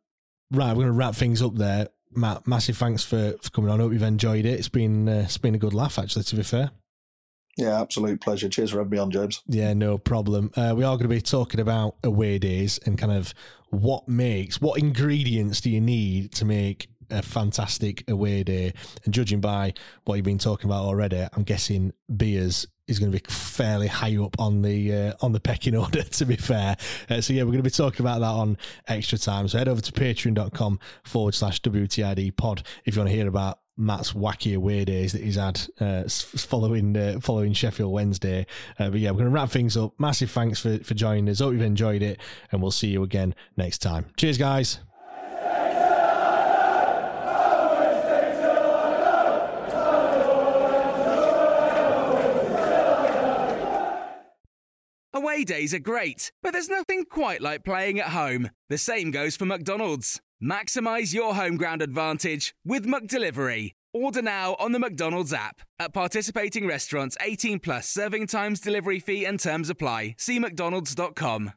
right, 0.51 0.75
we're 0.75 0.83
gonna 0.83 0.93
wrap 0.93 1.15
things 1.15 1.41
up 1.41 1.55
there. 1.55 1.89
Matt, 2.15 2.47
massive 2.47 2.77
thanks 2.77 3.03
for, 3.03 3.35
for 3.41 3.49
coming 3.51 3.69
on. 3.69 3.81
I 3.81 3.83
hope 3.83 3.91
you've 3.91 4.01
enjoyed 4.01 4.45
it. 4.45 4.57
It's 4.57 4.69
been 4.69 5.09
uh, 5.09 5.23
it's 5.25 5.37
been 5.37 5.55
a 5.55 5.59
good 5.59 5.73
laugh, 5.73 5.99
actually. 5.99 6.23
To 6.23 6.35
be 6.37 6.43
fair. 6.43 6.71
Yeah, 7.57 7.81
absolute 7.81 8.21
pleasure. 8.21 8.47
Cheers 8.47 8.71
for 8.71 8.77
having 8.77 8.91
me 8.91 8.97
on, 8.99 9.11
James. 9.11 9.41
Yeah, 9.45 9.73
no 9.73 9.97
problem. 9.97 10.49
Uh, 10.55 10.73
we 10.77 10.85
are 10.85 10.95
going 10.95 11.09
to 11.09 11.13
be 11.13 11.19
talking 11.19 11.59
about 11.59 11.97
away 12.05 12.39
days 12.39 12.79
and 12.85 12.97
kind 12.97 13.11
of 13.11 13.33
what 13.69 14.07
makes, 14.07 14.59
what 14.61 14.79
ingredients 14.79 15.61
do 15.61 15.69
you 15.69 15.81
need 15.81 16.31
to 16.33 16.45
make 16.45 16.89
a 17.11 17.21
fantastic 17.21 18.09
away 18.09 18.43
day. 18.43 18.73
And 19.05 19.13
judging 19.13 19.41
by 19.41 19.73
what 20.05 20.15
you've 20.15 20.25
been 20.25 20.37
talking 20.37 20.69
about 20.69 20.85
already, 20.85 21.25
I'm 21.33 21.43
guessing 21.43 21.93
beers 22.15 22.67
is 22.87 22.99
going 22.99 23.11
to 23.11 23.17
be 23.17 23.23
fairly 23.31 23.87
high 23.87 24.17
up 24.17 24.39
on 24.39 24.61
the 24.61 24.93
uh, 24.93 25.13
on 25.21 25.31
the 25.31 25.39
pecking 25.39 25.75
order. 25.75 26.03
To 26.03 26.25
be 26.25 26.35
fair, 26.35 26.75
uh, 27.09 27.21
so 27.21 27.33
yeah, 27.33 27.43
we're 27.43 27.51
going 27.51 27.57
to 27.57 27.63
be 27.63 27.69
talking 27.69 28.05
about 28.05 28.19
that 28.19 28.27
on 28.27 28.57
extra 28.87 29.17
time. 29.17 29.47
So 29.47 29.57
head 29.57 29.67
over 29.67 29.81
to 29.81 29.91
patreon.com 29.91 30.79
forward 31.03 31.35
slash 31.35 31.61
WTID 31.61 32.35
pod 32.35 32.63
if 32.85 32.95
you 32.95 33.01
want 33.01 33.09
to 33.09 33.15
hear 33.15 33.27
about 33.27 33.59
Matt's 33.79 34.13
wacky 34.13 34.55
away 34.55 34.83
days 34.85 35.13
that 35.13 35.23
he's 35.23 35.37
had 35.37 35.61
uh, 35.79 36.03
following 36.07 36.95
uh, 36.95 37.19
following 37.21 37.53
Sheffield 37.53 37.91
Wednesday. 37.91 38.45
Uh, 38.77 38.89
but 38.89 38.99
yeah, 38.99 39.11
we're 39.11 39.19
going 39.19 39.29
to 39.29 39.35
wrap 39.35 39.49
things 39.49 39.77
up. 39.77 39.93
Massive 39.97 40.29
thanks 40.29 40.59
for, 40.59 40.77
for 40.79 40.93
joining 40.93 41.29
us. 41.29 41.39
Hope 41.39 41.53
you've 41.53 41.61
enjoyed 41.61 42.01
it, 42.01 42.19
and 42.51 42.61
we'll 42.61 42.71
see 42.71 42.89
you 42.89 43.03
again 43.03 43.33
next 43.55 43.79
time. 43.79 44.07
Cheers, 44.17 44.37
guys. 44.37 44.79
Away 55.11 55.43
days 55.43 55.73
are 55.73 55.79
great, 55.79 56.31
but 56.41 56.51
there's 56.51 56.69
nothing 56.69 57.05
quite 57.05 57.41
like 57.41 57.63
playing 57.63 57.99
at 57.99 58.07
home. 58.07 58.49
The 58.69 58.77
same 58.77 59.11
goes 59.11 59.35
for 59.35 59.45
McDonald's. 59.45 60.21
Maximize 60.43 61.13
your 61.13 61.35
home 61.35 61.57
ground 61.57 61.81
advantage 61.81 62.55
with 62.63 62.85
McDelivery. 62.85 63.73
Order 63.93 64.21
now 64.21 64.55
on 64.59 64.71
the 64.71 64.79
McDonald's 64.79 65.33
app. 65.33 65.61
At 65.79 65.93
participating 65.93 66.65
restaurants, 66.65 67.17
18 67.21 67.59
plus 67.59 67.89
serving 67.89 68.27
times, 68.27 68.61
delivery 68.61 68.99
fee, 68.99 69.25
and 69.25 69.39
terms 69.39 69.69
apply. 69.69 70.15
See 70.17 70.39
McDonald's.com. 70.39 71.51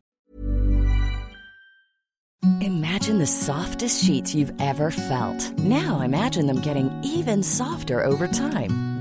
Imagine 2.60 3.18
the 3.18 3.26
softest 3.26 4.04
sheets 4.04 4.34
you've 4.34 4.52
ever 4.60 4.90
felt. 4.90 5.56
Now 5.59 6.00
imagine 6.00 6.46
them 6.46 6.60
getting 6.60 6.90
even 7.04 7.42
softer 7.42 8.04
over 8.04 8.26
time. 8.26 8.91